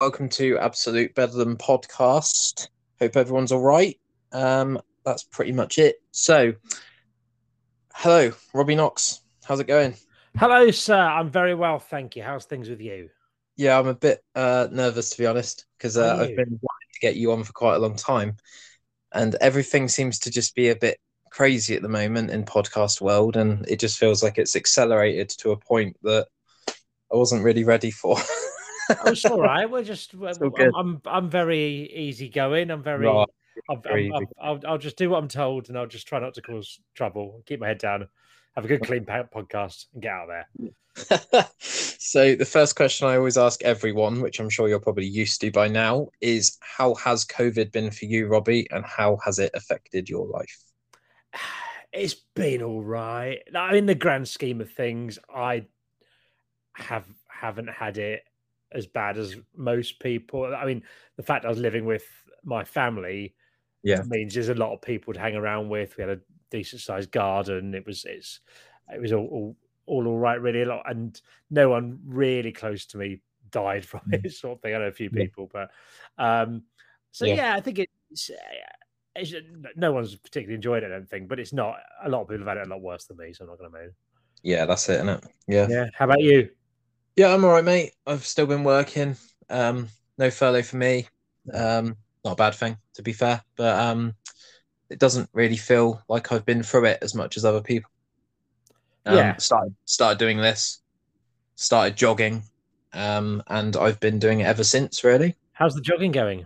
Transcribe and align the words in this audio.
welcome 0.00 0.28
to 0.28 0.58
Absolute 0.58 1.14
Bedlam 1.14 1.56
podcast. 1.56 2.68
Hope 3.00 3.16
everyone's 3.16 3.50
all 3.50 3.62
right. 3.62 3.98
Um, 4.30 4.78
that's 5.06 5.24
pretty 5.24 5.52
much 5.52 5.78
it. 5.78 5.96
So, 6.10 6.52
hello, 7.94 8.32
Robbie 8.52 8.74
Knox. 8.74 9.22
How's 9.44 9.60
it 9.60 9.66
going? 9.66 9.94
Hello, 10.36 10.70
sir. 10.70 10.98
I'm 10.98 11.30
very 11.30 11.54
well, 11.54 11.78
thank 11.78 12.14
you. 12.14 12.22
How's 12.22 12.44
things 12.44 12.68
with 12.68 12.82
you? 12.82 13.08
Yeah, 13.56 13.78
I'm 13.78 13.86
a 13.86 13.94
bit 13.94 14.22
uh, 14.34 14.68
nervous 14.70 15.10
to 15.10 15.18
be 15.18 15.26
honest 15.26 15.64
because 15.78 15.96
uh, 15.96 16.18
I've 16.20 16.36
been 16.36 16.58
wanting 16.60 16.90
to 16.92 17.00
get 17.00 17.16
you 17.16 17.32
on 17.32 17.42
for 17.42 17.54
quite 17.54 17.76
a 17.76 17.80
long 17.80 17.96
time, 17.96 18.36
and 19.14 19.34
everything 19.36 19.88
seems 19.88 20.18
to 20.20 20.30
just 20.30 20.54
be 20.54 20.68
a 20.68 20.76
bit 20.76 20.98
crazy 21.30 21.74
at 21.74 21.80
the 21.80 21.88
moment 21.88 22.30
in 22.30 22.44
podcast 22.44 23.00
world, 23.00 23.38
and 23.38 23.66
it 23.66 23.80
just 23.80 23.98
feels 23.98 24.22
like 24.22 24.36
it's 24.36 24.56
accelerated 24.56 25.30
to 25.30 25.52
a 25.52 25.56
point 25.56 25.96
that 26.02 26.26
I 27.10 27.16
wasn't 27.16 27.44
really 27.44 27.64
ready 27.64 27.90
for. 27.90 28.18
Oh, 28.90 29.10
it's 29.10 29.24
all 29.24 29.40
right. 29.40 29.70
We're 29.70 29.84
just. 29.84 30.14
we're- 30.14 30.34
all 30.40 30.50
good. 30.50 30.72
I'm, 30.76 31.00
I'm. 31.04 31.24
I'm 31.24 31.30
very 31.30 31.90
easygoing. 31.92 32.70
I'm 32.70 32.82
very. 32.82 33.06
Right, 33.06 33.28
I'm, 33.70 33.82
very 33.82 34.10
I'm, 34.12 34.26
I'll, 34.40 34.60
I'll 34.66 34.78
just 34.78 34.96
do 34.96 35.10
what 35.10 35.18
I'm 35.18 35.28
told, 35.28 35.68
and 35.68 35.78
I'll 35.78 35.86
just 35.86 36.06
try 36.06 36.18
not 36.18 36.34
to 36.34 36.42
cause 36.42 36.80
trouble. 36.94 37.42
Keep 37.46 37.60
my 37.60 37.68
head 37.68 37.78
down. 37.78 38.08
Have 38.54 38.64
a 38.64 38.68
good 38.68 38.82
clean 38.82 39.04
podcast, 39.04 39.86
and 39.92 40.02
get 40.02 40.12
out 40.12 40.28
of 40.28 40.28
there. 40.28 41.46
so 41.58 42.34
the 42.34 42.44
first 42.44 42.74
question 42.74 43.06
I 43.06 43.16
always 43.16 43.36
ask 43.36 43.62
everyone, 43.62 44.22
which 44.22 44.40
I'm 44.40 44.48
sure 44.48 44.68
you're 44.68 44.80
probably 44.80 45.06
used 45.06 45.40
to 45.42 45.50
by 45.50 45.68
now, 45.68 46.08
is 46.22 46.56
how 46.60 46.94
has 46.94 47.24
COVID 47.26 47.70
been 47.70 47.90
for 47.90 48.06
you, 48.06 48.28
Robbie, 48.28 48.66
and 48.70 48.84
how 48.84 49.18
has 49.24 49.38
it 49.38 49.50
affected 49.54 50.08
your 50.08 50.26
life? 50.26 50.58
It's 51.92 52.16
been 52.34 52.62
all 52.62 52.82
right. 52.82 53.38
In 53.72 53.86
the 53.86 53.94
grand 53.94 54.28
scheme 54.28 54.60
of 54.60 54.70
things, 54.70 55.18
I 55.34 55.64
have 56.74 57.06
haven't 57.26 57.70
had 57.70 57.96
it 57.96 58.22
as 58.76 58.86
bad 58.86 59.16
as 59.18 59.36
most 59.56 59.98
people. 60.00 60.54
I 60.54 60.64
mean, 60.66 60.82
the 61.16 61.22
fact 61.22 61.44
I 61.44 61.48
was 61.48 61.58
living 61.58 61.84
with 61.86 62.04
my 62.44 62.62
family 62.64 63.34
Yeah. 63.82 64.02
means 64.06 64.34
there's 64.34 64.50
a 64.50 64.54
lot 64.54 64.72
of 64.74 64.82
people 64.82 65.14
to 65.14 65.20
hang 65.20 65.34
around 65.36 65.68
with. 65.70 65.96
We 65.96 66.02
had 66.02 66.10
a 66.18 66.20
decent 66.50 66.82
sized 66.82 67.10
garden. 67.10 67.74
It 67.74 67.86
was 67.86 68.04
it's 68.04 68.40
it 68.94 69.00
was 69.00 69.12
all, 69.12 69.26
all 69.26 69.56
all 69.86 70.06
all 70.06 70.18
right, 70.18 70.40
really. 70.40 70.62
A 70.62 70.66
lot 70.66 70.82
and 70.90 71.20
no 71.50 71.70
one 71.70 71.98
really 72.06 72.52
close 72.52 72.86
to 72.86 72.98
me 72.98 73.20
died 73.50 73.84
from 73.84 74.02
it, 74.12 74.30
sort 74.32 74.58
of 74.58 74.62
thing. 74.62 74.74
I 74.74 74.78
know 74.78 74.86
a 74.88 74.92
few 74.92 75.10
Mm. 75.10 75.16
Yeah. 75.16 75.24
people, 75.24 75.50
but 75.52 75.70
um 76.18 76.62
so 77.12 77.24
Yeah. 77.26 77.34
yeah, 77.34 77.54
I 77.56 77.60
think 77.60 77.78
it's, 77.78 78.30
it's 79.14 79.32
no 79.76 79.92
one's 79.92 80.14
particularly 80.16 80.56
enjoyed 80.56 80.82
it, 80.82 80.86
I 80.86 80.90
don't 80.90 81.08
think, 81.08 81.28
but 81.28 81.40
it's 81.40 81.52
not 81.52 81.76
a 82.04 82.08
lot 82.10 82.22
of 82.22 82.28
people 82.28 82.46
have 82.46 82.56
had 82.56 82.62
it 82.62 82.66
a 82.66 82.70
lot 82.70 82.82
worse 82.82 83.06
than 83.06 83.16
me, 83.16 83.32
so 83.32 83.44
I'm 83.44 83.50
not 83.50 83.58
gonna 83.58 83.70
moan. 83.70 83.92
Yeah, 84.42 84.66
that's 84.66 84.88
it, 84.88 84.96
isn't 84.96 85.08
it? 85.08 85.24
Yeah. 85.48 85.66
Yeah. 85.70 85.86
How 85.94 86.04
about 86.04 86.20
you? 86.20 86.50
Yeah, 87.16 87.32
I'm 87.32 87.44
all 87.44 87.52
right, 87.52 87.64
mate. 87.64 87.94
I've 88.06 88.26
still 88.26 88.46
been 88.46 88.62
working. 88.62 89.16
Um, 89.48 89.88
no 90.18 90.30
furlough 90.30 90.62
for 90.62 90.76
me. 90.76 91.08
Um, 91.52 91.96
not 92.24 92.32
a 92.32 92.36
bad 92.36 92.54
thing, 92.54 92.76
to 92.94 93.02
be 93.02 93.14
fair, 93.14 93.42
but 93.56 93.78
um, 93.78 94.14
it 94.90 94.98
doesn't 94.98 95.30
really 95.32 95.56
feel 95.56 96.02
like 96.08 96.30
I've 96.30 96.44
been 96.44 96.62
through 96.62 96.86
it 96.86 96.98
as 97.00 97.14
much 97.14 97.36
as 97.36 97.44
other 97.44 97.62
people. 97.62 97.90
Um, 99.06 99.16
Yeah. 99.16 99.36
Started 99.36 99.74
started 99.86 100.18
doing 100.18 100.38
this, 100.38 100.82
started 101.54 101.96
jogging, 101.96 102.42
um, 102.92 103.42
and 103.46 103.76
I've 103.76 104.00
been 104.00 104.18
doing 104.18 104.40
it 104.40 104.46
ever 104.46 104.64
since. 104.64 105.02
Really. 105.02 105.36
How's 105.52 105.74
the 105.74 105.80
jogging 105.80 106.12
going? 106.12 106.44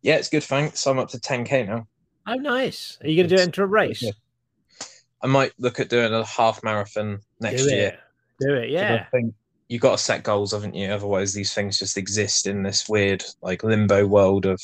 Yeah, 0.00 0.16
it's 0.16 0.30
good. 0.30 0.44
Thanks. 0.44 0.86
I'm 0.86 0.98
up 0.98 1.10
to 1.10 1.18
10k 1.18 1.66
now. 1.66 1.86
Oh 2.26 2.34
nice. 2.34 2.96
Are 3.02 3.08
you 3.08 3.16
gonna 3.16 3.28
do 3.28 3.42
it 3.42 3.46
into 3.46 3.62
a 3.62 3.66
race? 3.66 4.02
yeah. 4.02 4.12
I 5.20 5.26
might 5.26 5.52
look 5.58 5.80
at 5.80 5.88
doing 5.88 6.14
a 6.14 6.24
half 6.24 6.62
marathon 6.62 7.20
next 7.40 7.64
do 7.64 7.70
year. 7.74 7.98
Do 8.40 8.54
it, 8.54 8.62
I 8.62 8.66
yeah. 8.66 9.06
think 9.10 9.34
you 9.68 9.78
got 9.78 9.92
to 9.92 10.02
set 10.02 10.22
goals, 10.22 10.52
haven't 10.52 10.74
you? 10.74 10.88
Otherwise, 10.88 11.34
these 11.34 11.52
things 11.52 11.78
just 11.78 11.96
exist 11.96 12.46
in 12.46 12.62
this 12.62 12.88
weird, 12.88 13.22
like 13.42 13.62
limbo 13.62 14.06
world 14.06 14.46
of, 14.46 14.60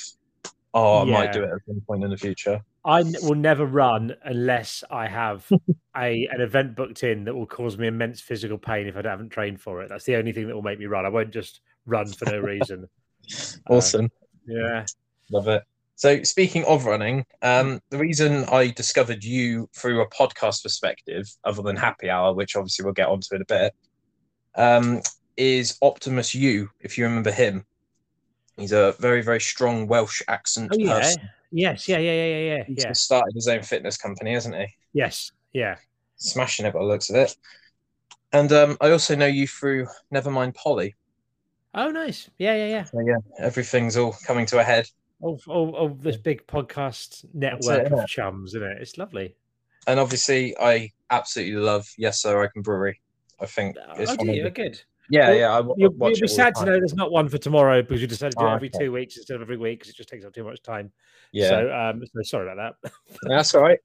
oh, 0.73 1.03
I 1.03 1.05
might 1.05 1.33
do 1.33 1.43
it 1.45 1.51
at 1.51 1.59
some 1.67 1.83
point 1.87 2.05
in 2.05 2.11
the 2.11 2.17
future. 2.17 2.61
I 2.87 3.03
will 3.23 3.35
never 3.35 3.65
run 3.65 4.15
unless 4.25 4.83
I 4.91 5.07
have 5.07 5.47
a 5.97 6.27
an 6.31 6.41
event 6.41 6.75
booked 6.75 7.03
in 7.03 7.25
that 7.25 7.35
will 7.35 7.47
cause 7.47 7.79
me 7.79 7.87
immense 7.87 8.21
physical 8.21 8.59
pain 8.59 8.87
if 8.87 8.97
I 8.97 9.03
haven't 9.03 9.31
trained 9.31 9.61
for 9.61 9.83
it. 9.83 9.89
That's 9.89 10.05
the 10.05 10.17
only 10.17 10.33
thing 10.33 10.49
that 10.49 10.55
will 10.55 10.63
make 10.63 10.79
me 10.79 10.87
run. 10.87 11.07
I 11.07 11.11
won't 11.11 11.33
just 11.33 11.61
run 11.87 12.07
for 12.07 12.27
no 12.27 12.39
reason. 12.39 12.85
Uh, 12.85 13.57
Awesome, 13.71 14.11
yeah. 14.47 14.85
love 15.31 15.49
it. 15.49 15.63
So, 15.97 16.23
speaking 16.25 16.65
of 16.65 16.87
running, 16.87 17.25
um, 17.41 17.81
the 17.91 17.99
reason 17.99 18.45
I 18.51 18.69
discovered 18.69 19.23
you 19.23 19.71
through 19.75 20.03
a 20.03 20.11
podcast 20.11 20.63
perspective, 20.63 21.25
other 21.45 21.63
than 21.63 21.77
Happy 21.77 22.11
Hour, 22.11 22.35
which 22.35 22.57
obviously 22.57 22.85
we'll 22.85 22.95
get 22.95 23.09
onto 23.09 23.35
in 23.35 23.43
a 23.43 23.47
bit, 23.47 23.75
um, 24.57 25.01
is 25.37 25.79
Optimus 25.83 26.35
U. 26.35 26.71
If 26.81 26.97
you 26.97 27.05
remember 27.05 27.31
him, 27.31 27.65
he's 28.57 28.73
a 28.73 28.93
very, 28.99 29.23
very 29.23 29.41
strong 29.41 29.87
Welsh 29.87 30.23
accent 30.29 30.71
Oh 30.73 30.79
yeah. 30.79 31.01
person. 31.01 31.31
Yes. 31.51 31.89
Yeah. 31.89 31.99
Yeah. 31.99 32.13
Yeah. 32.13 32.27
Yeah. 32.27 32.57
Yeah. 32.57 32.65
He's 32.65 32.85
yeah. 32.85 32.93
started 32.93 33.35
his 33.35 33.49
own 33.49 33.63
fitness 33.63 33.97
company, 33.97 34.33
hasn't 34.33 34.57
he? 34.57 34.67
Yes. 34.93 35.33
Yeah. 35.53 35.77
smashing 36.17 36.67
it 36.67 36.73
by 36.73 36.81
the 36.81 36.87
looks 36.87 37.11
of 37.11 37.17
it. 37.17 37.37
And 38.33 38.51
um, 38.53 38.77
I 38.81 38.91
also 38.91 39.15
know 39.15 39.27
you 39.27 39.47
through 39.47 39.87
Nevermind 40.13 40.55
Polly. 40.55 40.95
Oh, 41.75 41.91
nice. 41.91 42.29
Yeah. 42.39 42.55
Yeah. 42.55 42.67
Yeah. 42.67 42.85
So 42.85 43.01
yeah, 43.01 43.19
everything's 43.39 43.97
all 43.97 44.17
coming 44.27 44.47
to 44.47 44.59
a 44.59 44.65
head. 44.65 44.89
Oh, 45.23 45.39
oh, 45.49 45.75
oh 45.75 45.97
this 46.01 46.17
big 46.17 46.47
podcast 46.47 47.25
network 47.33 47.87
isn't 47.87 47.99
of 47.99 48.09
chums, 48.09 48.55
isn't 48.55 48.69
it? 48.69 48.79
It's 48.81 48.99
lovely. 48.99 49.37
And 49.87 50.01
obviously, 50.01 50.57
I 50.59 50.93
absolutely 51.11 51.61
love 51.61 51.87
Yes 51.99 52.23
Sir 52.23 52.43
I 52.43 52.49
Can 52.49 52.63
Brewery. 52.63 53.01
I 53.41 53.47
think 53.47 53.77
it's 53.97 54.13
Oh, 54.13 54.17
one 54.17 54.27
do 54.27 54.31
of 54.31 54.37
you? 54.37 54.43
the- 54.45 54.51
Good. 54.51 54.83
yeah, 55.11 55.29
Well, 55.29 55.39
yeah. 55.39 55.53
I 55.53 55.57
w- 55.57 55.75
You'll, 55.79 55.91
watch 55.93 56.11
you'll 56.11 56.21
be 56.21 56.25
it 56.27 56.31
all 56.31 56.37
sad 56.37 56.55
to 56.57 56.65
know 56.67 56.73
there's 56.79 56.95
not 56.95 57.11
one 57.13 57.29
for 57.29 57.39
tomorrow 57.39 57.83
because 57.83 58.01
we 58.01 58.07
decided 58.07 58.33
to 58.33 58.39
do 58.39 58.47
it 58.47 58.51
Oh, 58.51 58.55
every 58.55 58.69
okay. 58.69 58.79
two 58.79 58.93
weeks 58.93 59.17
instead 59.17 59.35
of 59.37 59.43
every 59.43 59.57
week 59.57 59.81
because 59.81 59.91
it 59.91 59.97
just 59.97 60.09
takes 60.09 60.25
up 60.25 60.33
too 60.33 60.45
much 60.45 60.63
time. 60.63 60.93
Yeah, 61.33 61.49
So, 61.49 61.73
um, 61.73 62.03
so 62.07 62.23
sorry 62.23 62.51
about 62.51 62.77
that. 62.83 62.93
Yeah, 63.29 63.37
that's 63.37 63.55
all 63.55 63.63
right. 63.63 63.79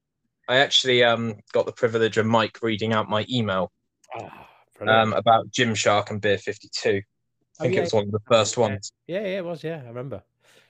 I 0.48 0.56
actually 0.58 1.04
um 1.04 1.36
got 1.52 1.66
the 1.66 1.72
privilege 1.72 2.16
of 2.16 2.26
Mike 2.26 2.58
reading 2.62 2.92
out 2.92 3.08
my 3.08 3.24
email 3.30 3.70
Ah, 4.14 4.48
brilliant. 4.76 5.12
um 5.12 5.12
about 5.12 5.50
Gymshark 5.50 6.10
and 6.10 6.20
Beer 6.20 6.38
Fifty 6.38 6.68
Two. 6.72 7.00
I 7.60 7.62
Oh, 7.62 7.62
think 7.64 7.74
yeah, 7.74 7.80
it 7.80 7.82
was 7.84 7.92
one 7.94 8.04
of 8.04 8.10
the 8.12 8.20
first 8.28 8.56
yeah. 8.56 8.60
ones. 8.62 8.92
Yeah, 9.06 9.20
yeah, 9.20 9.38
it 9.38 9.44
was. 9.44 9.62
Yeah, 9.62 9.82
I 9.84 9.88
remember. 9.88 10.22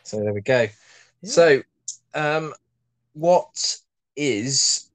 So 0.03 0.19
there 0.19 0.33
we 0.35 0.41
go. 0.41 0.63
Yeah. 0.63 1.31
So, 1.31 1.63
um, 2.15 2.53
what 3.13 3.77
is 4.17 4.91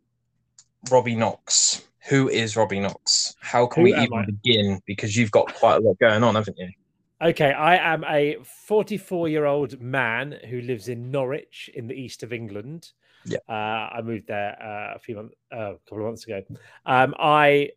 Robbie 0.91 1.15
Knox? 1.15 1.81
Who 2.07 2.29
is 2.29 2.55
Robbie 2.55 2.79
Knox? 2.79 3.35
How 3.39 3.65
can 3.65 3.81
Who 3.81 3.91
we 3.91 3.95
even 3.95 4.19
I? 4.19 4.25
begin? 4.25 4.81
Because 4.85 5.15
you've 5.17 5.31
got 5.31 5.53
quite 5.53 5.77
a 5.77 5.79
lot 5.79 5.97
going 5.99 6.23
on, 6.23 6.35
haven't 6.35 6.57
you? 6.57 6.69
Okay, 7.21 7.51
I 7.51 7.77
am 7.77 8.03
a 8.03 8.37
44 8.43 9.29
year 9.29 9.45
old 9.45 9.81
man 9.81 10.37
who 10.49 10.61
lives 10.61 10.89
in 10.89 11.09
Norwich 11.09 11.69
in 11.73 11.87
the 11.87 11.95
east 11.95 12.23
of 12.23 12.33
England. 12.33 12.91
Yeah. 13.25 13.39
Uh, 13.49 13.89
I 13.91 14.01
moved 14.03 14.27
there 14.27 14.61
uh, 14.61 14.95
a 14.95 14.99
few 14.99 15.15
months, 15.15 15.35
uh, 15.51 15.73
a 15.73 15.77
couple 15.85 15.99
of 15.99 16.05
months 16.05 16.25
ago. 16.25 16.43
Um, 16.85 17.15
I 17.17 17.71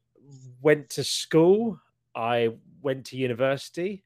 went 0.61 0.91
to 0.91 1.05
school. 1.05 1.81
I 2.15 2.51
went 2.83 3.07
to 3.07 3.17
university. 3.17 4.05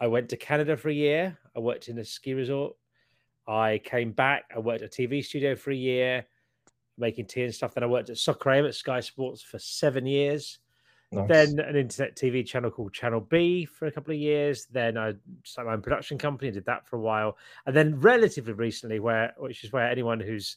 I 0.00 0.06
went 0.06 0.28
to 0.30 0.36
Canada 0.36 0.76
for 0.76 0.88
a 0.88 0.94
year. 0.94 1.36
I 1.56 1.58
worked 1.58 1.88
in 1.88 1.98
a 1.98 2.04
ski 2.04 2.34
resort. 2.34 2.74
I 3.46 3.80
came 3.84 4.12
back. 4.12 4.44
I 4.54 4.60
worked 4.60 4.82
at 4.82 4.96
a 4.96 5.02
TV 5.02 5.24
studio 5.24 5.56
for 5.56 5.72
a 5.72 5.76
year, 5.76 6.26
making 6.98 7.26
tea 7.26 7.44
and 7.44 7.54
stuff. 7.54 7.74
Then 7.74 7.84
I 7.84 7.86
worked 7.86 8.10
at 8.10 8.18
Soccer 8.18 8.50
AM 8.50 8.66
at 8.66 8.74
Sky 8.74 9.00
Sports 9.00 9.42
for 9.42 9.58
seven 9.58 10.06
years. 10.06 10.58
Nice. 11.10 11.28
Then 11.28 11.58
an 11.60 11.76
internet 11.76 12.16
TV 12.16 12.44
channel 12.44 12.70
called 12.70 12.92
Channel 12.92 13.20
B 13.20 13.64
for 13.64 13.86
a 13.86 13.92
couple 13.92 14.12
of 14.12 14.20
years. 14.20 14.66
Then 14.66 14.98
I 14.98 15.14
started 15.42 15.68
my 15.68 15.74
own 15.74 15.82
production 15.82 16.18
company 16.18 16.48
and 16.48 16.54
did 16.54 16.66
that 16.66 16.86
for 16.86 16.96
a 16.96 17.00
while. 17.00 17.38
And 17.64 17.74
then 17.74 17.98
relatively 17.98 18.52
recently, 18.52 19.00
where 19.00 19.32
which 19.38 19.64
is 19.64 19.72
where 19.72 19.88
anyone 19.88 20.20
who's 20.20 20.56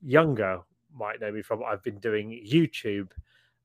younger 0.00 0.60
might 0.96 1.20
know 1.20 1.32
me 1.32 1.42
from, 1.42 1.64
I've 1.64 1.82
been 1.82 1.98
doing 1.98 2.46
YouTube 2.48 3.10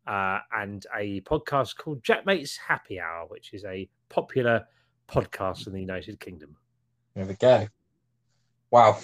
uh, 0.07 0.39
and 0.51 0.85
a 0.95 1.21
podcast 1.21 1.77
called 1.77 2.03
Jack 2.03 2.25
Maate's 2.25 2.57
Happy 2.57 2.99
Hour, 2.99 3.25
which 3.27 3.53
is 3.53 3.63
a 3.63 3.87
popular 4.09 4.65
podcast 5.07 5.67
in 5.67 5.73
the 5.73 5.79
United 5.79 6.19
Kingdom. 6.19 6.55
there 7.13 7.25
we 7.25 7.35
go. 7.35 7.67
Wow, 8.71 8.97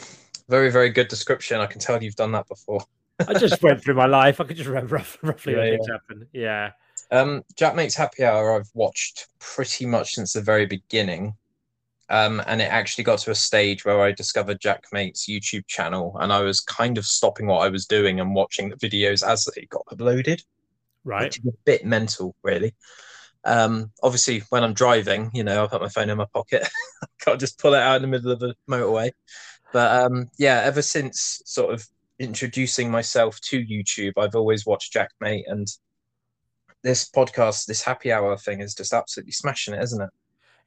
very 0.50 0.72
very 0.72 0.90
good 0.90 1.08
description. 1.08 1.60
I 1.60 1.68
can 1.68 1.80
tell 1.80 2.02
you've 2.02 2.16
done 2.16 2.32
that 2.32 2.48
before. 2.48 2.84
I 3.28 3.34
just 3.40 3.62
went 3.62 3.84
through 3.84 3.96
my 3.96 4.06
life. 4.06 4.40
I 4.40 4.44
could 4.46 4.58
just 4.58 4.70
remember 4.70 5.04
roughly 5.22 5.54
Yeah, 5.54 5.60
when 5.60 5.68
yeah. 5.68 5.74
things 5.76 5.88
happen. 5.90 6.28
Yeah. 6.34 6.72
Um, 7.12 7.44
Jack 7.58 7.76
Maate's 7.76 7.96
Happy 7.96 8.24
Hour. 8.24 8.56
I've 8.56 8.70
watched 8.74 9.28
pretty 9.40 9.86
much 9.86 10.14
since 10.16 10.34
the 10.34 10.42
very 10.42 10.66
beginning. 10.66 11.34
Um, 12.10 12.42
and 12.46 12.62
it 12.62 12.66
actually 12.66 13.06
got 13.06 13.20
to 13.20 13.32
a 13.32 13.36
stage 13.36 13.86
where 13.86 14.02
I 14.02 14.12
discovered 14.12 14.60
Jack 14.60 14.84
Maate's 14.92 15.28
YouTube 15.28 15.66
channel, 15.68 16.18
and 16.20 16.34
I 16.34 16.42
was 16.42 16.60
kind 16.60 16.98
of 16.98 17.06
stopping 17.06 17.48
what 17.48 17.60
I 17.66 17.70
was 17.70 17.86
doing 17.86 18.20
and 18.20 18.36
watching 18.36 18.70
the 18.70 18.76
videos 18.76 19.26
as 19.26 19.46
they 19.56 19.66
got 19.70 19.86
uploaded. 19.86 20.44
Right. 21.04 21.24
which 21.24 21.40
is 21.40 21.46
a 21.46 21.54
bit 21.66 21.86
mental, 21.86 22.36
really. 22.44 22.76
Um, 23.44 23.92
obviously, 24.04 24.44
when 24.50 24.64
I'm 24.64 24.74
driving, 24.74 25.32
you 25.34 25.44
know, 25.44 25.64
I 25.64 25.68
put 25.68 25.82
my 25.82 25.90
phone 25.90 26.10
in 26.10 26.18
my 26.18 26.28
pocket. 26.34 26.68
I 27.04 27.08
can't 27.22 27.40
just 27.40 27.58
pull 27.60 27.74
it 27.74 27.82
out 27.82 27.96
in 27.96 28.02
the 28.04 28.08
middle 28.08 28.32
of 28.32 28.40
the 28.40 28.56
motorway. 28.70 29.12
But 29.74 30.04
um, 30.06 30.30
yeah, 30.38 30.62
ever 30.66 30.82
since 30.82 31.42
sort 31.46 31.74
of 31.74 31.88
introducing 32.22 32.90
myself 32.92 33.40
to 33.42 33.66
YouTube, 33.66 34.14
I've 34.18 34.36
always 34.36 34.66
watched 34.66 34.94
Jack 34.94 35.10
Maate, 35.24 35.44
and 35.48 35.68
this 36.84 37.10
podcast, 37.10 37.66
this 37.66 37.82
happy 37.84 38.12
hour 38.12 38.38
thing, 38.38 38.62
is 38.62 38.76
just 38.76 38.94
absolutely 38.94 39.32
smashing 39.34 39.74
it, 39.74 39.84
isn't 39.84 40.02
it? 40.02 40.10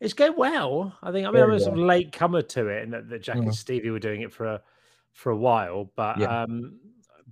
It's 0.01 0.13
going 0.15 0.35
well. 0.37 0.97
I 1.03 1.13
think. 1.13 1.27
I 1.27 1.31
mean, 1.31 1.43
I'm 1.43 1.51
a 1.53 1.61
sort 1.61 1.79
of 1.79 1.85
late 1.85 2.13
comer 2.13 2.43
to 2.43 2.69
it, 2.69 2.83
and 2.83 2.93
that, 2.93 3.09
that 3.09 3.23
Jack 3.23 3.37
Mm. 3.37 3.45
and 3.45 3.55
Stevie 3.55 3.91
were 3.91 3.99
doing 4.01 4.23
it 4.23 4.33
for 4.33 4.47
a 4.47 4.63
for 5.13 5.31
a 5.31 5.37
while. 5.37 5.91
But 5.97 6.19
Yeah. 6.19 6.43
um, 6.43 6.79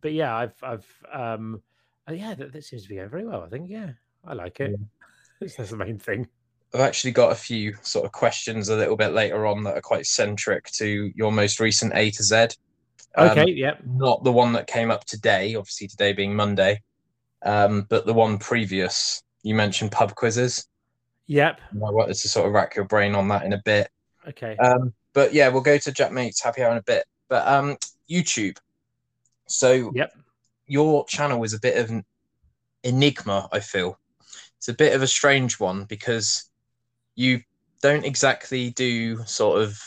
but 0.00 0.12
yeah, 0.12 0.34
I've 0.34 0.54
I've 0.62 0.86
um, 1.12 1.62
uh, 2.08 2.12
yeah, 2.12 2.34
that, 2.34 2.52
that 2.52 2.64
seems 2.64 2.84
to 2.84 2.88
be 2.88 2.96
going 2.96 3.08
very 3.10 3.26
well. 3.26 3.42
I 3.42 3.48
think. 3.48 3.68
Yeah, 3.68 3.90
I 4.25 4.34
like 4.34 4.60
it. 4.60 4.78
That's 5.40 5.70
the 5.70 5.76
main 5.76 5.98
thing. 5.98 6.28
I've 6.72 6.80
actually 6.80 7.10
got 7.10 7.32
a 7.32 7.34
few 7.34 7.75
sort 7.82 8.06
of 8.06 8.12
questions 8.12 8.68
a 8.70 8.76
little 8.76 8.96
bit 8.96 9.12
later 9.12 9.46
on 9.46 9.62
that 9.64 9.76
are 9.76 9.82
quite 9.82 10.06
centric 10.06 10.70
to 10.72 11.10
your 11.14 11.30
most 11.30 11.60
recent 11.60 11.92
A 11.94 12.10
to 12.12 12.22
Z. 12.22 12.46
Um, 13.14 13.29
Okay. 13.31 13.50
yep. 13.50 13.81
not 13.85 14.25
the 14.25 14.32
one 14.32 14.53
that 14.55 14.67
came 14.67 14.91
up 14.91 15.05
today, 15.05 15.55
obviously 15.55 15.87
today 15.88 16.12
being 16.12 16.35
Monday, 16.35 16.82
um, 17.43 17.87
but 17.88 18.06
the 18.06 18.14
one 18.14 18.38
previous. 18.38 19.23
You 19.43 19.55
mentioned 19.55 19.93
pub 19.93 20.14
quizzes. 20.14 20.67
Yep. 21.26 21.61
I 21.73 21.91
wanted 21.91 22.14
to 22.14 22.29
sort 22.29 22.47
of 22.47 22.53
rack 22.53 22.76
your 22.76 22.85
brain 22.85 23.14
on 23.14 23.29
that 23.29 23.44
in 23.44 23.53
a 23.53 23.61
bit. 23.64 23.88
Okay. 24.29 24.56
Um, 24.56 24.94
but 25.12 25.35
yeah, 25.35 25.49
we'll 25.49 25.62
go 25.62 25.76
to 25.79 25.93
Jack 25.93 26.12
Maate's 26.12 26.43
Happy 26.43 26.62
Hour 26.62 26.73
in 26.73 26.79
a 26.79 26.82
bit. 26.82 27.05
But 27.29 27.47
um, 27.49 27.76
YouTube. 28.09 28.56
So 29.49 29.91
Yep. 29.94 30.12
your 30.67 31.05
channel 31.06 31.43
is 31.43 31.55
a 31.55 31.61
bit 31.61 31.76
of 31.76 31.91
an 31.91 32.05
enigma, 32.85 33.49
I 33.53 33.61
feel. 33.61 33.99
It's 34.59 34.69
a 34.69 34.75
bit 34.75 34.94
of 34.94 35.03
a 35.03 35.06
strange 35.06 35.59
one 35.59 35.85
because 35.85 36.49
you 37.17 37.43
don't 37.82 38.05
exactly 38.05 38.70
do 38.70 39.25
sort 39.25 39.61
of 39.61 39.79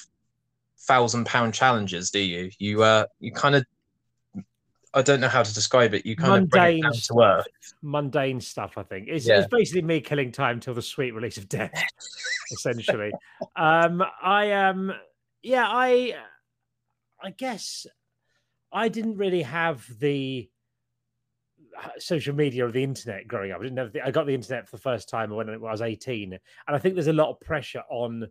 thousand 0.87 1.25
pound 1.25 1.53
challenges, 1.53 2.11
do 2.11 2.19
you? 2.19 2.49
You 2.59 2.83
uh 2.83 3.05
you 3.19 3.31
kind 3.31 3.55
of 3.55 3.65
I 4.93 5.01
don't 5.01 5.19
know 5.19 5.27
how 5.27 5.43
to 5.43 5.53
describe 5.53 5.93
it. 5.93 6.05
You 6.05 6.15
kind 6.15 6.43
of 6.43 6.49
bring 6.49 6.79
Mundane 6.79 6.91
to 6.93 6.97
stuff. 6.97 7.17
earth. 7.21 7.47
Mundane 7.81 8.39
stuff. 8.39 8.77
I 8.77 8.83
think 8.83 9.07
it's, 9.09 9.27
Yeah. 9.27 9.39
it's 9.39 9.49
basically 9.49 9.81
me 9.81 9.99
killing 9.99 10.31
time 10.31 10.61
till 10.61 10.73
the 10.73 10.81
sweet 10.81 11.11
release 11.11 11.35
of 11.37 11.49
death, 11.49 11.73
essentially. 12.53 13.11
um, 13.57 14.01
I 14.23 14.51
um, 14.53 14.93
yeah, 15.43 15.65
I 15.67 16.15
I 17.21 17.31
guess 17.31 17.85
I 18.71 18.88
didn't 18.88 19.17
really 19.17 19.41
have 19.41 19.85
the 19.99 20.49
uh, 21.77 21.89
social 21.97 22.33
media 22.33 22.65
or 22.65 22.71
the 22.71 22.83
internet 22.83 23.27
growing 23.27 23.51
up. 23.51 23.59
I 23.59 23.63
didn't 23.63 23.77
have 23.79 23.91
the, 23.91 24.05
I 24.05 24.11
got 24.11 24.27
the 24.27 24.33
internet 24.33 24.69
for 24.69 24.77
the 24.77 24.81
first 24.81 25.09
time 25.09 25.29
when 25.29 25.49
I 25.49 25.57
was 25.57 25.81
18. 25.81 26.31
And 26.31 26.39
I 26.67 26.77
think 26.79 26.93
there's 26.95 27.07
a 27.07 27.13
lot 27.13 27.29
of 27.29 27.39
pressure 27.41 27.83
on 27.89 28.27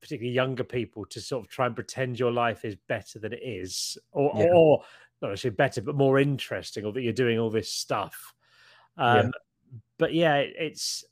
particularly 0.00 0.34
younger 0.34 0.64
people 0.64 1.04
to 1.06 1.20
sort 1.20 1.44
of 1.44 1.50
try 1.50 1.66
and 1.66 1.74
pretend 1.74 2.18
your 2.18 2.32
life 2.32 2.64
is 2.64 2.76
better 2.88 3.18
than 3.18 3.32
it 3.32 3.42
is, 3.42 3.98
or, 4.12 4.32
Yeah. 4.36 4.52
or 4.54 4.84
not 5.22 5.32
actually 5.32 5.50
better, 5.50 5.80
but 5.82 5.94
more 5.94 6.18
interesting, 6.18 6.84
or 6.84 6.92
that 6.92 7.02
you're 7.02 7.12
doing 7.12 7.38
all 7.38 7.50
this 7.50 7.70
stuff. 7.70 8.34
Yeah. 8.98 9.04
Um, 9.20 9.32
But 9.98 10.14
yeah, 10.14 10.36
it- 10.36 10.54
it's 10.58 11.04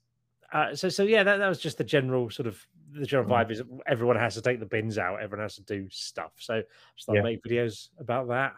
uh, 0.52 0.74
so 0.76 0.88
so. 0.88 1.02
Yeah, 1.02 1.22
that, 1.24 1.38
that 1.38 1.48
was 1.48 1.58
just 1.58 1.78
the 1.78 1.84
general 1.84 2.30
sort 2.30 2.46
of 2.46 2.64
the 2.92 3.04
general 3.06 3.28
Mm. 3.28 3.32
vibe 3.32 3.50
is 3.50 3.62
everyone 3.86 4.16
has 4.16 4.34
to 4.34 4.42
take 4.42 4.60
the 4.60 4.66
bins 4.66 4.98
out, 4.98 5.20
everyone 5.20 5.42
has 5.44 5.56
to 5.56 5.62
do 5.62 5.88
stuff. 5.90 6.32
So 6.36 6.62
just 6.96 7.08
Yeah. 7.12 7.22
Make 7.22 7.42
videos 7.42 7.88
about 7.98 8.28
that. 8.28 8.54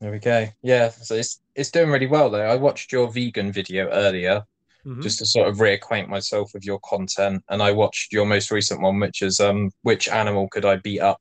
There 0.00 0.12
we 0.12 0.18
go. 0.20 0.46
Yeah, 0.62 0.90
so 0.90 1.14
it's 1.16 1.40
it's 1.56 1.70
doing 1.72 1.90
really 1.90 2.06
well 2.06 2.30
though. 2.30 2.42
I 2.46 2.54
watched 2.56 2.92
your 2.92 3.10
vegan 3.10 3.50
video 3.52 3.88
earlier 3.88 4.46
Mhm. 4.86 5.02
just 5.02 5.18
to 5.18 5.26
sort 5.26 5.48
of 5.48 5.56
reacquaint 5.56 6.08
myself 6.08 6.52
with 6.54 6.64
your 6.64 6.78
content, 6.80 7.42
and 7.48 7.62
I 7.62 7.70
watched 7.72 8.12
your 8.12 8.26
most 8.26 8.50
recent 8.50 8.80
one, 8.80 9.00
which 9.00 9.22
is 9.22 9.40
um, 9.40 9.70
which 9.82 10.08
animal 10.08 10.48
could 10.48 10.64
I 10.64 10.76
beat 10.76 11.00
up? 11.00 11.20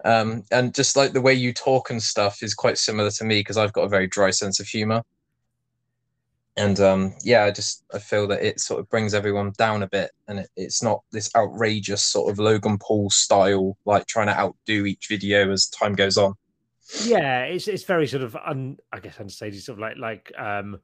Um, 0.05 0.43
and 0.51 0.75
just 0.75 0.95
like 0.95 1.11
the 1.11 1.21
way 1.21 1.33
you 1.33 1.51
talk 1.51 1.89
and 1.89 2.01
stuff 2.01 2.43
is 2.43 2.53
quite 2.53 2.77
similar 2.77 3.09
to 3.11 3.25
me 3.25 3.39
because 3.39 3.57
I've 3.57 3.73
got 3.73 3.81
a 3.85 3.89
very 3.89 4.07
dry 4.07 4.29
sense 4.29 4.59
of 4.59 4.67
humor. 4.67 5.01
And 6.55 6.79
um, 6.79 7.13
yeah, 7.23 7.43
I 7.43 7.51
just 7.51 7.83
I 7.93 7.99
feel 7.99 8.27
that 8.27 8.43
it 8.43 8.59
sort 8.59 8.79
of 8.79 8.87
brings 8.89 9.13
everyone 9.13 9.53
down 9.57 9.83
a 9.83 9.87
bit, 9.87 10.11
and 10.27 10.39
it, 10.39 10.49
it's 10.55 10.81
not 10.81 11.01
this 11.11 11.29
outrageous 11.35 12.03
sort 12.03 12.31
of 12.31 12.39
Logan 12.39 12.77
Paul 12.79 13.09
style, 13.09 13.75
like 13.85 14.05
trying 14.05 14.27
to 14.27 14.37
outdo 14.39 14.85
each 14.85 15.07
video 15.07 15.51
as 15.51 15.67
time 15.67 15.93
goes 15.93 16.17
on. 16.17 16.33
yeah 17.05 17.41
it's 17.43 17.67
it's 17.67 17.83
very 17.83 18.07
sort 18.07 18.23
of 18.23 18.35
un 18.37 18.77
i 18.93 18.99
guess 18.99 19.19
understated 19.19 19.61
sort 19.61 19.77
of 19.77 19.81
like 19.81 19.97
like 19.97 20.31
um 20.39 20.79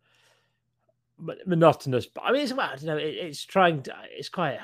monotonous 1.46 2.06
but 2.08 2.22
i 2.24 2.32
mean 2.32 2.42
it's 2.42 2.52
i 2.52 2.56
don't 2.76 2.84
know 2.86 2.98
it, 2.98 3.04
it's 3.16 3.44
trying 3.46 3.82
to 3.84 3.94
it's 4.12 4.30
quite 4.30 4.58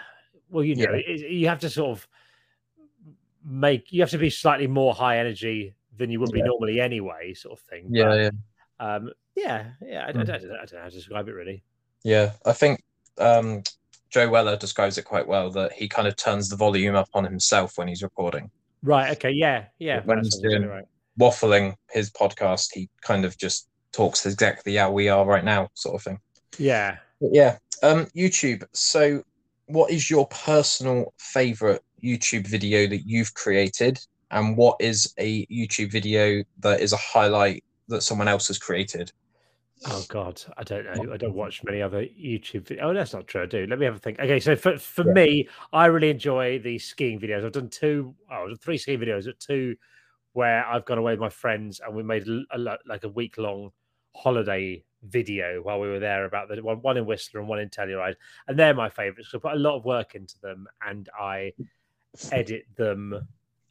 well 0.49 0.63
you 0.63 0.75
know 0.75 0.91
Yeah. 0.93 0.97
it, 1.13 1.31
you 1.31 1.47
have 1.47 1.59
to 1.59 1.69
sort 1.69 1.91
of 1.97 2.07
make 3.45 3.91
you 3.91 4.01
have 4.01 4.09
to 4.11 4.17
be 4.17 4.29
slightly 4.29 4.67
more 4.67 4.93
high 4.93 5.19
energy 5.19 5.73
than 5.97 6.09
you 6.09 6.19
would 6.19 6.31
be 6.31 6.39
Yeah. 6.39 6.45
normally 6.45 6.81
anyway 6.81 7.33
sort 7.33 7.59
of 7.59 7.65
thing 7.65 7.87
Yeah, 7.89 8.05
but, 8.05 8.19
yeah. 8.19 8.95
um 8.95 9.11
yeah 9.35 9.71
yeah 9.81 10.05
I, 10.05 10.09
I 10.09 10.11
Mm. 10.13 10.25
don't, 10.25 10.29
I 10.31 10.37
don't 10.39 10.73
know 10.73 10.79
how 10.81 10.89
to 10.89 10.95
describe 10.95 11.27
it 11.27 11.33
really 11.33 11.63
Yeah, 12.03 12.31
I 12.45 12.53
think 12.53 12.81
um, 13.17 13.63
Joe 14.09 14.29
Weller 14.29 14.55
describes 14.57 14.97
it 14.97 15.03
quite 15.03 15.27
well 15.27 15.51
that 15.51 15.73
he 15.73 15.87
kind 15.87 16.07
of 16.07 16.15
turns 16.15 16.47
the 16.49 16.55
volume 16.55 16.95
up 16.95 17.09
on 17.13 17.23
himself 17.25 17.77
when 17.77 17.87
he's 17.87 18.01
recording. 18.03 18.49
right 18.81 19.11
okay 19.11 19.31
yeah 19.31 19.65
yeah 19.77 20.01
When 20.05 20.23
he's 20.23 20.37
doing- 20.39 20.65
right 20.65 20.85
Waffling 21.19 21.75
his 21.91 22.09
podcast, 22.11 22.69
he 22.73 22.87
kind 23.01 23.25
of 23.25 23.37
just 23.37 23.67
talks 23.91 24.25
exactly 24.25 24.75
how 24.77 24.89
we 24.89 25.09
are 25.09 25.25
right 25.25 25.43
now, 25.43 25.67
sort 25.73 25.95
of 25.95 26.01
thing. 26.01 26.17
Yeah 26.57 26.97
But 27.21 27.29
yeah, 27.33 27.57
um, 27.83 28.07
YouTube. 28.15 28.63
So, 28.73 29.23
what 29.67 29.91
is 29.91 30.09
your 30.09 30.27
personal 30.27 31.13
favorite 31.17 31.83
YouTube 32.03 32.47
video 32.47 32.87
that 32.87 33.03
you've 33.05 33.33
created, 33.33 33.99
and 34.31 34.57
what 34.57 34.77
is 34.79 35.13
a 35.17 35.45
YouTube 35.47 35.91
video 35.91 36.43
that 36.59 36.81
is 36.81 36.93
a 36.93 36.97
highlight 36.97 37.63
that 37.89 38.01
someone 38.03 38.27
else 38.27 38.47
has 38.47 38.57
created? 38.57 39.11
Oh 39.85 40.03
God, 40.09 40.41
I 40.57 40.63
don't 40.63 40.85
know. 40.85 41.13
I 41.13 41.17
don't 41.17 41.33
watch 41.33 41.63
many 41.63 41.81
other 41.81 42.03
YouTube. 42.03 42.63
Videos. 42.63 42.79
Oh, 42.81 42.93
that's 42.93 43.13
not 43.13 43.27
true. 43.27 43.43
I 43.43 43.45
do. 43.45 43.65
Let 43.65 43.79
me 43.79 43.85
have 43.85 43.95
a 43.95 43.99
think. 43.99 44.19
Okay, 44.19 44.39
so 44.39 44.55
for 44.55 44.77
for 44.77 45.05
Yeah. 45.05 45.13
me, 45.13 45.47
I 45.71 45.85
really 45.85 46.09
enjoy 46.09 46.59
the 46.59 46.77
skiing 46.79 47.19
videos. 47.19 47.45
I've 47.45 47.53
done 47.53 47.69
two, 47.69 48.13
oh, 48.29 48.53
three 48.59 48.77
skiing 48.77 48.99
videos, 48.99 49.27
at 49.27 49.39
two 49.39 49.77
where 50.33 50.65
I've 50.65 50.85
gone 50.85 50.97
away 50.97 51.13
with 51.13 51.19
my 51.19 51.29
friends 51.29 51.79
and 51.79 51.95
we 51.95 52.03
made 52.03 52.27
a, 52.27 52.43
a 52.51 52.77
like 52.85 53.03
a 53.03 53.09
week 53.09 53.37
long 53.37 53.71
holiday 54.15 54.83
video 55.03 55.61
while 55.61 55.79
we 55.79 55.87
were 55.87 55.99
there 55.99 56.25
about 56.25 56.49
the 56.49 56.61
one, 56.61 56.81
one 56.81 56.97
in 56.97 57.05
Whistler 57.05 57.39
and 57.39 57.49
one 57.49 57.59
in 57.59 57.69
Telluride, 57.69 58.15
and 58.47 58.57
they're 58.57 58.73
my 58.73 58.89
favorites. 58.89 59.29
So 59.31 59.37
I 59.37 59.41
put 59.41 59.53
a 59.53 59.59
lot 59.59 59.77
of 59.77 59.85
work 59.85 60.15
into 60.15 60.39
them, 60.41 60.67
and 60.85 61.09
I 61.19 61.53
edit 62.31 62.65
them. 62.75 63.13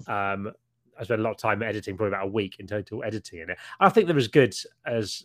Um, 0.06 0.52
I 0.98 1.04
spent 1.04 1.20
a 1.20 1.22
lot 1.22 1.30
of 1.32 1.36
time 1.36 1.62
editing, 1.62 1.96
probably 1.96 2.16
about 2.16 2.26
a 2.26 2.30
week 2.30 2.56
in 2.58 2.66
total 2.66 3.04
editing 3.04 3.40
in 3.40 3.50
it. 3.50 3.58
I 3.78 3.88
think 3.88 4.06
they're 4.06 4.16
as 4.16 4.28
good 4.28 4.54
as 4.84 5.24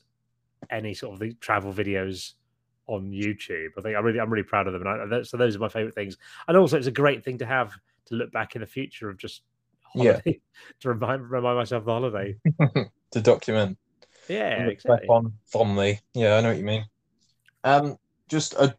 any 0.70 0.94
sort 0.94 1.14
of 1.14 1.20
the 1.20 1.34
travel 1.36 1.74
videos 1.74 2.34
on 2.88 3.12
YouTube. 3.12 3.70
I 3.78 3.82
think 3.82 3.96
I'm 3.96 4.04
really, 4.04 4.20
I'm 4.20 4.30
really 4.30 4.44
proud 4.44 4.68
of 4.68 4.74
them. 4.74 4.86
And 4.86 5.16
I, 5.16 5.22
so 5.24 5.38
those 5.38 5.56
are 5.56 5.60
my 5.60 5.70
favorite 5.70 5.96
things. 5.96 6.18
And 6.48 6.58
also, 6.58 6.78
it's 6.78 6.88
a 6.88 6.92
great 6.92 7.24
thing 7.24 7.38
to 7.40 7.46
have 7.46 7.74
to 8.06 8.16
look 8.16 8.32
back 8.32 8.56
in 8.56 8.62
the 8.62 8.68
future 8.68 9.10
of 9.10 9.18
just 9.18 9.44
Yeah. 9.96 10.20
to 10.82 10.90
remind 10.90 11.30
remind 11.30 11.58
myself 11.58 11.82
of 11.82 11.86
the 11.86 11.92
holiday. 11.92 12.36
to 13.12 13.22
document. 13.22 13.78
Yeah, 14.28 14.68
exactly. 14.68 15.08
on 15.08 15.34
fondly. 15.46 16.00
Yeah, 16.14 16.36
I 16.38 16.42
know 16.42 16.50
what 16.50 16.58
you 16.58 16.64
mean. 16.64 16.86
Um, 17.64 17.98
just 18.30 18.54
a 18.56 18.76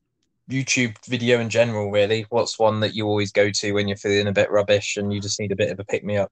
YouTube 0.50 0.96
video 1.06 1.40
in 1.40 1.48
general, 1.48 1.90
really. 1.90 2.26
What's 2.30 2.58
one 2.58 2.80
that 2.80 2.94
you 2.94 3.06
always 3.06 3.32
go 3.32 3.50
to 3.50 3.72
when 3.72 3.88
you're 3.88 3.96
feeling 3.96 4.28
a 4.28 4.32
bit 4.32 4.50
rubbish 4.50 4.96
and 4.96 5.12
you 5.12 5.20
just 5.20 5.40
need 5.40 5.52
a 5.52 5.56
bit 5.56 5.70
of 5.70 5.80
a 5.80 5.84
pick 5.84 6.04
me 6.04 6.16
up? 6.16 6.30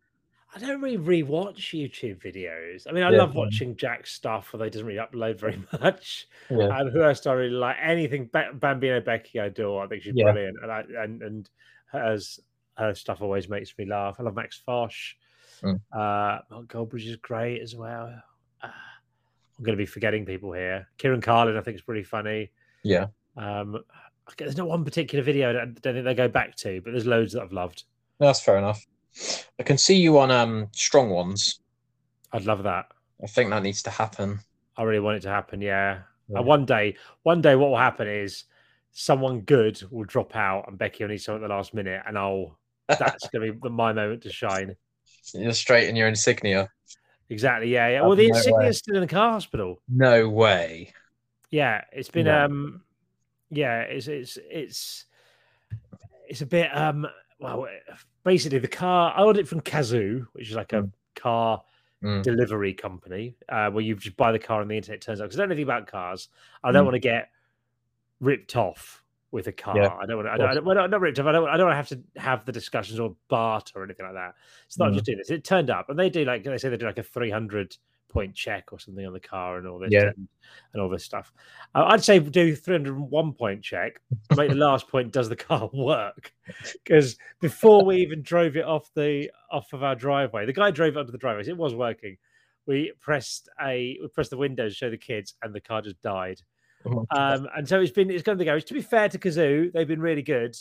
I 0.55 0.59
don't 0.59 0.83
really 0.83 0.99
rewatch 0.99 1.73
YouTube 1.73 2.21
videos. 2.23 2.87
I 2.87 2.93
mean, 2.93 3.05
I 3.05 3.11
Yeah, 3.11 3.19
love 3.19 3.35
watching 3.35 3.75
Jack's 3.75 4.13
stuff, 4.13 4.51
although 4.53 4.65
he 4.65 4.71
doesn't 4.71 4.87
really 4.87 4.99
upload 5.01 5.39
very 5.41 5.59
much. 5.81 6.27
Yeah, 6.51 6.67
Um, 6.79 6.91
who 6.91 7.03
else 7.03 7.21
do 7.21 7.31
I 7.31 7.35
really 7.35 7.55
like? 7.55 7.77
Anything 7.81 8.29
Ba- 8.31 8.51
Bambino 8.53 9.01
Becky, 9.01 9.41
I 9.41 9.49
do. 9.49 9.79
I 9.79 9.87
think 9.87 10.03
she's 10.03 10.13
Yeah. 10.15 10.33
brilliant, 10.33 10.59
and 10.63 10.71
I, 10.71 10.81
and 10.99 11.23
and 11.23 11.51
hers 11.87 12.39
her 12.77 12.95
stuff 12.95 13.23
always 13.23 13.49
makes 13.49 13.73
me 13.79 13.87
laugh. 13.87 14.17
I 14.19 14.25
love 14.25 14.35
Max 14.35 14.61
Fosh. 14.67 15.17
Mm. 15.63 15.81
Uh, 15.93 16.41
Mark 16.51 16.67
Goldbridge 16.67 17.07
is 17.07 17.17
great 17.17 17.63
as 17.63 17.75
well. 17.75 18.13
I'm 19.63 19.67
going 19.67 19.79
to 19.79 19.81
be 19.81 19.87
forgetting 19.87 20.27
people 20.27 20.53
here. 20.53 20.89
Kieran 20.99 21.21
Carlin, 21.21 21.57
I 21.57 21.61
think, 21.61 21.77
is 21.77 21.83
pretty 21.83 22.03
funny. 22.03 22.51
yeah. 22.83 23.07
Um, 23.37 23.79
there's 24.37 24.57
not 24.57 24.67
one 24.67 24.85
particular 24.85 25.23
video 25.23 25.51
I 25.51 25.53
don't, 25.53 25.81
think 25.81 26.05
they 26.05 26.15
go 26.15 26.27
back 26.27 26.57
to, 26.57 26.81
but 26.81 26.91
there's 26.91 27.07
loads 27.07 27.33
that 27.35 27.43
I've 27.43 27.53
loved. 27.53 27.85
That's 28.19 28.41
fair 28.41 28.59
enough. 28.59 28.85
I 29.61 29.63
can 29.63 29.79
see 29.79 29.95
you 29.95 30.19
on 30.19 30.33
um 30.33 30.67
Strong 30.73 31.11
Ones. 31.11 31.61
I'd 32.33 32.45
love 32.45 32.65
that. 32.65 32.87
I 33.23 33.29
think 33.29 33.51
that 33.51 33.63
needs 33.63 33.85
to 33.85 33.91
happen. 33.91 34.41
I 34.77 34.83
really 34.83 34.99
want 34.99 35.19
it 35.19 35.21
to 35.21 35.29
happen. 35.29 35.61
Yeah. 35.61 36.01
Yeah. 36.29 36.39
And 36.39 36.47
one 36.47 36.67
day, 36.67 36.97
one 37.23 37.41
day, 37.41 37.55
what 37.55 37.71
will 37.71 37.79
happen 37.79 38.09
is 38.09 38.45
someone 38.91 39.43
good 39.43 39.81
will 39.93 40.05
drop 40.05 40.35
out, 40.35 40.65
and 40.67 40.77
Becky 40.77 41.05
will 41.05 41.11
need 41.11 41.19
someone 41.19 41.45
at 41.45 41.49
the 41.49 41.55
last 41.55 41.73
minute, 41.73 42.03
and 42.05 42.19
I'll. 42.19 42.59
That's 42.89 43.29
going 43.29 43.47
to 43.47 43.53
be 43.53 43.69
my 43.69 43.93
moment 43.93 44.25
to 44.25 44.33
shine. 44.33 44.75
You're 45.35 45.53
straight 45.53 45.89
in 45.89 45.95
your 45.95 46.09
insignia. 46.09 46.69
Exactly. 47.33 47.69
Yeah. 47.69 47.89
Yeah. 47.89 48.03
Well, 48.03 48.15
the 48.17 48.29
no 48.29 48.37
insignia 48.37 48.69
is 48.69 48.79
still 48.79 48.95
in 48.97 49.01
the 49.01 49.07
car 49.09 49.33
hospital. 49.33 49.81
No 49.89 50.29
way. 50.29 50.93
Yeah. 51.51 51.83
It's 51.93 52.11
been. 52.11 52.27
No. 52.27 52.45
Um. 52.45 52.83
Yeah. 53.51 53.81
It's. 53.81 54.07
It's. 54.07 54.39
It's. 54.51 55.05
It's 56.29 56.41
a 56.43 56.47
bit. 56.47 56.69
Um. 56.77 57.07
Well, 57.39 57.67
basically, 58.25 58.59
the 58.59 58.69
car. 58.69 59.13
I 59.17 59.23
ordered 59.23 59.41
it 59.41 59.49
from 59.49 59.61
Cazoo, 59.63 60.27
which 60.33 60.49
is 60.51 60.57
like 60.57 60.73
a 60.73 60.89
car 61.17 61.63
Mm. 62.03 62.21
delivery 62.25 62.75
company 62.75 63.37
uh, 63.49 63.71
where 63.71 63.85
you 63.85 63.95
just 63.95 64.17
buy 64.17 64.33
the 64.33 64.39
car 64.39 64.61
on 64.61 64.67
the 64.67 64.77
internet. 64.77 65.01
Turns 65.01 65.21
out 65.21 65.25
because 65.27 65.39
I 65.39 65.43
don't 65.43 65.51
know 65.51 65.53
anything 65.53 65.71
about 65.71 65.87
cars. 65.87 66.29
I 66.65 66.73
don't 66.73 66.83
Mm. 66.83 66.87
want 66.87 66.95
to 66.97 66.99
get 66.99 67.31
ripped 68.19 68.57
off 68.57 69.02
with 69.33 69.49
a 69.49 69.53
car. 69.53 69.77
Yeah, 69.77 69.89
I 70.01 70.07
don't 70.07 70.17
want 70.19 70.29
to. 70.29 70.33
I 70.33 70.37
don't, 70.37 70.49
I 70.51 70.55
don't, 70.55 70.65
well, 70.65 70.89
not 70.89 71.01
ripped 71.01 71.19
off. 71.19 71.27
I 71.27 71.33
don't. 71.33 71.49
I 71.49 71.57
don't 71.57 71.73
have 71.73 71.89
to 71.89 72.01
have 72.17 72.45
the 72.45 72.53
discussions 72.53 73.01
or 73.01 73.17
barter 73.29 73.81
or 73.81 73.85
anything 73.85 74.07
like 74.07 74.15
that. 74.15 74.35
It's 74.67 74.79
not 74.79 74.91
Mm. 74.91 74.95
just 74.95 75.07
do 75.07 75.17
this. 75.17 75.31
It 75.31 75.43
turned 75.43 75.71
up, 75.71 75.89
and 75.91 75.99
they 75.99 76.09
do 76.11 76.25
like 76.25 76.45
they 76.45 76.57
say 76.59 76.69
they 76.69 76.77
do 76.77 76.87
like 76.87 76.99
a 76.99 77.03
three 77.03 77.31
hundred 77.31 77.77
point 78.09 78.35
check 78.35 78.75
or 78.75 78.79
something 78.79 79.07
on 79.07 79.15
the 79.15 79.19
car 79.21 79.57
and 79.57 79.67
all 79.67 79.79
this 79.79 79.89
Yeah. 79.91 80.09
and, 80.15 80.29
and 80.75 80.83
all 80.83 80.91
this 80.91 81.03
stuff. 81.03 81.33
Uh, 81.75 81.85
I'd 81.87 82.05
say 82.05 82.19
do 82.19 82.55
three 82.55 82.75
hundred 82.75 82.95
and 82.97 83.11
one 83.11 83.33
point 83.33 83.63
check. 83.63 84.01
Make 84.37 84.51
the 84.51 84.55
last 84.55 84.87
point. 84.87 85.13
Does 85.13 85.31
the 85.31 85.37
car 85.37 85.71
work? 85.75 86.31
Because 86.85 87.17
before 87.41 87.85
we 87.87 87.97
even 87.97 88.21
drove 88.21 88.57
it 88.57 88.67
off 88.67 88.91
the 88.95 89.31
off 89.51 89.73
of 89.73 89.83
our 89.83 89.95
driveway, 89.95 90.45
the 90.45 90.53
guy 90.53 90.71
drove 90.71 90.97
it 90.97 91.01
onto 91.01 91.11
the 91.13 91.17
driveway. 91.19 91.45
so 91.45 91.51
It 91.53 91.57
was 91.57 91.75
working. 91.75 92.19
We 92.67 92.93
pressed 93.01 93.49
a 93.61 93.97
we 94.01 94.09
pressed 94.09 94.31
the 94.31 94.37
windows 94.37 94.73
to 94.73 94.77
show 94.77 94.91
the 94.91 94.99
kids, 94.99 95.35
and 95.43 95.55
the 95.55 95.61
car 95.63 95.81
just 95.81 96.01
died. 96.03 96.43
Oh. 96.87 97.07
Um, 97.11 97.49
and 97.57 97.69
so 97.69 97.81
it's 97.81 97.93
been 97.93 98.11
it's 98.11 98.23
going 98.23 98.39
to 98.39 98.45
go. 98.45 98.59
To 98.59 98.75
be 98.75 98.83
fair 98.83 99.09
to 99.09 99.19
Cazoo, 99.19 99.73
they've 99.73 99.87
been 99.89 100.01
really 100.01 100.23
good. 100.23 100.55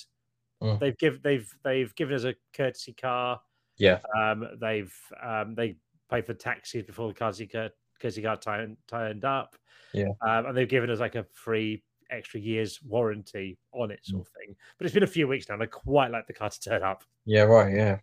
Mm. 0.61 0.79
They've 0.79 0.97
give 0.97 1.21
they've 1.23 1.49
they've 1.63 1.93
given 1.95 2.15
us 2.15 2.23
a 2.23 2.35
courtesy 2.55 2.93
car. 2.93 3.41
yeah, 3.77 3.99
Um, 4.17 4.47
they've 4.59 4.93
um, 5.21 5.55
they 5.55 5.77
paid 6.09 6.25
for 6.25 6.33
taxis 6.33 6.83
before 6.83 7.07
the 7.07 7.13
courtesy 7.13 7.47
car 7.47 7.69
courtesy 7.99 8.21
car 8.21 8.37
turned 8.37 8.77
turned 8.87 9.25
up. 9.25 9.55
Yeah. 9.93 10.09
Um, 10.21 10.45
and 10.47 10.57
they've 10.57 10.67
given 10.69 10.89
us 10.89 10.99
like 10.99 11.15
a 11.15 11.25
free 11.33 11.83
extra 12.11 12.39
year's 12.39 12.79
warranty 12.83 13.57
on 13.73 13.89
it, 13.91 13.99
Mm. 14.03 14.11
sort 14.11 14.21
of 14.21 14.27
thing. 14.33 14.55
But 14.77 14.85
it's 14.85 14.93
been 14.93 15.03
a 15.03 15.07
few 15.07 15.27
weeks 15.27 15.47
now, 15.49 15.55
and 15.55 15.63
I 15.63 15.67
quite 15.67 16.11
like 16.11 16.27
the 16.27 16.33
car 16.33 16.49
to 16.49 16.59
turn 16.59 16.83
up. 16.83 17.03
yeah, 17.25 17.43
right, 17.43 17.73
yeah. 17.75 17.99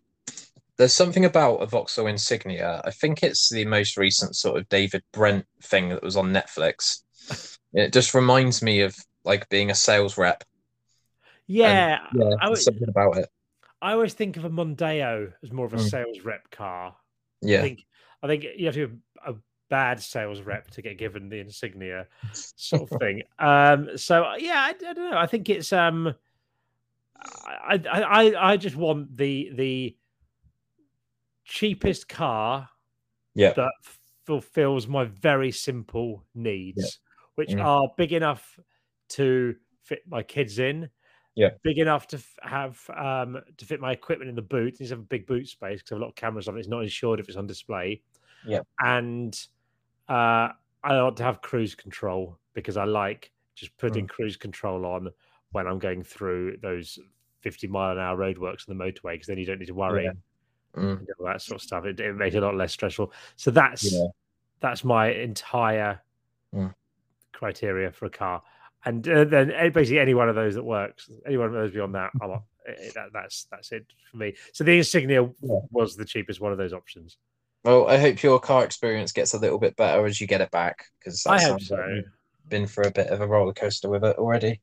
There's 0.77 0.93
something 0.93 1.25
about 1.25 1.57
a 1.57 1.65
Vauxhall 1.65 2.07
Insignia. 2.07 2.81
I 2.85 2.91
think 2.91 3.21
it's 3.21 3.49
the 3.49 3.65
most 3.65 3.97
recent 3.97 4.35
sort 4.35 4.57
of 4.57 4.69
David 4.69 5.03
Brent 5.11 5.45
thing 5.61 5.89
that 5.89 6.01
was 6.01 6.15
on 6.15 6.31
Netflix. 6.33 7.03
It 7.73 7.93
just 7.93 8.13
reminds 8.13 8.61
me 8.61 8.81
of 8.81 8.95
like 9.23 9.49
being 9.49 9.69
a 9.71 9.75
sales 9.75 10.17
rep. 10.17 10.43
Yeah, 11.47 11.99
Yeah, 12.13 12.35
I, 12.41 12.55
something 12.55 12.89
about 12.89 13.17
it. 13.17 13.29
I 13.81 13.93
always 13.93 14.13
think 14.13 14.37
of 14.37 14.45
a 14.45 14.49
Mondeo 14.49 15.33
as 15.43 15.51
more 15.51 15.65
of 15.65 15.73
a 15.73 15.77
Mm. 15.77 15.89
sales 15.89 16.19
rep 16.21 16.49
car. 16.51 16.95
I 17.43 17.47
Yeah, 17.47 17.61
think 17.61 17.85
I 18.21 18.27
think 18.27 18.45
you 18.57 18.65
have 18.65 18.75
to 18.75 18.87
be 18.87 18.95
a, 19.25 19.31
a 19.31 19.35
bad 19.69 20.01
sales 20.01 20.41
rep 20.41 20.69
to 20.71 20.81
get 20.81 20.97
given 20.97 21.29
the 21.29 21.39
insignia 21.39 22.07
sort 22.55 22.91
of 22.91 22.91
thing. 22.99 23.23
Um, 23.39 23.97
so 23.97 24.33
yeah, 24.37 24.59
I, 24.59 24.69
I 24.69 24.93
don't 24.93 25.11
know. 25.11 25.17
I 25.17 25.27
think 25.27 25.49
it's 25.49 25.71
um, 25.71 26.13
I, 27.15 27.79
I 27.91 28.01
I 28.01 28.51
I 28.51 28.57
just 28.57 28.75
want 28.75 29.15
the 29.15 29.51
the 29.53 29.95
cheapest 31.45 32.07
car 32.07 32.69
yeah, 33.35 33.53
that 33.53 33.71
fulfills 34.25 34.87
my 34.87 35.05
very 35.05 35.51
simple 35.51 36.23
needs, 36.35 36.99
which 37.39 37.51
Mm. 37.51 37.63
are 37.63 37.87
big 37.95 38.11
enough 38.11 38.59
to 39.09 39.55
fit 39.81 40.03
my 40.07 40.21
kids 40.21 40.59
in. 40.59 40.89
Yeah. 41.35 41.51
Big 41.63 41.77
enough 41.77 42.05
to 42.07 42.17
f- 42.17 42.37
have 42.41 42.89
um 42.95 43.41
to 43.55 43.65
fit 43.65 43.79
my 43.79 43.93
equipment 43.93 44.29
in 44.29 44.35
the 44.35 44.41
boot. 44.41 44.75
To 44.75 44.83
have 44.87 44.99
a 44.99 45.11
big 45.15 45.25
boot 45.25 45.47
space 45.47 45.79
because 45.81 45.91
I 45.91 45.95
have 45.95 46.01
a 46.01 46.03
lot 46.05 46.09
of 46.09 46.15
cameras 46.15 46.47
on 46.49 46.57
it. 46.57 46.59
It's 46.59 46.67
not 46.67 46.83
insured 46.83 47.19
if 47.21 47.29
it's 47.29 47.37
on 47.37 47.47
display. 47.47 48.01
Yeah. 48.45 48.61
And 48.83 49.33
uh 50.09 50.49
I 50.83 51.01
want 51.01 51.15
to 51.17 51.23
have 51.23 51.41
cruise 51.41 51.75
control 51.75 52.37
because 52.53 52.75
I 52.75 52.83
like 52.83 53.31
just 53.55 53.75
putting 53.77 54.05
Mm. 54.05 54.09
cruise 54.09 54.35
control 54.37 54.85
on 54.85 55.09
when 55.51 55.65
I'm 55.65 55.79
going 55.79 56.03
through 56.03 56.57
those 56.61 56.99
50 57.39 57.67
mile 57.67 57.93
an 57.93 57.99
hour 57.99 58.17
roadworks 58.17 58.67
on 58.67 58.77
the 58.77 58.83
motorway 58.83 59.13
because 59.13 59.27
then 59.27 59.37
you 59.37 59.45
don't 59.45 59.59
need 59.59 59.67
to 59.67 59.73
worry 59.85 60.03
Yeah. 60.03 60.11
Mm, 60.75 60.99
and 60.99 61.07
all 61.19 61.25
that 61.25 61.41
sort 61.41 61.61
of 61.61 61.63
stuff. 61.63 61.85
It, 61.85 61.99
it 62.01 62.13
makes 62.15 62.35
it 62.35 62.43
a 62.43 62.45
lot 62.45 62.55
less 62.55 62.73
stressful. 62.73 63.13
So 63.37 63.49
that's 63.49 63.83
Yeah. 63.93 64.07
that's 64.59 64.83
my 64.83 65.11
entire 65.13 66.01
Mm. 66.53 66.73
Criteria 67.39 67.91
for 67.91 68.05
a 68.05 68.09
car. 68.09 68.43
And 68.85 69.07
uh, 69.07 69.23
then 69.23 69.51
uh, 69.51 69.69
basically 69.69 69.99
any 69.99 70.13
one 70.13 70.29
of 70.29 70.35
those 70.35 70.55
that 70.55 70.63
works, 70.63 71.09
any 71.25 71.37
one 71.37 71.47
of 71.47 71.53
those 71.53 71.71
beyond 71.71 71.95
that, 71.95 72.11
I'm, 72.21 72.29
not- 72.29 72.43
eh, 72.67 72.73
eh, 72.77 72.91
that 72.95 73.07
that's 73.13 73.47
that's 73.51 73.71
it 73.71 73.85
for 74.11 74.17
me. 74.17 74.35
So 74.53 74.63
the 74.63 74.77
Insignia 74.77 75.29
was 75.41 75.95
the 75.95 76.05
cheapest 76.05 76.39
one 76.39 76.51
of 76.51 76.57
those 76.57 76.73
options. 76.73 77.17
Well, 77.63 77.87
I 77.87 77.97
hope 77.97 78.23
your 78.23 78.39
car 78.39 78.63
experience 78.63 79.11
gets 79.11 79.33
a 79.33 79.39
little 79.39 79.59
bit 79.59 79.75
better 79.75 80.05
as 80.05 80.21
you 80.21 80.27
get 80.27 80.39
it 80.41 80.51
back 80.51 80.85
because 80.97 81.25
I 81.25 81.41
hope 81.41 81.61
so. 81.61 81.77
been 82.47 82.67
for 82.67 82.83
a 82.83 82.91
bit 82.91 83.07
of 83.07 83.19
a 83.19 83.27
roller 83.27 83.53
coaster 83.53 83.89
with 83.89 84.03
it 84.05 84.17
already. 84.17 84.61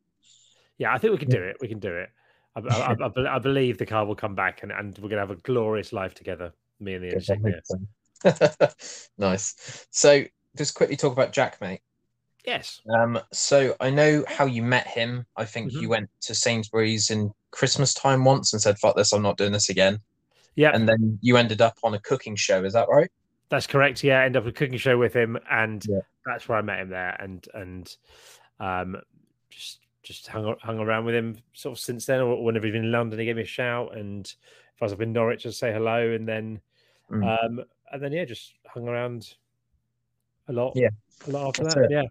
Yeah, 0.78 0.94
I 0.94 0.98
think 0.98 1.12
we 1.12 1.18
can 1.18 1.28
do 1.28 1.42
it. 1.42 1.56
We 1.60 1.68
can 1.68 1.78
do 1.78 1.94
it. 1.94 2.10
I, 2.54 2.60
I, 2.60 2.92
I, 2.94 3.36
I 3.36 3.38
believe 3.38 3.76
the 3.76 3.86
car 3.86 4.06
will 4.06 4.14
come 4.14 4.34
back 4.34 4.62
and, 4.62 4.72
and 4.72 4.96
we're 4.98 5.10
going 5.10 5.20
to 5.22 5.26
have 5.26 5.30
a 5.30 5.36
glorious 5.42 5.92
life 5.92 6.14
together, 6.14 6.52
me 6.80 6.94
and 6.94 7.04
the 7.04 7.14
Insignia. 7.14 7.60
nice. 9.18 9.86
So, 9.90 10.24
just 10.56 10.74
quickly 10.74 10.96
talk 10.96 11.12
about 11.12 11.32
Jack, 11.32 11.60
mate. 11.60 11.80
Yes. 12.46 12.80
Um, 12.88 13.18
so 13.32 13.74
I 13.80 13.90
know 13.90 14.24
how 14.28 14.46
you 14.46 14.62
met 14.62 14.86
him. 14.86 15.26
I 15.36 15.44
think 15.44 15.72
Mhm. 15.72 15.80
you 15.82 15.88
went 15.88 16.10
to 16.22 16.34
Sainsbury's 16.34 17.10
in 17.10 17.32
Christmas 17.50 17.92
time 17.92 18.24
once 18.24 18.52
and 18.52 18.62
said, 18.62 18.78
"Fuck 18.78 18.96
this, 18.96 19.12
I'm 19.12 19.22
not 19.22 19.36
doing 19.36 19.52
this 19.52 19.68
again." 19.68 20.00
Yeah, 20.54 20.70
And 20.72 20.88
then 20.88 21.18
you 21.20 21.36
ended 21.36 21.60
up 21.60 21.76
on 21.82 21.92
a 21.94 21.98
cooking 22.00 22.34
show. 22.36 22.64
Is 22.64 22.72
that 22.72 22.88
right? 22.88 23.10
That's 23.50 23.66
correct. 23.66 24.02
Yeah, 24.02 24.20
I 24.20 24.24
ended 24.24 24.38
up 24.40 24.44
on 24.44 24.50
a 24.50 24.52
cooking 24.52 24.78
show 24.78 24.96
with 24.96 25.12
him, 25.12 25.36
and 25.50 25.84
Yeah. 25.86 26.00
that's 26.24 26.48
where 26.48 26.56
I 26.56 26.62
met 26.62 26.80
him 26.80 26.88
there, 26.88 27.14
and 27.20 27.46
and 27.52 27.94
um, 28.60 29.02
just 29.50 29.80
just 30.02 30.28
hung 30.28 30.56
hung 30.62 30.78
around 30.78 31.04
with 31.04 31.14
him 31.16 31.36
sort 31.52 31.76
of 31.76 31.80
since 31.80 32.06
then. 32.06 32.20
Or 32.20 32.42
whenever 32.42 32.66
he's 32.66 32.72
been 32.72 32.84
in 32.84 32.92
London, 32.92 33.18
he 33.18 33.24
gave 33.26 33.36
me 33.36 33.42
a 33.42 33.46
shout, 33.46 33.96
and 33.96 34.24
if 34.26 34.80
I 34.82 34.84
was 34.86 34.92
up 34.92 35.00
in 35.02 35.12
Norwich, 35.12 35.44
I'd 35.44 35.54
say 35.54 35.72
hello, 35.72 36.12
and 36.14 36.26
then 36.28 36.60
Mm. 37.10 37.44
um, 37.44 37.64
and 37.92 38.02
then 38.02 38.12
yeah, 38.12 38.24
just 38.24 38.54
hung 38.66 38.88
around 38.88 39.34
a 40.48 40.52
lot. 40.52 40.72
Yeah. 40.76 40.88
a 41.26 41.30
lot 41.30 41.48
after 41.48 41.62
That's 41.64 41.74
that. 41.74 41.84
it. 41.84 41.90
Yeah, 41.90 42.02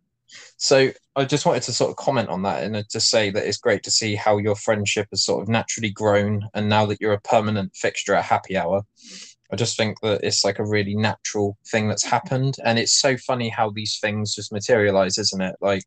So 0.58 0.92
I 1.16 1.26
just 1.26 1.46
wanted 1.46 1.64
to 1.64 1.74
sort 1.74 1.92
of 1.92 1.98
comment 1.98 2.30
on 2.30 2.42
that 2.44 2.64
and 2.64 2.76
uh, 2.76 2.84
just 2.92 3.10
say 3.10 3.30
that 3.30 3.46
it's 3.46 3.58
great 3.58 3.84
to 3.84 3.92
see 3.92 4.16
how 4.16 4.38
your 4.38 4.56
friendship 4.56 5.08
has 5.12 5.24
sort 5.24 5.42
of 5.42 5.50
naturally 5.50 5.92
grown, 5.92 6.48
and 6.54 6.70
now 6.70 6.86
that 6.88 7.00
you're 7.00 7.14
a 7.14 7.22
permanent 7.22 7.76
fixture 7.76 8.16
at 8.16 8.26
Happy 8.26 8.58
Hour. 8.58 8.84
I 9.52 9.56
just 9.56 9.78
think 9.78 10.02
that 10.02 10.24
it's 10.24 10.44
like 10.44 10.58
a 10.58 10.66
really 10.66 10.96
natural 10.96 11.56
thing 11.68 11.88
that's 11.88 12.04
happened, 12.04 12.56
and 12.66 12.80
it's 12.80 13.00
so 13.00 13.16
funny 13.16 13.50
how 13.50 13.70
these 13.70 14.00
things 14.00 14.34
just 14.34 14.52
materialize, 14.52 15.18
isn't 15.20 15.42
it? 15.42 15.56
Like 15.62 15.84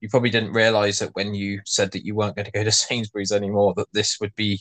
you 0.00 0.08
probably 0.08 0.30
didn't 0.30 0.52
realize 0.52 0.98
that 0.98 1.14
when 1.14 1.34
you 1.34 1.60
said 1.64 1.92
that 1.92 2.04
you 2.04 2.14
weren't 2.14 2.36
going 2.36 2.46
to 2.46 2.52
go 2.52 2.64
to 2.64 2.72
Sainsbury's 2.72 3.32
anymore, 3.32 3.74
that 3.76 3.86
this 3.92 4.18
would 4.20 4.34
be 4.34 4.60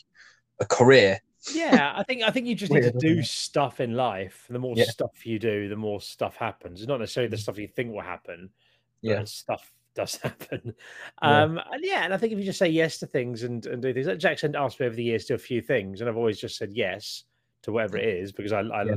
a 0.60 0.66
career. 0.66 1.20
yeah. 1.54 1.94
I 1.96 2.04
think 2.04 2.22
I 2.24 2.30
think 2.30 2.46
you 2.48 2.56
just 2.56 2.72
need 2.72 2.84
Weird, 2.84 3.00
to 3.00 3.16
do 3.16 3.24
stuff 3.24 3.80
in 3.80 3.96
life. 3.96 4.46
The 4.50 4.60
more 4.60 4.76
Yeah. 4.78 4.86
stuff 4.86 5.26
you 5.26 5.40
do, 5.40 5.70
the 5.70 5.76
more 5.76 6.00
stuff 6.00 6.36
happens. 6.36 6.82
It's 6.82 6.88
not 6.88 7.00
necessarily 7.00 7.30
the 7.30 7.38
mm. 7.38 7.42
stuff 7.42 7.58
you 7.58 7.68
think 7.68 7.94
will 7.94 8.02
happen. 8.02 8.52
Yeah. 9.02 9.24
stuff 9.26 9.74
does 9.96 10.16
happen. 10.16 10.74
Yeah. 11.22 11.44
Um, 11.44 11.60
and 11.72 11.84
yeah, 11.84 12.04
and 12.06 12.14
I 12.14 12.18
think 12.18 12.34
if 12.34 12.40
you 12.40 12.46
just 12.46 12.60
say 12.60 12.70
yes 12.70 12.98
to 13.00 13.08
things 13.08 13.44
and, 13.44 13.66
and 13.66 13.82
do 13.82 13.94
things, 13.94 14.08
like 14.08 14.20
Jackson 14.20 14.56
asked 14.56 14.80
me 14.80 14.86
over 14.86 14.96
the 14.96 15.04
years 15.04 15.26
to 15.26 15.34
do 15.34 15.36
a 15.36 15.38
few 15.38 15.62
things, 15.62 16.00
and 16.02 16.10
I've 16.10 16.18
always 16.18 16.40
just 16.40 16.58
said 16.58 16.72
yes 16.74 17.26
to 17.64 17.72
whatever 17.72 17.98
it 17.98 18.08
is 18.08 18.32
because 18.32 18.54
I, 18.54 18.62
I 18.62 18.84
Yeah. 18.86 18.96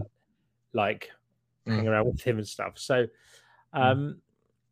like 0.73 1.11
Mm. 1.67 1.77
hanging 1.77 1.89
around 1.89 2.07
with 2.07 2.23
him 2.23 2.37
and 2.39 2.47
stuff. 2.47 2.75
So, 2.79 3.07
um, 3.73 4.21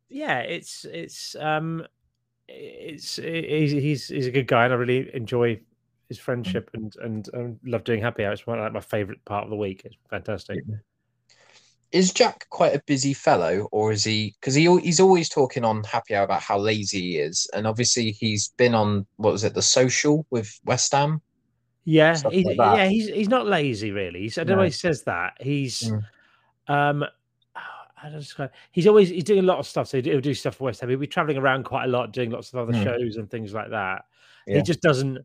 yeah, 0.09 0.39
it's 0.41 0.85
it's 0.85 1.35
um, 1.35 1.85
it's 2.47 3.15
he's 3.15 3.71
he's 3.71 4.07
he's 4.07 4.27
a 4.27 4.31
good 4.31 4.47
guy, 4.47 4.65
and 4.65 4.73
I 4.73 4.77
really 4.77 5.09
enjoy 5.15 5.59
his 6.09 6.19
friendship 6.19 6.69
and 6.73 6.95
and, 6.97 7.59
love 7.65 7.83
doing 7.83 8.01
happy 8.01 8.23
hour. 8.23 8.33
It's 8.33 8.45
one 8.45 8.59
like 8.59 8.73
my 8.73 8.79
favorite 8.79 9.25
part 9.25 9.43
of 9.43 9.49
the 9.49 9.55
week. 9.55 9.81
It's 9.85 9.95
fantastic. 10.09 10.63
Is 11.93 12.11
Jack 12.11 12.47
quite 12.49 12.75
a 12.75 12.81
busy 12.87 13.13
fellow, 13.13 13.69
or 13.71 13.91
is 13.91 14.03
he? 14.03 14.35
Because 14.41 14.55
he 14.55 14.63
he's 14.79 14.99
always 14.99 15.29
talking 15.29 15.63
on 15.63 15.83
Happy 15.83 16.15
Hour 16.15 16.23
about 16.25 16.41
how 16.41 16.57
lazy 16.57 16.99
he 16.99 17.17
is, 17.19 17.47
and 17.53 17.67
obviously 17.67 18.11
he's 18.11 18.49
been 18.57 18.73
on 18.73 19.05
what 19.17 19.31
was 19.31 19.43
it, 19.43 19.53
the 19.53 19.61
Social 19.61 20.25
with 20.31 20.59
West 20.65 20.91
Ham. 20.91 21.21
Yeah, 21.85 22.17
he, 22.31 22.43
like 22.55 22.77
yeah, 22.77 22.87
he's 22.87 23.07
he's 23.09 23.29
not 23.29 23.45
lazy 23.45 23.91
really. 23.91 24.25
I 24.25 24.29
don't 24.43 24.47
know 24.47 24.57
why 24.57 24.65
he 24.65 24.71
says 24.71 25.03
that. 25.03 25.33
He's 25.39 25.83
Mm. 25.83 26.03
um 26.67 27.05
I 27.55 28.09
don't 28.09 28.19
describe. 28.19 28.51
He's 28.71 28.87
always 28.87 29.09
he's 29.09 29.23
doing 29.23 29.39
a 29.39 29.43
lot 29.43 29.59
of 29.59 29.67
stuff. 29.67 29.87
So 29.87 30.01
he'll 30.01 30.19
do 30.19 30.33
stuff 30.33 30.55
for 30.55 30.65
West 30.65 30.81
Ham. 30.81 30.89
He'll 30.89 30.99
be 30.99 31.07
traveling 31.07 31.37
around 31.37 31.63
quite 31.63 31.85
a 31.85 31.87
lot, 31.87 32.11
doing 32.11 32.31
lots 32.31 32.51
of 32.51 32.59
other 32.59 32.73
Mm. 32.73 32.83
shows 32.83 33.15
and 33.17 33.29
things 33.29 33.53
like 33.53 33.69
that. 33.69 34.05
Yeah. 34.47 34.57
He 34.57 34.61
just 34.63 34.81
doesn't 34.81 35.19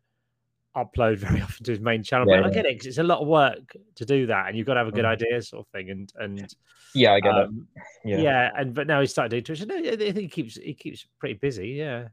upload 0.85 1.19
very 1.27 1.41
often 1.43 1.65
to 1.65 1.71
his 1.73 1.81
main 1.81 2.03
channel. 2.03 2.27
Yeah, 2.29 2.39
but 2.39 2.45
I 2.45 2.49
yeah. 2.49 2.55
get 2.63 2.67
it 2.67 2.87
it's 2.87 2.99
a 2.99 3.03
lot 3.03 3.21
of 3.21 3.29
work 3.29 3.77
to 3.97 4.05
do 4.05 4.27
that, 4.27 4.49
and 4.49 4.57
you've 4.57 4.67
got 4.67 4.75
to 4.75 4.81
have 4.81 4.89
a 4.89 4.93
good 4.93 5.05
Mm. 5.05 5.09
idea, 5.13 5.43
sort 5.43 5.67
of 5.67 5.71
thing. 5.73 5.91
And 5.91 6.13
and 6.17 6.55
Yeah, 6.95 7.13
I 7.15 7.21
get 7.21 7.35
um, 7.35 7.67
it. 8.05 8.21
yeah. 8.21 8.51
and 8.57 8.75
but 8.75 8.87
now 8.87 9.01
he's 9.01 9.11
started 9.11 9.31
doing 9.31 9.45
Twitch. 9.45 9.61
and 9.61 9.73
I 9.73 9.97
think 9.97 10.17
he 10.19 10.29
keeps 10.29 10.55
he 10.57 10.75
keeps 10.75 11.07
pretty 11.19 11.35
busy. 11.35 11.69
Yeah, 11.71 12.09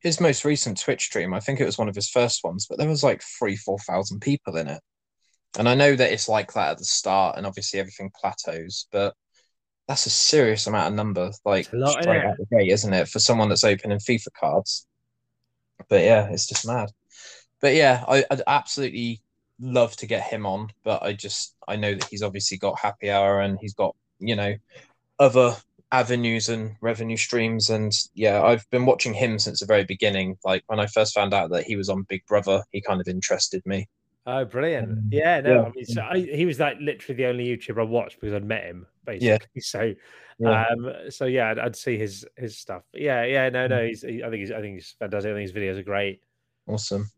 His 0.00 0.20
most 0.20 0.44
recent 0.44 0.80
Twitch 0.80 1.04
stream, 1.04 1.34
I 1.34 1.40
think 1.40 1.60
it 1.60 1.64
was 1.66 1.78
one 1.78 1.88
of 1.88 1.94
his 1.94 2.08
first 2.10 2.42
ones, 2.44 2.66
but 2.68 2.78
there 2.78 2.88
was 2.88 3.02
like 3.04 3.22
three, 3.38 3.56
four 3.56 3.78
thousand 3.78 4.20
people 4.20 4.56
in 4.56 4.68
it. 4.68 4.80
And 5.58 5.68
I 5.68 5.74
know 5.74 5.94
that 5.94 6.12
it's 6.12 6.28
like 6.30 6.52
that 6.54 6.70
at 6.72 6.78
the 6.78 6.84
start, 6.84 7.36
and 7.36 7.46
obviously 7.46 7.78
everything 7.78 8.10
plateaus, 8.18 8.86
but 8.90 9.14
that's 9.88 10.06
a 10.06 10.10
serious 10.10 10.66
amount 10.66 10.88
of 10.88 10.94
number, 10.94 11.30
like 11.44 11.70
a 11.72 11.76
lot, 11.76 12.00
straight 12.02 12.24
out 12.24 12.36
the 12.38 12.46
gate, 12.56 12.70
isn't 12.70 12.92
it, 12.94 13.08
for 13.08 13.18
someone 13.18 13.48
that's 13.50 13.64
opening 13.64 13.98
FIFA 13.98 14.28
cards? 14.40 14.86
But 15.90 16.02
yeah, 16.04 16.28
it's 16.30 16.46
just 16.46 16.66
mad. 16.66 16.88
But 17.62 17.74
yeah, 17.76 18.04
I, 18.08 18.24
I'd 18.30 18.42
absolutely 18.46 19.22
love 19.60 19.96
to 19.98 20.06
get 20.06 20.24
him 20.24 20.46
on, 20.46 20.70
but 20.84 21.02
I 21.02 21.14
just 21.14 21.56
I 21.68 21.76
know 21.76 21.94
that 21.94 22.08
he's 22.10 22.22
obviously 22.24 22.58
got 22.58 22.80
happy 22.80 23.10
hour 23.10 23.40
and 23.40 23.58
he's 23.60 23.74
got 23.74 23.96
you 24.20 24.36
know 24.36 24.54
other 25.18 25.56
avenues 25.92 26.48
and 26.48 26.76
revenue 26.80 27.16
streams. 27.18 27.70
And 27.70 27.92
yeah, 28.14 28.42
I've 28.42 28.68
been 28.70 28.86
watching 28.86 29.14
him 29.14 29.38
since 29.38 29.60
the 29.60 29.66
very 29.66 29.84
beginning. 29.84 30.38
Like 30.44 30.64
when 30.66 30.80
I 30.80 30.86
first 30.86 31.14
found 31.14 31.34
out 31.34 31.50
that 31.52 31.64
he 31.64 31.76
was 31.76 31.88
on 31.88 32.04
Big 32.04 32.26
Brother, 32.26 32.64
he 32.72 32.80
kind 32.82 33.00
of 33.00 33.08
interested 33.08 33.62
me. 33.66 33.88
Oh, 34.24 34.44
brilliant! 34.44 34.88
Um, 34.88 35.08
yeah, 35.10 35.40
no, 35.40 35.50
yeah. 35.52 35.62
I 35.64 35.70
mean, 35.74 35.84
so 35.84 36.00
I, 36.02 36.20
he 36.20 36.46
was 36.46 36.60
like 36.60 36.76
literally 36.80 37.16
the 37.16 37.26
only 37.26 37.44
YouTuber 37.56 37.80
I 37.80 37.84
watched 37.84 38.20
because 38.20 38.34
I'd 38.34 38.44
met 38.44 38.64
him, 38.64 38.86
basically. 39.04 39.28
Yeah. 39.28 39.38
So, 39.60 39.94
Yeah. 40.38 40.64
um, 40.70 40.92
so 41.10 41.24
yeah, 41.26 41.50
I'd, 41.50 41.58
I'd 41.58 41.76
see 41.76 41.98
his 41.98 42.24
his 42.36 42.56
stuff. 42.56 42.84
Yeah, 42.94 43.24
yeah, 43.24 43.48
no, 43.48 43.66
Mm. 43.66 43.70
no, 43.70 43.84
he's. 43.86 44.02
He, 44.02 44.22
I 44.22 44.30
think 44.30 44.40
he's. 44.40 44.52
I 44.52 44.60
think 44.60 44.74
he's 44.74 44.94
fantastic. 44.98 45.30
I 45.30 45.34
think 45.34 45.42
his 45.50 45.52
videos 45.52 45.78
are 45.78 45.82
great. 45.82 46.22
Awesome. 46.66 47.12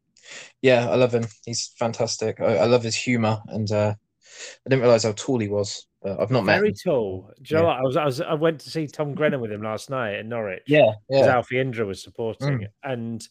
Yeah, 0.63 0.89
I 0.89 0.95
love 0.97 1.15
him. 1.15 1.27
He's 1.45 1.73
fantastic. 1.79 2.41
I, 2.41 2.57
I 2.59 2.65
love 2.67 2.83
his 2.83 2.97
humor, 2.97 3.41
and 3.49 3.71
uh, 3.71 3.95
I 3.97 4.69
didn't 4.69 4.83
realize 4.83 5.05
how 5.05 5.13
tall 5.13 5.39
he 5.39 5.49
was. 5.49 5.87
I've 6.05 6.31
not 6.31 6.45
met 6.45 6.59
Very 6.59 6.75
tall. 6.75 7.31
Do 7.43 7.55
you 7.55 7.61
know 7.63 7.67
Yeah. 7.67 7.79
I 7.79 7.83
was, 7.83 7.97
I 7.97 8.05
was. 8.05 8.21
I 8.21 8.35
went 8.35 8.61
to 8.61 8.71
see 8.71 8.87
Tom 8.87 9.15
Grennan 9.15 9.41
with 9.41 9.51
him 9.51 9.63
last 9.63 9.89
night 9.89 10.17
in 10.17 10.29
Norwich. 10.29 10.65
Yeah, 10.67 10.93
because 11.09 11.27
yeah, 11.27 11.35
Alfie 11.35 11.59
Indra 11.61 11.87
was 11.87 12.03
supporting, 12.03 12.59
Mm. 12.59 12.67
and 12.83 13.29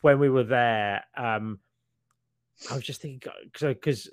when 0.00 0.18
we 0.18 0.28
were 0.28 0.44
there, 0.44 1.04
um, 1.16 1.60
I 2.70 2.74
was 2.74 2.84
just 2.84 3.00
thinking 3.00 3.30
because 3.52 4.10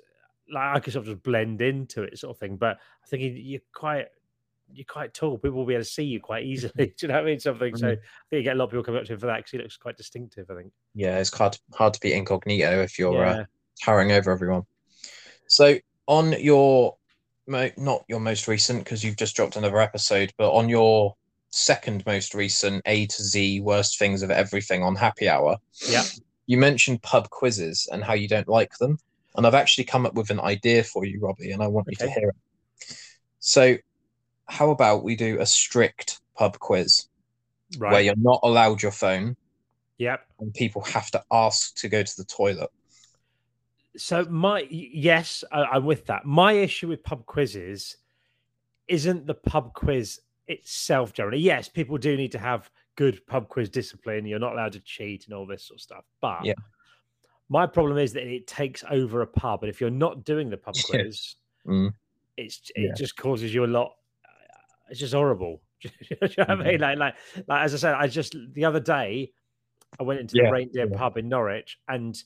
like 0.50 0.76
I 0.76 0.80
could 0.80 0.92
sort 0.92 1.06
of 1.06 1.12
just 1.14 1.22
blend 1.22 1.60
into 1.60 2.04
it, 2.04 2.18
sort 2.18 2.34
of 2.36 2.38
thing. 2.40 2.56
But 2.56 2.78
I 3.04 3.06
think 3.08 3.22
you- 3.22 3.30
you're 3.32 3.60
quite 3.74 4.06
you're 4.72 4.84
quite 4.84 5.14
tall. 5.14 5.38
People 5.38 5.58
will 5.58 5.66
be 5.66 5.74
able 5.74 5.84
to 5.84 5.88
see 5.90 6.04
you 6.04 6.20
quite 6.20 6.44
easily. 6.44 6.72
Do 6.76 6.92
you 7.02 7.08
know 7.08 7.14
what 7.14 7.22
I 7.22 7.26
mean? 7.26 7.40
Something. 7.40 7.76
So 7.76 7.88
I 7.88 7.90
Mm. 7.92 7.98
think 8.30 8.38
you 8.38 8.42
get 8.42 8.54
a 8.54 8.58
lot 8.58 8.64
of 8.66 8.70
people 8.70 8.84
coming 8.84 9.00
up 9.00 9.06
to 9.06 9.12
him 9.14 9.18
for 9.20 9.26
that 9.26 9.36
because 9.38 9.50
he 9.52 9.58
looks 9.58 9.76
quite 9.76 9.96
distinctive. 9.96 10.50
I 10.50 10.56
think. 10.56 10.72
yeah. 10.94 11.18
It's 11.18 11.32
hard 11.36 11.58
hard 11.74 11.94
to 11.94 12.00
be 12.00 12.12
incognito 12.12 12.82
if 12.82 12.98
you're 12.98 13.24
uh, 13.24 13.44
towering 13.82 14.12
over 14.12 14.30
everyone. 14.30 14.62
So 15.46 15.76
on 16.06 16.32
your 16.40 16.96
mo- 17.46 17.70
not 17.76 18.04
your 18.08 18.20
most 18.20 18.48
recent 18.48 18.84
because 18.84 19.02
you've 19.04 19.16
just 19.16 19.34
dropped 19.36 19.56
another 19.56 19.80
episode, 19.80 20.32
but 20.38 20.52
on 20.52 20.68
your 20.68 21.14
second 21.50 22.04
most 22.04 22.34
recent 22.34 22.82
A 22.86 23.06
to 23.06 23.22
Z 23.22 23.60
worst 23.60 23.98
things 23.98 24.22
of 24.22 24.30
everything 24.30 24.82
on 24.82 24.94
Happy 24.96 25.28
Hour, 25.28 25.56
Yeah. 25.88 26.02
you 26.46 26.58
mentioned 26.58 27.00
pub 27.02 27.30
quizzes 27.30 27.88
and 27.90 28.04
how 28.04 28.12
you 28.12 28.28
don't 28.28 28.48
like 28.48 28.76
them, 28.78 28.98
and 29.34 29.46
I've 29.46 29.54
actually 29.54 29.84
come 29.84 30.04
up 30.04 30.12
with 30.14 30.28
an 30.30 30.40
idea 30.40 30.84
for 30.84 31.06
you, 31.06 31.18
Robbie, 31.20 31.52
and 31.52 31.62
I 31.62 31.66
want 31.68 31.86
you 31.88 31.96
to 31.96 32.10
hear 32.10 32.28
it. 32.28 32.36
So, 33.40 33.76
how 34.48 34.70
about 34.70 35.04
we 35.04 35.14
do 35.16 35.40
a 35.40 35.46
strict 35.46 36.20
pub 36.36 36.58
quiz 36.58 37.06
where 37.78 38.00
you're 38.00 38.14
not 38.16 38.40
allowed 38.42 38.82
your 38.82 38.92
phone 38.92 39.36
Yep. 39.98 40.20
and 40.40 40.54
people 40.54 40.82
have 40.82 41.10
to 41.10 41.22
ask 41.30 41.74
to 41.76 41.88
go 41.88 42.02
to 42.02 42.16
the 42.16 42.24
toilet? 42.24 42.70
So 43.96 44.24
my 44.26 44.66
yes, 44.70 45.42
I, 45.52 45.64
I'm 45.64 45.84
with 45.84 46.06
that. 46.06 46.24
My 46.24 46.52
issue 46.52 46.88
with 46.88 47.02
pub 47.02 47.26
quizzes 47.26 47.96
isn't 48.86 49.26
the 49.26 49.34
pub 49.34 49.74
quiz 49.74 50.20
itself. 50.46 51.12
Generally, 51.12 51.40
yes, 51.40 51.68
people 51.68 51.98
do 51.98 52.16
need 52.16 52.32
to 52.32 52.38
have 52.38 52.70
good 52.96 53.26
pub 53.26 53.48
quiz 53.48 53.68
discipline. 53.68 54.24
You're 54.24 54.38
not 54.38 54.52
allowed 54.52 54.72
to 54.72 54.80
cheat 54.80 55.26
and 55.26 55.34
all 55.34 55.46
this 55.46 55.64
sort 55.64 55.78
of 55.78 55.82
stuff. 55.82 56.04
But 56.20 56.44
Yeah. 56.44 56.54
my 57.48 57.66
problem 57.66 57.98
is 57.98 58.12
that 58.14 58.22
it 58.26 58.46
takes 58.46 58.84
over 58.88 59.20
a 59.22 59.26
pub, 59.26 59.62
and 59.62 59.68
if 59.70 59.80
you're 59.80 59.90
not 59.90 60.24
doing 60.24 60.48
the 60.48 60.56
pub 60.56 60.74
quiz, 60.84 61.34
Mm. 61.66 61.92
it's 62.36 62.70
it 62.76 62.82
Yeah. 62.82 62.94
just 62.96 63.16
causes 63.16 63.52
you 63.52 63.64
a 63.64 63.66
lot. 63.66 63.96
It's 64.90 65.00
just 65.00 65.14
horrible. 65.14 65.62
You 66.10 66.16
know 66.20 66.28
what 66.38 66.50
I 66.50 66.54
mean? 66.56 66.80
Like, 66.80 66.98
like, 66.98 67.14
like 67.46 67.64
as 67.64 67.72
I 67.74 67.76
said, 67.76 67.94
I 67.94 68.08
just 68.08 68.34
the 68.52 68.64
other 68.64 68.80
day 68.80 69.32
I 70.00 70.02
went 70.02 70.20
into 70.20 70.34
Yeah, 70.34 70.44
the 70.46 70.50
Reindeer 70.52 70.88
yeah. 70.90 70.96
pub 70.98 71.16
in 71.16 71.28
Norwich 71.28 71.78
and 71.88 72.20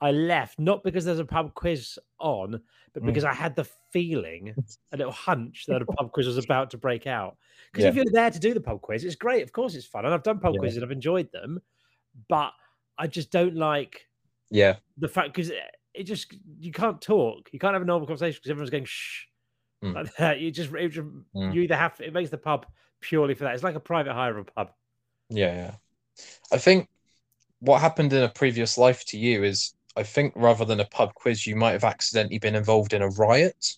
I 0.00 0.12
left 0.12 0.58
not 0.58 0.82
because 0.84 1.04
there's 1.04 1.18
a 1.18 1.24
pub 1.24 1.54
quiz 1.54 1.98
on, 2.20 2.60
but 2.92 3.02
Mm. 3.02 3.06
because 3.06 3.24
I 3.24 3.32
had 3.34 3.56
the 3.56 3.64
feeling, 3.92 4.54
a 4.92 4.96
little 4.96 5.12
hunch 5.12 5.66
that 5.66 5.82
a 5.82 5.86
pub 5.86 6.12
quiz 6.12 6.26
was 6.26 6.38
about 6.44 6.70
to 6.70 6.78
break 6.78 7.06
out. 7.06 7.36
Because 7.72 7.84
if 7.86 7.94
you're 7.94 8.04
there 8.12 8.30
to 8.30 8.38
do 8.38 8.54
the 8.54 8.60
pub 8.60 8.80
quiz, 8.82 9.04
it's 9.04 9.14
great. 9.16 9.42
Of 9.42 9.52
course, 9.52 9.74
it's 9.74 9.86
fun, 9.86 10.04
and 10.04 10.12
I've 10.14 10.22
done 10.22 10.38
pub 10.40 10.54
Yeah. 10.54 10.60
quizzes 10.60 10.76
and 10.78 10.84
I've 10.84 10.90
enjoyed 10.92 11.30
them, 11.32 11.60
but 12.28 12.52
I 12.98 13.06
just 13.06 13.30
don't 13.30 13.56
like 13.56 14.08
Yeah, 14.50 14.76
the 14.96 15.08
fact 15.08 15.28
because 15.34 15.50
it, 15.50 15.58
it 15.94 16.04
just 16.04 16.34
you 16.58 16.72
can't 16.72 17.00
talk, 17.00 17.48
you 17.52 17.58
can't 17.58 17.72
have 17.74 17.82
a 17.82 17.86
normal 17.86 18.06
conversation 18.06 18.38
because 18.38 18.50
everyone's 18.50 18.70
going 18.70 18.84
shh 18.84 19.26
Mm. 19.82 19.94
like 19.94 20.14
that. 20.16 20.40
You 20.40 20.50
just, 20.50 20.72
it 20.72 20.88
just 20.88 21.08
Mm. 21.34 21.54
you 21.54 21.62
either 21.62 21.76
have 21.76 22.00
it 22.00 22.12
makes 22.12 22.30
the 22.30 22.38
pub 22.38 22.66
purely 23.00 23.34
for 23.34 23.44
that. 23.44 23.54
It's 23.54 23.64
like 23.64 23.74
a 23.74 23.80
private 23.80 24.12
hire 24.12 24.38
of 24.38 24.48
a 24.48 24.50
pub. 24.50 24.70
yeah, 25.28 25.54
yeah. 25.54 25.74
I 26.52 26.58
think 26.58 26.88
what 27.60 27.80
happened 27.80 28.12
in 28.12 28.22
a 28.22 28.28
previous 28.28 28.76
life 28.76 29.04
to 29.06 29.18
you 29.18 29.44
is 29.44 29.74
I 29.96 30.02
think 30.02 30.34
rather 30.36 30.64
than 30.64 30.80
a 30.80 30.84
pub 30.84 31.14
quiz, 31.14 31.46
you 31.46 31.56
might 31.56 31.72
have 31.72 31.84
accidentally 31.84 32.38
been 32.38 32.54
involved 32.54 32.92
in 32.92 33.02
a 33.02 33.08
riot, 33.08 33.76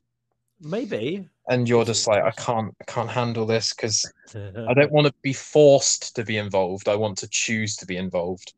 Maybe 0.60 1.28
and 1.48 1.68
you're 1.68 1.84
just 1.84 2.06
like, 2.06 2.22
I 2.22 2.30
can't, 2.30 2.74
I 2.80 2.84
can't 2.84 3.10
handle 3.10 3.46
this 3.46 3.74
because 3.74 4.10
I 4.34 4.74
don't 4.74 4.92
want 4.92 5.06
to 5.06 5.14
be 5.22 5.32
forced 5.32 6.14
to 6.16 6.24
be 6.24 6.38
involved. 6.38 6.88
I 6.88 6.96
want 6.96 7.18
to 7.18 7.28
choose 7.28 7.76
to 7.76 7.86
be 7.86 7.96
involved. 7.96 8.54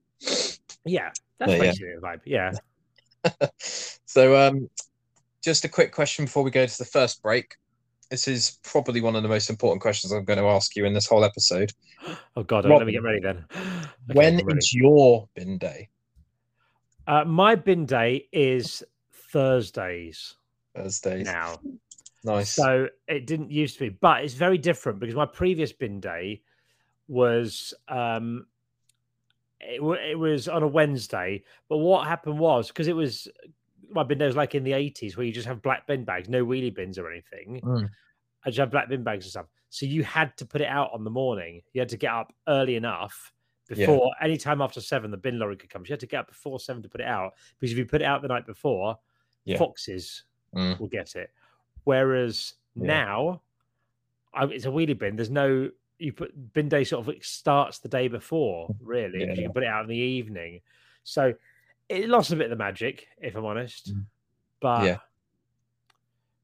Yeah, 0.85 1.11
that's 1.39 1.53
Yeah, 1.53 1.57
yeah. 1.57 1.63
basically 1.63 1.95
the 1.95 2.01
vibe. 2.01 2.21
Yeah. 2.25 2.53
so, 4.07 4.37
um, 4.37 4.71
just 5.47 5.65
a 5.65 5.69
quick 5.69 5.93
question 5.93 6.25
before 6.25 6.43
we 6.43 6.51
go 6.51 6.67
to 6.67 6.79
the 6.79 6.85
first 6.85 7.23
break. 7.23 7.55
This 8.11 8.27
is 8.27 8.59
probably 8.65 9.01
one 9.01 9.15
of 9.15 9.23
the 9.23 9.29
most 9.29 9.49
important 9.49 9.81
questions 9.81 10.13
I'm 10.13 10.25
going 10.25 10.41
to 10.41 10.47
ask 10.47 10.75
you 10.75 10.85
in 10.87 10.93
this 10.93 11.07
whole 11.07 11.25
episode. 11.25 11.73
Oh 12.37 12.43
god, 12.43 12.65
let 12.65 12.85
me 12.85 12.93
get 12.93 13.05
ready 13.05 13.21
then. 13.21 13.45
Okay, 14.11 14.15
when 14.15 14.35
ready. 14.45 14.59
is 14.59 14.75
your 14.75 15.29
bin 15.37 15.57
day? 15.57 15.89
uh, 17.07 17.25
my 17.25 17.55
bin 17.55 17.87
day 17.87 18.29
is 18.33 18.83
Thursdays 19.33 20.35
Thursdays. 20.75 21.27
now. 21.27 21.61
Nice. 22.25 22.51
So 22.51 22.89
it 23.07 23.29
didn't 23.29 23.53
used 23.53 23.79
to 23.79 23.89
be, 23.89 23.97
but 24.01 24.25
it's 24.25 24.35
very 24.35 24.59
different 24.59 24.99
because 24.99 25.15
my 25.15 25.27
previous 25.27 25.73
bin 25.73 26.01
day 26.01 26.43
was 27.07 27.73
um 27.87 28.47
it, 29.61 29.81
wa- 29.83 29.95
it 29.95 30.19
was 30.19 30.49
on 30.49 30.65
a 30.65 30.69
Wednesday. 30.69 31.45
But 31.69 31.79
what 31.79 32.09
happened 32.09 32.41
was 32.41 32.67
because 32.67 32.89
it 32.89 32.97
was 32.97 33.29
my 33.91 34.03
bin 34.03 34.19
was 34.19 34.37
like 34.37 34.55
in 34.55 34.65
the 34.65 34.73
80s 34.73 35.17
where 35.17 35.27
you 35.27 35.33
just 35.33 35.47
have 35.47 35.63
black 35.63 35.87
bin 35.87 36.05
bags, 36.05 36.29
no 36.29 36.45
wheelie 36.45 36.75
bins 36.75 36.99
or 36.99 37.11
anything. 37.11 37.61
Mm. 37.63 37.89
I 38.45 38.49
just 38.51 38.59
have 38.59 38.71
black 38.71 38.89
bin 38.89 39.03
bags 39.03 39.25
and 39.25 39.31
stuff. 39.31 39.47
So 39.71 39.87
you 39.87 40.05
had 40.05 40.37
to 40.39 40.47
put 40.47 40.61
it 40.61 40.69
out 40.69 40.91
on 40.93 41.05
the 41.05 41.11
morning. 41.11 41.63
You 41.73 41.81
had 41.81 41.89
to 41.91 41.97
get 41.97 42.13
up 42.13 42.33
early 42.49 42.77
enough 42.77 43.33
Yeah. 43.69 43.87
before 43.87 44.13
any 44.21 44.37
time 44.37 44.61
after 44.63 44.81
seven, 44.81 45.11
the 45.11 45.17
bin 45.17 45.39
lorry 45.39 45.57
could 45.57 45.71
come. 45.71 45.85
So 45.85 45.91
you 45.91 45.93
had 45.95 46.01
to 46.01 46.07
get 46.07 46.21
up 46.21 46.29
before 46.29 46.61
seven 46.61 46.83
to 46.83 46.89
put 46.89 47.01
it 47.01 47.07
out 47.07 47.35
because 47.59 47.73
if 47.73 47.79
you 47.79 47.85
put 47.87 48.03
it 48.03 48.05
out 48.05 48.23
the 48.23 48.29
night 48.29 48.47
before, 48.47 48.99
Yeah. 49.45 49.59
foxes 49.59 50.25
Mm. 50.55 50.79
will 50.79 50.89
get 50.89 51.17
it. 51.17 51.31
Whereas 51.85 52.55
Yeah. 52.75 52.87
now, 52.87 53.43
I, 54.33 54.45
it's 54.47 54.65
a 54.65 54.69
wheelie 54.69 54.99
bin. 54.99 55.17
There's 55.17 55.31
no 55.31 55.71
you 55.99 56.13
put 56.13 56.53
bin 56.53 56.69
day 56.69 56.85
sort 56.85 57.09
of 57.09 57.25
starts 57.25 57.79
the 57.79 57.89
day 57.89 58.07
before, 58.07 58.69
really, 58.81 59.21
Yeah. 59.21 59.33
you 59.33 59.43
can 59.45 59.53
put 59.55 59.63
it 59.63 59.67
out 59.69 59.83
in 59.83 59.89
the 59.89 59.97
evening. 59.97 60.61
So 61.05 61.33
it 61.89 62.09
lost 62.09 62.33
a 62.33 62.37
bit 62.37 62.47
of 62.47 62.51
the 62.51 62.57
magic, 62.57 63.07
if 63.21 63.37
I'm 63.37 63.45
honest. 63.45 63.95
Mm. 63.95 64.05
But 64.61 64.85
Yeah. 64.87 64.99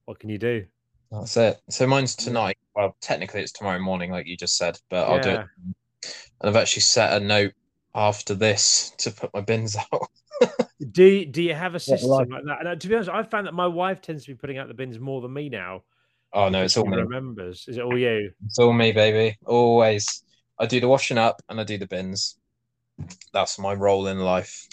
what 0.05 0.19
can 0.19 0.31
you 0.31 0.39
do? 0.39 0.67
That's 1.11 1.37
it. 1.37 1.61
So 1.69 1.87
mine's 1.87 2.17
tonight. 2.17 2.57
Well, 2.75 2.97
technically 3.01 3.43
it's 3.43 3.53
tomorrow 3.53 3.79
morning, 3.79 4.11
like 4.11 4.27
you 4.27 4.37
just 4.37 4.57
said, 4.57 4.79
but 4.89 5.09
I'll 5.09 5.21
do 5.21 5.31
it. 5.31 5.47
And 6.41 6.49
I've 6.49 6.57
actually 6.57 6.83
set 6.83 7.21
a 7.21 7.25
note 7.25 7.53
after 7.95 8.35
this 8.35 8.93
to 8.99 9.11
put 9.11 9.33
my 9.35 9.43
bins 9.43 9.77
out. 9.93 10.09
Do 10.91 11.05
you, 11.05 11.27
do 11.27 11.43
you 11.43 11.55
have 11.55 11.75
a 11.75 11.81
system 11.81 12.11
life? 12.11 12.29
like 12.31 12.43
that? 12.45 12.59
And 12.61 12.69
uh, 12.69 12.77
to 12.77 12.89
be 12.89 12.95
honest, 12.95 13.11
I've 13.11 13.31
found 13.31 13.47
that 13.47 13.55
my 13.55 13.67
wife 13.67 14.01
tends 14.01 14.25
to 14.25 14.33
be 14.33 14.37
putting 14.37 14.59
out 14.59 14.69
the 14.69 14.75
bins 14.75 14.99
more 14.99 15.21
than 15.21 15.33
me 15.33 15.49
now. 15.49 15.83
Oh 16.33 16.49
no, 16.49 16.63
it's 16.63 16.77
all 16.77 16.85
she 16.85 16.91
me. 16.91 16.97
remembers. 16.97 17.67
Is 17.69 17.77
it 17.77 17.83
all 17.85 17.99
you? 17.99 18.31
It's 18.47 18.59
all 18.59 18.73
me, 18.73 18.93
baby. 18.93 19.37
Always. 19.47 20.25
I 20.59 20.67
do 20.67 20.81
the 20.81 20.89
washing 20.89 21.19
up 21.19 21.43
and 21.49 21.61
I 21.61 21.65
do 21.65 21.77
the 21.79 21.87
bins. 21.87 22.37
That's 23.33 23.59
my 23.59 23.75
role 23.75 24.07
in 24.07 24.19
life. 24.19 24.67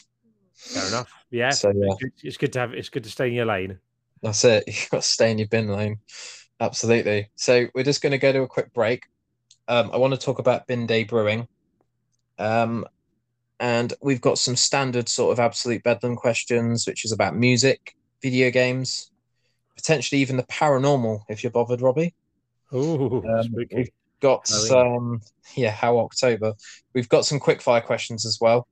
Fair 0.60 0.88
enough. 0.88 1.12
Yeah. 1.32 1.50
So 1.52 1.72
yeah, 1.76 1.94
It's 2.24 2.38
good- 2.38 2.54
to 2.54 2.60
have. 2.60 2.74
It's 2.74 2.90
good 2.90 3.04
to 3.06 3.10
stay 3.10 3.28
in 3.28 3.34
your 3.34 3.46
lane. 3.46 3.80
that's 4.22 4.44
it. 4.44 4.64
You've 4.68 4.90
got 4.92 5.02
to 5.02 5.08
stay 5.08 5.32
in 5.32 5.38
your 5.40 5.48
bin 5.48 5.70
lane. 5.70 6.00
Absolutely. 6.60 7.30
So 7.36 7.68
we're 7.74 7.84
just 7.86 8.02
going 8.02 8.12
to 8.12 8.18
go 8.18 8.32
to 8.34 8.42
a 8.42 8.48
quick 8.48 8.74
break. 8.74 9.04
Um, 9.70 9.90
I 9.94 9.98
want 9.98 10.14
to 10.14 10.20
talk 10.20 10.40
about 10.40 10.68
bin 10.68 10.86
day 10.86 11.04
brewing. 11.06 11.48
Um, 12.38 12.86
and 13.62 13.94
we've 14.02 14.22
got 14.22 14.38
some 14.38 14.56
standard 14.56 15.08
sort 15.10 15.32
of 15.32 15.40
absolute 15.40 15.84
bedlam 15.84 16.16
questions, 16.16 16.86
which 16.88 17.06
is 17.06 17.12
about 17.12 17.36
music, 17.36 17.96
video 18.22 18.50
games, 18.52 19.12
potentially 19.76 20.20
even 20.22 20.38
the 20.38 20.44
paranormal, 20.44 21.22
if 21.30 21.44
you're 21.44 21.52
bothered, 21.52 21.82
Robbie. 21.82 22.14
Oh, 22.72 23.22
Um, 23.28 23.54
we've 23.54 23.90
got 24.22 24.48
some, 24.48 25.22
yeah, 25.56 25.72
how 25.72 25.98
October. 26.00 26.54
We've 26.94 27.10
got 27.10 27.26
some 27.26 27.40
quick 27.40 27.62
fire 27.62 27.82
questions 27.82 28.26
as 28.26 28.40
well. 28.42 28.68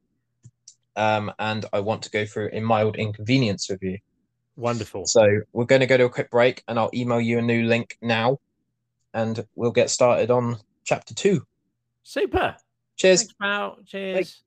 Um, 0.98 1.32
and 1.38 1.64
I 1.72 1.80
want 1.80 2.02
to 2.02 2.10
go 2.10 2.26
through 2.26 2.50
a 2.52 2.60
mild 2.60 2.98
inconvenience 2.98 3.70
with 3.70 3.82
you. 3.84 4.00
Wonderful. 4.56 5.06
So 5.06 5.24
we're 5.54 5.66
going 5.66 5.82
to 5.82 5.88
go 5.88 5.96
to 5.96 6.06
a 6.06 6.10
quick 6.10 6.32
break, 6.32 6.64
and 6.68 6.80
I'll 6.80 6.90
email 6.94 7.22
you 7.22 7.38
a 7.38 7.42
new 7.42 7.64
link 7.68 7.98
now, 8.02 8.40
and 9.14 9.46
we'll 9.56 9.72
get 9.72 9.92
started 9.92 10.32
on 10.32 10.58
chapter 10.84 11.14
two. 11.14 11.46
Super. 12.02 12.56
Cheers. 12.96 13.22
Thanks, 13.22 13.36
pal. 13.40 13.78
Cheers. 13.86 14.42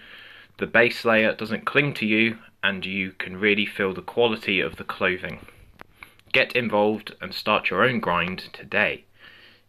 The 0.56 0.66
base 0.66 1.04
layer 1.04 1.34
doesn't 1.34 1.66
cling 1.66 1.92
to 1.92 2.06
you, 2.06 2.38
and 2.66 2.84
you 2.84 3.12
can 3.12 3.36
really 3.36 3.64
feel 3.64 3.94
the 3.94 4.02
quality 4.02 4.60
of 4.60 4.74
the 4.74 4.82
clothing. 4.82 5.38
Get 6.32 6.56
involved 6.56 7.14
and 7.20 7.32
start 7.32 7.70
your 7.70 7.84
own 7.84 8.00
grind 8.00 8.48
today. 8.52 9.04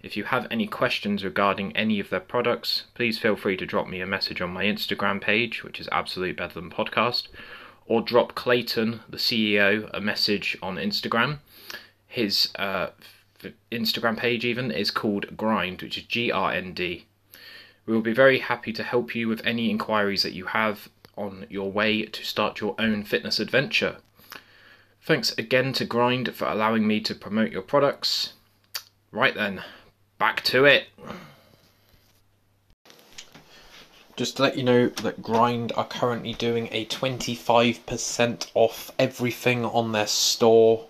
If 0.01 0.17
you 0.17 0.23
have 0.23 0.47
any 0.49 0.65
questions 0.65 1.23
regarding 1.23 1.77
any 1.77 1.99
of 1.99 2.09
their 2.09 2.19
products, 2.19 2.85
please 2.95 3.19
feel 3.19 3.35
free 3.35 3.55
to 3.57 3.67
drop 3.67 3.87
me 3.87 4.01
a 4.01 4.07
message 4.07 4.41
on 4.41 4.49
my 4.49 4.65
Instagram 4.65 5.21
page, 5.21 5.63
which 5.63 5.79
is 5.79 5.87
Absolute 5.91 6.37
Bedlam 6.37 6.71
Podcast, 6.71 7.27
or 7.85 8.01
drop 8.01 8.33
Clayton, 8.33 9.01
the 9.07 9.17
CEO, 9.17 9.87
a 9.93 10.01
message 10.01 10.57
on 10.63 10.77
Instagram. 10.77 11.37
His 12.07 12.49
uh, 12.57 12.87
Instagram 13.71 14.17
page, 14.17 14.43
even, 14.43 14.71
is 14.71 14.89
called 14.89 15.37
Grind, 15.37 15.83
which 15.83 15.99
is 15.99 16.03
G 16.05 16.31
R 16.31 16.51
N 16.51 16.73
D. 16.73 17.05
We 17.85 17.93
will 17.93 18.01
be 18.01 18.11
very 18.11 18.39
happy 18.39 18.73
to 18.73 18.83
help 18.83 19.13
you 19.13 19.27
with 19.27 19.45
any 19.45 19.69
inquiries 19.69 20.23
that 20.23 20.33
you 20.33 20.45
have 20.45 20.89
on 21.17 21.45
your 21.49 21.71
way 21.71 22.03
to 22.03 22.23
start 22.23 22.61
your 22.61 22.75
own 22.79 23.03
fitness 23.03 23.39
adventure. 23.39 23.97
Thanks 25.01 25.33
again 25.37 25.73
to 25.73 25.85
Grind 25.85 26.35
for 26.35 26.47
allowing 26.47 26.85
me 26.85 26.99
to 27.01 27.15
promote 27.15 27.51
your 27.51 27.61
products. 27.61 28.33
Right 29.11 29.33
then, 29.33 29.63
back 30.17 30.43
to 30.43 30.65
it. 30.65 30.87
Just 34.17 34.37
to 34.37 34.43
let 34.43 34.57
you 34.57 34.63
know 34.63 34.87
that 34.89 35.21
Grind 35.21 35.71
are 35.77 35.85
currently 35.85 36.33
doing 36.33 36.69
a 36.71 36.85
25% 36.87 38.51
off 38.53 38.91
everything 38.97 39.63
on 39.63 39.91
their 39.91 40.07
store 40.07 40.87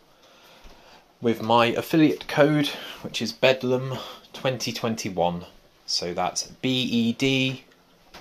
with 1.21 1.41
my 1.41 1.67
affiliate 1.67 2.27
code, 2.27 2.67
which 3.01 3.21
is 3.21 3.33
Bedlam 3.33 3.97
2021. 4.33 5.45
So 5.85 6.13
that's 6.13 6.43
B 6.43 6.69
E 6.69 7.13
D 7.13 7.65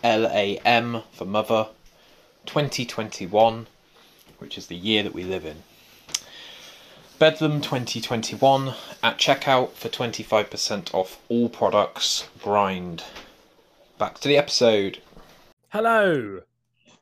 L 0.02 0.26
A 0.26 0.58
M 0.58 1.02
for 1.12 1.24
mother 1.24 1.68
2021, 2.46 3.66
which 4.38 4.56
is 4.56 4.66
the 4.68 4.76
year 4.76 5.02
that 5.02 5.12
we 5.14 5.24
live 5.24 5.44
in. 5.44 5.62
Bedlam 7.18 7.60
2021 7.60 8.74
at 9.02 9.18
checkout 9.18 9.70
for 9.72 9.88
25% 9.88 10.94
off 10.94 11.18
all 11.28 11.48
products. 11.48 12.28
Grind. 12.42 13.04
Back 13.98 14.18
to 14.20 14.28
the 14.28 14.36
episode. 14.36 15.00
Hello. 15.70 16.42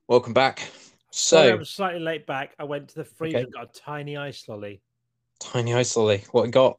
Welcome 0.06 0.32
back. 0.32 0.70
Sorry, 1.10 1.48
I 1.48 1.50
So, 1.52 1.56
was 1.58 1.70
slightly 1.70 2.00
late 2.00 2.26
back. 2.26 2.54
I 2.58 2.64
went 2.64 2.88
to 2.90 2.94
the 2.96 3.04
freezer 3.04 3.38
Okay. 3.38 3.44
and 3.44 3.52
got 3.52 3.76
a 3.76 3.80
tiny 3.80 4.16
ice 4.16 4.48
lolly. 4.48 4.80
tiny 5.40 5.74
ice 5.74 5.96
lolly. 5.96 6.24
What 6.30 6.46
you 6.46 6.52
got? 6.52 6.78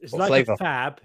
It's 0.00 0.12
What 0.12 0.20
like 0.20 0.28
flavour? 0.28 0.52
a 0.52 0.56
fab, 0.56 1.00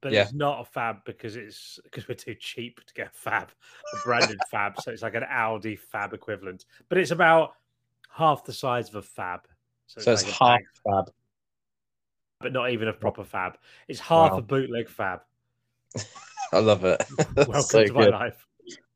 but 0.00 0.12
Yeah. 0.12 0.22
it's 0.22 0.32
not 0.32 0.60
a 0.60 0.64
fab 0.64 1.04
because 1.04 1.36
it's 1.36 1.78
because 1.84 2.06
we're 2.08 2.14
too 2.14 2.34
cheap 2.34 2.84
to 2.86 2.94
get 2.94 3.08
a 3.08 3.10
fab, 3.10 3.50
a 3.94 3.96
branded 4.04 4.38
fab. 4.50 4.80
So 4.80 4.90
it's 4.92 5.02
like 5.02 5.14
an 5.14 5.24
Aldi 5.24 5.78
fab 5.78 6.12
equivalent, 6.12 6.64
but 6.88 6.98
it's 6.98 7.10
about 7.10 7.54
half 8.10 8.44
the 8.44 8.52
size 8.52 8.88
of 8.88 8.96
a 8.96 9.02
fab. 9.02 9.40
So 9.86 9.98
it's 10.00 10.24
like 10.24 10.32
half 10.34 10.38
bag, 10.58 10.64
fab. 10.86 11.10
but 12.40 12.52
not 12.52 12.70
even 12.70 12.88
a 12.88 12.92
proper 12.92 13.24
fab. 13.24 13.58
It's 13.88 14.00
half 14.00 14.32
Wow. 14.32 14.38
a 14.38 14.42
bootleg 14.42 14.88
fab. 14.88 15.20
I 16.52 16.58
love 16.60 16.84
it. 16.84 17.02
Welcome 17.36 17.62
so 17.62 17.84
to 17.84 17.92
my 17.92 18.06
life. 18.08 18.46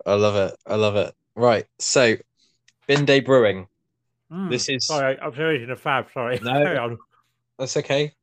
I 0.06 0.14
love 0.14 0.36
it. 0.36 0.56
I 0.66 0.74
love 0.76 0.96
it. 0.96 1.14
Right. 1.34 1.66
So, 1.78 2.16
Bin 2.86 3.04
Day 3.04 3.20
Brewing. 3.20 3.66
Mm, 4.30 4.50
This 4.50 4.68
is 4.68 4.86
Sorry, 4.86 5.18
I'm 5.20 5.32
finishing 5.32 5.70
a 5.70 5.76
fab. 5.76 6.06
Sorry. 6.12 6.38
No. 6.42 6.96
That's 7.58 7.76
okay. 7.76 8.14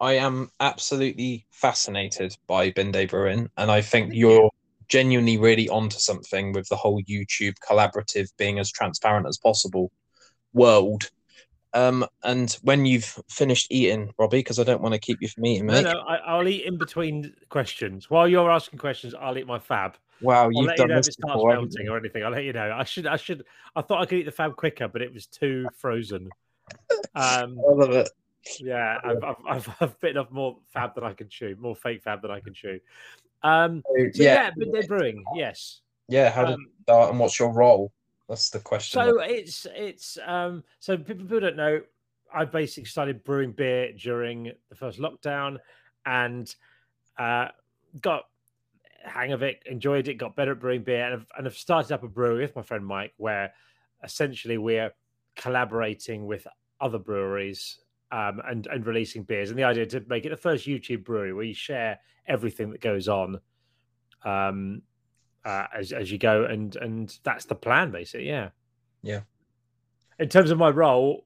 I 0.00 0.14
am 0.14 0.50
absolutely 0.60 1.46
fascinated 1.50 2.36
by 2.46 2.70
Bin 2.70 2.92
Day 2.92 3.06
Brewing, 3.06 3.50
and 3.56 3.70
I 3.70 3.80
think 3.80 4.14
you're 4.14 4.50
genuinely 4.88 5.36
really 5.36 5.68
onto 5.68 5.98
something 5.98 6.52
with 6.52 6.68
the 6.68 6.76
whole 6.76 7.02
YouTube 7.02 7.54
collaborative 7.68 8.28
being 8.38 8.58
as 8.58 8.70
transparent 8.70 9.26
as 9.26 9.38
possible 9.38 9.90
world. 10.52 11.10
Um, 11.74 12.06
and 12.22 12.56
when 12.62 12.86
you've 12.86 13.18
finished 13.28 13.66
eating, 13.70 14.12
Robbie, 14.18 14.38
because 14.38 14.58
I 14.58 14.64
don't 14.64 14.80
want 14.80 14.94
to 14.94 15.00
keep 15.00 15.20
you 15.20 15.28
from 15.28 15.44
eating, 15.46 15.66
No, 15.66 15.74
mate. 15.74 15.82
no, 15.84 15.98
I, 16.00 16.16
I'll 16.16 16.48
eat 16.48 16.64
in 16.64 16.78
between 16.78 17.34
questions. 17.50 18.08
While 18.08 18.26
you're 18.26 18.50
asking 18.50 18.78
questions, 18.78 19.14
I'll 19.14 19.36
eat 19.36 19.46
my 19.46 19.58
fab. 19.58 19.96
Wow, 20.20 20.44
I'll 20.44 20.52
you've 20.52 20.66
let 20.66 20.78
you 20.78 20.84
done 20.84 20.88
know 20.88 20.98
if 20.98 21.04
this 21.04 21.08
it 21.08 21.20
starts 21.20 21.34
before. 21.34 21.52
melting 21.52 21.88
or 21.88 21.98
anything. 21.98 22.24
I'll 22.24 22.30
let 22.30 22.44
you 22.44 22.52
know. 22.52 22.72
I 22.74 22.84
should, 22.84 23.06
I 23.06 23.16
should, 23.16 23.44
I 23.76 23.82
thought 23.82 24.00
I 24.00 24.06
could 24.06 24.18
eat 24.20 24.24
the 24.24 24.32
fab 24.32 24.56
quicker, 24.56 24.88
but 24.88 25.02
it 25.02 25.12
was 25.12 25.26
too 25.26 25.68
frozen. 25.76 26.30
Um, 27.14 27.58
I 27.58 27.72
love 27.72 27.90
it. 27.90 28.08
Yeah, 28.60 28.98
I've, 29.04 29.22
I've, 29.22 29.36
I've, 29.48 29.76
I've 29.80 30.00
bitten 30.00 30.18
off 30.18 30.30
more 30.30 30.58
fab 30.72 30.94
than 30.94 31.04
I 31.04 31.12
can 31.12 31.28
chew, 31.28 31.56
more 31.58 31.76
fake 31.76 32.02
fab 32.02 32.22
than 32.22 32.30
I 32.30 32.40
can 32.40 32.54
chew. 32.54 32.80
Um, 33.42 33.82
So, 33.86 34.04
so 34.14 34.22
yeah, 34.22 34.34
yeah, 34.34 34.50
Bin 34.56 34.72
Day 34.72 34.86
Brewing, 34.86 35.24
yes. 35.34 35.80
yeah. 36.08 36.30
How 36.30 36.44
did 36.44 36.54
Um, 36.54 36.66
start, 36.82 37.10
and 37.10 37.18
what's 37.20 37.38
your 37.38 37.52
role? 37.52 37.92
That's 38.28 38.50
the 38.50 38.60
question. 38.60 39.00
So 39.00 39.20
it's 39.20 39.66
it's 39.74 40.18
um 40.26 40.62
so 40.80 40.96
people, 40.98 41.24
people 41.24 41.40
don't 41.40 41.56
know. 41.56 41.80
I 42.32 42.44
basically 42.44 42.84
started 42.84 43.24
brewing 43.24 43.52
beer 43.52 43.92
during 43.92 44.52
the 44.68 44.74
first 44.74 44.98
lockdown, 44.98 45.58
and 46.04 46.54
uh, 47.16 47.48
got 48.02 48.24
hang 49.02 49.32
of 49.32 49.42
it, 49.42 49.62
enjoyed 49.64 50.08
it, 50.08 50.14
got 50.14 50.36
better 50.36 50.52
at 50.52 50.60
brewing 50.60 50.82
beer, 50.82 51.06
and 51.06 51.14
I've, 51.14 51.26
and 51.38 51.46
I've 51.46 51.56
started 51.56 51.92
up 51.92 52.02
a 52.02 52.08
brewery 52.08 52.42
with 52.42 52.54
my 52.54 52.62
friend 52.62 52.84
Mike, 52.84 53.14
where 53.16 53.54
essentially 54.04 54.58
we're 54.58 54.92
collaborating 55.36 56.26
with 56.26 56.46
other 56.80 56.98
breweries 56.98 57.78
um, 58.10 58.40
and 58.46 58.66
and 58.68 58.86
releasing 58.86 59.22
beers. 59.22 59.50
And 59.50 59.58
the 59.58 59.64
idea 59.64 59.86
to 59.86 60.04
make 60.08 60.24
it 60.24 60.30
the 60.30 60.36
first 60.36 60.66
YouTube 60.66 61.04
brewery 61.04 61.32
where 61.32 61.44
you 61.44 61.54
share 61.54 61.98
everything 62.26 62.70
that 62.70 62.80
goes 62.80 63.08
on. 63.08 63.40
Um, 64.24 64.82
uh, 65.44 65.66
as 65.74 65.92
as 65.92 66.10
you 66.10 66.18
go, 66.18 66.44
and 66.44 66.74
and 66.76 67.16
that's 67.22 67.44
the 67.46 67.54
plan, 67.54 67.90
basically. 67.90 68.26
Yeah. 68.28 68.50
Yeah. 69.02 69.20
In 70.18 70.28
terms 70.28 70.50
of 70.50 70.58
my 70.58 70.68
role, 70.68 71.24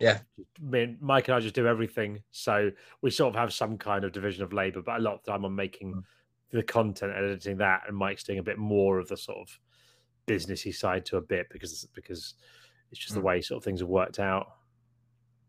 Yeah. 0.00 0.20
me 0.60 0.82
and 0.82 1.00
Mike 1.02 1.28
and 1.28 1.34
I 1.36 1.40
just 1.40 1.54
do 1.54 1.66
everything. 1.66 2.22
So 2.30 2.72
we 3.02 3.10
sort 3.10 3.34
of 3.34 3.38
have 3.38 3.52
some 3.52 3.76
kind 3.76 4.02
of 4.04 4.12
division 4.12 4.42
of 4.42 4.52
labor, 4.54 4.80
but 4.82 4.96
a 4.96 5.02
lot 5.02 5.14
of 5.16 5.22
the 5.24 5.30
time 5.30 5.44
I'm 5.44 5.54
making 5.54 5.92
Mm. 5.94 6.04
the 6.50 6.62
content, 6.62 7.12
editing 7.14 7.58
that, 7.58 7.82
and 7.86 7.96
Mike's 7.96 8.24
doing 8.24 8.38
a 8.38 8.42
bit 8.42 8.58
more 8.58 8.98
of 8.98 9.08
the 9.08 9.16
sort 9.16 9.38
of 9.38 9.60
businessy 10.26 10.74
side 10.74 11.04
to 11.06 11.18
a 11.18 11.20
bit 11.20 11.48
because 11.50 11.84
because 11.94 12.34
it's 12.90 12.98
just 12.98 13.14
the 13.14 13.20
Mm. 13.20 13.24
way 13.24 13.40
sort 13.42 13.58
of 13.58 13.64
things 13.64 13.80
have 13.80 13.88
worked 13.90 14.18
out. 14.18 14.56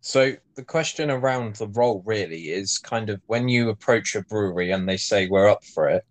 So 0.05 0.33
the 0.55 0.63
question 0.63 1.09
around 1.09 1.55
the 1.55 1.67
role 1.69 2.03
really 2.05 2.49
is 2.49 2.77
kind 2.77 3.09
of 3.09 3.19
when 3.25 3.49
you 3.49 3.69
approach 3.69 4.13
a 4.13 4.21
brewery 4.21 4.69
and 4.69 4.87
they 4.87 4.97
say 4.97 5.27
we're 5.27 5.49
up 5.49 5.63
for 5.63 5.89
it, 5.89 6.03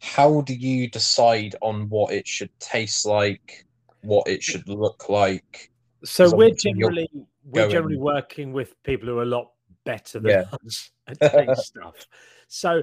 how 0.00 0.40
do 0.40 0.54
you 0.54 0.88
decide 0.88 1.54
on 1.60 1.90
what 1.90 2.10
it 2.10 2.26
should 2.26 2.48
taste 2.58 3.04
like, 3.04 3.66
what 4.00 4.26
it 4.28 4.42
should 4.42 4.66
look 4.66 5.10
like? 5.10 5.70
So 6.04 6.34
we're 6.34 6.54
generally 6.54 7.06
we're 7.44 7.68
generally 7.68 7.98
working 7.98 8.54
with 8.54 8.82
people 8.82 9.10
who 9.10 9.18
are 9.18 9.24
a 9.24 9.26
lot 9.26 9.50
better 9.84 10.20
than 10.20 10.30
Yeah. 10.30 10.44
us 10.66 10.90
at 11.06 11.20
taste 11.32 11.66
stuff. 11.66 12.06
So 12.48 12.82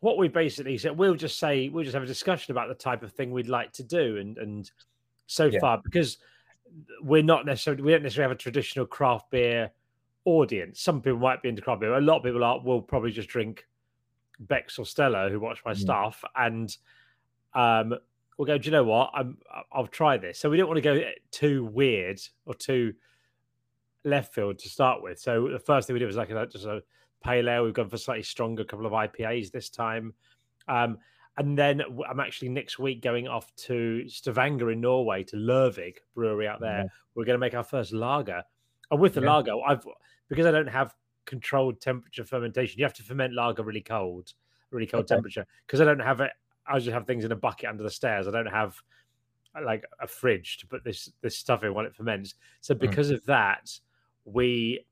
what 0.00 0.18
we 0.18 0.28
basically 0.28 0.76
said, 0.76 0.98
we'll 0.98 1.14
just 1.14 1.38
say 1.38 1.70
we'll 1.70 1.84
just 1.84 1.94
have 1.94 2.02
a 2.02 2.06
discussion 2.06 2.52
about 2.52 2.68
the 2.68 2.74
type 2.74 3.02
of 3.02 3.14
thing 3.14 3.30
we'd 3.30 3.48
like 3.48 3.72
to 3.72 3.82
do, 3.82 4.18
and 4.18 4.36
and 4.36 4.70
so 5.26 5.46
Yeah. 5.46 5.58
far 5.58 5.80
because 5.82 6.18
we're 7.00 7.22
not 7.22 7.46
necessarily 7.46 7.82
we 7.82 7.92
don't 7.92 8.02
necessarily 8.02 8.28
have 8.28 8.36
a 8.36 8.42
traditional 8.42 8.84
craft 8.84 9.30
beer 9.30 9.70
audience. 10.26 10.80
Some 10.82 11.00
people 11.00 11.18
might 11.18 11.40
be 11.42 11.48
into 11.48 11.62
craft 11.62 11.80
beer. 11.80 11.94
A 11.94 12.00
lot 12.00 12.18
of 12.18 12.22
people 12.24 12.44
are 12.44 12.60
will 12.60 12.82
probably 12.82 13.10
just 13.12 13.28
drink 13.30 13.66
Becks 14.38 14.78
or 14.78 14.84
Stella 14.84 15.30
who 15.30 15.40
watch 15.40 15.62
my 15.64 15.72
Mm. 15.72 15.78
stuff 15.78 16.22
and 16.36 16.76
um 17.54 17.94
we'll 18.36 18.44
go, 18.46 18.58
do 18.58 18.66
you 18.66 18.72
know 18.72 18.84
what? 18.84 19.10
I'm 19.14 19.38
I'll 19.72 19.86
try 19.86 20.18
this. 20.18 20.38
So 20.38 20.50
we 20.50 20.58
don't 20.58 20.66
want 20.68 20.76
to 20.76 20.82
go 20.82 21.00
too 21.30 21.64
weird 21.64 22.20
or 22.44 22.52
too 22.52 22.92
left 24.04 24.34
field 24.34 24.58
to 24.58 24.68
start 24.68 25.02
with. 25.02 25.18
So 25.18 25.48
the 25.48 25.58
first 25.58 25.86
thing 25.86 25.94
we 25.94 26.00
did 26.00 26.06
was 26.06 26.16
like 26.16 26.30
a, 26.30 26.46
just 26.46 26.66
a 26.66 26.82
pale 27.24 27.48
ale. 27.48 27.64
We've 27.64 27.72
gone 27.72 27.88
for 27.88 27.96
slightly 27.96 28.22
stronger 28.22 28.62
couple 28.64 28.86
of 28.86 28.92
IPAs 28.92 29.50
this 29.50 29.70
time. 29.70 30.12
Um, 30.68 30.98
and 31.38 31.56
then 31.58 31.82
I'm 32.08 32.20
actually 32.20 32.48
next 32.50 32.78
week 32.78 33.02
going 33.02 33.26
off 33.28 33.54
to 33.56 34.08
Stavanger 34.08 34.70
in 34.70 34.80
Norway 34.80 35.22
to 35.24 35.36
Lervig 35.36 35.96
brewery 36.14 36.46
out 36.48 36.60
there. 36.60 36.82
Yeah. 36.84 36.88
We're 37.14 37.24
going 37.24 37.34
to 37.34 37.38
make 37.40 37.54
our 37.54 37.64
first 37.64 37.92
lager. 37.92 38.42
And 38.90 39.00
with 39.00 39.14
the 39.14 39.20
Yeah. 39.22 39.32
lager, 39.34 39.52
I've 39.66 39.86
because 40.28 40.46
I 40.46 40.50
don't 40.50 40.68
have 40.68 40.94
controlled 41.24 41.80
temperature 41.80 42.24
fermentation, 42.24 42.78
you 42.78 42.84
have 42.84 42.94
to 42.94 43.02
ferment 43.02 43.34
lager 43.34 43.62
really 43.62 43.80
cold, 43.80 44.32
really 44.70 44.86
cold 44.86 45.04
Okay. 45.04 45.14
temperature. 45.14 45.46
Because 45.66 45.80
I 45.80 45.84
don't 45.84 46.00
have 46.00 46.20
it, 46.20 46.30
I 46.66 46.78
just 46.78 46.92
have 46.92 47.06
things 47.06 47.24
in 47.24 47.32
a 47.32 47.36
bucket 47.36 47.68
under 47.68 47.82
the 47.82 47.90
stairs. 47.90 48.26
I 48.26 48.30
don't 48.30 48.46
have 48.46 48.76
like 49.64 49.84
a 50.00 50.06
fridge 50.06 50.58
to 50.58 50.66
put 50.66 50.84
this 50.84 51.10
this 51.22 51.36
stuff 51.38 51.64
in 51.64 51.72
while 51.72 51.86
it 51.86 51.94
ferments. 51.94 52.34
So 52.60 52.74
Mm. 52.74 52.80
because 52.80 53.10
of 53.10 53.24
that, 53.26 53.70
we 54.24 54.84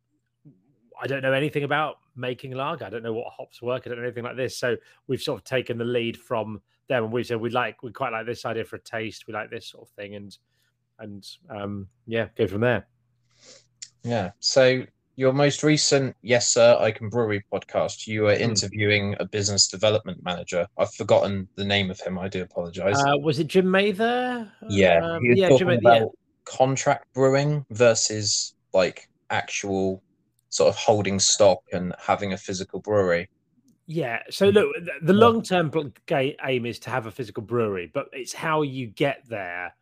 I 1.01 1.07
don't 1.07 1.23
know 1.23 1.33
anything 1.33 1.64
about 1.64 1.97
making 2.16 2.53
lager. 2.53 2.85
I 2.85 2.90
don't 2.90 3.03
know 3.03 3.12
what 3.12 3.33
hops 3.33 3.61
work. 3.61 3.83
I 3.85 3.88
don't 3.88 3.99
know 3.99 4.05
anything 4.05 4.25
like 4.25 4.37
this. 4.37 4.57
So 4.57 4.77
we've 5.09 5.20
sort 5.20 5.40
of 5.40 5.44
taken 5.44 5.77
the 5.77 5.85
lead 5.85 6.16
from 6.16 6.62
them, 6.88 7.05
and 7.05 7.12
we 7.12 7.25
said 7.25 7.40
we 7.40 7.51
like 7.51 7.83
we 7.83 7.92
quite 7.92 8.12
like 8.12 8.27
this 8.27 8.44
idea 8.44 8.64
for 8.64 8.77
a 8.77 8.81
taste. 8.81 9.27
We 9.27 9.35
like 9.35 9.51
this 9.51 9.66
sort 9.66 9.88
of 9.88 9.90
thing, 9.94 10.14
and 10.14 10.37
and 10.99 11.29
um, 11.51 11.88
yeah, 12.07 12.29
go 12.37 12.47
from 12.47 12.61
there. 12.61 12.87
Yeah. 14.05 14.31
So 14.38 14.85
your 15.16 15.33
most 15.33 15.62
recent 15.62 16.16
Yes 16.22 16.48
Sir 16.48 16.77
I 16.81 16.90
Can 16.90 17.09
Brewery 17.09 17.44
podcast, 17.53 18.07
you 18.07 18.22
were 18.22 18.35
Hmm. 18.35 18.42
interviewing 18.42 19.16
a 19.20 19.24
business 19.24 19.68
development 19.68 20.22
manager. 20.24 20.66
I've 20.79 20.92
forgotten 20.94 21.48
the 21.57 21.64
name 21.64 21.90
of 21.90 22.00
him. 22.00 22.18
I 22.18 22.29
do 22.29 22.42
apologize. 22.42 22.96
Uh, 22.98 23.16
was 23.18 23.38
it 23.38 23.46
Jim 23.46 23.70
Mather? 23.70 24.50
yeah. 24.68 25.00
Um, 25.05 25.24
yeah, 25.24 25.48
talking 25.48 25.59
Jim 25.59 25.66
Mather. 25.68 25.81
about 25.81 26.00
Yeah. 26.00 26.07
contract 26.44 27.07
brewing 27.14 27.64
versus 27.70 28.55
like 28.72 29.09
actual 29.31 30.03
sort 30.48 30.68
of 30.68 30.77
holding 30.77 31.18
stock 31.18 31.61
and 31.72 31.94
having 31.98 32.33
a 32.33 32.37
physical 32.38 32.81
brewery. 32.81 33.29
Yeah. 33.87 34.20
So 34.31 34.48
look, 34.48 34.74
the 35.03 35.12
long 35.12 35.42
term 35.42 35.70
aim 36.11 36.66
is 36.66 36.79
to 36.81 36.90
have 36.90 37.07
a 37.07 37.11
physical 37.11 37.42
brewery, 37.42 37.90
but 37.92 38.09
it's 38.12 38.33
how 38.33 38.62
you 38.62 38.87
get 38.88 39.22
there 39.29 39.74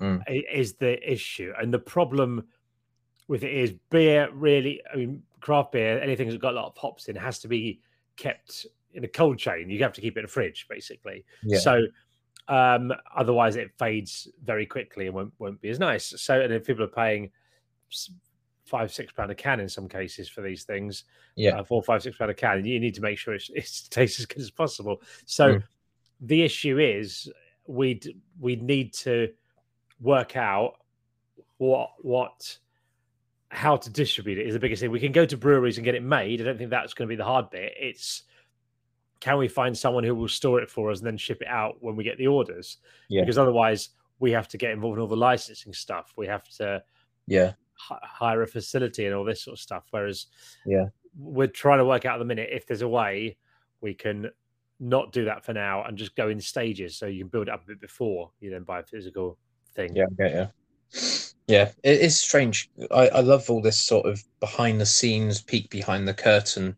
Mm. 0.00 0.22
is 0.52 0.74
the 0.74 0.98
issue. 1.12 1.52
And 1.60 1.72
the 1.72 1.78
problem 1.78 2.48
with 3.28 3.44
it 3.44 3.52
is 3.52 3.72
beer 3.90 4.28
really, 4.32 4.80
I 4.92 4.96
mean, 4.96 5.22
craft 5.40 5.72
beer, 5.72 6.00
anything 6.00 6.28
that's 6.28 6.40
got 6.40 6.52
a 6.54 6.56
lot 6.56 6.66
of 6.66 6.76
hops 6.76 7.08
in 7.08 7.16
has 7.16 7.38
to 7.40 7.48
be 7.48 7.80
kept 8.16 8.66
in 8.92 9.04
a 9.04 9.08
cold 9.08 9.38
chain. 9.38 9.68
You 9.70 9.82
have 9.82 9.92
to 9.94 10.00
keep 10.00 10.16
it 10.16 10.20
in 10.20 10.24
a 10.26 10.28
fridge, 10.28 10.66
basically. 10.68 11.24
Yeah. 11.42 11.58
So 11.58 11.82
um, 12.48 12.92
otherwise 13.16 13.56
it 13.56 13.70
fades 13.78 14.28
very 14.44 14.66
quickly 14.66 15.06
and 15.06 15.14
won't, 15.14 15.32
won't 15.38 15.60
be 15.60 15.70
as 15.70 15.78
nice. 15.78 16.14
So, 16.20 16.40
and 16.40 16.52
if 16.52 16.66
people 16.66 16.84
are 16.84 16.88
paying 16.88 17.30
five, 18.66 18.92
six 18.92 19.12
pound 19.12 19.30
a 19.30 19.34
can 19.34 19.60
in 19.60 19.68
some 19.68 19.88
cases 19.88 20.28
for 20.28 20.42
these 20.42 20.64
things, 20.64 21.04
Yeah. 21.36 21.58
uh, 21.58 21.64
four, 21.64 21.82
five, 21.82 22.02
six 22.02 22.16
pound 22.16 22.30
a 22.30 22.34
can. 22.34 22.64
You 22.64 22.78
need 22.80 22.94
to 22.94 23.02
make 23.02 23.18
sure 23.18 23.34
it's, 23.34 23.50
it's 23.54 23.88
tastes 23.88 24.20
as 24.20 24.26
good 24.26 24.40
as 24.42 24.50
possible. 24.50 25.02
So 25.26 25.54
Mm. 25.54 25.62
the 26.20 26.42
issue 26.42 26.78
is 26.78 27.30
we'd 27.66 28.14
we 28.38 28.56
need 28.56 28.92
to 28.92 29.32
work 30.00 30.36
out 30.36 30.74
what 31.56 31.90
what 32.02 32.58
how 33.54 33.76
to 33.76 33.88
distribute 33.90 34.38
it 34.38 34.46
is 34.46 34.54
the 34.54 34.58
biggest 34.60 34.80
thing. 34.80 34.90
We 34.90 35.00
can 35.00 35.12
go 35.12 35.24
to 35.24 35.36
breweries 35.36 35.78
and 35.78 35.84
get 35.84 35.94
it 35.94 36.02
made. 36.02 36.40
I 36.40 36.44
don't 36.44 36.58
think 36.58 36.70
that's 36.70 36.92
going 36.92 37.06
to 37.08 37.12
be 37.12 37.16
the 37.16 37.24
hard 37.24 37.50
bit. 37.50 37.72
It's 37.78 38.24
can 39.20 39.38
we 39.38 39.48
find 39.48 39.76
someone 39.78 40.04
who 40.04 40.14
will 40.14 40.28
store 40.28 40.60
it 40.60 40.68
for 40.70 40.90
us 40.90 40.98
and 40.98 41.06
then 41.06 41.16
ship 41.16 41.40
it 41.40 41.48
out 41.48 41.76
when 41.80 41.96
we 41.96 42.04
get 42.04 42.18
the 42.18 42.26
orders? 42.26 42.78
Yeah. 43.08 43.22
Because 43.22 43.38
otherwise 43.38 43.90
we 44.18 44.32
have 44.32 44.48
to 44.48 44.58
get 44.58 44.72
involved 44.72 44.96
in 44.96 45.00
all 45.02 45.06
the 45.08 45.16
licensing 45.16 45.72
stuff. 45.72 46.12
We 46.16 46.26
have 46.26 46.46
to 46.56 46.82
Yeah. 47.26 47.52
hi- 47.74 48.00
hire 48.02 48.42
a 48.42 48.46
facility 48.46 49.06
and 49.06 49.14
all 49.14 49.24
this 49.24 49.42
sort 49.42 49.54
of 49.54 49.60
stuff. 49.60 49.86
Whereas, 49.92 50.26
Yeah. 50.66 50.86
we're 51.16 51.46
trying 51.46 51.78
to 51.78 51.84
work 51.84 52.04
out 52.04 52.16
at 52.16 52.18
the 52.18 52.24
minute 52.24 52.50
if 52.52 52.66
there's 52.66 52.82
a 52.82 52.88
way 52.88 53.38
we 53.80 53.94
can 53.94 54.30
not 54.80 55.12
do 55.12 55.24
that 55.26 55.44
for 55.44 55.52
now 55.52 55.84
and 55.84 55.96
just 55.96 56.16
go 56.16 56.28
in 56.28 56.40
stages, 56.40 56.96
so 56.96 57.06
you 57.06 57.20
can 57.20 57.28
build 57.28 57.48
it 57.48 57.52
up 57.54 57.62
a 57.62 57.66
bit 57.66 57.80
before 57.80 58.32
you 58.40 58.50
then 58.50 58.64
buy 58.64 58.80
a 58.80 58.82
physical 58.82 59.38
thing. 59.74 59.94
Yeah, 59.94 60.06
you. 60.18 60.48
Yeah, 61.46 61.72
it 61.82 62.00
is 62.00 62.18
strange. 62.18 62.70
I, 62.90 63.08
I 63.08 63.20
love 63.20 63.50
all 63.50 63.60
this 63.60 63.78
sort 63.80 64.06
of 64.06 64.22
behind 64.40 64.80
the 64.80 64.86
scenes, 64.86 65.42
peek 65.42 65.68
behind 65.68 66.08
the 66.08 66.14
curtain, 66.14 66.76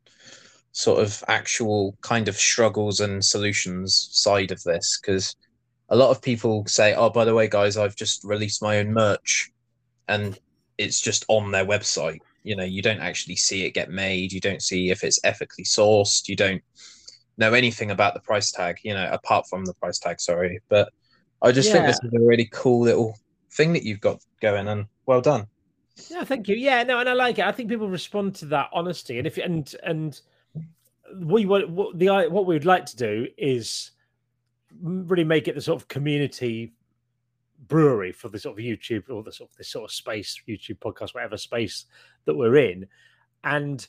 sort 0.72 1.00
of 1.00 1.22
actual 1.28 1.96
kind 2.00 2.26
of 2.26 2.36
struggles 2.36 3.00
and 3.00 3.24
solutions 3.24 4.08
side 4.10 4.50
of 4.50 4.62
this. 4.64 4.98
Because 5.00 5.36
a 5.88 5.96
lot 5.96 6.10
of 6.10 6.20
people 6.20 6.66
say, 6.66 6.94
oh, 6.94 7.10
by 7.10 7.24
the 7.24 7.34
way, 7.34 7.46
guys, 7.46 7.76
I've 7.76 7.94
just 7.94 8.24
released 8.24 8.60
my 8.60 8.78
own 8.78 8.92
merch. 8.92 9.52
And 10.08 10.38
it's 10.78 11.00
just 11.00 11.24
on 11.28 11.52
their 11.52 11.64
website. 11.64 12.18
You 12.42 12.56
know, 12.56 12.64
you 12.64 12.82
don't 12.82 13.00
actually 13.00 13.36
see 13.36 13.64
it 13.64 13.70
get 13.70 13.90
made. 13.90 14.32
You 14.32 14.40
don't 14.40 14.62
see 14.62 14.90
if 14.90 15.04
it's 15.04 15.20
ethically 15.22 15.64
sourced. 15.64 16.28
You 16.28 16.36
don't 16.36 16.62
know 17.38 17.54
anything 17.54 17.90
about 17.92 18.14
the 18.14 18.20
price 18.20 18.50
tag, 18.50 18.78
you 18.82 18.94
know, 18.94 19.08
apart 19.12 19.46
from 19.48 19.64
the 19.64 19.74
price 19.74 19.98
tag, 19.98 20.20
sorry. 20.20 20.60
But 20.68 20.92
I 21.42 21.52
just 21.52 21.70
think 21.70 21.86
this 21.86 22.00
is 22.02 22.12
a 22.12 22.24
really 22.24 22.48
cool 22.52 22.82
little 22.82 23.16
thing 23.56 23.72
that 23.72 23.82
you've 23.82 24.00
got 24.00 24.22
going 24.40 24.68
and 24.68 24.86
well 25.06 25.20
done. 25.20 25.46
Yeah, 26.10 26.24
thank 26.24 26.46
you. 26.48 26.56
Yeah, 26.56 26.82
no, 26.82 26.98
and 26.98 27.08
I 27.08 27.14
like 27.14 27.38
it. 27.38 27.46
I 27.46 27.52
think 27.52 27.68
people 27.68 27.88
respond 27.88 28.34
to 28.36 28.46
that 28.46 28.68
honesty, 28.72 29.18
and 29.18 29.26
if 29.26 29.38
and 29.38 29.74
and 29.82 30.20
we 31.20 31.46
what 31.46 31.68
the 31.98 32.28
what 32.30 32.46
we 32.46 32.54
would 32.54 32.64
like 32.64 32.86
to 32.86 32.96
do 32.96 33.26
is 33.38 33.92
really 34.82 35.24
make 35.24 35.48
it 35.48 35.54
the 35.54 35.60
sort 35.60 35.80
of 35.80 35.88
community 35.88 36.74
brewery 37.68 38.12
for 38.12 38.28
the 38.28 38.38
sort 38.38 38.58
of 38.58 38.64
YouTube 38.64 39.08
or 39.08 39.22
the 39.22 39.32
sort 39.32 39.50
of 39.50 39.56
this 39.56 39.68
sort 39.68 39.84
of 39.84 39.92
space, 39.92 40.40
YouTube 40.46 40.78
podcast, 40.78 41.14
whatever 41.14 41.36
space 41.36 41.86
that 42.26 42.36
we're 42.36 42.56
in. 42.56 42.86
And 43.44 43.86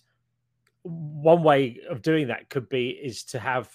one 0.84 1.44
way 1.44 1.80
of 1.90 2.02
doing 2.02 2.28
that 2.28 2.50
could 2.50 2.70
be 2.70 2.90
is 2.90 3.24
to 3.24 3.40
have 3.40 3.70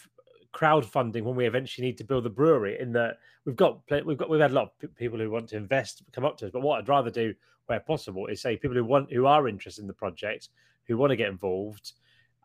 crowdfunding 0.52 1.22
when 1.22 1.36
we 1.36 1.46
eventually 1.46 1.86
need 1.86 1.98
to 1.98 2.04
build 2.04 2.24
the 2.24 2.30
brewery. 2.30 2.78
In 2.80 2.92
that 2.92 3.18
we've 3.44 3.56
got 3.56 3.80
we've 4.04 4.18
got 4.18 4.30
we've 4.30 4.40
had 4.40 4.50
a 4.50 4.54
lot 4.54 4.72
of 4.82 4.96
people 4.96 5.18
who 5.18 5.30
want 5.30 5.48
to 5.50 5.56
invest 5.56 6.02
come 6.12 6.24
up 6.24 6.36
to 6.38 6.46
us, 6.46 6.52
but 6.52 6.62
what 6.62 6.78
I'd 6.78 6.88
rather 6.88 7.10
do 7.10 7.34
where 7.66 7.80
possible 7.80 8.26
is 8.26 8.42
say 8.42 8.56
people 8.56 8.76
who 8.76 8.84
want 8.84 9.12
who 9.12 9.26
are 9.26 9.48
interested 9.48 9.82
in 9.82 9.88
the 9.88 9.94
project, 9.94 10.48
who 10.86 10.96
want 10.96 11.10
to 11.10 11.16
get 11.16 11.28
involved, 11.28 11.92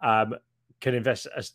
um, 0.02 0.36
can 0.80 0.96
invest 0.96 1.28
as 1.36 1.54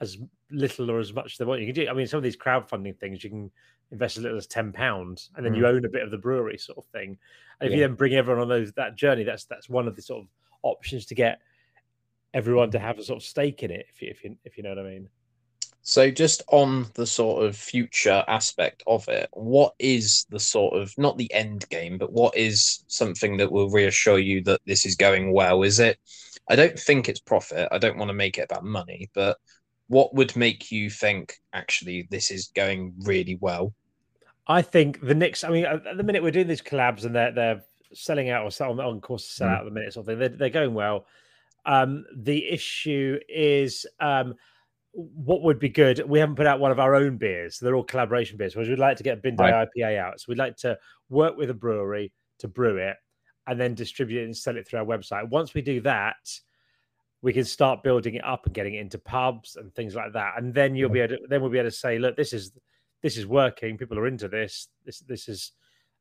as 0.00 0.18
little 0.50 0.90
or 0.90 1.00
as 1.00 1.12
much 1.12 1.32
as 1.32 1.38
they 1.38 1.44
want. 1.44 1.60
You 1.60 1.72
can 1.72 1.84
do. 1.84 1.88
I 1.88 1.94
mean, 1.94 2.06
some 2.06 2.18
of 2.18 2.24
these 2.24 2.36
crowdfunding 2.36 2.98
things 2.98 3.22
you 3.22 3.30
can 3.30 3.50
invest 3.90 4.16
as 4.16 4.22
little 4.22 4.38
as 4.38 4.46
ten 4.46 4.72
pounds, 4.72 5.30
and 5.36 5.44
then 5.44 5.54
you 5.54 5.66
own 5.66 5.84
a 5.84 5.88
bit 5.88 6.02
of 6.02 6.10
the 6.10 6.18
brewery, 6.18 6.58
sort 6.58 6.78
of 6.78 6.86
thing. 6.86 7.16
And 7.60 7.68
if 7.68 7.74
you 7.74 7.80
then 7.80 7.94
bring 7.94 8.14
everyone 8.14 8.42
on 8.42 8.48
those 8.48 8.72
that 8.72 8.96
journey, 8.96 9.24
that's 9.24 9.44
that's 9.44 9.68
one 9.68 9.86
of 9.86 9.96
the 9.96 10.02
sort 10.02 10.22
of 10.22 10.28
options 10.62 11.06
to 11.06 11.14
get 11.14 11.40
everyone 12.32 12.70
to 12.72 12.78
have 12.78 12.98
a 12.98 13.04
sort 13.04 13.18
of 13.18 13.22
stake 13.22 13.62
in 13.62 13.70
it. 13.70 13.86
If 13.88 14.02
you 14.02 14.08
if 14.10 14.24
you 14.24 14.36
if 14.44 14.56
you 14.56 14.62
know 14.62 14.70
what 14.70 14.80
I 14.80 14.82
mean. 14.82 15.08
So, 15.86 16.10
just 16.10 16.42
on 16.48 16.86
the 16.94 17.06
sort 17.06 17.44
of 17.44 17.54
future 17.54 18.24
aspect 18.26 18.82
of 18.86 19.06
it, 19.08 19.28
what 19.32 19.74
is 19.78 20.26
the 20.30 20.40
sort 20.40 20.80
of 20.80 20.96
not 20.96 21.18
the 21.18 21.30
end 21.32 21.68
game, 21.68 21.98
but 21.98 22.10
what 22.10 22.34
is 22.34 22.82
something 22.88 23.36
that 23.36 23.52
will 23.52 23.68
reassure 23.68 24.18
you 24.18 24.42
that 24.44 24.62
this 24.64 24.86
is 24.86 24.96
going 24.96 25.32
well? 25.32 25.62
Is 25.62 25.80
it? 25.80 25.98
I 26.48 26.56
don't 26.56 26.78
think 26.78 27.08
it's 27.08 27.20
profit. 27.20 27.68
I 27.70 27.76
don't 27.76 27.98
want 27.98 28.08
to 28.08 28.14
make 28.14 28.38
it 28.38 28.48
about 28.50 28.64
money, 28.64 29.10
but 29.14 29.36
what 29.88 30.14
would 30.14 30.34
make 30.36 30.72
you 30.72 30.88
think 30.88 31.34
actually 31.52 32.08
this 32.10 32.30
is 32.30 32.48
going 32.54 32.94
really 33.00 33.36
well? 33.38 33.74
I 34.46 34.62
think 34.62 35.02
the 35.02 35.14
Knicks. 35.14 35.44
I 35.44 35.50
mean, 35.50 35.66
at 35.66 35.98
the 35.98 36.02
minute 36.02 36.22
we're 36.22 36.30
doing 36.30 36.48
these 36.48 36.62
collabs 36.62 37.04
and 37.04 37.14
they're 37.14 37.32
they're 37.32 37.64
selling 37.92 38.30
out 38.30 38.44
or 38.44 38.50
sell, 38.50 38.70
on, 38.70 38.80
on 38.80 39.02
course 39.02 39.26
to 39.28 39.32
sell 39.34 39.48
Mm. 39.48 39.52
out 39.52 39.60
at 39.60 39.64
the 39.66 39.70
minute. 39.70 39.92
Sort 39.92 40.04
of 40.04 40.06
thing. 40.06 40.18
They're, 40.18 40.28
they're 40.30 40.48
going 40.48 40.72
well. 40.72 41.06
Um, 41.66 42.06
the 42.16 42.48
issue 42.48 43.18
is 43.28 43.84
um, 44.00 44.34
what 44.94 45.42
would 45.42 45.58
be 45.58 45.68
good. 45.68 46.02
We 46.08 46.20
haven't 46.20 46.36
put 46.36 46.46
out 46.46 46.60
one 46.60 46.70
of 46.70 46.78
our 46.78 46.94
own 46.94 47.16
beers. 47.16 47.58
They're 47.58 47.74
all 47.74 47.84
collaboration 47.84 48.36
beers. 48.36 48.54
Whereas 48.54 48.68
we'd 48.68 48.78
like 48.78 48.96
to 48.98 49.02
get 49.02 49.18
a 49.18 49.20
Bin 49.20 49.36
Day 49.36 49.50
Right. 49.50 49.68
IPA 49.76 49.98
out. 49.98 50.20
So 50.20 50.26
we'd 50.28 50.38
like 50.38 50.56
to 50.58 50.78
work 51.08 51.36
with 51.36 51.50
a 51.50 51.54
brewery 51.54 52.12
to 52.38 52.48
brew 52.48 52.76
it 52.76 52.96
and 53.46 53.60
then 53.60 53.74
distribute 53.74 54.22
it 54.22 54.24
and 54.26 54.36
sell 54.36 54.56
it 54.56 54.66
through 54.66 54.78
our 54.78 54.84
website. 54.84 55.28
Once 55.28 55.52
we 55.52 55.62
do 55.62 55.80
that, 55.82 56.16
we 57.22 57.32
can 57.32 57.44
start 57.44 57.82
building 57.82 58.14
it 58.14 58.24
up 58.24 58.46
and 58.46 58.54
getting 58.54 58.74
it 58.74 58.80
into 58.80 58.98
pubs 58.98 59.56
and 59.56 59.74
things 59.74 59.94
like 59.94 60.12
that. 60.12 60.34
And 60.36 60.54
then 60.54 60.74
you'll 60.74 60.90
be 60.90 61.00
able 61.00 61.16
to, 61.16 61.22
then 61.28 61.40
we'll 61.40 61.50
be 61.50 61.58
able 61.58 61.70
to 61.70 61.76
say, 61.76 61.98
look, 61.98 62.16
this 62.16 62.32
is 62.32 62.52
this 63.02 63.16
is 63.16 63.26
working. 63.26 63.76
People 63.76 63.98
are 63.98 64.06
into 64.06 64.28
this. 64.28 64.68
This 64.84 65.00
this 65.00 65.28
is 65.28 65.52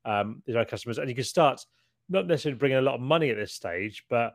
um, 0.05 0.41
these 0.45 0.55
are 0.55 0.59
our 0.59 0.65
customers, 0.65 0.97
and 0.99 1.09
you 1.09 1.15
can 1.15 1.23
start 1.23 1.61
not 2.09 2.27
necessarily 2.27 2.57
bringing 2.57 2.77
a 2.77 2.81
lot 2.81 2.95
of 2.95 3.01
money 3.01 3.29
at 3.29 3.37
this 3.37 3.53
stage, 3.53 4.05
but 4.09 4.33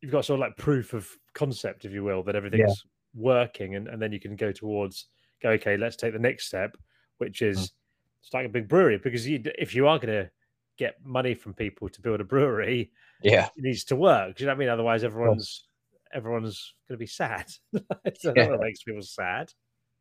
you've 0.00 0.12
got 0.12 0.24
sort 0.24 0.40
of 0.40 0.40
like 0.40 0.56
proof 0.56 0.94
of 0.94 1.08
concept, 1.32 1.84
if 1.84 1.92
you 1.92 2.02
will, 2.02 2.22
that 2.24 2.34
everything's 2.34 2.84
working, 3.14 3.76
and, 3.76 3.88
and 3.88 4.00
then 4.00 4.12
you 4.12 4.20
can 4.20 4.36
go 4.36 4.52
towards 4.52 5.06
go. 5.42 5.50
Okay, 5.50 5.76
let's 5.76 5.96
take 5.96 6.12
the 6.12 6.18
next 6.18 6.46
step, 6.46 6.76
which 7.18 7.42
is 7.42 7.72
starting 8.20 8.50
a 8.50 8.52
big 8.52 8.68
brewery. 8.68 8.98
Because 8.98 9.26
you, 9.28 9.42
if 9.58 9.74
you 9.74 9.86
are 9.88 9.98
going 9.98 10.24
to 10.24 10.30
get 10.78 10.96
money 11.04 11.34
from 11.34 11.54
people 11.54 11.88
to 11.88 12.00
build 12.00 12.20
a 12.20 12.24
brewery, 12.24 12.90
Yeah, 13.22 13.46
it 13.56 13.62
needs 13.62 13.84
to 13.84 13.96
work. 13.96 14.36
Do 14.36 14.44
you 14.44 14.46
know 14.46 14.52
what 14.52 14.56
I 14.56 14.58
mean? 14.60 14.68
Otherwise, 14.68 15.04
everyone's 15.04 15.66
everyone's 16.14 16.74
going 16.88 16.96
to 16.96 16.98
be 16.98 17.06
sad. 17.06 17.46
so 18.18 18.32
Yeah. 18.36 18.48
that 18.48 18.60
makes 18.60 18.82
people 18.82 19.02
sad. 19.02 19.52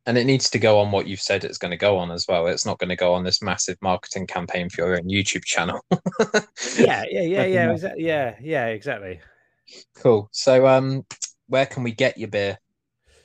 and 0.07 0.17
it 0.17 0.25
needs 0.25 0.49
to 0.49 0.59
go 0.59 0.79
on 0.79 0.91
what 0.91 1.07
you've 1.07 1.21
said 1.21 1.43
it's 1.43 1.57
going 1.59 1.71
to 1.71 1.77
go 1.77 1.95
on 1.97 2.09
as 2.11 2.25
well. 2.27 2.47
It's 2.47 2.65
not 2.65 2.79
going 2.79 2.89
to 2.89 2.95
go 2.95 3.13
on 3.13 3.23
this 3.23 3.41
massive 3.41 3.77
marketing 3.81 4.27
campaign 4.27 4.69
for 4.69 4.81
your 4.81 4.97
own 4.97 5.07
YouTube 5.09 5.45
channel. 5.45 5.79
Yeah, 6.77 7.05
yeah, 7.09 7.21
yeah, 7.21 7.45
yeah. 7.45 7.93
Yeah, 7.97 8.35
yeah, 8.41 8.65
exactly. 8.67 9.19
Cool. 9.95 10.27
So, 10.31 10.67
um, 10.67 11.05
where 11.47 11.65
can 11.65 11.83
we 11.83 11.91
get 11.91 12.17
your 12.17 12.29
beer? 12.29 12.57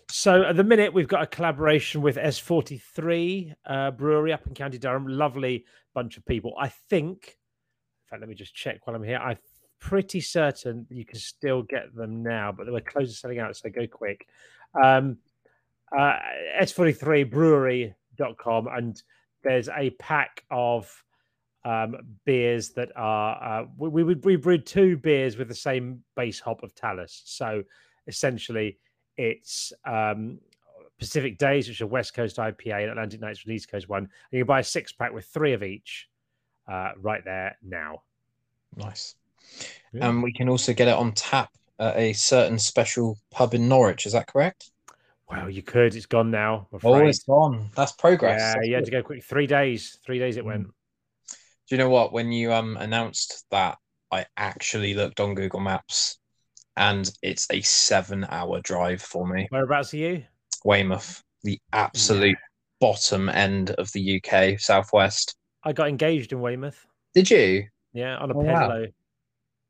So 0.08 0.44
at 0.44 0.56
the 0.56 0.64
minute, 0.64 0.92
we've 0.92 1.08
got 1.08 1.22
a 1.22 1.26
collaboration 1.26 2.00
with 2.00 2.16
S43 2.16 3.54
uh, 3.66 3.90
Brewery 3.90 4.32
up 4.32 4.46
in 4.46 4.54
County 4.54 4.78
Durham. 4.78 5.06
Lovely 5.06 5.64
bunch 5.94 6.16
of 6.16 6.24
people. 6.24 6.54
I 6.58 6.68
think, 6.68 7.38
in 8.04 8.10
fact, 8.10 8.20
let 8.20 8.28
me 8.28 8.34
just 8.34 8.54
check 8.54 8.86
while 8.86 8.94
I'm 8.94 9.02
here. 9.02 9.18
I'm 9.18 9.38
pretty 9.80 10.20
certain 10.20 10.86
you 10.90 11.04
can 11.04 11.18
still 11.18 11.62
get 11.62 11.94
them 11.94 12.22
now, 12.22 12.52
but 12.52 12.66
they 12.66 12.72
were 12.72 12.80
close 12.80 13.10
to 13.10 13.16
selling 13.16 13.40
out, 13.40 13.56
so 13.56 13.68
go 13.68 13.86
quick. 13.86 14.28
Um, 14.80 15.18
uh, 15.96 16.18
S43brewery.com, 16.60 18.68
and 18.68 19.02
there's 19.42 19.68
a 19.68 19.90
pack 19.98 20.44
of 20.50 21.02
um, 21.64 21.96
beers 22.24 22.70
that 22.70 22.90
are 22.94 23.62
uh, 23.62 23.64
we, 23.76 24.04
we 24.04 24.14
we 24.14 24.36
brewed 24.36 24.66
two 24.66 24.96
beers 24.96 25.36
with 25.36 25.48
the 25.48 25.54
same 25.54 26.02
base 26.14 26.38
hop 26.38 26.62
of 26.62 26.72
Talus. 26.76 27.22
So 27.24 27.64
essentially, 28.06 28.78
it's 29.16 29.72
um, 29.84 30.38
Pacific 30.98 31.38
Days, 31.38 31.68
which 31.68 31.80
are 31.80 31.86
West 31.86 32.14
Coast 32.14 32.36
IPA, 32.36 32.82
and 32.82 32.90
Atlantic 32.90 33.20
Nights, 33.20 33.44
which 33.44 33.54
East 33.54 33.70
Coast 33.70 33.88
one. 33.88 34.02
And 34.04 34.10
you 34.32 34.40
can 34.40 34.46
buy 34.46 34.60
a 34.60 34.64
six 34.64 34.92
pack 34.92 35.12
with 35.12 35.26
three 35.26 35.52
of 35.52 35.62
each 35.62 36.08
uh, 36.70 36.92
right 37.00 37.24
there 37.24 37.56
now. 37.62 38.02
Nice. 38.76 39.14
Yeah. 39.92 40.08
And 40.08 40.22
we 40.22 40.32
can 40.32 40.48
also 40.48 40.72
get 40.72 40.88
it 40.88 40.94
on 40.94 41.12
tap 41.12 41.50
at 41.78 41.96
a 41.96 42.12
certain 42.12 42.58
special 42.58 43.18
pub 43.30 43.54
in 43.54 43.68
Norwich. 43.68 44.06
Is 44.06 44.12
that 44.12 44.26
correct? 44.26 44.70
Well, 45.30 45.50
you 45.50 45.62
could. 45.62 45.94
It's 45.94 46.06
gone 46.06 46.30
now. 46.30 46.68
Oh, 46.84 46.96
it's 47.06 47.24
gone. 47.24 47.68
That's 47.74 47.92
progress. 47.92 48.40
yeah, 48.40 48.54
That's 48.54 48.66
you 48.68 48.74
had 48.74 48.84
to 48.84 48.90
go 48.90 49.02
quick. 49.02 49.24
Three 49.24 49.46
days. 49.46 49.98
Three 50.04 50.18
days 50.18 50.36
it 50.36 50.44
Mm. 50.44 50.46
went. 50.46 50.66
Do 50.68 51.74
you 51.74 51.78
know 51.78 51.88
what? 51.90 52.12
When 52.12 52.30
you 52.30 52.52
um 52.52 52.76
announced 52.76 53.44
that, 53.50 53.78
I 54.12 54.26
actually 54.36 54.94
looked 54.94 55.18
on 55.18 55.34
Google 55.34 55.58
Maps, 55.58 56.18
and 56.76 57.10
it's 57.22 57.46
a 57.50 57.60
seven-hour 57.62 58.60
drive 58.60 59.02
for 59.02 59.26
me. 59.26 59.46
Whereabouts 59.50 59.94
are 59.94 59.98
you? 59.98 60.24
Weymouth, 60.64 61.22
the 61.42 61.58
absolute 61.72 62.36
bottom 62.80 63.28
end 63.28 63.70
of 63.72 63.90
the 63.92 64.20
UK, 64.20 64.58
southwest. 64.60 65.36
I 65.64 65.72
got 65.72 65.88
engaged 65.88 66.32
in 66.32 66.40
Weymouth. 66.40 66.86
Did 67.14 67.30
you 67.30 67.66
Yeah, 67.92 68.16
on 68.16 68.30
a 68.30 68.34
Oh, 68.36 68.40
wow. 68.40 68.68
pedalo. 68.68 68.92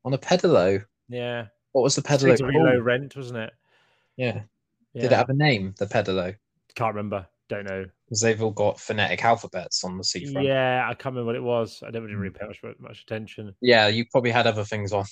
on 0.05 0.13
a 0.13 0.17
pedalo? 0.17 0.83
Yeah, 1.09 1.47
What 1.71 1.83
was 1.83 1.95
the 1.95 2.01
pedalo 2.01 2.31
Extremely 2.31 2.59
low 2.59 2.79
rent, 2.79 3.15
wasn't 3.15 3.39
it? 3.39 3.53
Yeah. 4.17 4.41
Yeah. 4.93 5.01
Did 5.03 5.11
it 5.11 5.15
have 5.15 5.29
a 5.29 5.33
name? 5.33 5.75
The 5.77 5.85
pedalo, 5.85 6.35
Can't 6.75 6.95
remember. 6.95 7.27
Don't 7.49 7.65
know. 7.65 7.85
because 8.05 8.21
they've 8.21 8.41
all 8.41 8.51
got 8.51 8.79
phonetic 8.79 9.23
alphabets 9.23 9.83
on 9.85 9.97
the 9.97 10.03
seafront. 10.03 10.45
Yeah, 10.45 10.85
I 10.85 10.93
can't 10.93 11.15
remember 11.15 11.27
what 11.27 11.35
it 11.35 11.43
was. 11.43 11.81
I 11.81 11.91
never 11.91 12.07
didn't 12.07 12.19
really 12.19 12.33
pay 12.33 12.45
much 12.45 12.61
much 12.79 13.01
attention. 13.01 13.55
Yeah, 13.61 13.87
you 13.87 14.05
probably 14.11 14.31
had 14.31 14.47
other 14.47 14.65
things 14.65 14.91
on. 14.91 15.05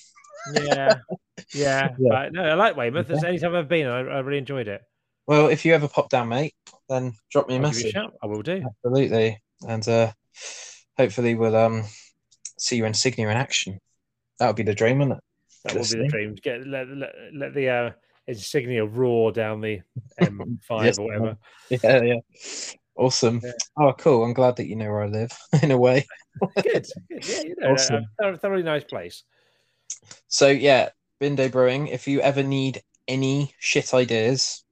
Yeah, 0.54 0.98
yeah. 1.54 1.88
Yeah. 1.98 2.08
But 2.10 2.32
no, 2.32 2.42
I 2.42 2.54
like 2.54 2.76
Weymouth. 2.76 3.08
It's 3.10 3.20
Okay. 3.20 3.28
anytime 3.28 3.54
I've 3.54 3.68
been, 3.68 3.86
I, 3.86 4.00
I 4.00 4.18
really 4.20 4.38
enjoyed 4.38 4.68
it. 4.68 4.82
Well, 5.26 5.48
if 5.48 5.64
you 5.64 5.74
ever 5.74 5.88
pop 5.88 6.08
down, 6.10 6.28
mate, 6.28 6.54
then 6.88 7.14
drop 7.32 7.48
me 7.48 7.56
a 7.56 7.58
I'll 7.58 7.70
give 7.70 7.80
you 7.80 7.90
a 7.90 7.92
message. 8.02 8.12
I 8.22 8.26
will 8.26 8.42
do. 8.42 8.62
Absolutely, 8.84 9.42
and 9.66 9.88
uh, 9.88 10.12
hopefully 10.98 11.34
we'll 11.34 11.56
um 11.56 11.84
see 12.58 12.76
you 12.76 12.84
Insignia 12.84 13.28
in 13.30 13.36
action. 13.36 13.80
That 14.38 14.48
would 14.48 14.56
be 14.56 14.62
the 14.62 14.74
dream, 14.74 14.98
wouldn't 14.98 15.18
it? 15.18 15.24
That 15.64 15.74
will 15.74 15.82
be 15.82 16.02
the 16.02 16.08
dream. 16.08 16.34
Get 16.42 16.66
let, 16.66 16.88
let, 16.88 17.12
let 17.34 17.54
the 17.54 17.68
uh, 17.68 17.90
insignia 18.26 18.84
roar 18.84 19.32
down 19.32 19.60
the 19.60 19.80
M5 20.20 20.58
Yes, 20.84 20.98
or 20.98 21.06
whatever. 21.06 21.36
Yeah, 21.70 22.02
yeah. 22.02 22.20
Awesome. 22.96 23.40
Yeah. 23.44 23.52
Oh, 23.78 23.92
cool. 23.92 24.24
I'm 24.24 24.32
glad 24.32 24.56
that 24.56 24.66
you 24.66 24.76
know 24.76 24.86
where 24.90 25.02
I 25.02 25.06
live 25.06 25.30
in 25.62 25.70
a 25.70 25.78
way. 25.78 26.06
Good. 26.62 26.86
Good. 27.10 27.28
Yeah, 27.28 27.42
you 27.42 27.54
know, 27.58 27.72
Awesome. 27.72 28.06
a, 28.20 28.32
a 28.32 28.36
thoroughly 28.38 28.62
nice 28.62 28.84
place. 28.84 29.24
So 30.28 30.48
yeah, 30.48 30.90
Bin 31.20 31.36
Day 31.36 31.48
Brewing. 31.48 31.88
If 31.88 32.08
you 32.08 32.20
ever 32.20 32.42
need 32.42 32.82
any 33.08 33.54
shit 33.58 33.94
ideas, 33.94 34.64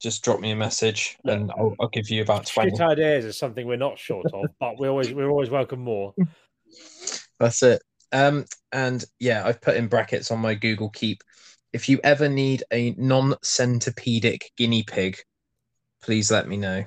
just 0.00 0.22
drop 0.22 0.40
me 0.40 0.52
a 0.52 0.56
message 0.56 1.16
and 1.24 1.50
I'll, 1.58 1.74
I'll 1.80 1.88
give 1.88 2.08
you 2.08 2.22
about 2.22 2.46
twenty. 2.46 2.70
Shit 2.70 2.80
ideas 2.80 3.24
is 3.24 3.38
something 3.38 3.66
we're 3.66 3.76
not 3.76 3.98
short 3.98 4.26
of, 4.32 4.46
but 4.60 4.78
we 4.78 4.88
always 4.88 5.12
we're 5.12 5.30
always 5.30 5.50
welcome 5.50 5.80
more. 5.80 6.14
That's 7.40 7.62
it. 7.62 7.82
Um, 8.12 8.46
and 8.72 9.04
yeah, 9.18 9.44
I've 9.44 9.60
put 9.60 9.76
in 9.76 9.88
brackets 9.88 10.30
on 10.30 10.38
my 10.38 10.54
Google 10.54 10.90
Keep. 10.90 11.22
If 11.72 11.88
you 11.88 12.00
ever 12.02 12.28
need 12.28 12.64
a 12.72 12.94
non-centipedic 12.96 14.42
guinea 14.56 14.82
pig, 14.82 15.18
please 16.02 16.30
let 16.30 16.48
me 16.48 16.56
know. 16.56 16.84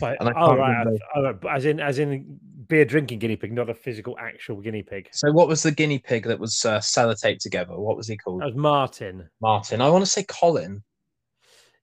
But 0.00 0.22
I 0.22 0.32
oh 0.36 0.56
right, 0.56 0.86
oh, 1.16 1.34
as 1.50 1.64
in 1.64 1.80
as 1.80 1.98
in 1.98 2.38
beer 2.68 2.84
drinking 2.84 3.18
guinea 3.18 3.36
pig, 3.36 3.52
not 3.52 3.68
a 3.68 3.74
physical 3.74 4.16
actual 4.18 4.60
guinea 4.60 4.82
pig. 4.82 5.08
So, 5.12 5.32
what 5.32 5.48
was 5.48 5.62
the 5.62 5.72
guinea 5.72 5.98
pig 5.98 6.24
that 6.26 6.38
was 6.38 6.64
uh, 6.64 6.78
sellotaped 6.78 7.40
together? 7.40 7.78
What 7.78 7.96
was 7.96 8.06
he 8.06 8.16
called? 8.16 8.40
That 8.40 8.46
was 8.46 8.54
Martin. 8.54 9.28
Martin. 9.40 9.80
I 9.80 9.90
want 9.90 10.04
to 10.04 10.10
say 10.10 10.24
Colin. 10.24 10.82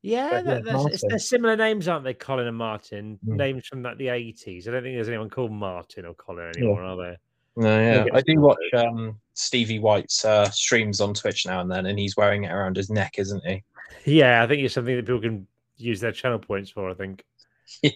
Yeah, 0.01 0.31
yeah, 0.31 0.41
that, 0.41 0.63
that's, 0.63 1.03
they're 1.07 1.19
similar 1.19 1.55
names, 1.55 1.87
aren't 1.87 2.03
they? 2.03 2.15
Colin 2.15 2.47
and 2.47 2.57
Martin, 2.57 3.19
Mm. 3.27 3.35
names 3.35 3.67
from 3.67 3.83
like 3.83 3.97
the 3.97 4.07
eighties. 4.07 4.67
I 4.67 4.71
don't 4.71 4.83
think 4.83 4.95
there's 4.95 5.09
anyone 5.09 5.29
called 5.29 5.51
Martin 5.51 6.05
or 6.05 6.15
Colin 6.15 6.51
anymore, 6.55 6.81
are 6.81 6.97
there? 6.97 7.17
No, 7.55 7.79
yeah, 7.79 8.03
get 8.05 8.15
I 8.15 8.21
do 8.21 8.39
watch 8.39 8.57
um, 8.73 9.19
Stevie 9.41 9.79
White's 9.79 10.23
uh, 10.23 10.49
streams 10.51 11.01
on 11.01 11.13
Twitch 11.13 11.45
now 11.45 11.59
and 11.61 11.71
then, 11.71 11.85
and 11.87 11.97
he's 11.99 12.15
wearing 12.15 12.43
it 12.45 12.51
around 12.51 12.77
his 12.77 12.89
neck, 12.89 13.15
isn't 13.17 13.43
he? 13.45 13.63
Yeah, 14.05 14.41
I 14.43 14.47
think 14.47 14.63
it's 14.63 14.73
something 14.73 14.95
that 14.95 15.05
people 15.05 15.21
can 15.21 15.47
use 15.77 15.99
their 15.99 16.11
channel 16.11 16.39
points 16.39 16.69
for. 16.69 16.89
I 16.89 16.93
think. 16.93 17.23
Yeah, 17.81 17.91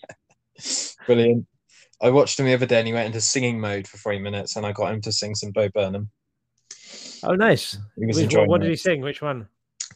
brilliant. 1.06 1.46
I 2.02 2.10
watched 2.10 2.40
him 2.40 2.46
the 2.46 2.54
other 2.54 2.66
day, 2.66 2.80
and 2.80 2.88
he 2.88 2.94
went 2.94 3.08
into 3.08 3.20
singing 3.22 3.60
mode 3.60 3.88
for 3.88 3.98
three 3.98 4.20
minutes, 4.20 4.56
and 4.56 4.66
I 4.66 4.72
got 4.72 4.94
him 4.94 5.02
to 5.02 5.12
sing 5.12 5.36
some 5.36 5.52
Bo 5.52 5.68
Burnham. 5.70 6.10
Oh, 7.24 7.36
nice. 7.36 7.78
He 7.98 8.06
was 8.06 8.16
Which- 8.18 8.24
enjoying 8.26 8.48
what 8.50 8.62
did 8.62 8.70
he 8.70 8.76
sing? 8.78 9.02
Which 9.02 9.22
one? 9.22 9.48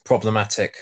Problematic. 0.03 0.77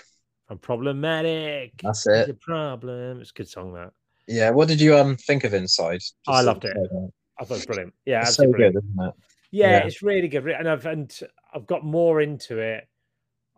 I'm 0.49 0.58
problematic. 0.58 1.73
That's 1.84 2.08
It's 2.08 2.30
it. 2.30 2.30
a 2.32 2.34
problem. 2.36 3.19
It's 3.21 3.32
a 3.32 3.34
good 3.34 3.49
song. 3.49 3.73
That 3.73 3.91
Yeah. 4.27 4.49
What 4.51 4.67
did 4.67 4.80
you 4.82 4.97
um 4.97 5.15
think 5.17 5.43
of 5.43 5.53
Inside? 5.53 5.99
Just 5.99 6.15
I 6.27 6.41
loved 6.41 6.65
it. 6.65 6.73
that. 6.73 7.12
I 7.39 7.43
thought 7.43 7.56
it 7.56 7.58
was 7.58 7.65
brilliant. 7.67 7.93
Yeah, 8.06 8.21
It's 8.21 8.36
so 8.36 8.49
brilliant. 8.49 8.75
good, 8.75 8.84
isn't 8.84 9.08
it? 9.10 9.13
Yeah, 9.51 9.71
Yeah. 9.79 9.86
it's 9.86 10.01
really 10.01 10.27
good. 10.27 10.47
And 10.47 10.69
I've 10.69 10.86
and 10.86 11.17
I've 11.53 11.65
got 11.67 11.83
more 11.86 12.21
into 12.21 12.60
it. 12.60 12.88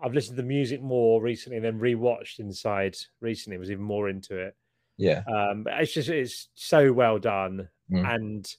I've 0.01 0.13
listened 0.13 0.37
to 0.37 0.41
the 0.41 0.47
music 0.47 0.81
more 0.81 1.21
recently, 1.21 1.57
and 1.57 1.65
then 1.65 1.79
rewatched 1.79 2.39
Inside 2.39 2.95
recently. 3.21 3.57
Was 3.57 3.71
even 3.71 3.83
more 3.83 4.09
into 4.09 4.37
it. 4.37 4.55
Yeah. 4.97 5.23
Um, 5.27 5.63
but 5.63 5.73
it's 5.81 5.93
just 5.93 6.09
it's 6.09 6.49
so 6.55 6.91
well 6.93 7.19
done, 7.19 7.69
Mm. 7.91 8.15
and 8.15 8.55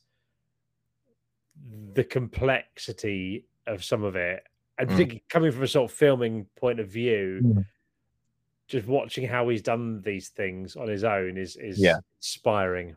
the 1.94 2.04
complexity 2.04 3.46
of 3.66 3.84
some 3.84 4.02
of 4.02 4.16
it, 4.16 4.42
and 4.78 4.88
Mm. 4.88 4.92
particularly 4.92 5.24
coming 5.28 5.52
from 5.52 5.62
a 5.62 5.68
sort 5.68 5.90
of 5.90 5.96
filming 5.96 6.46
point 6.56 6.80
of 6.80 6.88
view, 6.88 7.40
Mm. 7.44 7.66
just 8.66 8.86
watching 8.86 9.26
how 9.26 9.48
he's 9.48 9.62
done 9.62 10.00
these 10.02 10.28
things 10.30 10.76
on 10.76 10.88
his 10.88 11.04
own 11.04 11.36
is 11.36 11.56
is 11.56 11.78
Yeah. 11.78 11.98
inspiring. 12.18 12.96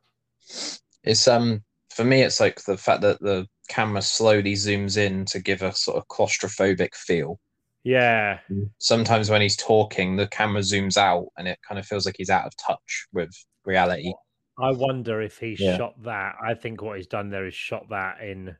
It's 1.03 1.27
um 1.27 1.63
for 1.89 2.03
me, 2.03 2.21
it's 2.21 2.39
like 2.39 2.63
the 2.63 2.77
fact 2.77 3.01
that 3.01 3.19
the 3.19 3.47
camera 3.69 4.01
slowly 4.01 4.53
zooms 4.53 4.97
in 4.97 5.25
to 5.25 5.39
give 5.39 5.61
a 5.61 5.73
sort 5.73 5.97
of 5.97 6.07
claustrophobic 6.07 6.95
feel. 6.95 7.39
Yeah, 7.83 8.39
Sometimes 8.79 9.29
when 9.29 9.41
he's 9.41 9.57
talking, 9.57 10.15
the 10.15 10.27
camera 10.27 10.61
zooms 10.61 10.97
out, 10.97 11.27
and 11.37 11.47
it 11.47 11.59
kind 11.67 11.77
of 11.79 11.85
feels 11.85 12.05
like 12.05 12.15
he's 12.17 12.29
out 12.29 12.45
of 12.45 12.55
touch 12.55 13.07
with 13.11 13.31
reality. 13.65 14.13
I 14.59 14.71
wonder 14.71 15.21
if 15.21 15.37
he 15.39 15.55
Yeah. 15.59 15.77
shot 15.77 16.01
that. 16.03 16.35
I 16.41 16.53
think 16.53 16.81
what 16.81 16.97
he's 16.97 17.07
done 17.07 17.29
there 17.29 17.45
is 17.47 17.53
shot 17.55 17.89
that 17.89 18.21
in 18.21 18.55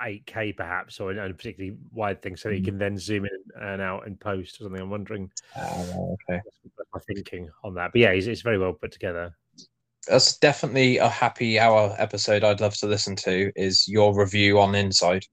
8K 0.00 0.52
perhaps, 0.52 0.98
or 0.98 1.12
in 1.12 1.18
a 1.18 1.32
particularly 1.32 1.76
wide 1.92 2.22
thing, 2.22 2.36
so 2.36 2.48
that 2.48 2.56
he 2.56 2.60
Mm. 2.60 2.64
can 2.64 2.78
then 2.78 2.98
zoom 2.98 3.24
in 3.24 3.62
and 3.62 3.80
out 3.82 4.06
and 4.06 4.18
post 4.18 4.60
or 4.60 4.64
something. 4.64 4.80
I'm 4.82 4.90
wondering 4.90 5.30
Oh, 5.56 6.16
okay. 6.28 6.40
my 6.92 7.00
thinking 7.00 7.48
on 7.62 7.74
that. 7.74 7.92
But 7.92 8.00
yeah, 8.00 8.12
he's, 8.12 8.26
it's 8.26 8.42
very 8.42 8.58
well 8.58 8.72
put 8.72 8.90
together. 8.92 9.36
That's 10.08 10.36
definitely 10.38 10.98
a 10.98 11.08
happy 11.08 11.58
hour 11.58 11.94
episode 11.98 12.42
I'd 12.44 12.60
love 12.60 12.76
to 12.78 12.86
listen 12.86 13.14
to. 13.16 13.52
Is 13.54 13.86
your 13.86 14.18
review 14.18 14.58
on 14.58 14.74
Inside? 14.74 15.24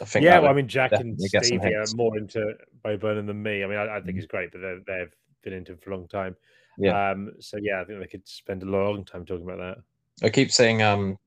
I 0.00 0.04
think. 0.06 0.24
Yeah, 0.24 0.38
well, 0.38 0.50
I 0.50 0.54
mean, 0.54 0.68
Jack 0.68 0.92
and 0.92 1.18
definitely 1.18 1.28
get 1.28 1.44
some 1.44 1.58
Stevie 1.60 1.74
are 1.74 1.84
more 1.94 2.16
into 2.16 2.54
Bo 2.82 2.96
Burnham 2.96 3.26
than 3.26 3.42
me. 3.42 3.62
I 3.62 3.66
mean, 3.66 3.76
I, 3.76 3.96
I 3.96 4.00
think 4.00 4.12
Mm. 4.12 4.20
he's 4.20 4.26
great, 4.26 4.50
but 4.52 4.60
they've 4.86 5.14
been 5.42 5.52
into 5.52 5.72
him 5.72 5.78
for 5.78 5.90
a 5.90 5.96
long 5.96 6.08
time. 6.08 6.34
Yeah. 6.78 7.10
Um, 7.10 7.32
so 7.40 7.58
yeah, 7.60 7.82
I 7.82 7.84
think 7.84 8.00
they 8.00 8.06
could 8.06 8.26
spend 8.26 8.62
a 8.62 8.66
long 8.66 9.04
time 9.04 9.26
talking 9.26 9.44
about 9.44 9.58
that. 9.58 10.26
I 10.26 10.30
keep 10.30 10.50
saying 10.50 10.82
um 10.82 11.18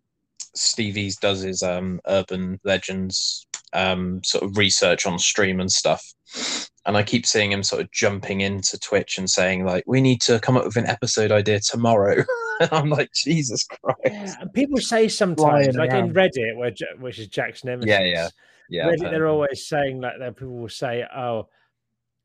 Stevie's 0.55 1.17
does 1.17 1.41
his 1.41 1.62
um 1.62 1.99
urban 2.07 2.59
legends 2.63 3.45
um 3.73 4.23
sort 4.23 4.43
of 4.43 4.57
research 4.57 5.05
on 5.05 5.19
stream 5.19 5.59
and 5.59 5.71
stuff. 5.71 6.03
And 6.86 6.97
I 6.97 7.03
keep 7.03 7.25
seeing 7.27 7.51
him 7.51 7.62
sort 7.63 7.81
of 7.83 7.91
jumping 7.91 8.41
into 8.41 8.79
Twitch 8.79 9.17
and 9.19 9.29
saying 9.29 9.63
like, 9.65 9.83
"We 9.86 10.01
need 10.01 10.21
to 10.21 10.39
come 10.39 10.57
up 10.57 10.65
with 10.65 10.75
an 10.75 10.88
episode 10.88 11.31
idea 11.31 11.59
tomorrow." 11.59 12.15
I'm 12.71 12.89
like, 12.89 13.11
Jesus 13.13 13.65
Christ! 13.65 13.97
Yeah, 14.05 14.35
people 14.53 14.77
say 14.79 15.07
sometimes, 15.07 15.75
Flying 15.75 15.75
like 15.75 15.91
in. 15.91 16.13
Reddit, 16.13 16.56
where 16.58 16.71
which 16.99 17.19
is 17.19 17.27
Jack's 17.27 17.63
nemesis. 17.63 17.89
Yeah, 17.89 18.01
yeah, 18.04 18.29
Yeah, 18.69 18.85
Reddit, 18.87 19.12
they're 19.12 19.27
always 19.27 19.67
saying 19.67 20.01
that 20.01 20.13
that 20.19 20.35
people 20.35 20.54
will 20.58 20.69
say, 20.69 21.06
"Oh, 21.15 21.47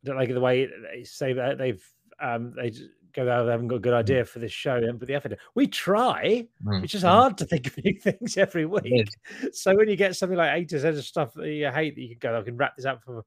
don't 0.04 0.16
like 0.16 0.28
the 0.32 0.40
way 0.40 0.66
they 0.92 1.04
say 1.04 1.32
that 1.34 1.58
they've 1.58 1.82
um 2.20 2.52
they 2.56 2.72
go 3.14 3.28
out, 3.30 3.44
they 3.44 3.50
haven't 3.50 3.68
got 3.68 3.76
a 3.76 3.80
good 3.80 3.94
idea 3.94 4.24
for 4.24 4.38
this 4.38 4.52
show, 4.52 4.76
and 4.76 4.98
put 4.98 5.08
the 5.08 5.14
effort 5.14 5.32
in." 5.32 5.38
We 5.54 5.66
try. 5.66 6.46
Mm, 6.64 6.82
It's 6.84 6.92
just 6.92 7.04
hard 7.04 7.38
to 7.38 7.44
think 7.46 7.66
of 7.66 7.84
new 7.84 7.94
things 8.00 8.36
every 8.36 8.66
week. 8.66 9.08
So 9.52 9.74
when 9.74 9.88
you 9.88 9.96
get 9.96 10.14
something 10.16 10.38
like 10.38 10.52
eight 10.54 10.68
to 10.70 10.88
of 10.88 11.04
stuff 11.04 11.34
that 11.34 11.48
you 11.48 11.70
hate, 11.70 11.94
that 11.96 12.00
you 12.02 12.16
can 12.16 12.18
go, 12.32 12.38
I 12.38 12.42
can 12.42 12.56
wrap 12.56 12.76
this 12.76 12.86
up 12.86 13.02
for 13.02 13.24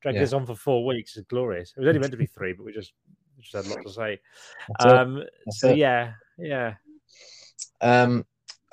drag 0.00 0.14
Yeah. 0.14 0.20
this 0.22 0.32
on 0.32 0.46
for 0.46 0.54
four 0.54 0.84
weeks. 0.86 1.16
It's 1.16 1.26
glorious. 1.26 1.72
It 1.76 1.80
was 1.80 1.88
only 1.88 2.00
meant 2.00 2.12
to 2.12 2.18
be 2.18 2.26
three, 2.38 2.52
but 2.52 2.64
we 2.64 2.72
just 2.72 2.92
we 3.36 3.42
just 3.42 3.54
had 3.54 3.66
a 3.66 3.68
lot 3.74 3.84
to 3.86 3.92
say. 3.92 4.20
That's. 4.78 4.92
Um, 4.92 5.16
That's 5.46 5.60
so 5.60 5.70
it. 5.70 5.78
yeah, 5.78 6.12
yeah. 6.38 6.74
Um, 7.80 8.24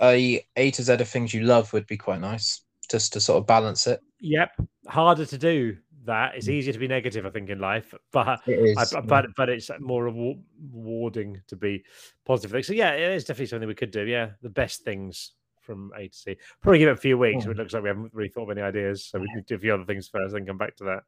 a 0.01 0.45
A 0.55 0.72
to 0.72 0.84
Z 0.84 0.93
of 0.93 1.07
things 1.07 1.34
you 1.34 1.41
love 1.41 1.72
would 1.74 1.88
be 1.88 1.97
quite 1.97 2.22
nice, 2.22 2.62
just 2.89 3.14
to 3.14 3.22
sort 3.22 3.39
of 3.39 3.47
balance 3.47 3.88
it. 3.88 4.01
Yep, 4.20 4.51
harder 4.88 5.26
to 5.26 5.38
do 5.38 5.78
that. 6.05 6.36
It's 6.36 6.49
easier 6.49 6.74
to 6.74 6.80
be 6.80 6.88
negative, 6.88 7.26
I 7.26 7.30
think, 7.30 7.49
in 7.49 7.59
life, 7.59 7.93
but 8.12 8.41
is. 8.47 8.78
I, 8.78 8.86
yeah. 8.93 9.01
but 9.01 9.28
but 9.36 9.49
it's 9.49 9.70
more 9.80 10.05
rewarding 10.05 11.41
to 11.47 11.55
be 11.55 11.84
positive. 12.26 12.66
So 12.66 12.74
yeah, 12.74 12.91
it 12.91 13.12
is 13.14 13.24
definitely 13.24 13.47
something 13.47 13.68
we 13.68 13.76
could 13.76 13.91
do. 13.91 14.05
Yeah, 14.05 14.32
the 14.41 14.49
best 14.49 14.84
things 14.84 15.34
from 15.62 15.91
A 15.95 16.07
to 16.07 16.18
C. 16.18 16.38
Probably 16.62 16.80
give 16.80 16.89
it 16.89 16.93
a 16.93 16.97
few 16.97 17.18
weeks. 17.18 17.45
Hmm. 17.45 17.51
It 17.51 17.57
looks 17.57 17.74
like 17.74 17.84
we 17.84 17.89
haven't 17.89 18.14
really 18.14 18.30
thought 18.30 18.49
of 18.49 18.57
any 18.57 18.62
ideas, 18.62 19.05
so 19.05 19.20
we 19.20 19.28
to 19.28 19.41
do 19.41 19.55
a 19.55 19.59
few 19.59 19.74
other 19.74 19.86
things 19.86 20.07
first, 20.07 20.34
then 20.34 20.45
come 20.45 20.57
back 20.57 20.76
to 20.78 20.84
that. 20.86 21.03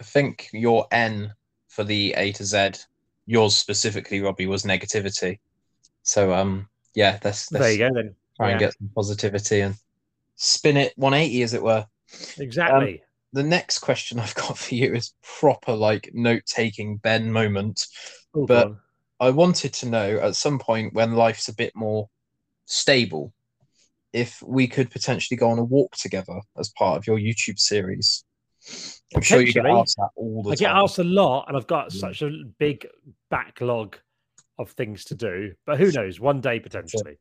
I 0.00 0.04
think 0.04 0.48
your 0.52 0.86
N 0.92 1.32
for 1.68 1.84
the 1.84 2.14
A 2.16 2.32
to 2.32 2.44
Z, 2.44 2.70
yours 3.26 3.56
specifically, 3.56 4.20
Robbie, 4.20 4.46
was 4.46 4.64
negativity. 4.64 5.38
So 6.04 6.32
um, 6.32 6.68
yeah, 6.94 7.18
let's, 7.24 7.50
let's 7.50 7.64
there 7.64 7.72
you 7.72 7.78
go. 7.78 7.90
Then 7.94 8.14
try 8.36 8.50
and 8.50 8.60
get 8.60 8.74
some 8.78 8.90
positivity 8.94 9.60
and 9.60 9.74
spin 10.36 10.76
it 10.76 10.92
180, 10.96 11.42
as 11.42 11.54
it 11.54 11.62
were. 11.62 11.86
exactly. 12.38 13.02
The 13.32 13.42
next 13.42 13.80
question 13.80 14.20
I've 14.20 14.34
got 14.36 14.56
for 14.56 14.74
you 14.76 14.94
is 14.94 15.12
proper 15.22 15.72
like 15.72 16.10
note-taking 16.14 16.98
Ben 16.98 17.32
moment. 17.32 17.86
Oh, 18.34 18.46
but-. 18.46 18.76
I 19.20 19.30
wanted 19.30 19.72
to 19.74 19.88
know 19.88 20.18
at 20.18 20.34
some 20.36 20.58
point 20.58 20.92
when 20.92 21.14
life's 21.14 21.48
a 21.48 21.54
bit 21.54 21.72
more 21.74 22.10
stable, 22.66 23.32
if 24.12 24.42
we 24.42 24.66
could 24.66 24.90
potentially 24.90 25.36
go 25.36 25.50
on 25.50 25.58
a 25.58 25.64
walk 25.64 25.96
together 25.96 26.40
as 26.58 26.70
part 26.70 26.98
of 26.98 27.06
your 27.06 27.18
YouTube 27.18 27.58
series. 27.58 28.24
I'm 29.14 29.22
sure 29.22 29.40
you 29.40 29.52
get 29.52 29.66
asked 29.66 29.96
that 29.96 30.10
all 30.16 30.42
the 30.42 30.50
time. 30.50 30.52
I 30.52 30.56
get 30.56 30.82
asked 30.82 30.98
a 30.98 31.04
lot, 31.04 31.46
and 31.48 31.56
I've 31.56 31.66
got 31.66 31.94
Yeah. 31.94 32.00
such 32.00 32.22
a 32.22 32.30
big 32.58 32.86
backlog 33.30 33.96
of 34.58 34.70
things 34.70 35.04
to 35.06 35.14
do. 35.14 35.52
But 35.66 35.78
who 35.78 35.90
knows? 35.90 36.20
One 36.20 36.40
day 36.40 36.60
potentially. 36.60 37.18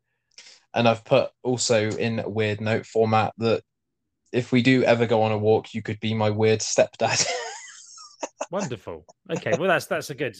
And 0.73 0.87
I've 0.87 1.05
put 1.05 1.31
also 1.43 1.89
in 1.89 2.19
a 2.19 2.29
weird 2.29 2.61
note 2.61 2.85
format 2.85 3.33
that 3.37 3.63
if 4.31 4.51
we 4.51 4.63
do 4.63 4.83
ever 4.83 5.05
go 5.05 5.21
on 5.21 5.31
a 5.31 5.37
walk, 5.37 5.73
you 5.73 5.83
could 5.83 5.99
be 5.99 6.13
my 6.13 6.29
weird 6.31 6.59
stepdad. 6.61 7.25
Wonderful. 8.51 9.05
Okay, 9.31 9.55
well 9.57 9.67
that's 9.67 9.85
that's 9.85 10.09
a 10.09 10.15
good. 10.15 10.35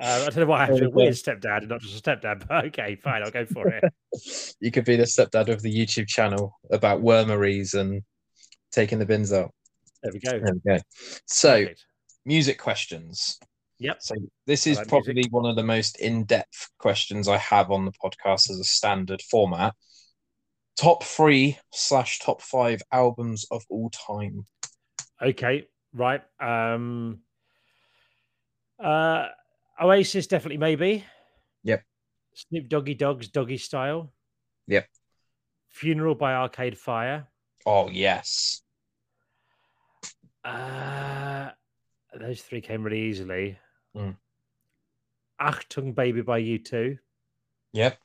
Uh, 0.00 0.24
I 0.26 0.30
don't 0.30 0.36
know 0.36 0.46
why 0.46 0.62
I 0.62 0.66
have 0.66 0.76
to 0.76 0.80
be 0.82 0.86
a 0.86 0.90
weird 0.90 1.14
stepdad 1.14 1.58
and 1.58 1.68
not 1.68 1.80
just 1.80 1.98
a 1.98 2.10
stepdad, 2.10 2.46
but 2.48 2.64
okay, 2.66 2.96
fine, 2.96 3.22
I'll 3.22 3.30
go 3.30 3.44
for 3.44 3.68
it. 3.68 3.84
you 4.60 4.70
could 4.70 4.84
be 4.84 4.96
the 4.96 5.02
stepdad 5.02 5.48
of 5.48 5.60
the 5.60 5.74
YouTube 5.74 6.06
channel 6.06 6.58
about 6.70 7.02
wormeries 7.02 7.74
and 7.74 8.02
taking 8.70 8.98
the 8.98 9.06
bins 9.06 9.32
out. 9.32 9.52
There 10.02 10.12
we 10.12 10.20
go. 10.20 10.38
There 10.38 10.54
we 10.54 10.60
go. 10.66 10.78
So, 11.26 11.62
Perfect. 11.62 11.84
music 12.24 12.58
questions. 12.58 13.38
Yep. 13.82 13.96
So 14.00 14.14
this 14.46 14.68
is 14.68 14.78
probably 14.86 15.14
music. 15.14 15.32
one 15.32 15.44
of 15.44 15.56
the 15.56 15.64
most 15.64 15.98
in-depth 15.98 16.70
questions 16.78 17.26
I 17.26 17.38
have 17.38 17.72
on 17.72 17.84
the 17.84 17.90
podcast 17.90 18.48
as 18.48 18.60
a 18.60 18.64
standard 18.64 19.20
format. 19.22 19.74
Top 20.76 21.02
three 21.02 21.58
slash 21.74 22.20
top 22.20 22.42
five 22.42 22.80
albums 22.92 23.44
of 23.50 23.64
all 23.68 23.90
time. 23.90 24.46
Okay, 25.20 25.66
right. 25.92 26.22
Um 26.38 27.22
uh 28.78 29.26
Oasis 29.82 30.28
definitely 30.28 30.58
maybe. 30.58 31.04
Yep. 31.64 31.82
Snoop 32.34 32.68
Doggy 32.68 32.94
Dogg's 32.94 33.28
Doggy 33.28 33.58
Style. 33.58 34.12
Yep. 34.68 34.86
Funeral 35.70 36.14
by 36.14 36.34
Arcade 36.34 36.78
Fire. 36.78 37.26
Oh 37.66 37.90
yes. 37.90 38.62
Uh 40.44 41.50
those 42.16 42.42
three 42.42 42.60
came 42.60 42.84
really 42.84 43.02
easily. 43.02 43.58
Mm. 43.96 44.16
Achtung 45.40 45.94
Baby 45.94 46.22
by 46.22 46.40
U2. 46.40 46.98
Yep. 47.72 47.98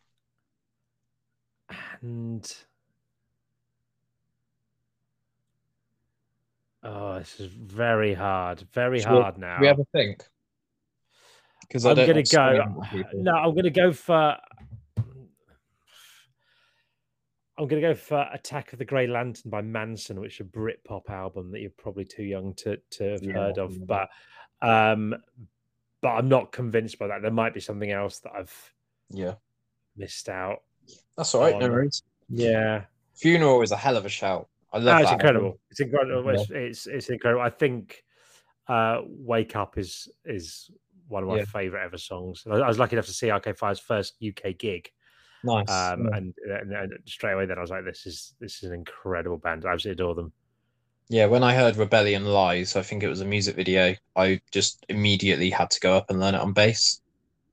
And 2.02 2.56
oh, 6.84 7.20
this 7.20 7.40
is 7.40 7.48
very 7.48 8.14
hard. 8.14 8.62
Very 8.74 9.02
hard 9.02 9.38
now. 9.38 9.60
We 9.60 9.68
have 9.68 9.80
a 9.80 9.86
think. 9.94 10.24
Because 11.62 11.86
I'm 11.86 11.98
want 11.98 12.26
to 12.26 12.36
go. 12.36 12.84
No, 13.16 13.34
I'm 13.34 13.54
gonna 13.54 13.70
go 13.70 13.92
for. 13.92 14.38
I'm 17.60 17.68
gonna 17.68 17.82
go 17.82 17.96
for 17.96 18.30
Attack 18.32 18.72
of 18.72 18.80
the 18.80 18.86
Grey 18.86 19.08
Lantern 19.08 19.50
by 19.50 19.62
Mansun, 19.62 20.20
which 20.20 20.40
is 20.40 20.46
a 20.46 20.50
Britpop 20.50 21.10
album 21.10 21.52
that 21.52 21.60
you're 21.60 21.72
probably 21.72 22.06
too 22.06 22.24
young 22.24 22.54
to 22.56 22.78
to 22.92 23.04
have 23.12 23.24
Yeah, 23.24 23.34
heard 23.34 23.58
yeah. 23.58 23.64
of. 23.64 23.86
But 23.86 24.10
um, 24.62 25.16
but 26.02 26.10
I'm 26.10 26.30
not 26.30 26.52
convinced 26.52 27.00
by 27.00 27.08
that. 27.08 27.22
There 27.22 27.32
might 27.32 27.54
be 27.54 27.60
something 27.60 27.92
else 27.92 28.20
that 28.20 28.32
I've 28.34 28.74
Yeah. 29.10 29.36
missed 29.96 30.30
out. 30.30 30.64
That's 31.18 31.34
all 31.36 31.42
right. 31.42 31.58
No 31.60 31.70
worries. 31.70 32.04
Yeah, 32.30 32.86
Funeral 33.16 33.62
is 33.62 33.72
a 33.72 33.78
hell 33.78 33.98
of 33.98 34.06
a 34.06 34.10
shout. 34.10 34.48
I 34.72 34.78
love 34.78 34.86
No, 34.86 34.98
it's 35.02 35.10
that 35.10 35.14
incredible. 35.14 35.60
It's 35.72 35.80
incredible. 35.80 36.30
It's, 36.30 36.50
it's 36.52 36.88
it's 36.88 37.10
incredible. 37.10 37.42
I 37.42 37.50
think 37.50 38.04
uh, 38.68 39.02
"Wake 39.06 39.56
Up" 39.56 39.78
is 39.78 40.10
is 40.26 40.70
one 41.08 41.24
of 41.24 41.30
my 41.30 41.38
Yeah. 41.38 41.46
favorite 41.46 41.84
ever 41.86 41.98
songs. 41.98 42.44
I, 42.46 42.56
I 42.56 42.68
was 42.68 42.78
lucky 42.80 42.96
enough 42.96 43.06
to 43.06 43.14
see 43.14 43.32
Arcade 43.32 43.58
Fire's 43.58 43.80
first 43.80 44.22
UK 44.22 44.58
gig, 44.58 44.92
Nice. 45.44 45.70
um, 45.70 46.10
yeah. 46.12 46.18
and, 46.18 46.34
and, 46.46 46.74
and 46.74 46.94
straight 47.06 47.32
away 47.34 47.46
then 47.46 47.58
I 47.58 47.62
was 47.62 47.70
like, 47.72 47.86
"This 47.86 48.06
is 48.06 48.36
this 48.42 48.58
is 48.62 48.64
an 48.70 48.74
incredible 48.76 49.38
band. 49.38 49.66
I 49.66 49.72
absolutely 49.72 50.04
adore 50.04 50.16
them." 50.16 50.34
Yeah, 51.10 51.26
when 51.26 51.44
I 51.44 51.54
heard 51.54 51.76
Rebellion 51.76 52.24
Lies, 52.24 52.78
I 52.78 52.82
think 52.82 53.04
it 53.04 53.10
was 53.10 53.20
a 53.20 53.26
music 53.26 53.58
video, 53.58 53.96
I 54.16 54.40
just 54.52 54.86
immediately 54.88 55.50
had 55.50 55.70
to 55.72 55.80
go 55.82 55.98
up 55.98 56.10
and 56.10 56.18
learn 56.20 56.34
it 56.36 56.40
on 56.42 56.54
bass. 56.54 57.02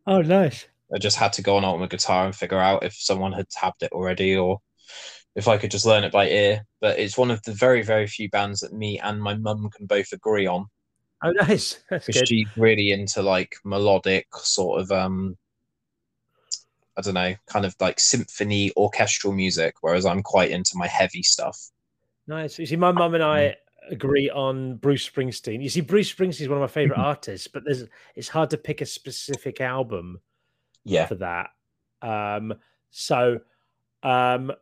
Oh, 0.06 0.22
nice. 0.22 0.66
I 0.94 0.98
just 0.98 1.16
had 1.18 1.32
to 1.34 1.42
go 1.42 1.56
on 1.56 1.64
ultimate 1.64 1.90
guitar 1.90 2.24
and 2.24 2.34
figure 2.34 2.58
out 2.58 2.84
if 2.84 2.94
someone 2.94 3.32
had 3.32 3.50
tabbed 3.50 3.82
it 3.82 3.92
already 3.92 4.34
or 4.36 4.60
if 5.36 5.48
I 5.48 5.58
could 5.58 5.70
just 5.70 5.86
learn 5.86 6.04
it 6.04 6.12
by 6.12 6.28
ear. 6.28 6.66
But 6.80 6.98
it's 6.98 7.18
one 7.18 7.30
of 7.30 7.42
the 7.42 7.52
very, 7.52 7.82
very 7.82 8.06
few 8.06 8.30
bands 8.30 8.60
that 8.60 8.72
me 8.72 8.98
and 9.00 9.22
my 9.22 9.34
mum 9.34 9.70
can 9.76 9.86
both 9.86 10.12
agree 10.12 10.46
on 10.46 10.68
Oh, 11.22 11.30
nice. 11.32 11.82
That's 11.90 12.08
because 12.08 12.20
good. 12.20 12.28
she's 12.28 12.48
really 12.56 12.92
into 12.92 13.20
like 13.22 13.56
melodic 13.64 14.26
sort 14.36 14.80
of 14.80 14.90
um 14.92 15.36
I 16.96 17.02
don't 17.02 17.14
know, 17.14 17.36
kind 17.46 17.64
of 17.64 17.76
like 17.78 18.00
symphony 18.00 18.72
orchestral 18.76 19.32
music, 19.32 19.76
whereas 19.80 20.04
I'm 20.04 20.24
quite 20.24 20.50
into 20.50 20.72
my 20.76 20.88
heavy 20.88 21.22
stuff. 21.22 21.70
Nice. 22.26 22.58
You 22.58 22.66
see, 22.66 22.76
my 22.76 22.92
mum 22.92 23.14
and 23.14 23.22
I 23.22 23.56
agree 23.90 24.30
on 24.30 24.76
Bruce 24.76 25.08
Springsteen. 25.08 25.62
You 25.62 25.68
see, 25.68 25.82
Bruce 25.82 26.12
Springsteen 26.12 26.40
is 26.42 26.48
one 26.48 26.56
of 26.58 26.62
my 26.62 26.66
favorite 26.72 26.98
artists, 26.98 27.46
but 27.48 27.64
there's 27.64 27.84
it's 28.14 28.28
hard 28.28 28.50
to 28.50 28.56
pick 28.56 28.80
a 28.80 28.86
specific 28.86 29.60
album 29.60 30.20
Yeah. 30.84 31.06
for 31.06 31.16
that. 31.16 31.50
Um, 32.02 32.54
so, 32.90 33.40
um, 34.02 34.52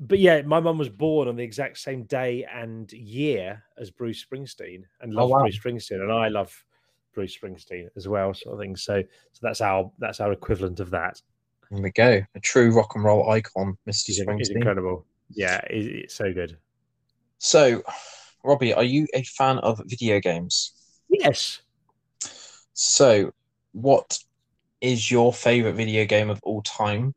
but 0.00 0.18
yeah, 0.18 0.42
my 0.42 0.60
mum 0.60 0.76
was 0.76 0.90
born 0.90 1.26
on 1.28 1.36
the 1.36 1.42
exact 1.42 1.78
same 1.78 2.04
day 2.04 2.44
and 2.52 2.90
year 2.92 3.62
as 3.78 3.90
Bruce 3.90 4.22
Springsteen, 4.24 4.82
and 5.00 5.18
Oh, 5.18 5.26
wow. 5.26 5.40
Bruce 5.40 5.58
Springsteen, 5.58 6.02
and 6.02 6.12
I 6.12 6.28
love 6.28 6.52
Bruce 7.14 7.36
Springsteen 7.36 7.88
as 7.96 8.06
well, 8.06 8.34
sort 8.34 8.54
of 8.54 8.60
thing. 8.60 8.76
So, 8.76 9.02
so 9.32 9.38
that's 9.40 9.62
our 9.62 9.90
that's 9.98 10.20
our 10.20 10.32
equivalent 10.32 10.80
of 10.80 10.90
that. 10.90 11.22
There 11.70 11.80
we 11.82 11.90
go. 11.92 12.22
A 12.34 12.40
true 12.40 12.70
rock 12.72 12.94
and 12.94 13.04
roll 13.04 13.30
icon, 13.30 13.78
Mr. 13.88 14.04
He's, 14.06 14.16
he's 14.18 14.20
Springsteen. 14.20 14.56
incredible. 14.56 15.06
Yeah, 15.30 15.60
it's 15.70 16.14
so 16.14 16.32
good. 16.32 16.58
So, 17.38 17.82
Robbie, 18.44 18.74
are 18.74 18.84
you 18.84 19.06
a 19.14 19.22
fan 19.22 19.58
of 19.58 19.80
video 19.86 20.20
games? 20.20 20.72
Yes. 21.08 21.60
So, 22.72 23.32
what 23.72 24.18
is 24.80 25.10
your 25.10 25.32
favorite 25.32 25.74
video 25.74 26.04
game 26.04 26.30
of 26.30 26.40
all 26.42 26.62
time? 26.62 27.14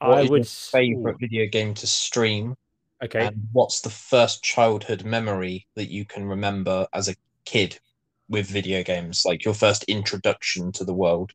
What 0.00 0.18
I 0.18 0.22
would 0.22 0.38
your 0.38 0.44
favorite 0.44 1.14
ooh, 1.14 1.18
video 1.18 1.46
game 1.46 1.74
to 1.74 1.86
stream? 1.86 2.54
Okay. 3.02 3.26
And 3.26 3.48
what's 3.52 3.80
the 3.80 3.90
first 3.90 4.42
childhood 4.42 5.04
memory 5.04 5.66
that 5.76 5.90
you 5.90 6.04
can 6.04 6.26
remember 6.26 6.86
as 6.92 7.08
a 7.08 7.14
kid 7.44 7.78
with 8.28 8.50
video 8.50 8.82
games? 8.82 9.22
Like 9.24 9.44
your 9.44 9.54
first 9.54 9.84
introduction 9.84 10.72
to 10.72 10.84
the 10.84 10.94
world? 10.94 11.32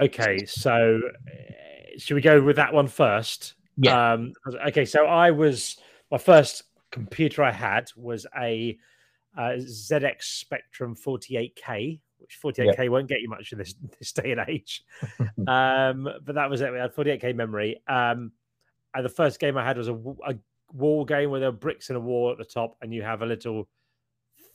Okay, 0.00 0.46
so 0.46 1.00
uh, 1.28 1.98
should 1.98 2.14
we 2.14 2.22
go 2.22 2.42
with 2.42 2.56
that 2.56 2.72
one 2.72 2.88
first? 2.88 3.54
Yeah. 3.76 4.14
Um, 4.14 4.32
okay, 4.68 4.86
so 4.86 5.06
I 5.06 5.30
was 5.32 5.76
my 6.10 6.18
first 6.18 6.64
computer 6.92 7.42
I 7.42 7.50
had 7.50 7.90
was 7.96 8.26
a 8.38 8.78
uh, 9.36 9.56
ZX 9.58 10.22
Spectrum 10.22 10.94
48K, 10.94 11.98
which 12.18 12.38
48K 12.42 12.88
won't 12.88 13.08
get 13.08 13.20
you 13.20 13.28
much 13.28 13.50
in 13.50 13.58
this 13.58 13.74
this 13.98 14.12
day 14.12 14.30
and 14.30 14.44
age. 14.46 14.84
um, 15.48 16.08
but 16.24 16.34
that 16.36 16.48
was 16.48 16.60
it. 16.60 16.72
We 16.72 16.78
had 16.78 16.94
48K 16.94 17.34
memory. 17.34 17.82
Um, 17.88 18.32
and 18.94 19.04
the 19.04 19.08
first 19.08 19.40
game 19.40 19.56
I 19.56 19.64
had 19.64 19.78
was 19.78 19.88
a 19.88 19.98
wall 20.72 21.04
game 21.04 21.30
where 21.30 21.40
there 21.40 21.48
are 21.48 21.52
bricks 21.52 21.90
in 21.90 21.96
a 21.96 22.00
wall 22.00 22.30
at 22.30 22.38
the 22.38 22.44
top, 22.44 22.76
and 22.82 22.92
you 22.92 23.02
have 23.02 23.22
a 23.22 23.26
little 23.26 23.68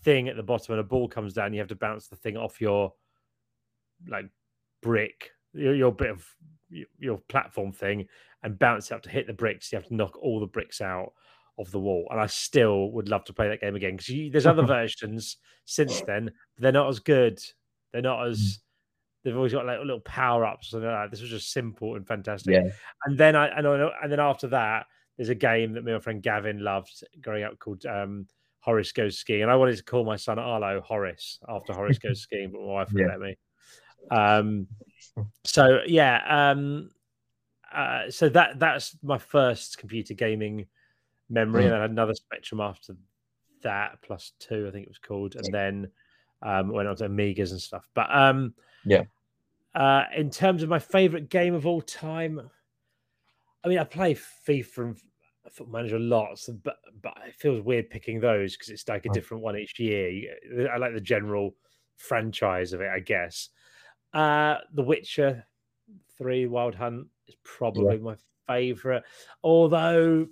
thing 0.04 0.30
at 0.30 0.36
the 0.36 0.44
bottom, 0.44 0.74
and 0.74 0.80
a 0.80 0.84
ball 0.84 1.08
comes 1.08 1.34
down. 1.34 1.54
You 1.54 1.60
have 1.60 1.68
to 1.70 1.76
bounce 1.76 2.08
the 2.08 2.16
thing 2.16 2.38
off 2.38 2.62
your 2.62 2.94
like 4.08 4.30
brick, 4.84 5.32
your, 5.54 5.74
your 5.74 5.92
bit 5.92 6.12
of 6.12 6.26
your, 6.70 6.88
your 7.00 7.18
platform 7.30 7.72
thing, 7.72 8.08
and 8.44 8.60
bounce 8.60 8.92
it 8.92 8.94
up 8.94 9.02
to 9.04 9.10
hit 9.10 9.26
the 9.26 9.34
bricks. 9.34 9.72
You 9.72 9.80
have 9.80 9.88
to 9.88 9.96
knock 9.96 10.18
all 10.22 10.40
the 10.40 10.46
bricks 10.46 10.82
out 10.82 11.14
of 11.58 11.72
the 11.72 11.80
wall. 11.80 12.08
And 12.12 12.20
I 12.20 12.28
still 12.28 12.92
would 12.92 13.10
love 13.10 13.24
to 13.26 13.34
play 13.34 13.48
that 13.50 13.62
game 13.62 13.76
again 13.76 13.96
because 13.98 14.32
there's 14.32 14.46
other 14.46 14.64
versions 14.66 15.38
since 15.66 16.02
then. 16.02 16.26
But 16.56 16.62
they're 16.62 16.72
not 16.72 16.90
as 16.90 17.00
good. 17.00 17.40
They're 17.92 18.02
not 18.02 18.28
as. 18.28 18.60
They've 19.24 19.36
always 19.36 19.52
got 19.52 19.66
like 19.66 19.80
little 19.80 20.00
power 20.02 20.46
ups 20.46 20.72
and 20.74 20.84
like 20.84 20.92
that. 20.92 21.12
This 21.12 21.22
was 21.22 21.30
just 21.30 21.52
simple 21.52 21.96
and 21.96 22.08
fantastic. 22.08 22.54
Yeah. 22.54 22.70
And 23.06 23.18
then 23.18 23.36
I 23.36 23.48
and, 23.48 23.68
I 23.68 23.90
and 24.02 24.12
then 24.12 24.20
after 24.20 24.48
that, 24.50 24.86
there's 25.18 25.30
a 25.30 25.36
game 25.36 25.74
that 25.74 25.84
me 25.84 25.92
and 25.92 26.00
my 26.00 26.04
friend 26.04 26.22
Gavin 26.22 26.64
loved 26.64 27.04
growing 27.22 27.44
up 27.44 27.60
called 27.60 27.86
um, 27.86 28.28
Horace 28.60 28.92
Goes 28.92 29.18
Skiing. 29.18 29.42
And 29.42 29.52
I 29.52 29.56
wanted 29.56 29.76
to 29.78 29.84
call 29.84 30.06
my 30.06 30.16
son 30.16 30.40
Arlo 30.40 30.80
Horace 30.82 31.40
after 31.50 31.74
Horace 31.74 31.98
Goes 31.98 32.22
Skiing, 32.24 32.52
but 32.52 32.62
my 32.62 32.68
wife 32.68 32.94
wouldn't 32.94 33.12
Yeah. 33.12 33.18
let 33.18 33.28
me. 33.28 33.38
Um, 34.12 34.68
so 35.44 35.80
yeah, 35.88 36.52
um, 36.52 36.92
uh, 37.74 38.10
so 38.10 38.30
that 38.30 38.60
that's 38.60 38.96
my 39.04 39.18
first 39.18 39.78
computer 39.78 40.14
gaming 40.14 40.68
memory, 41.30 41.64
Mm. 41.64 41.74
and 41.74 41.74
then 41.74 41.82
another 41.82 42.14
Spectrum 42.16 42.62
after 42.62 42.96
that, 43.64 44.02
plus 44.02 44.34
two, 44.40 44.68
I 44.68 44.72
think 44.72 44.84
it 44.86 44.90
was 44.90 45.00
called, 45.00 45.36
and 45.36 45.54
then 45.54 45.92
um, 46.42 46.70
went 46.70 46.88
on 46.88 46.96
to 46.98 47.10
Amigas 47.10 47.52
and 47.52 47.62
stuff. 47.62 47.88
But 47.94 48.14
um, 48.16 48.54
Yeah. 48.86 49.04
uh, 49.76 50.06
in 50.16 50.30
terms 50.30 50.64
of 50.64 50.70
my 50.70 50.80
favorite 50.80 51.30
game 51.30 51.54
of 51.54 51.66
all 51.66 51.82
time, 51.82 52.50
I 53.64 53.68
mean, 53.68 53.80
I 53.80 53.84
play 53.84 54.14
FIFA 54.16 54.78
and 54.78 54.98
Football 55.52 55.74
Manager 55.74 56.00
lots, 56.00 56.48
but 56.50 56.78
but 57.02 57.18
it 57.28 57.36
feels 57.36 57.62
weird 57.62 57.90
picking 57.90 58.20
those 58.20 58.56
because 58.56 58.70
it's 58.70 58.88
like 58.88 59.06
a 59.06 59.10
Mm. 59.10 59.14
different 59.14 59.44
one 59.44 59.58
each 59.58 59.80
year. 59.80 60.36
I 60.74 60.78
like 60.78 60.94
the 60.94 61.02
general 61.02 61.56
franchise 61.98 62.74
of 62.74 62.82
it, 62.82 62.90
I 62.90 63.00
guess. 63.00 63.50
Uh, 64.14 64.58
the 64.74 64.84
Witcher 64.84 65.46
Three 66.18 66.46
Wild 66.48 66.76
Hunt 66.76 67.08
is 67.28 67.36
probably 67.44 67.98
my 67.98 68.16
favorite, 68.48 69.04
although 69.44 70.28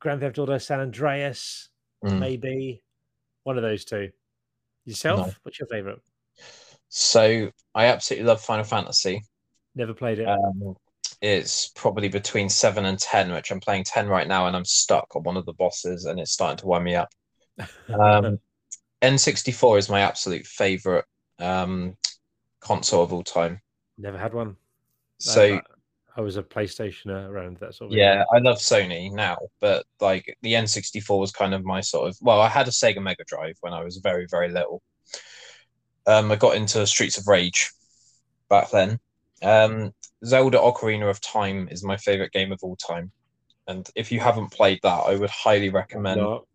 Grand 0.00 0.20
Theft 0.20 0.38
Auto 0.38 0.58
San 0.58 0.80
Andreas 0.80 1.68
Mm. 2.04 2.20
maybe 2.20 2.82
one 3.42 3.56
of 3.56 3.62
those 3.62 3.84
two. 3.84 4.10
Yourself, 4.84 5.38
what's 5.42 5.58
your 5.58 5.66
favorite? 5.68 6.00
So 6.88 7.50
I 7.74 7.86
absolutely 7.86 8.26
love 8.26 8.40
Final 8.40 8.64
Fantasy. 8.64 9.22
Never 9.74 9.94
played 9.94 10.20
it. 10.20 10.28
Um, 10.28 10.76
it's 11.20 11.68
probably 11.74 12.08
between 12.08 12.48
seven 12.48 12.84
and 12.84 12.98
ten, 12.98 13.32
which 13.32 13.50
I'm 13.50 13.60
playing 13.60 13.84
ten 13.84 14.08
right 14.08 14.28
now, 14.28 14.46
and 14.46 14.56
I'm 14.56 14.64
stuck 14.64 15.14
on 15.16 15.24
one 15.24 15.36
of 15.36 15.44
the 15.44 15.52
bosses, 15.54 16.04
and 16.04 16.20
it's 16.20 16.32
starting 16.32 16.58
to 16.58 16.66
wind 16.66 16.84
me 16.84 16.94
up. 16.94 17.08
Um, 17.88 18.38
N64 19.02 19.78
is 19.78 19.88
my 19.88 20.00
absolute 20.00 20.46
favorite 20.46 21.04
um, 21.40 21.96
console 22.60 23.02
of 23.02 23.12
all 23.12 23.24
time. 23.24 23.60
Never 23.96 24.18
had 24.18 24.34
one. 24.34 24.56
So 25.18 25.60
I, 26.18 26.20
was 26.20 26.36
a 26.36 26.42
PlayStationer 26.42 27.28
around 27.28 27.58
that 27.58 27.74
sort 27.74 27.92
of. 27.92 27.96
yeah, 27.96 28.24
I 28.34 28.38
love 28.38 28.58
Sony 28.58 29.12
now, 29.12 29.38
but 29.60 29.86
like 30.00 30.36
the 30.42 30.54
N64 30.54 31.18
was 31.18 31.30
kind 31.30 31.54
of 31.54 31.64
my 31.64 31.80
sort 31.80 32.08
of. 32.08 32.16
Well, 32.20 32.40
I 32.40 32.48
had 32.48 32.68
a 32.68 32.72
Sega 32.72 33.00
Mega 33.00 33.24
Drive 33.26 33.56
when 33.60 33.72
I 33.72 33.82
was 33.84 33.98
very 33.98 34.26
very 34.30 34.50
little. 34.50 34.82
Um, 36.06 36.32
I 36.32 36.36
got 36.36 36.56
into 36.56 36.86
Streets 36.86 37.18
of 37.18 37.28
Rage 37.28 37.70
back 38.48 38.70
then. 38.70 38.98
Um, 39.42 39.92
Zelda 40.24 40.58
Ocarina 40.58 41.08
of 41.08 41.20
Time 41.20 41.68
is 41.70 41.84
my 41.84 41.96
favorite 41.96 42.32
game 42.32 42.50
of 42.50 42.58
all 42.62 42.76
time, 42.76 43.12
and 43.66 43.88
if 43.94 44.10
you 44.10 44.20
haven't 44.20 44.50
played 44.50 44.80
that, 44.82 45.04
I 45.06 45.14
would 45.14 45.30
highly 45.30 45.68
recommend. 45.68 46.20
No, 46.20 46.46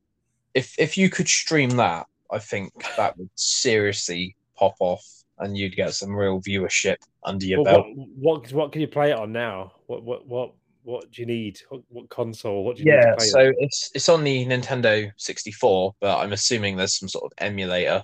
If 0.54 0.78
if 0.78 0.98
you 0.98 1.10
could 1.10 1.28
stream 1.28 1.70
that, 1.72 2.08
I 2.32 2.40
think 2.40 2.74
that 2.98 3.18
would 3.18 3.30
seriously 3.36 4.36
pop 4.58 4.76
off, 4.80 5.06
and 5.44 5.58
you'd 5.58 5.76
get 5.76 5.94
some 5.94 6.16
real 6.16 6.42
viewership 6.42 6.96
under 7.24 7.46
your 7.46 7.64
Well, 7.64 7.76
belt. 7.76 7.88
what, 7.96 8.08
what 8.42 8.54
what 8.54 8.72
can 8.72 8.82
you 8.82 8.88
play 8.88 9.12
it 9.12 9.18
on 9.18 9.32
now? 9.32 9.74
What 9.88 10.04
what 10.04 10.28
what 10.28 10.54
what 10.84 11.12
do 11.12 11.22
you 11.22 11.26
need? 11.26 11.60
What, 11.70 11.82
what 11.90 12.10
console? 12.10 12.64
What 12.64 12.76
do 12.76 12.84
you 12.84 12.92
need 12.92 12.98
Yeah, 12.98 13.12
to 13.12 13.18
play? 13.18 13.28
so 13.28 13.54
it's 13.60 13.92
it's 13.94 14.10
on 14.10 14.24
the 14.24 14.46
Nintendo 14.46 15.12
64, 15.18 15.96
but 16.02 16.18
I'm 16.20 16.34
assuming 16.34 16.76
there's 16.76 16.98
some 16.98 17.10
sort 17.10 17.26
of 17.26 17.32
emulator 17.38 18.04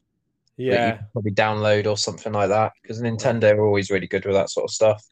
that 0.57 0.81
you 0.81 0.93
yeah. 0.93 0.99
probably 1.13 1.31
download 1.31 1.87
or 1.87 1.97
something 1.97 2.33
like 2.33 2.49
that 2.49 2.73
because 2.81 3.01
Nintendo 3.01 3.55
are 3.55 3.65
always 3.65 3.89
really 3.89 4.07
good 4.07 4.25
with 4.25 4.35
that 4.35 4.49
sort 4.49 4.65
of 4.65 4.71
stuff. 4.71 5.03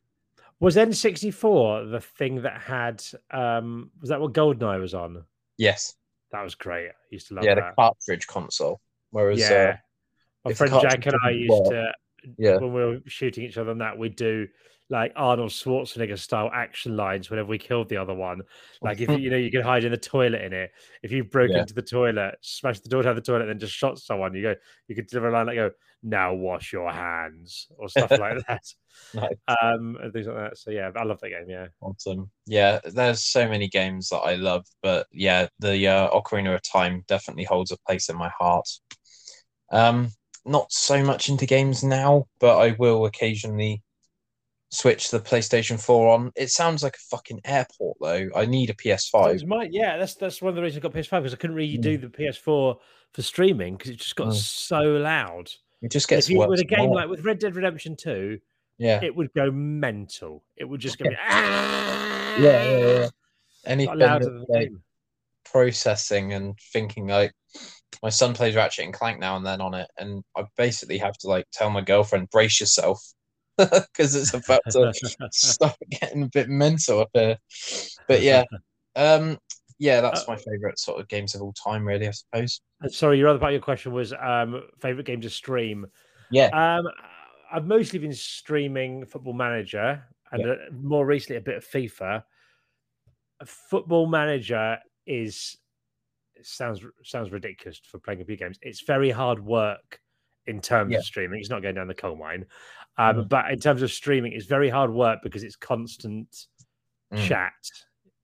Was 0.60 0.76
N64 0.76 1.92
the 1.92 2.02
thing 2.02 2.42
that 2.42 2.62
had? 2.62 3.04
um 3.32 3.92
Was 4.02 4.10
that 4.10 4.20
what 4.20 4.34
Goldeneye 4.34 4.80
was 4.80 4.94
on? 4.94 5.24
Yes, 5.58 5.96
That 6.32 6.44
was 6.44 6.56
great. 6.56 6.90
I 6.90 6.94
used 7.10 7.28
to 7.30 7.36
love 7.36 7.46
yeah, 7.46 7.56
the 7.56 7.62
that. 7.62 7.76
cartridge 7.76 8.28
console. 8.28 8.80
Whereas, 9.12 9.40
yeah, 9.40 9.74
uh, 9.74 9.78
my 10.46 10.54
friend 10.54 10.74
Jack 10.82 11.06
and 11.06 11.16
I 11.24 11.32
used 11.32 11.66
to 11.66 11.92
yeah, 12.38 12.58
when 12.58 12.74
we 12.74 12.86
were 12.86 13.00
shooting 13.06 13.44
each 13.46 13.58
other 13.58 13.72
on 13.72 13.78
that, 13.80 13.98
we'd 13.98 14.16
do 14.16 14.48
like 14.90 15.12
Arnold 15.18 15.50
Schwarzenegger 15.52 16.18
style 16.18 16.50
action 16.54 16.96
lines 16.96 17.30
whenever 17.30 17.50
we 17.50 17.58
killed 17.58 17.90
the 17.90 17.98
other 17.98 18.14
one. 18.14 18.42
Like 18.82 19.02
if 19.02 19.10
you 19.10 19.30
know 19.30 19.36
you 19.36 19.52
could 19.52 19.64
hide 19.66 19.84
in 19.84 19.92
the 19.92 19.98
toilet 19.98 20.42
in 20.42 20.54
it. 20.54 20.72
If 21.04 21.12
you 21.12 21.26
broke 21.26 21.52
Yeah. 21.52 21.60
into 21.60 21.74
the 21.74 21.82
toilet, 21.82 22.38
smashed 22.42 22.84
the 22.84 22.90
door 22.90 23.04
down 23.04 23.16
the 23.16 23.22
toilet, 23.22 23.48
then 23.48 23.60
just 23.60 23.74
shot 23.74 24.00
someone, 24.00 24.34
you 24.34 24.42
go 24.44 24.56
you 24.88 24.96
could 24.96 25.08
deliver 25.08 25.28
a 25.28 25.32
line 25.34 25.48
like 25.48 25.58
go, 25.58 25.72
now 26.04 26.34
wash 26.34 26.72
your 26.72 26.90
hands 26.90 27.68
or 27.78 27.90
stuff 27.90 28.12
like 28.18 28.38
that. 28.48 28.64
Nice. 29.14 29.34
Um 29.48 29.98
and 30.02 30.14
things 30.14 30.28
like 30.28 30.38
that. 30.38 30.58
So 30.58 30.72
yeah, 30.72 30.90
I 30.96 31.04
love 31.04 31.20
that 31.20 31.30
game, 31.32 31.50
yeah. 31.50 31.68
awesome. 31.82 32.32
Yeah, 32.46 32.80
there's 32.86 33.26
so 33.26 33.46
many 33.50 33.68
games 33.68 34.08
that 34.10 34.20
I 34.20 34.36
love, 34.36 34.66
but 34.82 35.08
yeah, 35.12 35.48
the 35.60 35.86
uh, 35.86 36.10
Ocarina 36.18 36.56
of 36.56 36.62
Time 36.64 37.04
definitely 37.10 37.44
holds 37.44 37.72
a 37.72 37.78
place 37.86 38.08
in 38.08 38.16
my 38.16 38.32
heart. 38.40 38.70
Um, 39.70 40.12
not 40.48 40.72
so 40.72 41.04
much 41.04 41.30
into 41.30 41.46
games 41.46 41.84
now, 41.84 42.28
but 42.40 42.58
I 42.58 42.76
will 42.80 43.06
occasionally 43.06 43.84
switch 44.70 45.12
the 45.12 45.20
PlayStation 45.20 45.80
4 45.80 46.14
on. 46.14 46.32
It 46.36 46.50
sounds 46.50 46.84
like 46.84 46.96
a 46.96 47.16
fucking 47.16 47.42
airport 47.46 47.98
though. 48.02 48.30
I 48.36 48.46
need 48.46 48.70
a 48.70 48.74
PS5. 48.74 49.34
it's 49.34 49.46
my, 49.46 49.68
yeah, 49.72 49.98
that's 49.98 50.16
that's 50.16 50.42
one 50.42 50.50
of 50.50 50.56
the 50.56 50.62
reasons 50.62 50.84
I 50.84 50.90
got 50.90 50.94
PS5 50.94 51.10
because 51.12 51.34
I 51.34 51.38
couldn't 51.38 51.56
really 51.56 51.78
do 51.78 51.98
the 51.98 52.08
PS4 52.08 52.40
for 53.14 53.22
streaming 53.22 53.76
because 53.78 53.92
it 53.92 53.98
just 53.98 54.16
got 54.16 54.28
Mm. 54.28 54.34
so 54.34 54.82
loud. 54.82 55.50
It 55.82 55.92
just 55.92 56.08
gets 56.08 56.28
if 56.28 56.34
you, 56.34 56.40
with 56.48 56.60
a 56.60 56.66
game 56.66 56.90
worse. 56.90 56.96
like 56.96 57.10
with 57.10 57.24
Red 57.24 57.40
Dead 57.40 57.56
Redemption 57.56 57.96
2, 57.96 58.40
yeah. 58.80 59.00
it 59.04 59.16
would 59.16 59.32
go 59.34 59.52
mental. 59.52 60.44
It 60.58 60.66
would 60.66 60.82
just 60.82 60.98
go, 60.98 61.06
Yeah, 61.20 62.38
yeah, 62.40 62.78
yeah. 62.78 63.00
Got 63.04 63.12
Anything 63.66 64.00
louder 64.00 64.26
than 64.26 64.40
the 64.40 64.46
like, 64.50 64.72
processing 65.46 66.34
and 66.34 66.58
thinking 66.74 67.08
like 67.08 67.34
my 68.04 68.10
son 68.10 68.34
plays 68.34 68.56
Ratchet 68.56 68.86
and 68.86 68.94
Clank 68.94 69.20
now 69.20 69.38
and 69.38 69.46
then 69.46 69.62
on 69.62 69.74
it, 69.74 69.88
and 69.98 70.24
I 70.36 70.44
basically 70.58 70.98
have 71.00 71.18
to 71.20 71.28
like 71.28 71.46
tell 71.52 71.70
my 71.70 71.82
girlfriend 71.82 72.30
brace 72.30 72.60
yourself 72.60 73.02
because 73.58 74.16
it's 74.16 74.34
about 74.34 74.62
to 74.72 74.94
start 75.32 75.76
getting 75.90 76.24
a 76.24 76.30
bit 76.32 76.50
mental 76.50 77.00
up 77.00 77.10
here. 77.14 77.38
But 78.08 78.22
yeah, 78.22 78.44
um, 78.96 79.38
yeah, 79.80 80.02
that's 80.02 80.28
my 80.28 80.36
favorite 80.36 80.80
sort 80.80 81.00
of 81.00 81.08
games 81.08 81.36
of 81.36 81.42
all 81.42 81.54
time, 81.54 81.88
really. 81.88 82.08
I 82.08 82.12
suppose. 82.12 82.62
Uh, 82.84 82.90
Sorry, 82.90 83.18
your 83.18 83.30
other 83.30 83.40
part 83.40 83.52
of 83.52 83.54
your 83.54 83.62
question 83.62 83.94
was 83.94 84.14
um, 84.14 84.64
favorite 84.80 85.06
game 85.06 85.22
to 85.22 85.30
stream. 85.30 85.86
Yeah, 86.30 86.48
Um, 86.48 86.88
I've 87.52 87.66
mostly 87.66 88.00
been 88.00 88.14
streaming 88.14 89.06
Football 89.06 89.34
Manager 89.34 90.04
and 90.32 90.46
uh, 90.46 90.56
more 90.74 91.06
recently 91.06 91.38
a 91.38 91.42
bit 91.42 91.58
of 91.58 91.66
FIFA. 91.66 92.24
Football 93.46 94.08
Manager 94.08 94.80
is 95.06 95.58
sounds 96.46 96.82
sounds 97.04 97.32
ridiculous 97.32 97.80
for 97.80 98.00
playing 98.00 98.20
computer 98.20 98.46
games. 98.46 98.60
It's 98.62 98.82
very 98.82 99.10
hard 99.10 99.40
work 99.44 100.00
in 100.46 100.62
terms 100.62 100.92
Yeah. 100.94 101.00
of 101.00 101.06
streaming. 101.06 101.40
It's 101.40 101.50
not 101.50 101.62
going 101.62 101.76
down 101.76 101.88
the 101.88 101.94
coal 101.96 102.16
mine, 102.16 102.46
um, 102.98 103.18
Mhm. 103.18 103.30
but 103.30 103.52
in 103.52 103.60
terms 103.60 103.82
of 103.82 103.92
streaming, 103.92 104.32
it's 104.34 104.46
very 104.46 104.70
hard 104.70 104.92
work 104.92 105.20
because 105.24 105.44
it's 105.44 105.56
constant 105.58 106.48
Mm. 107.12 107.28
chat. 107.28 107.54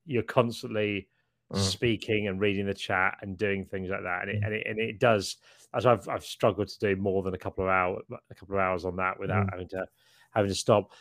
You're 0.06 0.24
constantly 0.24 1.10
Mm. 1.52 1.58
speaking 1.58 2.28
and 2.28 2.40
reading 2.40 2.66
the 2.66 2.74
chat 2.74 3.18
and 3.22 3.38
doing 3.38 3.64
things 3.66 3.90
like 3.90 4.04
that, 4.04 4.22
and 4.24 4.32
it 4.32 4.42
Mm. 4.42 4.46
and 4.46 4.54
it, 4.56 4.68
and 4.68 4.80
it 4.80 5.00
does. 5.00 5.38
As 5.74 5.86
I've 5.86 6.08
I've 6.08 6.24
struggled 6.26 6.68
to 6.70 6.80
do 6.80 6.96
more 6.96 7.24
than 7.24 7.34
a 7.34 7.38
couple 7.38 7.64
of 7.64 7.70
hours, 7.70 8.04
a 8.30 8.36
couple 8.36 8.56
of 8.56 8.60
hours 8.62 8.86
on 8.86 8.96
that 8.98 9.20
without 9.20 9.48
Mm. 9.48 9.52
having 9.52 9.68
to 9.70 9.88
having 10.32 10.50
to 10.50 10.56
stop. 10.56 10.92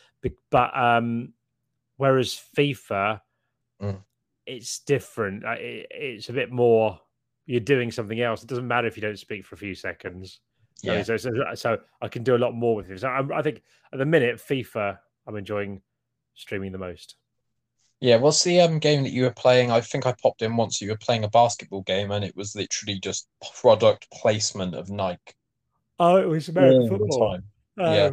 But 0.51 0.77
um, 0.77 1.35
whereas 1.97 2.35
FIFA, 2.35 3.21
Mm. 3.81 4.05
It's 4.47 4.81
different. 4.81 5.45
It- 5.45 5.87
it's 5.91 6.29
a 6.29 6.33
bit 6.33 6.51
more. 6.51 7.01
You're 7.47 7.61
doing 7.61 7.91
something 7.91 8.21
else. 8.21 8.43
It 8.43 8.49
doesn't 8.49 8.69
matter 8.69 8.87
if 8.87 8.97
you 8.97 9.01
don't 9.01 9.19
speak 9.19 9.45
for 9.45 9.55
a 9.55 9.59
few 9.59 9.75
seconds. 9.75 10.41
So, 10.77 10.93
yeah. 10.93 11.03
so, 11.03 11.17
so, 11.17 11.31
so 11.55 11.79
I 12.01 12.09
can 12.09 12.23
do 12.23 12.37
a 12.37 12.39
lot 12.39 12.55
more 12.55 12.77
with 12.77 12.91
it. 12.91 13.01
So 13.01 13.09
I, 13.09 13.39
I 13.39 13.43
think 13.43 13.63
at 13.93 13.99
the 13.99 14.05
minute, 14.07 14.37
FIFA, 14.37 14.99
I'm 15.27 15.37
enjoying 15.37 15.81
streaming 16.35 16.73
the 16.73 16.79
most. 16.79 17.17
Yeah, 18.01 18.17
what's 18.17 18.43
the 18.43 18.61
um 18.61 18.81
game 18.81 19.05
that 19.05 19.13
you 19.13 19.23
were 19.23 19.33
playing? 19.33 19.71
I 19.71 19.81
think 19.81 20.07
I 20.07 20.15
popped 20.21 20.43
in 20.43 20.57
once. 20.57 20.81
You 20.81 20.91
were 20.91 20.97
playing 20.97 21.23
a 21.23 21.29
basketball 21.29 21.83
game, 21.83 22.11
and 22.11 22.25
it 22.25 22.37
was 22.37 22.57
literally 22.57 22.99
just 22.99 23.29
product 23.61 24.09
placement 24.11 24.75
of 24.75 24.91
Nike 24.91 25.35
Oh, 26.01 26.17
it 26.17 26.27
was 26.27 26.49
all 26.49 26.55
the 26.55 27.19
time. 27.31 27.45
Yeah. 27.77 28.11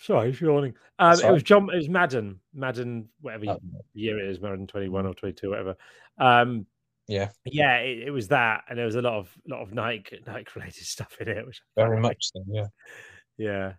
Oh, 0.00 0.04
sorry, 0.04 0.36
yawning. 0.40 0.74
Um, 0.98 1.10
That's 1.10 1.22
it 1.22 1.30
was 1.32 1.42
John. 1.42 1.68
It 1.72 1.76
was 1.76 1.88
Madden. 1.88 2.40
Madden, 2.54 3.08
whatever 3.20 3.50
Uh, 3.50 3.56
year 3.94 4.18
it 4.18 4.28
is, 4.28 4.40
Madden 4.40 4.66
twenty 4.66 4.88
one 4.88 5.06
or 5.06 5.14
twenty 5.14 5.34
two, 5.34 5.50
whatever. 5.50 5.76
Um, 6.18 6.66
yeah, 7.06 7.30
yeah, 7.44 7.78
it, 7.78 8.08
it 8.08 8.10
was 8.10 8.28
that, 8.28 8.64
and 8.68 8.78
there 8.78 8.86
was 8.86 8.94
a 8.94 9.02
lot 9.02 9.14
of 9.14 9.30
lot 9.48 9.62
of 9.62 9.72
Nike 9.72 10.20
Nike 10.26 10.50
related 10.54 10.84
stuff 10.84 11.16
in 11.20 11.28
it. 11.28 11.46
Which 11.46 11.60
very 11.76 11.96
like. 11.96 12.02
much 12.02 12.16
so. 12.32 12.44
Yeah. 12.48 12.66
Yeah. 13.36 13.72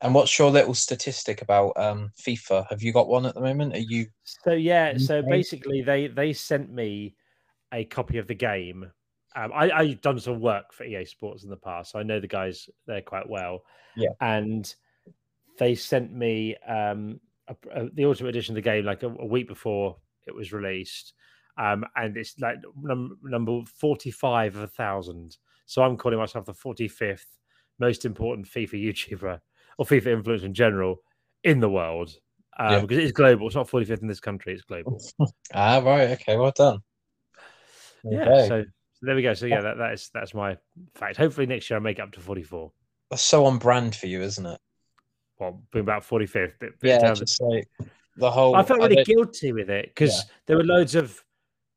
And 0.00 0.14
what's 0.14 0.36
your 0.36 0.50
little 0.50 0.74
statistic 0.74 1.42
about 1.42 1.72
um 1.76 2.10
FIFA? 2.20 2.66
Have 2.70 2.82
you 2.82 2.92
got 2.92 3.08
one 3.08 3.26
at 3.26 3.34
the 3.34 3.40
moment? 3.40 3.74
Are 3.74 3.78
you? 3.78 4.06
So 4.24 4.52
yeah, 4.52 4.96
so 4.98 5.22
basically 5.22 5.82
they 5.82 6.08
they 6.08 6.32
sent 6.32 6.70
me 6.72 7.14
a 7.72 7.84
copy 7.84 8.18
of 8.18 8.26
the 8.26 8.34
game. 8.34 8.90
Um, 9.34 9.50
I, 9.54 9.70
I've 9.70 10.00
done 10.02 10.18
some 10.18 10.40
work 10.40 10.72
for 10.74 10.84
EA 10.84 11.06
Sports 11.06 11.44
in 11.44 11.50
the 11.50 11.56
past, 11.56 11.92
so 11.92 11.98
I 11.98 12.02
know 12.02 12.20
the 12.20 12.28
guys 12.28 12.68
there 12.86 13.00
quite 13.00 13.28
well. 13.28 13.62
Yeah. 13.96 14.10
and 14.20 14.74
they 15.58 15.74
sent 15.74 16.12
me 16.12 16.56
um, 16.68 17.20
a, 17.48 17.56
a- 17.74 17.90
the 17.92 18.04
Ultimate 18.04 18.30
Edition 18.30 18.52
of 18.52 18.56
the 18.56 18.70
game 18.70 18.84
like 18.84 19.02
a, 19.02 19.08
a 19.08 19.26
week 19.26 19.48
before 19.48 19.96
it 20.26 20.34
was 20.34 20.52
released, 20.52 21.14
um, 21.58 21.84
and 21.96 22.16
it's 22.16 22.34
like 22.40 22.56
num- 22.80 23.18
number 23.22 23.60
forty-five 23.78 24.56
of 24.56 24.62
a 24.62 24.66
thousand. 24.66 25.36
So 25.66 25.82
I'm 25.82 25.96
calling 25.96 26.18
myself 26.18 26.44
the 26.46 26.54
forty-fifth 26.54 27.26
most 27.78 28.04
important 28.04 28.46
FIFA 28.46 28.84
YouTuber 28.84 29.40
or 29.78 29.84
FIFA 29.86 30.22
influencer 30.22 30.44
in 30.44 30.54
general 30.54 31.02
in 31.44 31.58
the 31.60 31.68
world 31.70 32.10
um, 32.58 32.72
Yeah. 32.72 32.80
because 32.80 32.98
it 32.98 33.04
is 33.04 33.12
global. 33.12 33.46
It's 33.46 33.56
not 33.56 33.68
forty-fifth 33.68 34.02
in 34.02 34.08
this 34.08 34.20
country; 34.20 34.52
it's 34.54 34.62
global. 34.62 35.00
Ah, 35.54 35.78
right. 35.84 36.10
Okay. 36.10 36.36
Well 36.36 36.52
done. 36.54 36.78
Yeah. 38.04 38.20
Okay. 38.22 38.48
So, 38.48 38.62
so 38.62 38.66
there 39.02 39.14
we 39.14 39.22
go. 39.22 39.34
So 39.34 39.46
yeah, 39.46 39.60
that, 39.60 39.78
that 39.78 39.92
is 39.92 40.10
that's 40.14 40.34
my 40.34 40.56
fact. 40.94 41.16
Hopefully 41.16 41.46
next 41.46 41.68
year 41.70 41.76
I 41.78 41.80
make 41.80 41.98
it 41.98 42.02
up 42.02 42.12
to 42.12 42.20
forty-four. 42.20 42.72
That's 43.10 43.22
so 43.22 43.44
on 43.44 43.58
brand 43.58 43.94
for 43.94 44.06
you, 44.06 44.22
isn't 44.22 44.46
it? 44.46 44.60
Well, 45.42 45.62
being 45.72 45.82
about 45.82 46.04
forty-fifth. 46.04 46.58
Bit, 46.60 46.78
bit 46.80 47.00
Yeah. 47.02 47.12
Just 47.14 47.40
like 47.40 47.68
the 48.16 48.30
whole. 48.30 48.54
I 48.54 48.62
felt 48.62 48.80
really 48.80 48.96
don't- 48.96 49.06
guilty 49.06 49.52
with 49.52 49.70
it 49.70 49.86
because 49.86 50.24
there 50.46 50.56
were 50.56 50.64
loads 50.64 50.94
of 50.94 51.22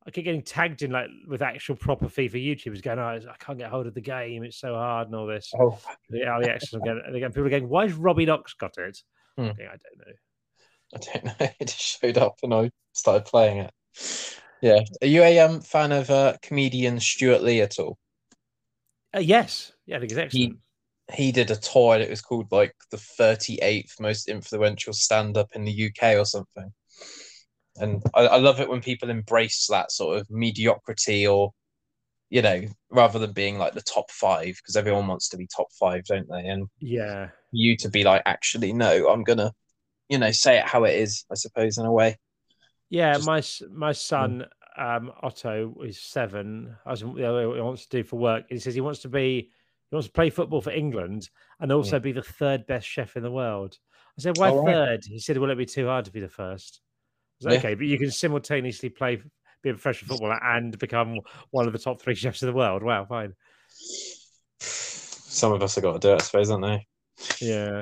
I 0.08 0.12
keep 0.12 0.26
getting 0.26 0.44
tagged 0.44 0.84
in 0.84 0.92
like 0.92 1.08
with 1.28 1.42
actual 1.42 1.76
proper 1.76 2.06
FIFA 2.06 2.34
YouTubers 2.46 2.84
going, 2.84 3.00
"Oh, 3.00 3.20
I 3.28 3.36
can't 3.40 3.58
get 3.58 3.72
hold 3.72 3.88
of 3.88 3.96
the 3.96 4.02
game; 4.02 4.44
it's 4.44 4.60
so 4.60 4.76
hard 4.76 5.08
and 5.08 5.16
all 5.16 5.26
this." 5.26 5.52
Oh, 5.60 5.80
yeah, 6.12 6.38
The 6.40 6.52
access, 6.52 6.74
and 6.74 7.16
again, 7.16 7.32
people 7.32 7.48
are 7.48 7.50
going, 7.50 7.68
"Why 7.68 7.88
has 7.88 7.94
Robbie 7.94 8.28
Knox 8.28 8.54
got 8.54 8.78
it?" 8.78 9.00
Hmm. 9.36 9.46
I 9.46 9.54
think, 9.54 9.70
I 9.70 9.78
don't 9.84 9.98
know. 9.98 10.14
I 10.94 10.98
don't 11.00 11.26
know. 11.26 11.48
It 11.60 11.68
just 11.68 12.00
showed 12.00 12.18
up 12.20 12.38
and 12.44 12.54
I 12.54 12.72
started 12.94 13.26
playing 13.26 13.58
it. 13.58 13.72
Yeah. 14.62 14.82
Are 15.02 15.08
you 15.08 15.24
a 15.24 15.40
um 15.40 15.62
fan 15.62 15.92
of 15.92 16.12
uh, 16.12 16.36
comedian 16.44 17.00
Stewart 17.00 17.42
Lee 17.42 17.62
at 17.62 17.80
all? 17.80 17.98
Uh, 19.16 19.20
yes, 19.20 19.72
yeah, 19.88 19.98
I 19.98 20.00
think 20.00 20.12
it's 20.12 20.20
excellent. 20.20 20.54
He 20.54 20.58
did 21.10 21.52
a 21.52 21.56
tour 21.56 21.96
and 21.96 22.04
it 22.04 22.10
was 22.10 22.22
called 22.22 22.52
like 22.52 22.74
the 22.92 22.98
38th 22.98 24.00
most 24.00 24.28
influential 24.28 24.94
stand 24.94 25.38
up 25.38 25.50
in 25.54 25.64
the 25.64 25.92
UK 25.92 26.18
or 26.18 26.26
something. 26.26 26.72
And 27.78 28.02
I, 28.14 28.28
I 28.28 28.38
love 28.38 28.60
it 28.60 28.70
when 28.70 28.82
people 28.82 29.10
embrace 29.10 29.68
that 29.70 29.92
sort 29.92 30.18
of 30.18 30.28
mediocrity 30.30 31.28
or, 31.28 31.52
you 32.30 32.42
know, 32.42 32.64
rather 32.90 33.20
than 33.20 33.34
being 33.34 33.58
like 33.58 33.74
the 33.74 33.82
top 33.82 34.10
five, 34.10 34.56
because 34.56 34.76
everyone 34.76 35.08
wants 35.08 35.30
to 35.30 35.38
be 35.38 35.48
top 35.48 35.68
five, 35.80 36.06
don't 36.06 36.28
they? 36.30 36.48
And 36.48 36.68
yeah, 36.80 37.30
you 37.52 37.76
to 37.78 37.90
be 37.90 38.04
like, 38.04 38.24
actually, 38.26 38.74
no, 38.74 39.10
I'm 39.10 39.24
going 39.24 39.40
to, 39.40 39.52
you 40.10 40.18
know, 40.18 40.32
say 40.32 40.58
it 40.58 40.66
how 40.66 40.86
it 40.86 40.96
is, 40.96 41.26
I 41.32 41.36
suppose, 41.36 41.78
in 41.78 41.86
a 41.86 41.92
way. 41.92 42.18
yeah. 42.90 43.14
Just- 43.14 43.28
my 43.28 43.44
my 43.72 43.92
son 43.92 44.46
um, 44.78 45.12
Otto 45.22 45.76
is 45.84 46.00
seven. 46.00 46.76
I 46.86 46.92
was 46.92 47.02
you 47.02 47.08
know, 47.08 47.50
what 47.50 47.56
he 47.56 47.62
wants 47.62 47.86
to 47.86 47.98
do 47.98 48.04
for 48.04 48.18
work. 48.18 48.46
He 48.50 48.60
says 48.60 48.76
he 48.76 48.82
wants 48.82 49.00
to 49.02 49.10
be 49.10 49.52
he 49.96 49.98
wants 49.98 50.08
to 50.08 50.14
play 50.14 50.30
football 50.30 50.60
for 50.60 50.72
England 50.72 51.30
and 51.62 51.72
also 51.72 52.00
be 52.00 52.12
the 52.12 52.22
third 52.22 52.68
best 52.68 52.86
chef 52.86 53.16
in 53.16 53.24
the 53.24 53.32
world. 53.32 53.78
I 54.18 54.22
said, 54.22 54.38
"Why 54.38 54.52
right. 54.52 54.66
third?" 54.66 55.06
He 55.06 55.20
said, 55.20 55.38
well, 55.38 55.50
it'd 55.50 55.58
be 55.58 55.66
too 55.66 55.88
hard 55.88 56.04
to 56.06 56.12
be 56.12 56.20
the 56.20 56.28
first? 56.28 56.82
Was 57.42 57.54
Yeah. 57.54 57.60
okay, 57.60 57.76
but 57.76 57.86
you 57.86 57.98
can 57.98 58.12
simultaneously 58.12 58.90
play 58.90 59.22
be 59.64 59.70
a 59.70 59.74
professional 59.74 60.10
footballer 60.10 60.40
and 60.44 60.78
become 60.78 61.20
one 61.52 61.66
of 61.66 61.74
the 61.74 61.80
top 61.80 62.02
three 62.02 62.16
chefs 62.16 62.44
in 62.44 62.48
the 62.48 62.54
world. 62.54 62.84
Wow, 62.84 63.06
fine. 63.06 63.34
Some 64.60 65.54
of 65.54 65.64
us 65.64 65.76
have 65.76 65.84
got 65.84 65.94
to 65.94 66.00
do 66.00 66.14
it, 66.14 66.22
I 66.22 66.24
suppose, 66.24 66.50
aren't 66.50 66.66
they? 66.66 66.88
Yeah, 67.40 67.82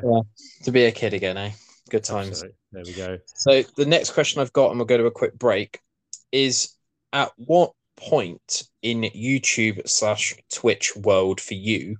To 0.64 0.72
be 0.72 0.86
a 0.86 0.92
kid 0.92 1.14
again, 1.14 1.38
eh? 1.38 1.52
Good 1.90 2.04
times. 2.04 2.44
absolutely. 2.44 2.58
There 2.72 2.84
we 2.86 2.94
go. 2.94 3.20
So 3.26 3.64
the 3.76 3.86
next 3.86 4.12
question 4.12 4.42
I've 4.42 4.54
got, 4.54 4.70
and 4.70 4.80
we'll 4.80 4.86
go 4.86 4.98
to 4.98 5.06
a 5.06 5.12
quick 5.12 5.38
break, 5.38 5.80
is 6.32 6.76
at 7.12 7.32
what 7.38 7.74
point 7.96 8.64
in 8.82 9.02
YouTube 9.02 9.88
slash 9.88 10.36
Twitch 10.52 10.96
world 10.96 11.40
for 11.40 11.54
you 11.54 11.98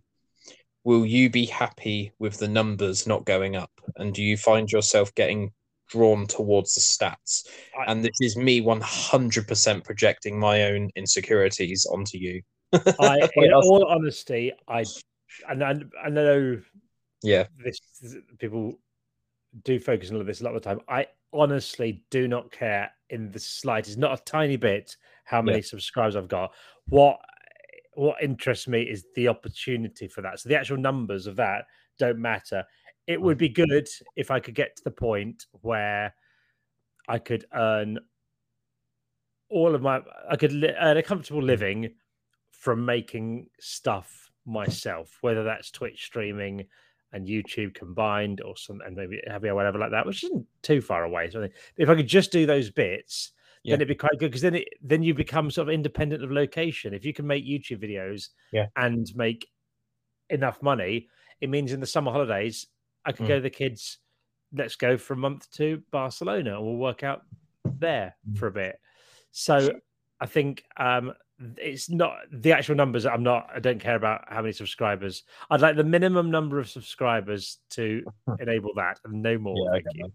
will 0.84 1.06
you 1.06 1.30
be 1.30 1.46
happy 1.46 2.12
with 2.20 2.38
the 2.38 2.48
numbers 2.48 3.08
not 3.08 3.26
going 3.26 3.56
up? 3.56 3.72
And 3.96 4.14
do 4.14 4.22
you 4.22 4.38
find 4.38 4.72
yourself 4.72 5.14
getting 5.16 5.52
drawn 5.88 6.28
towards 6.28 6.74
the 6.76 6.82
stats? 6.82 7.48
I- 7.80 7.92
And 7.92 8.04
this 8.04 8.20
is 8.22 8.36
me 8.36 8.62
100% 8.62 9.84
projecting 9.84 10.40
my 10.40 10.64
own 10.64 10.90
insecurities 10.96 11.86
onto 11.86 12.18
you. 12.18 12.42
I, 13.00 13.30
in 13.36 13.54
all 13.54 13.86
honesty, 13.88 14.52
I 14.68 14.84
and 15.50 15.64
I, 15.64 15.76
I 16.04 16.10
know 16.10 16.60
Yeah. 17.24 17.48
this 17.64 17.80
people 18.40 18.78
do 19.64 19.80
focus 19.80 20.12
on 20.12 20.26
this 20.26 20.42
a 20.42 20.44
lot 20.44 20.56
of 20.56 20.62
the 20.62 20.70
time. 20.70 20.82
I 20.88 21.08
honestly 21.32 22.04
do 22.10 22.28
not 22.28 22.52
care 22.52 22.92
in 23.10 23.32
the 23.32 23.40
slightest, 23.40 23.98
not 23.98 24.20
a 24.20 24.24
tiny 24.24 24.58
bit, 24.58 24.96
how 25.26 25.42
many 25.42 25.62
subscribers 25.62 26.16
I've 26.16 26.28
got. 26.28 26.52
What 26.88 27.20
what 27.96 28.22
interests 28.22 28.68
me 28.68 28.82
is 28.82 29.06
the 29.16 29.28
opportunity 29.28 30.08
for 30.08 30.22
that. 30.22 30.40
So 30.40 30.50
the 30.50 30.58
actual 30.58 30.78
numbers 30.78 31.28
of 31.28 31.36
that 31.38 31.66
don't 32.00 32.20
matter. 32.20 32.64
It 33.08 33.22
would 33.22 33.38
be 33.38 33.50
mm. 33.50 33.56
good 33.56 33.88
if 34.16 34.32
I 34.32 34.40
could 34.40 34.56
get 34.56 34.76
to 34.78 34.84
the 34.84 34.92
point 34.92 35.46
where 35.62 36.14
I 37.08 37.20
could 37.20 37.46
earn 37.54 38.00
all 39.50 39.76
of 39.76 39.82
my 39.82 40.02
I 40.30 40.36
could 40.36 40.54
li- 40.54 40.74
earn 40.80 40.98
a 40.98 41.04
comfortable 41.04 41.42
mm. 41.42 41.48
living 41.48 41.94
from 42.52 42.86
making 42.86 43.48
stuff 43.60 44.32
myself, 44.46 45.18
whether 45.22 45.44
that's 45.44 45.72
Twitch 45.72 46.06
streaming 46.06 46.66
and 47.12 47.28
YouTube 47.28 47.76
combined 47.76 48.42
or 48.42 48.58
some 48.58 48.82
and 48.86 48.96
maybe 48.96 49.22
Happy 49.28 49.50
or 49.50 49.56
whatever 49.56 49.78
like 49.78 49.92
that, 49.92 50.06
which 50.06 50.24
isn't 50.24 50.46
too 50.62 50.82
far 50.82 51.04
away. 51.04 51.30
So 51.30 51.40
I 51.40 51.44
think 51.44 51.54
if 51.78 51.90
I 51.90 51.96
could 51.96 52.08
just 52.08 52.32
do 52.32 52.46
those 52.46 52.72
bits, 52.72 53.34
Yeah. 53.64 53.74
then 53.74 53.80
it'd 53.82 53.88
be 53.88 53.96
quite 53.96 54.12
good 54.20 54.30
because 54.32 54.42
then 54.42 54.56
it 54.56 54.68
then 54.82 55.04
you 55.04 55.14
become 55.14 55.50
sort 55.52 55.68
of 55.70 55.74
independent 55.74 56.24
of 56.24 56.32
location. 56.32 56.94
If 56.94 57.06
you 57.06 57.14
can 57.14 57.26
make 57.28 57.46
YouTube 57.46 57.82
videos 57.84 58.30
Yeah. 58.52 58.68
and 58.76 59.08
make 59.16 59.48
enough 60.30 60.62
money, 60.62 61.08
it 61.42 61.50
means 61.50 61.72
in 61.72 61.80
the 61.80 61.88
summer 61.88 62.12
holidays 62.12 62.68
I 63.06 63.12
could 63.12 63.26
Mm. 63.26 63.30
go 63.30 63.36
to 63.36 63.42
the 63.42 63.50
kids. 63.50 64.00
Let's 64.54 64.76
go 64.76 64.98
for 64.98 65.14
a 65.14 65.18
month 65.18 65.50
to 65.54 65.82
Barcelona 65.92 66.56
and 66.58 66.64
we'll 66.66 66.76
work 66.78 67.04
out 67.04 67.24
there 67.66 68.16
Mm. 68.30 68.38
for 68.38 68.48
a 68.48 68.52
bit. 68.52 68.80
So 69.32 69.80
I 70.20 70.26
think 70.26 70.64
um, 70.78 71.14
it's 71.58 71.90
not 71.90 72.18
the 72.32 72.52
actual 72.54 72.76
numbers. 72.76 73.06
I'm 73.06 73.24
not. 73.24 73.50
I 73.54 73.60
don't 73.60 73.80
care 73.80 73.96
about 73.96 74.26
how 74.32 74.42
many 74.42 74.54
subscribers. 74.54 75.24
I'd 75.50 75.60
like 75.62 75.76
the 75.76 75.84
minimum 75.84 76.30
number 76.32 76.60
of 76.60 76.70
subscribers 76.70 77.60
to 77.72 78.04
enable 78.40 78.74
that, 78.76 79.00
and 79.04 79.22
no 79.22 79.38
more. 79.38 79.56
Yeah, 79.66 79.70
I 79.72 79.74
thank 79.82 79.86
get 79.86 79.96
you. 79.96 80.14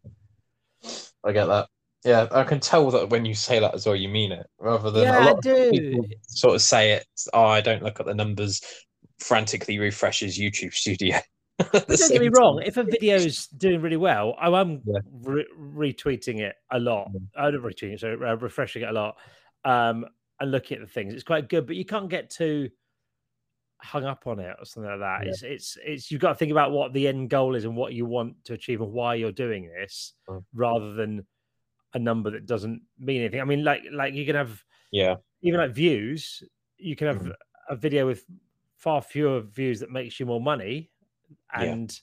that. 0.83 1.13
I 1.25 1.33
get 1.33 1.47
that. 1.47 1.69
Yeah, 2.05 2.29
I 2.31 2.45
can 2.45 2.61
tell 2.61 2.91
that 2.93 3.11
when 3.11 3.25
you 3.25 3.35
say 3.35 3.59
that 3.59 3.75
as 3.75 3.85
well, 3.87 3.97
you 3.97 4.09
mean 4.09 4.31
it, 4.33 4.47
rather 4.59 4.91
than 4.91 5.03
Yeah, 5.03 5.19
a 5.19 5.35
lot 5.35 5.47
of 5.47 5.71
people 5.73 6.07
sort 6.29 6.55
of 6.55 6.63
say 6.63 6.93
it. 6.93 7.07
Oh, 7.33 7.45
I 7.47 7.61
don't 7.61 7.83
look 7.83 7.99
at 8.01 8.07
the 8.07 8.15
numbers. 8.15 8.63
Frantically 9.19 9.79
refreshes 9.79 10.39
YouTube 10.39 10.73
Studio. 10.73 11.17
At 11.59 11.73
the 11.73 11.85
But 11.89 11.99
don't 11.99 12.13
get 12.13 12.21
me 12.23 12.31
wrong. 12.39 12.63
If 12.65 12.77
a 12.77 12.85
video 12.85 13.17
is 13.17 13.49
doing 13.49 13.81
really 13.83 13.97
well, 13.97 14.37
I 14.41 14.47
am 14.61 14.81
Yeah. 14.87 15.01
re- 15.13 15.47
retweeting 15.61 16.39
it 16.39 16.55
a 16.71 16.79
lot. 16.79 17.09
Mm. 17.13 17.27
I'm 17.37 17.53
retweeting 17.55 17.95
it, 17.95 18.01
so 18.01 18.13
uh, 18.13 18.37
refreshing 18.37 18.83
it 18.83 18.89
a 18.91 18.93
lot, 18.93 19.17
um, 19.65 20.07
and 20.39 20.53
looking 20.53 20.77
at 20.79 20.87
the 20.87 20.93
things. 20.93 21.15
It's 21.15 21.25
quite 21.25 21.49
good, 21.49 21.67
but 21.67 21.75
you 21.75 21.85
can't 21.85 22.09
get 22.09 22.31
too 22.31 22.71
hung 23.83 24.05
up 24.05 24.29
on 24.29 24.39
it 24.39 24.55
or 24.57 24.65
something 24.65 24.89
like 24.91 25.01
that. 25.01 25.21
Yeah. 25.25 25.31
It's 25.31 25.43
it's 25.43 25.77
it's 25.85 26.11
you've 26.13 26.21
got 26.21 26.29
to 26.29 26.35
think 26.37 26.53
about 26.53 26.71
what 26.71 26.93
the 26.93 27.09
end 27.09 27.29
goal 27.29 27.57
is 27.57 27.65
and 27.65 27.75
what 27.77 27.93
you 27.93 28.07
want 28.07 28.45
to 28.45 28.53
achieve 28.53 28.81
and 28.81 28.93
why 28.93 29.17
you're 29.17 29.33
doing 29.33 29.69
this, 29.81 30.15
Mm. 30.29 30.45
rather 30.55 30.95
than 30.95 31.27
a 31.95 31.99
number 31.99 32.31
that 32.31 32.47
doesn't 32.47 32.83
mean 32.99 33.21
anything. 33.21 33.41
I 33.41 33.45
mean, 33.45 33.65
like 33.65 33.83
like 33.93 34.15
you 34.15 34.27
can 34.27 34.35
have 34.37 34.63
Yeah, 34.91 35.17
even 35.43 35.61
like 35.61 35.73
views, 35.73 36.43
you 36.77 36.97
can 36.97 37.07
have 37.09 37.23
Mhm. 37.23 37.35
a 37.71 37.77
video 37.77 38.07
with 38.07 38.25
far 38.77 39.03
fewer 39.03 39.41
views 39.41 39.81
that 39.81 39.91
makes 39.91 40.19
you 40.21 40.27
more 40.27 40.41
money, 40.41 40.91
Yeah. 41.53 41.73
and 41.73 42.01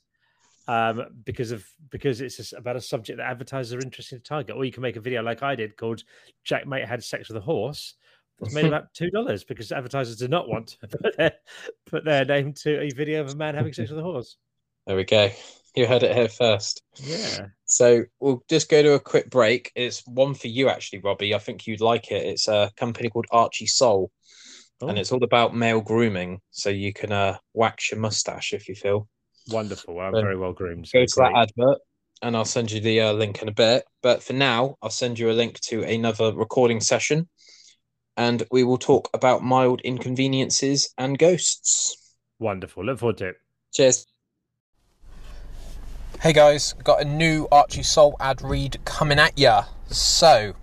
um, 0.68 1.22
because 1.24 1.52
of 1.52 1.64
because 1.92 2.22
it's 2.22 2.52
about 2.54 2.76
a 2.76 2.82
subject 2.82 3.18
that 3.18 3.30
advertisers 3.30 3.74
are 3.74 3.82
interested 3.86 4.18
to 4.18 4.24
target. 4.28 4.56
Or 4.56 4.66
you 4.66 4.72
can 4.72 4.82
make 4.82 4.96
a 4.96 5.00
video 5.02 5.22
like 5.22 5.44
I 5.44 5.56
did 5.56 5.78
called 5.78 6.04
"Jack 6.44 6.66
Maate 6.66 6.88
Had 6.88 7.04
Sex 7.04 7.30
with 7.30 7.38
a 7.38 7.42
Horse." 7.42 7.96
That's 8.40 8.54
made 8.54 8.66
about 8.66 8.94
two 8.94 9.10
dollars 9.12 9.44
because 9.46 9.72
advertisers 9.72 10.18
do 10.18 10.28
not 10.28 10.50
want 10.50 10.70
to 10.82 10.88
put 10.88 11.16
their, 11.18 11.34
put 11.86 12.04
their 12.04 12.26
name 12.26 12.52
to 12.54 12.82
a 12.82 12.90
video 12.90 13.22
of 13.22 13.30
a 13.32 13.36
man 13.36 13.56
having 13.56 13.72
sex 13.74 13.90
with 13.92 14.00
a 14.00 14.04
horse. 14.04 14.38
there 14.88 14.96
we 14.98 15.04
go. 15.06 15.30
You 15.76 15.88
heard 15.88 16.04
it 16.04 16.16
here 16.16 16.30
first. 16.30 16.82
Yeah, 16.96 17.48
So 17.66 18.04
we'll 18.20 18.44
just 18.50 18.70
go 18.70 18.82
to 18.82 18.94
a 18.94 19.00
quick 19.00 19.30
break. 19.30 19.72
It's 19.76 20.02
one 20.08 20.34
for 20.34 20.48
you, 20.48 20.70
actually, 20.70 21.00
Robbie. 21.00 21.36
I 21.36 21.40
think 21.40 21.68
you'd 21.68 21.82
like 21.82 22.12
it. 22.12 22.26
It's 22.26 22.48
a 22.48 22.72
company 22.78 23.10
called 23.10 23.26
Archie 23.32 23.68
Soul, 23.68 24.12
and 24.82 24.98
Oh, 24.98 25.02
it's 25.02 25.12
all 25.12 25.24
about 25.24 25.56
male 25.56 25.82
grooming. 25.82 26.40
So 26.52 26.70
you 26.70 26.94
can 26.94 27.12
uh, 27.12 27.38
wax 27.54 27.92
your 27.92 28.00
mustache 28.00 28.54
if 28.54 28.70
you 28.70 28.76
feel. 28.76 29.08
wonderful. 29.50 30.00
I'm 30.00 30.14
very 30.14 30.38
well 30.38 30.54
groomed. 30.54 30.88
so 30.88 31.00
Go 31.00 31.06
to 31.06 31.16
that 31.18 31.36
advert, 31.36 31.80
and 32.22 32.38
I'll 32.38 32.46
send 32.46 32.72
you 32.72 32.80
the 32.80 33.02
uh, 33.02 33.14
link 33.14 33.42
in 33.42 33.50
a 33.50 33.54
bit. 33.54 33.84
But 34.02 34.24
for 34.24 34.34
now, 34.34 34.78
I'll 34.82 34.90
send 34.90 35.20
you 35.20 35.30
a 35.30 35.34
link 35.34 35.60
to 35.62 35.84
another 35.84 36.34
recording 36.34 36.80
session, 36.80 37.28
and 38.16 38.44
we 38.50 38.64
will 38.64 38.78
talk 38.78 39.10
about 39.14 39.44
mild 39.44 39.82
inconveniences 39.82 40.94
and 40.98 41.18
ghosts. 41.20 42.16
Wonderful. 42.40 42.86
Look 42.86 43.00
forward 43.00 43.18
to 43.18 43.28
it. 43.30 43.36
Cheers. 43.74 44.06
Hey 46.22 46.32
guys, 46.34 46.74
got 46.84 47.02
a 47.02 47.06
new 47.06 47.48
Archie 47.52 47.84
Soul 47.84 48.16
ad 48.20 48.42
read 48.42 48.84
coming 48.84 49.20
at 49.20 49.38
ya. 49.38 49.66
So, 49.88 50.56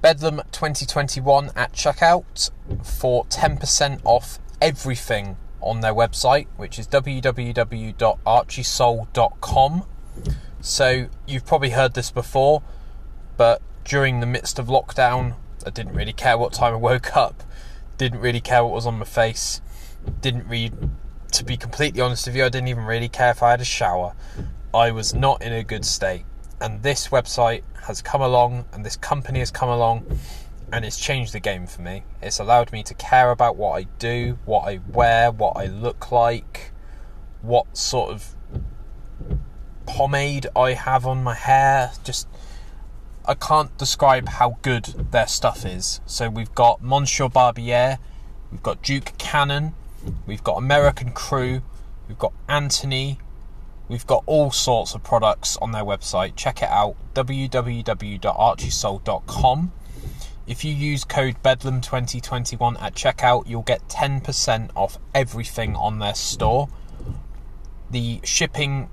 Bedlam 0.00 0.38
2021 0.50 1.52
at 1.54 1.72
checkout 1.72 2.50
for 2.82 3.24
10% 3.26 4.00
off 4.04 4.40
everything 4.60 5.36
on 5.60 5.82
their 5.82 5.94
website, 5.94 6.48
which 6.56 6.80
is 6.80 6.88
www.archiesoul.com. 6.88 9.84
So, 10.60 11.06
you've 11.26 11.46
probably 11.46 11.70
heard 11.70 11.94
this 11.94 12.10
before, 12.10 12.62
but 13.36 13.62
during 13.84 14.18
the 14.20 14.26
midst 14.26 14.58
of 14.58 14.66
lockdown, 14.66 15.36
I 15.64 15.70
didn't 15.70 15.94
really 15.94 16.12
care 16.12 16.36
what 16.36 16.52
time 16.54 16.72
I 16.72 16.76
woke 16.76 17.16
up. 17.16 17.44
Didn't 17.98 18.18
really 18.20 18.40
care 18.40 18.64
what 18.64 18.72
was 18.72 18.86
on 18.86 18.98
my 18.98 19.04
face. 19.04 19.60
Didn't 20.20 20.48
read. 20.48 20.72
To 21.32 21.44
be 21.44 21.56
completely 21.56 22.00
honest 22.00 22.26
with 22.26 22.36
you, 22.36 22.44
I 22.44 22.48
didn't 22.48 22.68
even 22.68 22.84
really 22.84 23.08
care 23.08 23.30
if 23.30 23.42
I 23.42 23.50
had 23.50 23.60
a 23.60 23.64
shower. 23.64 24.14
I 24.74 24.90
was 24.90 25.14
not 25.14 25.42
in 25.42 25.52
a 25.52 25.62
good 25.62 25.84
state. 25.84 26.24
And 26.60 26.82
this 26.82 27.08
website 27.08 27.62
has 27.82 28.02
come 28.02 28.20
along, 28.20 28.64
and 28.72 28.84
this 28.84 28.96
company 28.96 29.38
has 29.38 29.50
come 29.50 29.68
along, 29.68 30.18
and 30.72 30.84
it's 30.84 30.98
changed 30.98 31.32
the 31.32 31.40
game 31.40 31.66
for 31.66 31.82
me. 31.82 32.02
It's 32.20 32.38
allowed 32.38 32.72
me 32.72 32.82
to 32.82 32.94
care 32.94 33.30
about 33.30 33.56
what 33.56 33.78
I 33.78 33.84
do, 33.98 34.38
what 34.44 34.68
I 34.68 34.80
wear, 34.92 35.30
what 35.30 35.56
I 35.56 35.66
look 35.66 36.10
like, 36.10 36.72
what 37.42 37.76
sort 37.76 38.10
of 38.10 38.34
pomade 39.86 40.46
I 40.54 40.72
have 40.72 41.06
on 41.06 41.22
my 41.22 41.34
hair. 41.34 41.92
Just, 42.04 42.26
I 43.24 43.34
can't 43.34 43.76
describe 43.78 44.28
how 44.28 44.58
good 44.62 45.12
their 45.12 45.26
stuff 45.26 45.64
is. 45.64 46.00
So 46.06 46.28
we've 46.28 46.54
got 46.54 46.82
Monsieur 46.82 47.28
Barbier, 47.28 47.98
we've 48.50 48.62
got 48.62 48.82
Duke 48.82 49.12
Cannon, 49.18 49.74
we've 50.26 50.44
got 50.44 50.56
American 50.56 51.12
Crew, 51.12 51.62
we've 52.08 52.18
got 52.18 52.32
Anthony, 52.48 53.18
we've 53.88 54.06
got 54.06 54.22
all 54.26 54.50
sorts 54.50 54.94
of 54.94 55.02
products 55.02 55.56
on 55.58 55.72
their 55.72 55.84
website. 55.84 56.36
Check 56.36 56.62
it 56.62 56.68
out 56.68 56.96
www.archiesoul.com. 57.14 59.72
If 60.46 60.64
you 60.64 60.72
use 60.72 61.04
code 61.04 61.42
Bedlam2021 61.42 62.80
at 62.80 62.94
checkout, 62.94 63.46
you'll 63.46 63.60
get 63.62 63.86
10% 63.88 64.70
off 64.74 64.98
everything 65.14 65.76
on 65.76 65.98
their 65.98 66.14
store. 66.14 66.70
The 67.90 68.20
shipping 68.24 68.88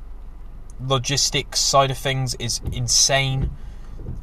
logistics 0.80 1.62
side 1.62 1.92
of 1.92 1.98
things 1.98 2.36
is 2.36 2.60
insane. 2.74 3.52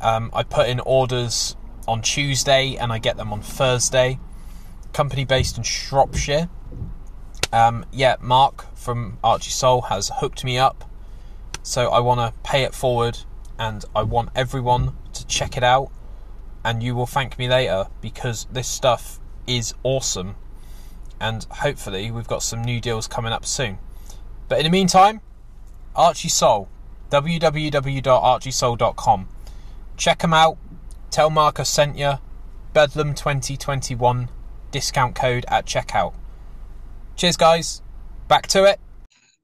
Um, 0.03 0.31
I 0.35 0.43
put 0.43 0.69
in 0.69 0.81
orders 0.81 1.57
on 1.89 2.03
Tuesday 2.03 2.77
and 2.77 2.93
I 2.93 2.99
get 2.99 3.17
them 3.17 3.33
on 3.33 3.41
Thursday. 3.41 4.19
Company 4.93 5.25
based 5.25 5.57
in 5.57 5.63
Shropshire. 5.63 6.51
Um, 7.53 7.85
yeah, 7.93 8.17
Mark 8.21 8.75
from 8.75 9.19
Archie 9.23 9.51
Soul 9.51 9.83
has 9.83 10.11
hooked 10.17 10.45
me 10.45 10.59
up. 10.59 10.89
So 11.63 11.91
I 11.91 12.01
want 12.01 12.21
to 12.21 12.33
pay 12.43 12.65
it 12.65 12.75
forward 12.75 13.19
and 13.59 13.85
I 13.95 14.03
want 14.03 14.31
everyone 14.35 14.97
to 15.13 15.27
check 15.27 15.57
it 15.57 15.63
out 15.63 15.93
and 16.65 16.83
you 16.83 16.95
will 16.95 17.07
thank 17.07 17.39
me 17.39 17.49
later 17.49 17.87
because 18.01 18.47
this 18.51 18.69
stuff 18.69 19.21
is 19.47 19.75
awesome. 19.83 20.37
And 21.21 21.45
hopefully, 21.51 22.11
we've 22.11 22.27
got 22.27 22.43
some 22.43 22.65
new 22.65 22.81
deals 22.81 23.07
coming 23.07 23.33
up 23.33 23.45
soon. 23.47 23.79
But 24.49 24.59
in 24.59 24.65
the 24.65 24.71
meantime, 24.71 25.21
Archie 25.95 26.29
Soul, 26.29 26.69
www.archiesoul.com. 27.11 29.29
Check 29.97 30.19
them 30.19 30.35
out. 30.35 30.59
Tell 31.11 31.31
Mark 31.31 31.61
I 31.61 31.63
sent 31.63 31.97
you. 31.97 32.15
Bedlam 32.73 33.15
2021 33.15 34.31
discount 34.73 35.15
code 35.15 35.45
at 35.47 35.65
checkout. 35.67 36.15
Cheers, 37.23 37.37
guys. 37.37 37.83
Back 38.27 38.49
to 38.49 38.65
it. 38.65 38.81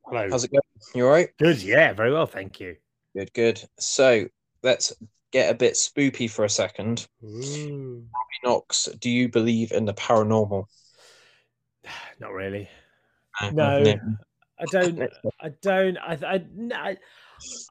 Hello. 0.05 0.27
How's 0.29 0.43
it 0.43 0.51
going? 0.51 0.63
You 0.97 1.07
all 1.07 1.13
right? 1.13 1.29
Good. 1.39 1.63
Yeah, 1.63 1.93
very 1.93 2.13
well. 2.13 2.27
Thank 2.27 2.59
you. 2.59 2.75
Good, 3.17 3.33
good. 3.35 3.63
So 3.79 4.27
let's 4.65 4.93
get 5.31 5.49
a 5.49 5.55
bit 5.55 5.75
spoopy 5.75 6.29
for 6.29 6.45
a 6.45 6.51
second. 6.51 7.07
Ooh. 7.23 8.05
Knox, 8.43 8.89
do 8.99 9.09
you 9.09 9.29
believe 9.29 9.71
in 9.71 9.85
the 9.85 9.95
paranormal? 9.95 10.65
Not 12.19 12.33
really. 12.33 12.69
No. 13.53 13.85
I 14.59 14.65
don't. 14.73 15.01
I 15.41 15.49
don't. 15.63 15.99
I. 15.99 16.19
I. 16.27 16.45
I, 16.75 16.97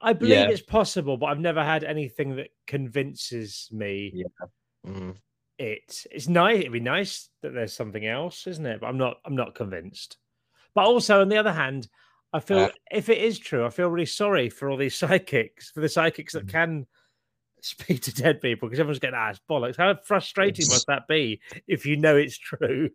I 0.01 0.13
believe 0.13 0.31
Yeah. 0.31 0.47
it's 0.47 0.61
possible, 0.61 1.17
but 1.17 1.25
I've 1.25 1.39
never 1.41 1.65
had 1.65 1.83
anything 1.83 2.37
that 2.37 2.51
convinces 2.65 3.67
me 3.73 4.13
Yeah. 4.13 4.47
Mm. 4.89 5.17
It. 5.59 6.05
It's 6.11 6.27
nice. 6.27 6.59
It'd 6.59 6.71
be 6.71 6.79
nice 6.79 7.29
that 7.41 7.53
there's 7.53 7.73
something 7.73 8.05
else, 8.05 8.47
isn't 8.47 8.65
it? 8.65 8.81
But 8.81 8.87
I'm 8.87 8.97
not. 8.97 9.17
I'm 9.25 9.35
not 9.35 9.55
convinced. 9.55 10.17
But 10.75 10.85
also, 10.85 11.21
on 11.21 11.29
the 11.29 11.37
other 11.37 11.51
hand, 11.53 11.87
I 12.33 12.39
feel 12.39 12.57
Yeah. 12.59 12.69
if 12.91 13.09
it 13.09 13.17
is 13.19 13.39
true, 13.39 13.65
I 13.65 13.69
feel 13.69 13.89
really 13.89 14.05
sorry 14.05 14.49
for 14.49 14.69
all 14.69 14.77
these 14.77 14.95
psychics, 14.97 15.71
for 15.71 15.81
the 15.81 15.89
psychics 15.89 16.33
that 16.33 16.45
Mm. 16.45 16.49
can 16.51 16.87
speak 17.61 18.01
to 18.03 18.13
dead 18.13 18.39
people 18.39 18.67
because 18.69 18.79
everyone's 18.79 18.99
getting 18.99 19.15
asked 19.17 19.41
bollocks. 19.49 19.77
How 19.77 19.95
frustrating 19.95 20.65
must 20.69 20.85
that 20.87 21.07
be 21.07 21.41
if 21.67 21.85
you 21.85 21.97
know 21.97 22.15
it's 22.15 22.37
true, 22.37 22.89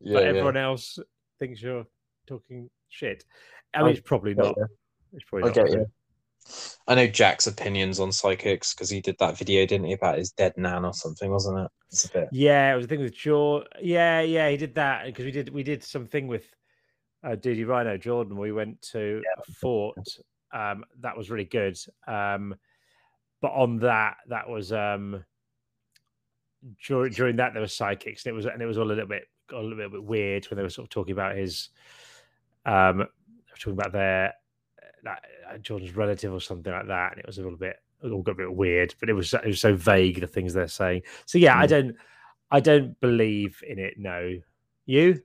Yeah, 0.00 0.14
but 0.14 0.22
yeah. 0.22 0.28
everyone 0.30 0.56
else 0.56 0.98
thinks 1.38 1.60
you're 1.60 1.86
talking 2.26 2.70
shit? 2.88 3.24
I 3.74 3.80
mean, 3.80 3.88
I 3.88 3.90
it's 3.90 4.00
probably 4.00 4.34
not. 4.34 4.56
you. 4.56 4.66
It's 5.12 5.24
probably 5.24 5.44
I 5.44 5.46
not 5.48 5.54
get 5.54 5.70
you. 5.72 5.86
I 6.88 6.94
know 6.94 7.06
Jack's 7.06 7.46
opinions 7.46 7.98
on 7.98 8.12
psychics 8.12 8.74
because 8.74 8.90
he 8.90 9.00
did 9.00 9.16
that 9.18 9.36
video, 9.36 9.66
didn't 9.66 9.86
he, 9.86 9.92
about 9.92 10.18
his 10.18 10.30
dead 10.30 10.54
nan 10.56 10.84
or 10.84 10.94
something, 10.94 11.30
wasn't 11.30 11.60
it? 11.60 11.70
It's 11.90 12.04
a 12.04 12.10
bit. 12.10 12.28
Yeah, 12.32 12.72
it 12.72 12.76
was 12.76 12.84
a 12.84 12.88
thing 12.88 13.00
with 13.00 13.14
Jordan. 13.14 13.68
Yeah, 13.80 14.20
yeah, 14.20 14.48
he 14.50 14.56
did 14.56 14.74
that 14.76 15.06
because 15.06 15.24
we 15.24 15.30
did 15.30 15.48
we 15.48 15.62
did 15.62 15.82
something 15.82 16.28
with 16.28 16.46
uh, 17.24 17.34
Duty 17.34 17.64
Rhino 17.64 17.96
Jordan. 17.96 18.36
We 18.36 18.52
went 18.52 18.80
to 18.92 19.22
a 19.36 19.52
fort. 19.52 19.98
Um, 20.52 20.84
that 21.00 21.16
was 21.16 21.30
really 21.30 21.44
good. 21.44 21.76
Um, 22.06 22.54
but 23.42 23.52
on 23.52 23.78
that, 23.80 24.16
that 24.28 24.48
was 24.48 24.72
um, 24.72 25.24
during 26.86 27.12
during 27.12 27.36
that 27.36 27.52
there 27.52 27.62
were 27.62 27.68
psychics, 27.68 28.24
and 28.24 28.32
it 28.32 28.36
was 28.36 28.46
and 28.46 28.62
it 28.62 28.66
was 28.66 28.78
all 28.78 28.84
a 28.84 28.88
little 28.88 29.06
bit 29.06 29.24
a 29.52 29.56
little 29.56 29.90
bit 29.90 30.02
weird 30.02 30.44
when 30.46 30.56
they 30.56 30.62
were 30.62 30.70
sort 30.70 30.86
of 30.86 30.90
talking 30.90 31.12
about 31.12 31.36
his 31.36 31.70
um, 32.64 33.06
talking 33.58 33.72
about 33.72 33.92
their 33.92 34.34
uh, 35.06 35.58
Jordan's 35.58 35.96
relative 35.96 36.32
or 36.32 36.40
something 36.40 36.72
like 36.72 36.86
that, 36.88 37.12
and 37.12 37.20
it 37.20 37.26
was 37.26 37.38
a 37.38 37.42
little 37.42 37.58
bit 37.58 37.76
it 38.02 38.10
all 38.12 38.22
got 38.22 38.32
a 38.32 38.34
bit 38.36 38.54
weird. 38.54 38.94
But 39.00 39.08
it 39.08 39.14
was 39.14 39.32
it 39.34 39.46
was 39.46 39.60
so 39.60 39.74
vague 39.76 40.20
the 40.20 40.26
things 40.26 40.54
they're 40.54 40.68
saying. 40.68 41.02
So 41.26 41.38
yeah, 41.38 41.56
I 41.58 41.66
Mm. 41.66 41.70
don't 41.70 41.96
I 42.50 42.60
don't 42.60 43.00
believe 43.00 43.62
in 43.66 43.78
it. 43.78 43.94
No, 43.98 44.40
you? 44.86 45.22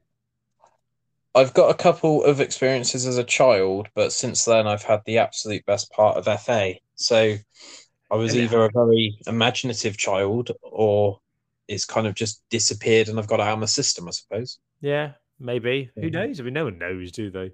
I've 1.35 1.53
got 1.53 1.69
a 1.69 1.73
couple 1.77 2.23
of 2.23 2.39
experiences 2.39 3.05
as 3.05 3.17
a 3.17 3.23
child, 3.25 3.89
but 3.95 4.13
since 4.13 4.45
then 4.45 4.65
I've 4.67 4.83
had 4.83 5.01
the 5.05 5.17
absolute 5.17 5.65
best 5.65 5.91
part 5.91 6.15
of 6.17 6.27
FA. 6.27 6.79
So 6.95 7.35
I 8.11 8.15
was 8.15 8.35
either 8.35 8.65
a 8.65 8.71
very 8.71 9.19
imaginative 9.27 9.97
child 9.97 10.51
or 10.63 11.21
it's 11.67 11.85
kind 11.85 12.07
of 12.07 12.15
just 12.15 12.43
disappeared 12.49 13.09
and 13.09 13.19
I've 13.19 13.27
got 13.27 13.39
it 13.41 13.43
out 13.47 13.53
of 13.53 13.59
my 13.59 13.65
system, 13.67 14.07
I 14.07 14.11
suppose. 14.11 14.59
Yeah, 14.81 15.13
maybe. 15.39 15.91
Who 15.99 16.09
knows? 16.09 16.39
I 16.39 16.43
mean, 16.43 16.53
no 16.53 16.65
one 16.65 16.77
knows, 16.77 17.11
do 17.11 17.29
they? 17.29 17.51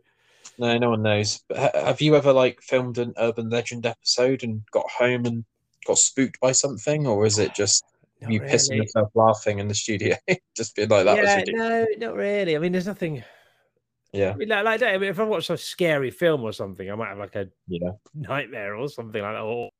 No, 0.57 0.77
no 0.77 0.89
one 0.91 1.03
knows. 1.03 1.43
But 1.47 1.75
have 1.75 2.01
you 2.01 2.15
ever 2.15 2.33
like 2.33 2.61
filmed 2.61 2.97
an 2.97 3.13
urban 3.17 3.49
legend 3.49 3.85
episode 3.85 4.43
and 4.43 4.63
got 4.71 4.89
home 4.89 5.25
and 5.25 5.45
got 5.85 5.97
spooked 5.97 6.39
by 6.39 6.51
something, 6.51 7.07
or 7.07 7.25
is 7.25 7.37
it 7.39 7.53
just 7.53 7.83
Not 8.21 8.33
you 8.33 8.41
pissing 8.41 8.77
yourself 8.77 9.09
laughing 9.15 9.59
in 9.59 9.67
the 9.67 9.75
studio, 9.75 10.15
just 10.55 10.75
being 10.75 10.89
like 10.89 11.05
that 11.05 11.21
yeah, 11.21 11.43
no, 11.47 11.87
not 11.97 12.15
really. 12.15 12.55
I 12.55 12.59
mean, 12.59 12.71
there's 12.71 12.87
nothing. 12.87 13.23
Yeah, 14.13 14.35
I 14.35 14.37
mean, 14.37 14.49
like, 14.49 14.65
like 14.65 14.83
I 14.83 14.97
mean, 14.97 15.09
if 15.09 15.19
I 15.19 15.23
watch 15.23 15.49
a 15.49 15.57
scary 15.57 16.11
film 16.11 16.43
or 16.43 16.51
something, 16.53 16.89
I 16.89 16.95
might 16.95 17.09
have 17.09 17.17
like 17.17 17.35
a 17.35 17.49
yeah, 17.67 17.91
nightmare 18.15 18.75
or 18.75 18.89
something 18.89 19.21
like 19.21 19.35
that, 19.35 19.41
or 19.41 19.71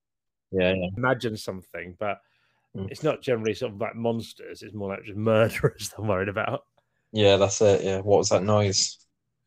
yeah, 0.52 0.74
yeah. 0.74 0.90
imagine 0.96 1.38
something. 1.38 1.96
But 2.00 2.20
Mm. 2.76 2.88
it's 2.90 3.04
not 3.04 3.22
generally 3.22 3.54
sort 3.56 3.74
of 3.74 3.82
like 3.82 3.96
monsters. 3.96 4.64
It's 4.64 4.76
more 4.76 4.90
like 4.90 5.06
just 5.06 5.18
murderers 5.18 5.94
I'm 6.00 6.08
worried 6.08 6.30
about. 6.30 6.66
Yeah, 7.12 7.38
that's 7.38 7.62
it. 7.62 7.84
Yeah, 7.84 8.00
what 8.02 8.18
was 8.20 8.30
that 8.30 8.44
noise? 8.44 8.98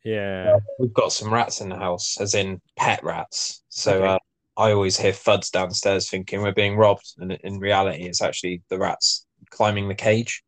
Yeah. 0.05 0.57
We've 0.78 0.92
got 0.92 1.12
some 1.12 1.32
rats 1.32 1.61
in 1.61 1.68
the 1.68 1.76
house, 1.76 2.20
as 2.20 2.34
in 2.34 2.61
pet 2.76 3.03
rats. 3.05 3.62
So 3.68 4.03
Okay. 4.03 4.14
uh, 4.14 4.18
I 4.57 4.72
always 4.72 4.96
hear 4.96 5.12
thuds 5.12 5.51
downstairs, 5.51 6.09
thinking 6.11 6.42
we're 6.42 6.53
being 6.53 6.76
robbed, 6.76 7.14
and 7.18 7.32
in 7.32 7.59
reality, 7.59 8.05
it's 8.05 8.22
actually 8.22 8.62
the 8.68 8.78
rats 8.78 9.26
climbing 9.51 9.88
the 9.88 9.94
cage. 9.94 10.42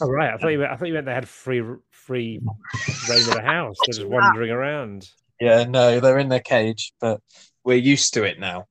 Oh 0.00 0.08
right. 0.08 0.32
I 0.34 0.36
thought 0.38 0.48
you. 0.48 0.58
Meant, 0.58 0.72
I 0.72 0.76
thought 0.76 0.88
you 0.88 0.94
meant 0.94 1.06
they 1.06 1.14
had 1.14 1.28
free 1.28 1.62
free 1.90 2.40
reign 3.08 3.20
of 3.20 3.34
the 3.34 3.42
house. 3.42 3.76
They're 3.86 3.94
just 3.94 4.08
wandering 4.08 4.50
around. 4.50 5.08
Yeah, 5.40 5.64
no, 5.64 6.00
they're 6.00 6.18
in 6.18 6.28
their 6.28 6.40
cage, 6.40 6.92
but 7.00 7.20
we're 7.64 7.76
used 7.76 8.14
to 8.14 8.24
it 8.24 8.38
now. 8.38 8.66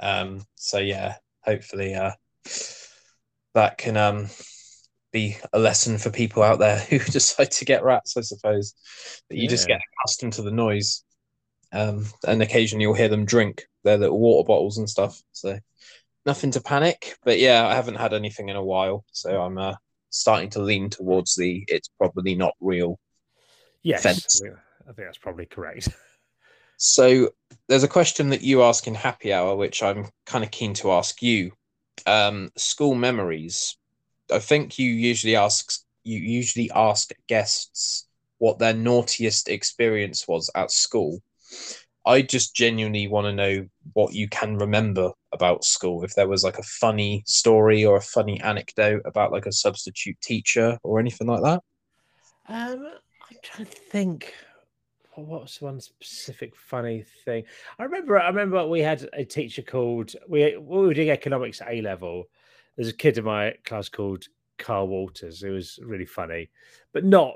Um, 0.00 0.44
so 0.56 0.78
yeah, 0.78 1.16
hopefully, 1.42 1.94
uh, 1.94 2.12
that 3.54 3.78
can 3.78 3.96
um 3.96 4.28
be 5.12 5.36
a 5.52 5.58
lesson 5.58 5.98
for 5.98 6.10
people 6.10 6.42
out 6.42 6.58
there 6.58 6.78
who 6.90 6.98
decide 6.98 7.50
to 7.52 7.64
get 7.64 7.84
rats. 7.84 8.16
I 8.16 8.22
suppose 8.22 8.74
that 9.28 9.38
you 9.38 9.48
just 9.48 9.66
get 9.66 9.80
accustomed 10.00 10.34
to 10.34 10.42
the 10.42 10.50
noise, 10.50 11.04
um, 11.72 12.06
and 12.26 12.42
occasionally 12.42 12.82
you'll 12.82 12.94
hear 12.94 13.08
them 13.08 13.24
drink 13.24 13.66
their 13.84 13.98
little 13.98 14.18
water 14.18 14.46
bottles 14.46 14.78
and 14.78 14.88
stuff. 14.88 15.22
So 15.32 15.58
nothing 16.26 16.50
to 16.52 16.60
panic. 16.60 17.16
But 17.24 17.38
yeah, 17.38 17.66
I 17.66 17.74
haven't 17.74 17.96
had 17.96 18.14
anything 18.14 18.48
in 18.48 18.56
a 18.56 18.64
while, 18.64 19.04
so 19.12 19.40
I'm 19.40 19.58
uh, 19.58 19.74
starting 20.10 20.50
to 20.50 20.62
lean 20.62 20.90
towards 20.90 21.34
the 21.34 21.64
it's 21.68 21.88
probably 21.98 22.34
not 22.34 22.54
real 22.60 22.98
Yes. 23.82 24.02
Fence. 24.02 24.40
I 24.42 24.44
think, 24.44 24.58
I 24.82 24.92
think 24.92 25.08
that's 25.08 25.18
probably 25.18 25.46
correct. 25.46 25.88
So 26.80 27.30
there's 27.66 27.82
a 27.82 27.88
question 27.88 28.28
that 28.28 28.42
you 28.42 28.62
ask 28.62 28.86
in 28.86 28.94
happy 28.94 29.32
hour, 29.32 29.56
which 29.56 29.82
I'm 29.82 30.06
kind 30.26 30.44
of 30.44 30.52
keen 30.52 30.74
to 30.74 30.92
ask 30.92 31.20
you. 31.20 31.50
Um, 32.06 32.50
school 32.56 32.94
memories. 32.94 33.76
I 34.32 34.38
think 34.38 34.78
you 34.78 34.90
usually 34.90 35.36
ask 35.36 35.82
you 36.04 36.18
usually 36.18 36.70
ask 36.74 37.12
guests 37.28 38.06
what 38.38 38.58
their 38.58 38.74
naughtiest 38.74 39.48
experience 39.48 40.26
was 40.26 40.50
at 40.54 40.70
school. 40.70 41.20
I 42.06 42.22
just 42.22 42.56
genuinely 42.56 43.08
want 43.08 43.26
to 43.26 43.32
know 43.32 43.66
what 43.92 44.14
you 44.14 44.28
can 44.28 44.56
remember 44.56 45.10
about 45.32 45.64
school. 45.64 46.04
If 46.04 46.14
there 46.14 46.28
was 46.28 46.44
like 46.44 46.58
a 46.58 46.62
funny 46.62 47.22
story 47.26 47.84
or 47.84 47.96
a 47.96 48.00
funny 48.00 48.40
anecdote 48.40 49.02
about 49.04 49.32
like 49.32 49.44
a 49.44 49.52
substitute 49.52 50.18
teacher 50.22 50.78
or 50.82 51.00
anything 51.00 51.26
like 51.26 51.42
that. 51.42 51.62
Um, 52.48 52.92
I'm 53.30 53.36
trying 53.42 53.66
to 53.66 53.72
think. 53.72 54.34
What 55.14 55.42
was 55.42 55.60
one 55.60 55.80
specific 55.80 56.54
funny 56.54 57.04
thing? 57.24 57.44
I 57.78 57.82
remember. 57.82 58.20
I 58.20 58.28
remember 58.28 58.64
we 58.66 58.80
had 58.80 59.08
a 59.12 59.24
teacher 59.24 59.62
called 59.62 60.14
we 60.28 60.56
we 60.56 60.78
were 60.78 60.94
doing 60.94 61.10
economics 61.10 61.60
at 61.60 61.72
A 61.72 61.82
level. 61.82 62.28
There's 62.78 62.88
a 62.88 62.92
kid 62.92 63.18
in 63.18 63.24
my 63.24 63.54
class 63.64 63.88
called 63.88 64.24
Carl 64.56 64.86
Walters. 64.86 65.42
It 65.42 65.50
was 65.50 65.80
really 65.82 66.06
funny, 66.06 66.48
but 66.92 67.04
not 67.04 67.34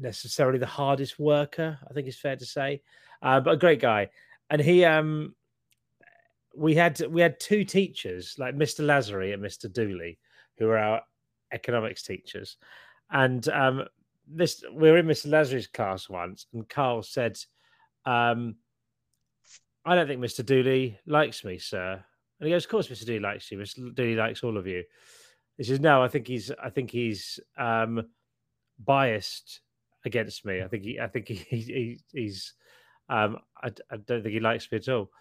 necessarily 0.00 0.58
the 0.58 0.64
hardest 0.64 1.18
worker. 1.18 1.78
I 1.88 1.92
think 1.92 2.08
it's 2.08 2.16
fair 2.16 2.36
to 2.36 2.46
say, 2.46 2.80
uh, 3.20 3.38
but 3.40 3.52
a 3.52 3.58
great 3.58 3.82
guy. 3.82 4.08
And 4.48 4.62
he, 4.62 4.82
um, 4.86 5.34
we 6.56 6.74
had 6.74 6.98
we 7.10 7.20
had 7.20 7.38
two 7.38 7.64
teachers, 7.64 8.36
like 8.38 8.56
Mr. 8.56 8.82
Lazary 8.82 9.34
and 9.34 9.42
Mr. 9.42 9.70
Dooley, 9.70 10.18
who 10.56 10.68
were 10.68 10.78
our 10.78 11.02
economics 11.52 12.02
teachers. 12.02 12.56
And 13.10 13.46
um, 13.50 13.84
this 14.26 14.64
we 14.72 14.90
were 14.90 14.96
in 14.96 15.06
Mr. 15.06 15.26
Lazary's 15.26 15.66
class 15.66 16.08
once, 16.08 16.46
and 16.54 16.66
Carl 16.66 17.02
said, 17.02 17.38
um, 18.06 18.56
"I 19.84 19.94
don't 19.96 20.06
think 20.06 20.22
Mr. 20.22 20.44
Dooley 20.44 20.98
likes 21.04 21.44
me, 21.44 21.58
sir." 21.58 22.02
And 22.42 22.48
he 22.48 22.52
goes, 22.52 22.64
"Of 22.64 22.72
course, 22.72 22.88
Mr. 22.88 23.06
Dooley 23.06 23.20
likes 23.20 23.52
you. 23.52 23.58
Mr. 23.58 23.94
Dooley 23.94 24.16
likes 24.16 24.42
all 24.42 24.56
of 24.56 24.66
you." 24.66 24.82
He 25.58 25.62
says, 25.62 25.78
"No, 25.78 26.02
I 26.02 26.08
think 26.08 26.26
he's 26.26 26.50
I 26.60 26.70
think 26.70 26.90
he's 26.90 27.38
um, 27.56 28.02
biased 28.84 29.60
against 30.04 30.44
me. 30.44 30.60
I 30.60 30.66
think 30.66 30.82
he 30.82 30.98
I 30.98 31.06
think 31.06 31.28
he, 31.28 31.36
he 31.36 32.00
he's 32.12 32.54
um, 33.08 33.38
I, 33.62 33.68
I 33.92 33.96
don't 33.96 34.24
think 34.24 34.34
he 34.34 34.40
likes 34.40 34.66
me 34.72 34.78
at 34.78 34.88
all." 34.88 35.12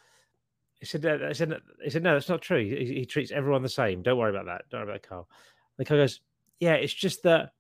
He 0.79 0.87
said, 0.87 1.03
"No," 1.03 1.27
I 1.29 1.33
said, 1.33 1.53
he 1.83 1.91
said, 1.91 2.01
no, 2.01 2.13
that's 2.13 2.27
not 2.27 2.41
true. 2.41 2.57
He, 2.57 2.91
he 3.01 3.05
treats 3.05 3.31
everyone 3.31 3.61
the 3.61 3.69
same. 3.69 4.01
Don't 4.01 4.17
worry 4.17 4.31
about 4.31 4.47
that. 4.47 4.63
Don't 4.71 4.81
worry 4.81 4.89
about 4.89 5.03
Carl. 5.03 5.29
And 5.77 5.87
Carl 5.87 5.99
goes, 5.99 6.21
yeah, 6.59 6.73
it's 6.73 6.91
just 6.91 7.21
that 7.21 7.53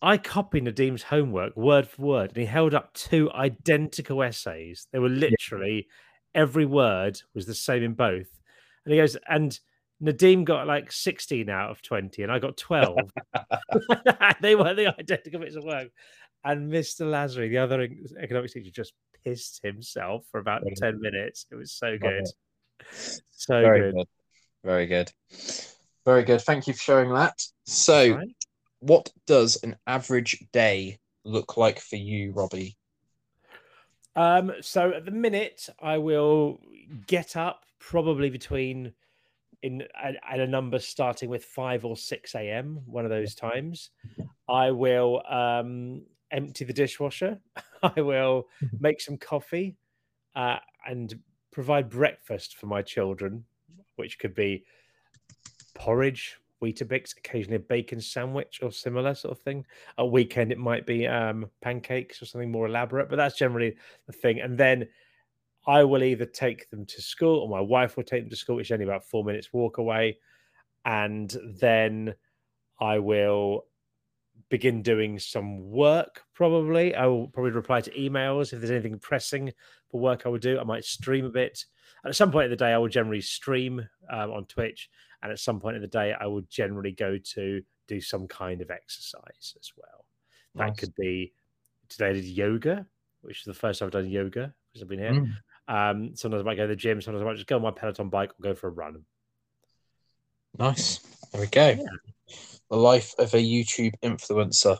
I 0.00 0.18
copied 0.18 0.64
Nadim's 0.64 1.02
homework 1.02 1.56
word 1.56 1.88
for 1.88 2.02
word, 2.02 2.30
and 2.30 2.36
he 2.36 2.44
held 2.44 2.74
up 2.74 2.94
two 2.94 3.28
identical 3.32 4.22
essays. 4.22 4.86
They 4.92 5.00
were 5.00 5.08
literally 5.08 5.88
every 6.32 6.64
word 6.66 7.20
was 7.34 7.46
the 7.46 7.54
same 7.54 7.82
in 7.82 7.94
both. 7.94 8.40
And 8.84 8.92
he 8.92 9.00
goes, 9.00 9.16
and 9.28 9.58
Nadim 10.02 10.44
got 10.44 10.66
like 10.66 10.90
16 10.90 11.48
out 11.48 11.70
of 11.70 11.82
20, 11.82 12.22
and 12.22 12.32
I 12.32 12.38
got 12.38 12.56
12. 12.56 12.96
they 14.40 14.54
were 14.54 14.74
the 14.74 14.94
identical 14.98 15.40
bits 15.40 15.56
of 15.56 15.64
work. 15.64 15.88
And 16.44 16.72
Mr. 16.72 17.06
Lazary, 17.06 17.50
the 17.50 17.58
other 17.58 17.88
economics 18.20 18.54
teacher, 18.54 18.70
just 18.70 18.94
pissed 19.24 19.60
himself 19.62 20.24
for 20.30 20.40
about 20.40 20.62
Brilliant. 20.62 20.78
10 20.78 21.00
minutes. 21.00 21.46
It 21.50 21.54
was 21.54 21.72
so 21.72 21.96
good. 21.96 22.26
So 23.30 23.60
Very 23.60 23.80
good. 23.80 23.94
good. 23.94 24.08
Very 24.64 24.86
good. 24.86 25.12
Very 26.04 26.24
good. 26.24 26.40
Thank 26.40 26.66
you 26.66 26.74
for 26.74 26.80
showing 26.80 27.12
that. 27.14 27.46
So, 27.64 28.16
Right. 28.16 28.34
what 28.80 29.10
does 29.26 29.62
an 29.62 29.76
average 29.86 30.44
day 30.52 30.98
look 31.24 31.56
like 31.56 31.78
for 31.78 31.96
you, 31.96 32.32
Robbie? 32.32 32.76
Um, 34.16 34.52
so 34.60 34.90
at 34.90 35.04
the 35.04 35.10
minute, 35.12 35.68
I 35.80 35.98
will 35.98 36.60
get 37.06 37.36
up 37.36 37.64
probably 37.82 38.30
between 38.30 38.92
in 39.62 39.82
at, 40.00 40.16
at 40.28 40.40
a 40.40 40.46
number 40.46 40.78
starting 40.78 41.28
with 41.28 41.44
five 41.44 41.84
or 41.84 41.96
six 41.96 42.34
a.m. 42.34 42.80
One 42.86 43.04
of 43.04 43.10
those 43.10 43.34
times. 43.34 43.90
I 44.48 44.70
will 44.70 45.22
um, 45.28 46.02
empty 46.30 46.64
the 46.64 46.72
dishwasher. 46.72 47.38
I 47.82 48.00
will 48.00 48.48
make 48.80 49.00
some 49.00 49.16
coffee 49.16 49.76
uh, 50.34 50.56
and 50.88 51.18
provide 51.50 51.90
breakfast 51.90 52.56
for 52.56 52.66
my 52.66 52.82
children, 52.82 53.44
which 53.96 54.18
could 54.18 54.34
be 54.34 54.64
porridge, 55.74 56.38
Weetabix, 56.62 57.16
occasionally 57.16 57.56
a 57.56 57.60
bacon 57.60 58.00
sandwich 58.00 58.60
or 58.62 58.70
similar 58.70 59.14
sort 59.14 59.36
of 59.36 59.42
thing. 59.42 59.64
A 59.98 60.06
weekend, 60.06 60.52
it 60.52 60.58
might 60.58 60.86
be 60.86 61.06
um, 61.06 61.50
pancakes 61.60 62.22
or 62.22 62.26
something 62.26 62.50
more 62.50 62.66
elaborate, 62.66 63.08
but 63.08 63.16
that's 63.16 63.36
generally 63.36 63.76
the 64.06 64.12
thing. 64.12 64.40
And 64.40 64.56
then 64.56 64.88
I 65.66 65.84
will 65.84 66.02
either 66.02 66.26
take 66.26 66.68
them 66.70 66.86
to 66.86 67.02
school 67.02 67.38
or 67.38 67.48
my 67.48 67.60
wife 67.60 67.96
will 67.96 68.04
take 68.04 68.22
them 68.22 68.30
to 68.30 68.36
school, 68.36 68.56
which 68.56 68.68
is 68.68 68.72
only 68.72 68.84
about 68.84 69.04
four 69.04 69.24
minutes 69.24 69.52
walk 69.52 69.78
away. 69.78 70.18
And 70.84 71.34
then 71.60 72.14
I 72.80 72.98
will 72.98 73.66
begin 74.48 74.82
doing 74.82 75.18
some 75.18 75.70
work 75.70 76.22
probably. 76.34 76.94
I 76.94 77.06
will 77.06 77.28
probably 77.28 77.52
reply 77.52 77.80
to 77.80 77.90
emails 77.92 78.52
if 78.52 78.58
there's 78.58 78.72
anything 78.72 78.98
pressing 78.98 79.52
for 79.90 80.00
work 80.00 80.22
I 80.26 80.30
would 80.30 80.42
do. 80.42 80.58
I 80.58 80.64
might 80.64 80.84
stream 80.84 81.24
a 81.24 81.30
bit. 81.30 81.64
And 82.02 82.10
at 82.10 82.16
some 82.16 82.32
point 82.32 82.46
in 82.46 82.50
the 82.50 82.56
day, 82.56 82.72
I 82.72 82.78
will 82.78 82.88
generally 82.88 83.20
stream 83.20 83.86
um, 84.10 84.32
on 84.32 84.46
Twitch. 84.46 84.90
And 85.22 85.30
at 85.30 85.38
some 85.38 85.60
point 85.60 85.76
in 85.76 85.82
the 85.82 85.88
day, 85.88 86.14
I 86.20 86.26
will 86.26 86.42
generally 86.50 86.90
go 86.90 87.16
to 87.34 87.62
do 87.86 88.00
some 88.00 88.26
kind 88.26 88.60
of 88.60 88.70
exercise 88.70 89.54
as 89.56 89.72
well. 89.76 90.06
That 90.56 90.76
could 90.76 90.94
be 90.96 91.32
today 91.88 92.08
I 92.08 92.12
did 92.14 92.24
yoga, 92.24 92.86
which 93.20 93.38
is 93.38 93.44
the 93.44 93.54
first 93.54 93.78
time 93.78 93.86
I've 93.86 93.92
done 93.92 94.08
yoga 94.08 94.52
because 94.68 94.82
I've 94.82 94.88
been 94.88 94.98
here. 94.98 95.12
Mm. 95.12 95.32
Um, 95.68 96.16
sometimes 96.16 96.42
I 96.42 96.44
might 96.44 96.56
go 96.56 96.62
to 96.62 96.68
the 96.68 96.76
gym, 96.76 97.00
sometimes 97.00 97.22
I 97.22 97.26
might 97.26 97.36
just 97.36 97.46
go 97.46 97.56
on 97.56 97.62
my 97.62 97.70
Peloton 97.70 98.08
bike 98.08 98.30
or 98.30 98.42
go 98.42 98.54
for 98.54 98.68
a 98.68 98.70
run. 98.70 99.04
Nice. 100.58 100.98
There 101.32 101.40
we 101.40 101.46
go. 101.46 101.68
Yeah. 101.68 102.36
The 102.70 102.76
life 102.76 103.14
of 103.18 103.32
a 103.34 103.38
YouTube 103.38 103.94
influencer. 104.02 104.78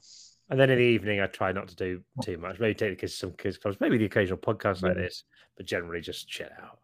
And 0.51 0.61
then 0.61 0.71
in 0.71 0.79
the 0.79 0.85
evening, 0.85 1.21
I 1.21 1.27
try 1.27 1.53
not 1.53 1.69
to 1.69 1.77
do 1.77 2.03
too 2.23 2.37
much. 2.37 2.59
Maybe 2.59 2.75
take 2.75 2.91
the 2.91 2.97
kids 2.97 3.13
to 3.13 3.19
some 3.19 3.33
kids 3.33 3.57
clubs, 3.57 3.79
maybe 3.81 3.97
the 3.97 4.05
occasional 4.05 4.39
podcast 4.39 4.83
like 4.83 4.97
this, 4.97 5.25
but 5.57 5.65
generally 5.65 6.01
just 6.03 6.29
chill 6.29 6.49
out. 6.63 6.79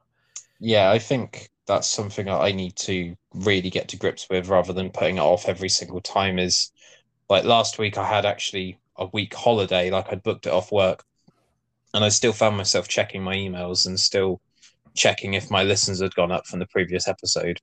Yeah, 0.59 0.91
I 0.91 0.99
think 0.99 1.51
that's 1.67 1.87
something 1.87 2.27
that 2.27 2.41
I 2.41 2.53
need 2.53 2.77
to 2.77 3.15
really 3.35 3.71
get 3.71 3.89
to 3.89 3.99
grips 3.99 4.27
with 4.31 4.49
rather 4.49 4.73
than 4.73 4.91
putting 4.91 5.19
it 5.19 5.21
off 5.21 5.49
every 5.49 5.69
single 5.69 6.01
time. 6.01 6.39
Is 6.39 6.73
like 7.29 7.45
last 7.45 7.79
week, 7.79 7.99
I 7.99 8.07
had 8.07 8.25
actually 8.25 8.79
a 8.97 9.07
week 9.07 9.35
holiday, 9.35 9.91
like 9.91 10.11
I'd 10.11 10.23
booked 10.23 10.47
it 10.47 10.53
off 10.53 10.73
work, 10.73 11.05
and 11.95 12.05
I 12.05 12.09
still 12.09 12.33
found 12.33 12.57
myself 12.57 12.89
checking 12.89 13.23
my 13.23 13.35
emails 13.35 13.87
and 13.87 13.99
still 13.99 14.41
checking 14.95 15.35
if 15.35 15.51
my 15.51 15.63
listens 15.63 16.01
had 16.01 16.15
gone 16.15 16.33
up 16.33 16.47
from 16.47 16.59
the 16.59 16.67
previous 16.67 17.09
episode. 17.09 17.61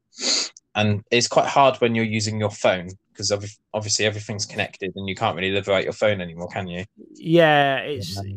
And 0.75 1.03
it's 1.11 1.27
quite 1.27 1.47
hard 1.47 1.77
when 1.77 1.95
you're 1.95 2.05
using 2.05 2.39
your 2.39 2.49
phone 2.49 2.89
because 3.11 3.31
obviously 3.73 4.05
everything's 4.05 4.45
connected 4.45 4.91
and 4.95 5.07
you 5.07 5.15
can't 5.15 5.35
really 5.37 5.51
live 5.51 5.67
without 5.67 5.83
your 5.85 5.93
phone 5.93 6.19
anymore, 6.21 6.49
can 6.49 6.67
you? 6.67 6.83
Yeah, 7.13 7.77
it's 7.77 8.19
yeah, 8.25 8.35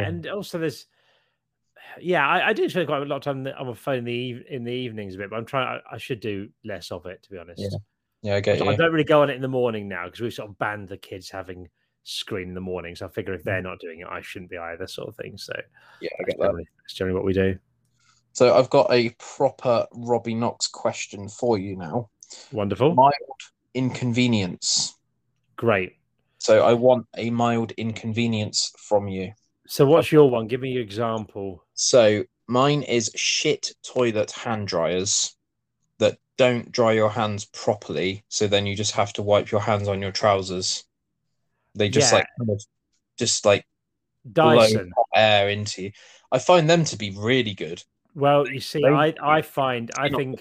and 0.08 0.26
also 0.26 0.58
there's 0.58 0.86
yeah, 2.00 2.26
I, 2.26 2.48
I 2.48 2.52
do 2.52 2.68
spend 2.68 2.86
quite 2.86 3.02
a 3.02 3.04
lot 3.06 3.16
of 3.16 3.22
time 3.22 3.46
on 3.58 3.66
my 3.66 3.74
phone 3.74 3.98
in 3.98 4.04
the 4.04 4.12
eve- 4.12 4.44
in 4.48 4.64
the 4.64 4.72
evenings 4.72 5.14
a 5.14 5.18
bit, 5.18 5.30
but 5.30 5.36
I'm 5.36 5.46
trying. 5.46 5.80
I, 5.90 5.94
I 5.94 5.98
should 5.98 6.20
do 6.20 6.48
less 6.64 6.92
of 6.92 7.06
it, 7.06 7.22
to 7.24 7.30
be 7.30 7.38
honest. 7.38 7.60
Yeah, 7.62 7.78
Yeah, 8.22 8.34
I 8.34 8.36
I 8.36 8.40
get 8.40 8.58
don't- 8.58 8.68
I 8.68 8.76
don't 8.76 8.92
really 8.92 9.04
go 9.04 9.22
on 9.22 9.30
it 9.30 9.34
in 9.34 9.42
the 9.42 9.48
morning 9.48 9.88
now 9.88 10.04
because 10.04 10.20
we've 10.20 10.32
sort 10.32 10.50
of 10.50 10.58
banned 10.58 10.88
the 10.88 10.96
kids 10.98 11.30
having 11.30 11.68
screen 12.04 12.48
in 12.48 12.54
the 12.54 12.60
morning. 12.60 12.94
So 12.96 13.06
I 13.06 13.08
figure 13.08 13.34
if 13.34 13.42
they're 13.44 13.56
mm-hmm. 13.56 13.68
not 13.68 13.80
doing 13.80 14.00
it, 14.00 14.06
I 14.10 14.20
shouldn't 14.20 14.50
be 14.50 14.58
either, 14.58 14.86
sort 14.86 15.08
of 15.08 15.16
thing. 15.16 15.36
So 15.36 15.52
Yeah, 16.00 16.08
I 16.18 16.24
that's 16.26 16.38
that. 16.38 16.44
generally, 16.44 16.68
that's 16.82 16.94
generally 16.94 17.16
what 17.16 17.24
we 17.24 17.32
do. 17.32 17.58
So 18.32 18.56
I've 18.56 18.70
got 18.70 18.92
a 18.92 19.10
proper 19.18 19.86
Robbie 19.92 20.34
Knox 20.34 20.68
question 20.68 21.28
for 21.28 21.58
you 21.58 21.76
now. 21.76 22.10
Wonderful, 22.52 22.94
Mild 22.94 23.12
inconvenience. 23.74 24.94
great. 25.56 25.96
So 26.38 26.64
I 26.64 26.72
want 26.72 27.06
a 27.18 27.28
mild 27.30 27.72
inconvenience 27.72 28.72
from 28.78 29.08
you. 29.08 29.32
So 29.66 29.84
what's 29.84 30.10
your 30.10 30.30
one? 30.30 30.46
Give 30.46 30.60
me 30.60 30.70
your 30.70 30.82
example. 30.82 31.64
So 31.74 32.24
mine 32.48 32.82
is 32.82 33.10
shit 33.14 33.72
toilet 33.86 34.30
hand 34.30 34.66
dryers 34.68 35.36
that 35.98 36.18
don't 36.38 36.72
dry 36.72 36.92
your 36.92 37.10
hands 37.10 37.44
properly. 37.44 38.24
So 38.28 38.46
then 38.46 38.64
you 38.66 38.74
just 38.74 38.92
have 38.92 39.12
to 39.14 39.22
wipe 39.22 39.50
your 39.50 39.60
hands 39.60 39.86
on 39.86 40.00
your 40.00 40.12
trousers. 40.12 40.84
They 41.74 41.88
just 41.88 42.12
Yeah. 42.12 42.18
like 42.18 42.26
kind 42.38 42.50
of 42.50 42.62
just 43.18 43.44
like 43.44 43.66
blow 44.24 44.56
Dyson. 44.56 44.92
hot 44.96 45.06
air 45.14 45.48
into 45.48 45.82
you. 45.84 45.92
I 46.32 46.38
find 46.38 46.68
them 46.68 46.84
to 46.84 46.96
be 46.96 47.10
really 47.16 47.54
good. 47.54 47.82
Well, 48.14 48.48
you 48.48 48.60
see, 48.60 48.80
They- 48.82 48.88
I 48.88 49.14
I 49.22 49.42
find 49.42 49.90
I 49.96 50.08
think. 50.08 50.40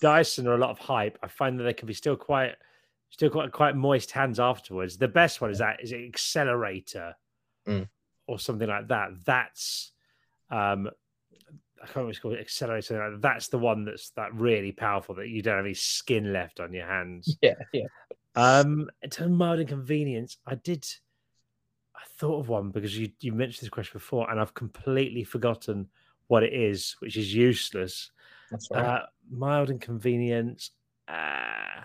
Dyson 0.00 0.46
are 0.46 0.54
a 0.54 0.58
lot 0.58 0.70
of 0.70 0.78
hype. 0.78 1.18
I 1.22 1.28
find 1.28 1.58
that 1.58 1.64
they 1.64 1.74
can 1.74 1.86
be 1.86 1.94
still 1.94 2.16
quite, 2.16 2.54
still 3.10 3.30
quite 3.30 3.52
quite 3.52 3.76
moist 3.76 4.10
hands 4.12 4.38
afterwards. 4.40 4.98
The 4.98 5.08
best 5.08 5.40
one 5.40 5.50
is 5.50 5.58
that 5.58 5.80
is 5.82 5.92
Xlerator, 5.92 7.14
Mm. 7.66 7.88
or 8.26 8.38
something 8.38 8.68
like 8.68 8.88
that. 8.88 9.10
That's, 9.24 9.92
um, 10.50 10.88
I 11.80 11.86
can't 11.86 11.96
remember 11.96 12.06
what 12.06 12.10
it's 12.10 12.18
called, 12.20 12.34
Xlerator. 12.70 12.84
something 12.84 13.02
like 13.04 13.12
that. 13.14 13.22
That's 13.22 13.48
the 13.48 13.58
one 13.58 13.84
that's 13.84 14.10
that 14.10 14.32
really 14.34 14.70
powerful 14.72 15.16
that 15.16 15.28
you 15.28 15.42
don't 15.42 15.56
have 15.56 15.64
any 15.64 15.74
skin 15.74 16.32
left 16.32 16.60
on 16.60 16.72
your 16.72 16.86
hands. 16.86 17.36
Yeah, 17.42 17.54
yeah. 17.72 17.86
Um, 18.34 18.90
in 19.02 19.10
terms 19.10 19.32
of 19.32 19.36
mild 19.36 19.60
inconvenience, 19.60 20.38
I 20.46 20.54
did. 20.54 20.86
I 21.94 22.00
thought 22.16 22.40
of 22.40 22.48
one 22.48 22.70
because 22.70 22.96
you 22.98 23.10
you 23.20 23.32
mentioned 23.32 23.62
this 23.62 23.68
question 23.68 23.92
before, 23.94 24.30
and 24.30 24.40
I've 24.40 24.54
completely 24.54 25.24
forgotten 25.24 25.88
what 26.28 26.42
it 26.42 26.52
is, 26.52 26.96
which 27.00 27.16
is 27.16 27.34
useless. 27.34 28.10
That's 28.50 28.68
right. 28.70 28.84
Uh, 28.84 29.06
mild 29.30 29.70
inconvenience. 29.70 30.70
Uh, 31.06 31.82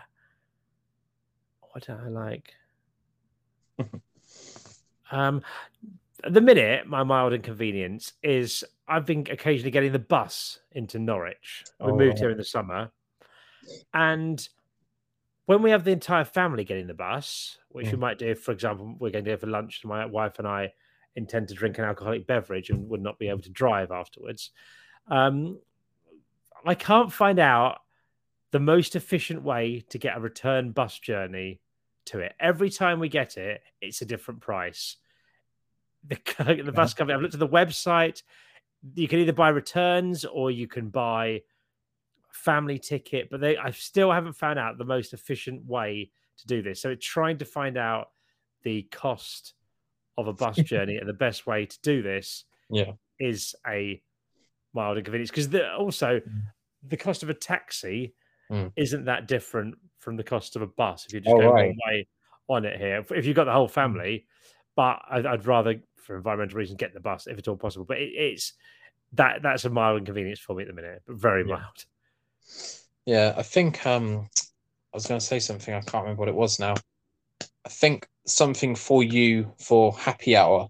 what 1.71 1.85
do 1.85 1.93
I 1.93 2.07
like? 2.07 2.53
um, 5.11 5.41
at 6.23 6.33
the 6.33 6.41
minute, 6.41 6.87
my 6.87 7.03
mild 7.03 7.33
inconvenience 7.33 8.13
is 8.23 8.63
I've 8.87 9.05
been 9.05 9.27
occasionally 9.29 9.71
getting 9.71 9.91
the 9.91 9.99
bus 9.99 10.59
into 10.71 10.97
Norwich. 10.97 11.65
We 11.83 11.91
Oh, 11.91 11.97
moved 11.97 12.19
here 12.19 12.29
in 12.29 12.37
the 12.37 12.43
summer, 12.43 12.89
and 13.93 14.47
when 15.47 15.61
we 15.61 15.71
have 15.71 15.85
the 15.85 15.91
entire 15.91 16.25
family 16.25 16.65
getting 16.65 16.87
the 16.87 16.93
bus, 16.93 17.57
which 17.69 17.87
we 17.87 17.93
Mm. 17.93 17.99
might 17.99 18.19
do, 18.19 18.35
for 18.35 18.51
example, 18.51 18.95
we're 18.99 19.11
going 19.11 19.23
to 19.23 19.31
go 19.31 19.37
for 19.37 19.47
lunch, 19.47 19.81
and 19.81 19.89
my 19.89 20.05
wife 20.05 20.39
and 20.39 20.47
I 20.47 20.73
intend 21.15 21.47
to 21.47 21.53
drink 21.53 21.77
an 21.77 21.85
alcoholic 21.85 22.27
beverage 22.27 22.69
and 22.69 22.89
would 22.89 23.01
not 23.01 23.17
be 23.17 23.29
able 23.29 23.39
to 23.39 23.49
drive 23.49 23.89
afterwards. 23.89 24.51
Um, 25.07 25.59
I 26.65 26.75
can't 26.75 27.13
find 27.13 27.39
out 27.39 27.79
the 28.51 28.59
most 28.59 28.95
efficient 28.97 29.41
way 29.41 29.85
to 29.89 29.97
get 29.97 30.17
a 30.17 30.19
return 30.19 30.71
bus 30.73 30.99
journey 30.99 31.61
to 32.05 32.19
it. 32.19 32.35
Every 32.41 32.69
time 32.69 32.99
we 32.99 33.07
get 33.07 33.37
it, 33.37 33.61
it's 33.79 34.01
a 34.01 34.05
different 34.05 34.41
price. 34.41 34.97
The, 36.05 36.17
the 36.65 36.73
bus 36.73 36.93
company, 36.93 37.15
I've 37.15 37.21
looked 37.21 37.35
at 37.35 37.39
the 37.39 37.47
website. 37.47 38.21
You 38.95 39.07
can 39.07 39.19
either 39.19 39.33
buy 39.33 39.49
returns 39.49 40.25
or 40.25 40.51
you 40.51 40.67
can 40.67 40.89
buy 40.89 41.43
family 42.37 42.77
ticket, 42.79 43.29
but 43.29 43.41
they 43.41 43.57
I 43.57 43.71
still 43.71 44.11
haven't 44.11 44.33
found 44.33 44.59
out 44.59 44.77
the 44.77 44.85
most 44.85 45.13
efficient 45.13 45.65
way 45.65 46.11
to 46.37 46.47
do 46.47 46.61
this. 46.61 46.81
So 46.81 46.89
it's 46.91 47.05
trying 47.05 47.37
to 47.39 47.45
find 47.45 47.77
out 47.77 48.11
the 48.63 48.83
cost 48.91 49.53
of 50.17 50.27
a 50.27 50.33
bus 50.33 50.55
journey 50.71 50.97
and 50.97 51.07
the 51.09 51.13
best 51.13 51.47
way 51.47 51.65
to 51.65 51.77
do 51.81 52.01
this 52.01 52.45
Yeah. 52.69 52.93
is 53.19 53.55
a 53.67 54.01
mild 54.73 54.97
inconvenience 54.97 55.31
because 55.31 55.53
also 55.77 56.19
Mm. 56.19 56.41
the 56.83 56.97
cost 56.97 57.23
of 57.23 57.29
a 57.29 57.33
taxi 57.33 58.13
Mm. 58.49 58.71
isn't 58.77 59.05
that 59.05 59.27
different 59.27 59.75
from 59.97 60.15
the 60.15 60.23
cost 60.23 60.55
of 60.55 60.61
a 60.61 60.67
bus 60.67 61.05
if 61.05 61.11
you're 61.11 61.19
just 61.21 61.35
Oh, 61.35 61.39
go 61.41 61.51
right. 61.51 61.67
one 61.67 61.77
way 61.91 62.07
on 62.47 62.63
it 62.65 62.79
here. 62.79 62.99
If- 62.99 63.11
If 63.11 63.25
you've 63.25 63.35
got 63.35 63.43
the 63.43 63.51
whole 63.51 63.67
family, 63.67 64.25
but 64.75 65.01
I'd, 65.09 65.25
I'd 65.25 65.45
rather, 65.45 65.81
for 65.97 66.15
environmental 66.15 66.57
reasons, 66.57 66.77
get 66.77 66.93
the 66.93 67.01
bus 67.01 67.27
if 67.27 67.37
at 67.37 67.47
all 67.49 67.57
possible. 67.57 67.83
But 67.85 67.97
it, 67.97 68.11
it's 68.13 68.53
that 69.13 69.41
that's 69.41 69.65
a 69.65 69.69
mild 69.69 69.97
inconvenience 69.99 70.39
for 70.39 70.55
me 70.55 70.61
at 70.63 70.67
the 70.67 70.73
minute, 70.73 71.01
but 71.05 71.17
very 71.17 71.41
Yeah. 71.45 71.55
mild. 71.55 71.85
Yeah, 73.05 73.33
I 73.37 73.43
think 73.43 73.85
um 73.85 74.29
I 74.93 74.97
was 74.97 75.07
going 75.07 75.19
to 75.19 75.25
say 75.25 75.39
something. 75.39 75.73
I 75.73 75.81
can't 75.81 76.03
remember 76.03 76.21
what 76.21 76.29
it 76.29 76.35
was 76.35 76.59
now. 76.59 76.75
I 77.41 77.69
think 77.69 78.07
something 78.25 78.75
for 78.75 79.03
you 79.03 79.51
for 79.59 79.93
happy 79.93 80.35
hour 80.35 80.69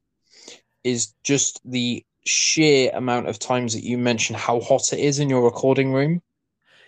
is 0.84 1.14
just 1.24 1.62
the 1.64 2.04
sheer 2.26 2.92
amount 2.94 3.28
of 3.28 3.40
times 3.40 3.74
that 3.74 3.84
you 3.84 3.98
mention 3.98 4.36
how 4.36 4.60
hot 4.60 4.94
it 4.94 5.00
is 5.00 5.20
in 5.20 5.30
your 5.30 5.44
recording 5.44 5.94
room. 5.94 6.22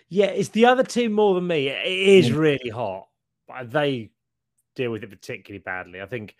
Yeah, 0.08 0.26
it's 0.26 0.48
the 0.48 0.66
other 0.66 0.82
two 0.82 1.08
more 1.08 1.34
than 1.34 1.46
me. 1.46 1.68
It 1.68 1.86
is 1.86 2.32
really 2.32 2.68
hot, 2.68 3.08
but 3.46 3.70
they 3.70 4.10
deal 4.74 4.90
with 4.90 5.04
it 5.04 5.10
particularly 5.10 5.62
badly. 5.62 6.00
I 6.00 6.06
think 6.06 6.34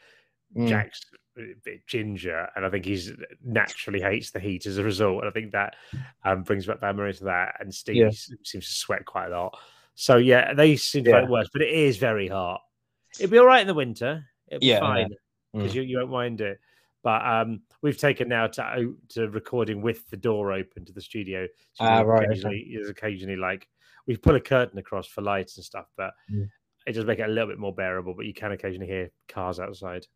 Mm, 0.56 0.66
Jack's 0.68 1.00
a 1.38 1.42
bit 1.64 1.86
ginger, 1.86 2.48
and 2.56 2.66
I 2.66 2.70
think 2.70 2.84
he's 2.84 3.12
naturally 3.44 4.00
hates 4.00 4.30
the 4.30 4.40
heat 4.40 4.66
as 4.66 4.78
a 4.78 4.82
result. 4.84 5.20
And 5.20 5.28
I 5.28 5.30
think 5.32 5.52
that 5.52 5.76
um, 6.24 6.42
brings 6.42 6.66
back 6.66 6.82
memories 6.82 7.20
of 7.20 7.26
that. 7.26 7.56
And 7.60 7.72
Steve 7.72 7.96
Yeah. 7.96 8.10
seems 8.10 8.66
to 8.68 8.74
sweat 8.74 9.04
quite 9.04 9.26
a 9.30 9.40
lot. 9.40 9.56
So 9.94 10.16
yeah, 10.16 10.52
they 10.54 10.76
seem 10.76 11.04
to 11.04 11.10
Yeah. 11.10 11.16
find 11.16 11.26
it 11.26 11.30
worse, 11.30 11.48
but 11.52 11.62
it 11.62 11.70
is 11.70 11.98
very 11.98 12.26
hot. 12.26 12.60
It'd 13.18 13.30
be 13.30 13.38
all 13.38 13.46
right 13.46 13.60
in 13.60 13.66
the 13.66 13.74
winter. 13.74 14.24
It'd 14.48 14.60
be 14.60 14.68
Yeah, 14.68 14.80
fine 14.80 15.10
because 15.52 15.72
Mm. 15.72 15.76
you, 15.76 15.82
you 15.82 15.98
won't 15.98 16.10
mind 16.10 16.40
it. 16.40 16.58
But 17.02 17.24
um, 17.24 17.62
we've 17.80 17.96
taken 17.96 18.28
now 18.28 18.46
to 18.48 18.96
to 19.10 19.28
recording 19.30 19.80
with 19.82 20.08
the 20.10 20.16
door 20.16 20.52
open 20.52 20.84
to 20.84 20.92
the 20.92 21.00
studio. 21.00 21.46
So 21.72 21.84
Ah, 21.84 22.00
right, 22.00 22.24
okay. 22.24 22.26
Occasionally, 22.32 22.70
there's 22.74 22.90
occasionally 22.90 23.36
like 23.36 23.68
we 24.06 24.16
put 24.16 24.34
a 24.34 24.40
curtain 24.40 24.78
across 24.78 25.06
for 25.06 25.22
lights 25.22 25.56
and 25.56 25.64
stuff, 25.64 25.86
but 25.96 26.12
Mm. 26.30 26.50
it 26.86 26.92
does 26.92 27.04
make 27.06 27.18
it 27.20 27.28
a 27.28 27.32
little 27.32 27.48
bit 27.48 27.58
more 27.58 27.74
bearable. 27.74 28.14
But 28.14 28.26
you 28.26 28.34
can 28.34 28.52
occasionally 28.52 28.86
hear 28.88 29.10
cars 29.28 29.60
outside. 29.60 30.06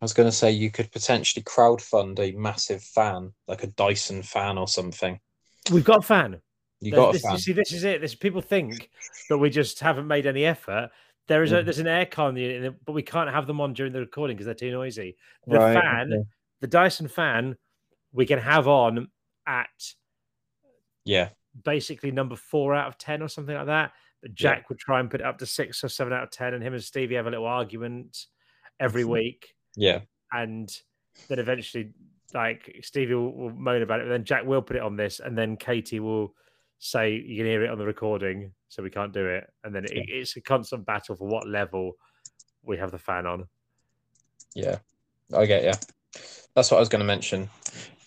I 0.00 0.04
was 0.04 0.14
going 0.14 0.28
to 0.28 0.34
say 0.34 0.50
you 0.50 0.70
could 0.70 0.90
potentially 0.90 1.42
crowdfund 1.42 2.18
a 2.18 2.32
massive 2.32 2.82
fan, 2.82 3.32
like 3.46 3.62
a 3.62 3.66
Dyson 3.68 4.22
fan 4.22 4.56
or 4.56 4.66
something. 4.66 5.20
We've 5.70 5.84
got 5.84 5.98
a 5.98 6.06
fan. 6.06 6.40
You 6.80 6.92
got 6.92 7.10
a 7.10 7.12
this, 7.12 7.22
fan. 7.22 7.36
See, 7.38 7.52
this 7.52 7.72
is 7.72 7.84
it. 7.84 8.00
This 8.00 8.14
people 8.14 8.40
think 8.40 8.88
that 9.28 9.36
we 9.36 9.50
just 9.50 9.78
haven't 9.80 10.06
made 10.08 10.26
any 10.26 10.46
effort. 10.46 10.90
There 11.28 11.42
is 11.42 11.52
a 11.52 11.56
Mm. 11.56 11.64
there's 11.64 11.78
an 11.78 11.86
aircon 11.86 12.40
unit, 12.40 12.74
but 12.84 12.92
we 12.92 13.02
can't 13.02 13.28
have 13.30 13.46
them 13.46 13.60
on 13.60 13.74
during 13.74 13.92
the 13.92 14.00
recording 14.00 14.36
because 14.36 14.46
they're 14.46 14.54
too 14.54 14.72
noisy. 14.72 15.16
The 15.46 15.58
Right, 15.58 15.74
fan, 15.74 16.12
okay. 16.12 16.22
the 16.60 16.66
Dyson 16.66 17.06
fan, 17.06 17.56
we 18.12 18.24
can 18.24 18.38
have 18.38 18.66
on 18.66 19.08
at 19.46 19.94
Yeah. 21.04 21.28
basically 21.62 22.10
number 22.10 22.36
four 22.36 22.74
out 22.74 22.88
of 22.88 22.96
ten 22.96 23.20
or 23.22 23.28
something 23.28 23.54
like 23.54 23.66
that. 23.66 23.92
But 24.22 24.30
Yeah. 24.30 24.34
Jack 24.34 24.70
would 24.70 24.78
try 24.78 24.98
and 24.98 25.10
put 25.10 25.20
it 25.20 25.26
up 25.26 25.38
to 25.38 25.46
six 25.46 25.84
or 25.84 25.88
seven 25.90 26.14
out 26.14 26.22
of 26.22 26.30
ten, 26.30 26.54
and 26.54 26.64
him 26.64 26.72
and 26.72 26.82
Stevie 26.82 27.16
have 27.16 27.26
a 27.26 27.30
little 27.30 27.46
argument 27.46 28.26
every 28.80 29.04
week, 29.04 29.54
Yeah. 29.76 30.00
and 30.32 30.70
then 31.28 31.38
eventually, 31.38 31.92
like 32.32 32.78
Stevie 32.82 33.14
will, 33.14 33.32
will 33.34 33.50
moan 33.50 33.82
about 33.82 34.00
it, 34.00 34.04
but 34.04 34.10
then 34.10 34.24
Jack 34.24 34.44
will 34.44 34.62
put 34.62 34.76
it 34.76 34.82
on 34.82 34.96
this, 34.96 35.20
and 35.20 35.36
then 35.36 35.56
Katie 35.56 36.00
will 36.00 36.34
say 36.78 37.12
you 37.12 37.36
can 37.36 37.46
hear 37.46 37.64
it 37.64 37.70
on 37.70 37.78
the 37.78 37.84
recording, 37.86 38.52
so 38.68 38.82
we 38.82 38.90
can't 38.90 39.12
do 39.12 39.26
it, 39.26 39.50
and 39.64 39.74
then 39.74 39.84
it, 39.84 39.92
Yeah. 39.94 40.02
it's 40.08 40.36
a 40.36 40.40
constant 40.40 40.86
battle 40.86 41.16
for 41.16 41.26
what 41.28 41.46
level 41.46 41.96
we 42.62 42.76
have 42.78 42.90
the 42.90 42.98
fan 42.98 43.26
on. 43.26 43.48
Yeah, 44.54 44.78
I 45.36 45.46
get 45.46 45.64
you. 45.64 45.72
That's 46.54 46.70
what 46.70 46.78
I 46.78 46.80
was 46.80 46.88
going 46.88 47.00
to 47.00 47.06
mention. 47.06 47.48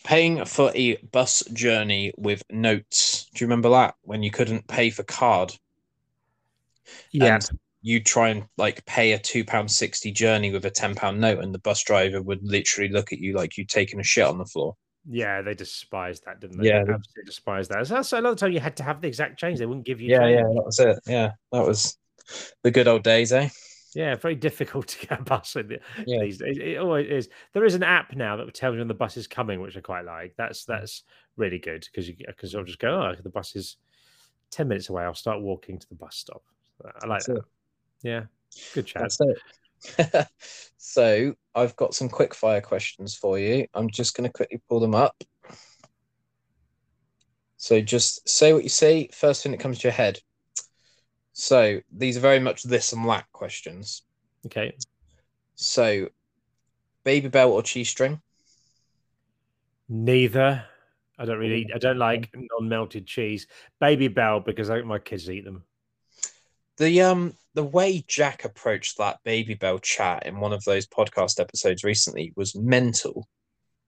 Paying 0.04 0.44
for 0.46 0.72
a 0.76 0.98
bus 0.98 1.44
journey 1.54 2.14
with 2.18 2.44
notes. 2.50 3.26
Do 3.34 3.44
you 3.44 3.48
remember 3.48 3.70
that 3.70 3.96
when 4.02 4.22
you 4.22 4.32
couldn't 4.32 4.68
pay 4.68 4.90
for 4.90 5.04
card? 5.04 5.54
Yeah, 7.12 7.36
And 7.36 7.50
you 7.84 8.02
try 8.02 8.30
and 8.30 8.46
like 8.58 8.84
pay 8.86 9.12
a 9.12 9.20
two 9.20 9.44
pound 9.46 9.70
sixty 9.70 10.12
journey 10.12 10.52
with 10.52 10.66
a 10.66 10.72
ten 10.72 10.96
pound 10.96 11.20
note, 11.22 11.40
and 11.44 11.54
the 11.54 11.60
bus 11.60 11.84
driver 11.84 12.22
would 12.22 12.40
literally 12.42 12.90
look 12.90 13.14
at 13.14 13.20
you 13.20 13.36
like 13.36 13.58
you'd 13.58 13.70
taken 13.70 14.00
a 14.00 14.04
shit 14.04 14.26
on 14.26 14.38
the 14.40 14.46
floor. 14.46 14.76
yeah, 15.08 15.42
they 15.42 15.54
despised 15.54 16.24
that, 16.26 16.40
didn't 16.40 16.58
they? 16.60 16.68
Yeah, 16.70 16.84
they 16.86 16.94
absolutely 16.94 17.26
despised 17.26 17.70
that. 17.72 17.86
So, 18.06 18.20
a 18.20 18.22
lot 18.22 18.32
of 18.32 18.38
the 18.38 18.46
time 18.46 18.54
you 18.54 18.62
had 18.62 18.78
to 18.78 18.84
have 18.84 19.02
the 19.02 19.08
exact 19.10 19.38
change; 19.38 19.60
they 19.60 19.66
wouldn't 19.68 19.86
give 19.86 20.02
you. 20.02 20.10
Yeah, 20.10 20.20
change. 20.20 20.32
yeah, 20.38 20.44
that 20.44 20.64
was 20.66 20.80
it. 20.80 21.00
Yeah, 21.06 21.32
that 21.52 21.66
was 21.68 21.98
the 22.64 22.72
good 22.72 22.88
old 22.88 23.04
days, 23.04 23.32
eh? 23.34 23.50
Yeah, 23.96 24.16
very 24.16 24.34
difficult 24.36 24.88
to 24.88 25.06
get 25.08 25.20
a 25.20 25.24
bus 25.24 25.56
in 25.56 25.68
the, 25.68 25.80
Yeah. 26.08 26.22
these 26.22 26.40
days. 26.40 26.58
It 26.58 26.78
always 26.80 27.08
is. 27.10 27.30
There 27.54 27.66
is 27.66 27.76
an 27.76 27.84
app 27.84 28.16
now 28.16 28.38
that 28.38 28.52
tells 28.56 28.74
you 28.74 28.80
when 28.80 28.88
the 28.88 28.94
bus 28.96 29.18
is 29.18 29.28
coming, 29.28 29.62
which 29.62 29.78
I 29.78 29.82
quite 29.82 30.06
like. 30.06 30.32
Mm. 30.32 30.36
That's 30.38 30.66
that's 30.66 31.04
really 31.38 31.60
good 31.60 31.86
because 31.92 32.08
you 32.08 32.16
because 32.26 32.56
I'll 32.56 32.64
just 32.64 32.80
go, 32.80 32.90
oh, 32.90 33.14
the 33.22 33.30
bus 33.30 33.56
is 33.56 33.76
ten 34.52 34.68
minutes 34.70 34.90
away. 34.90 35.04
I'll 35.04 35.14
start 35.14 35.42
walking 35.42 35.78
to 35.80 35.90
the 35.90 35.96
bus 35.96 36.16
stop. 36.16 36.42
I 36.84 37.06
like 37.08 37.20
That's 37.20 37.28
that. 37.28 37.38
it. 37.38 37.44
Yeah, 38.04 38.26
good 38.74 38.86
chat. 38.86 39.02
That's 39.02 39.20
it. 39.22 40.28
so 40.78 41.34
I've 41.56 41.76
got 41.76 41.94
some 41.94 42.10
quick 42.10 42.36
fire 42.36 42.62
questions 42.62 43.16
for 43.16 43.40
you. 43.40 43.66
I'm 43.74 43.90
just 43.90 44.16
going 44.16 44.30
to 44.30 44.34
quickly 44.34 44.62
pull 44.70 44.80
them 44.80 44.96
up. 44.96 45.16
So 47.58 47.80
just 47.82 48.28
say 48.28 48.54
what 48.54 48.64
you 48.64 48.70
say 48.70 49.08
first 49.14 49.42
thing 49.42 49.54
that 49.54 49.62
comes 49.62 49.80
to 49.80 49.88
your 49.88 49.94
head. 49.94 50.20
So 51.32 51.80
these 51.92 52.18
are 52.18 52.22
very 52.22 52.40
much 52.40 52.64
this 52.64 52.94
and 52.94 53.08
that 53.10 53.26
questions. 53.32 54.04
Okay, 54.46 54.76
So 55.56 56.10
Babybel 57.06 57.50
or 57.50 57.64
cheese 57.64 57.90
string? 57.90 58.22
neither. 59.90 60.66
I 61.18 61.26
don't 61.26 61.38
really. 61.38 61.70
I 61.74 61.78
don't 61.78 61.98
like 62.00 62.30
non-melted 62.34 63.06
cheese. 63.06 63.48
Babybel 63.82 64.44
because 64.44 64.70
I, 64.70 64.82
my 64.82 65.00
kids 65.00 65.30
eat 65.30 65.46
them. 65.46 65.64
The 66.78 67.02
um 67.02 67.34
the 67.54 67.64
way 67.64 68.04
Jack 68.08 68.46
approached 68.46 68.98
that 68.98 69.20
Babybel 69.26 69.82
chat 69.82 70.26
in 70.26 70.40
one 70.40 70.54
of 70.54 70.64
those 70.64 70.88
podcast 70.88 71.40
episodes 71.40 71.84
recently 71.84 72.34
was 72.36 72.56
mental. 72.56 73.28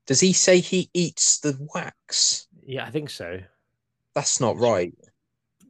Does 0.06 0.20
he 0.20 0.34
say 0.34 0.60
he 0.60 0.90
eats 0.94 1.40
the 1.40 1.58
wax? 1.74 2.48
Yeah, 2.66 2.86
I 2.86 2.92
think 2.92 3.10
so. 3.10 3.40
That's 4.14 4.40
not 4.40 4.58
right. 4.58 4.94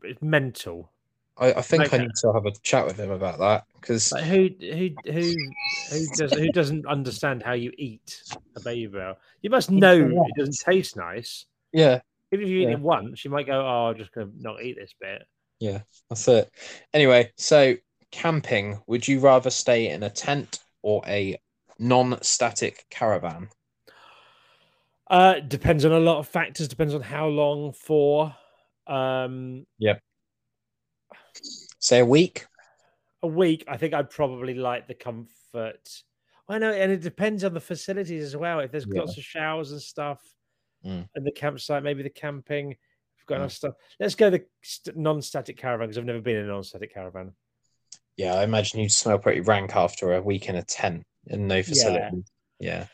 It's 0.03 0.21
mental. 0.21 0.91
I, 1.37 1.53
I 1.53 1.61
think 1.61 1.93
I 1.93 1.97
need 1.97 2.11
to 2.21 2.31
have 2.33 2.45
a 2.45 2.51
chat 2.63 2.85
with 2.85 2.97
him 2.97 3.11
about 3.11 3.39
that 3.39 3.63
because 3.79 4.09
who 4.11 4.49
who 4.59 4.89
who 5.05 5.33
who 5.89 6.07
does 6.15 6.33
who 6.33 6.49
doesn't 6.51 6.85
understand 6.85 7.43
how 7.43 7.53
you 7.53 7.71
eat 7.77 8.21
a 8.55 8.61
Babybel? 8.61 9.15
You 9.41 9.49
must 9.49 9.69
know 9.69 9.99
it 9.99 10.35
doesn't 10.37 10.59
taste 10.59 10.95
nice. 10.95 11.45
yeah, 11.73 11.99
Even 12.31 12.45
if 12.45 12.51
you 12.51 12.59
eat 12.59 12.69
Yeah. 12.69 12.75
it 12.75 12.79
once, 12.79 13.25
you 13.25 13.31
might 13.31 13.47
go, 13.47 13.59
"Oh, 13.59 13.89
I'm 13.89 13.97
just 13.97 14.13
gonna 14.13 14.31
not 14.37 14.61
eat 14.63 14.77
this 14.77 14.93
bit." 14.99 15.23
Yeah, 15.65 15.81
that's 16.09 16.27
it. 16.27 16.51
Anyway, 16.93 17.31
so 17.37 17.75
camping, 18.11 18.79
would 18.87 19.07
you 19.07 19.19
rather 19.19 19.49
stay 19.49 19.89
in 19.89 20.03
a 20.03 20.09
tent 20.09 20.59
or 20.83 21.01
a 21.07 21.37
non-static 21.79 22.85
caravan? 22.89 23.49
Uh, 25.09 25.39
depends 25.39 25.85
on 25.85 25.91
a 25.91 25.99
lot 25.99 26.17
of 26.19 26.27
factors. 26.27 26.67
Depends 26.67 26.93
on 26.93 27.01
how 27.01 27.27
long 27.27 27.73
for. 27.73 28.35
Um, 28.87 29.65
Say 31.79 31.99
a 31.99 32.05
week? 32.05 32.45
a 33.23 33.27
week. 33.27 33.63
I 33.67 33.77
think 33.77 33.93
I'd 33.95 34.09
probably 34.11 34.53
like 34.53 34.87
the 34.87 34.93
comfort. 34.93 36.03
I 36.47 36.59
know, 36.59 36.71
and 36.71 36.91
it 36.91 37.01
depends 37.01 37.43
on 37.43 37.55
the 37.55 37.59
facilities 37.59 38.23
as 38.23 38.35
well. 38.37 38.59
If 38.59 38.71
there's 38.71 38.85
Yeah. 38.87 38.99
lots 39.01 39.17
of 39.17 39.23
showers 39.23 39.71
and 39.71 39.81
stuff, 39.81 40.21
Mm. 40.85 41.09
and 41.15 41.25
the 41.25 41.31
campsite, 41.31 41.81
maybe 41.81 42.03
the 42.03 42.09
camping. 42.11 42.77
We've 43.27 43.37
got 43.37 43.41
enough 43.41 43.53
stuff. 43.53 43.73
Let's 43.99 44.13
go 44.13 44.29
the 44.29 44.45
st- 44.61 44.95
non-static 44.95 45.57
caravan 45.57 45.87
because 45.87 45.97
I've 45.97 46.05
never 46.05 46.21
been 46.21 46.37
in 46.37 46.45
a 46.45 46.49
non-static 46.49 46.93
caravan. 46.93 47.33
Yeah, 48.17 48.35
I 48.35 48.43
imagine 48.43 48.79
you'd 48.79 48.91
smell 48.91 49.17
pretty 49.17 49.41
rank 49.41 49.75
after 49.75 50.13
a 50.13 50.21
week 50.21 50.47
in 50.47 50.55
a 50.55 50.63
tent 50.63 51.03
and 51.27 51.47
no 51.47 51.63
facility. 51.63 52.23
Yeah. 52.59 52.85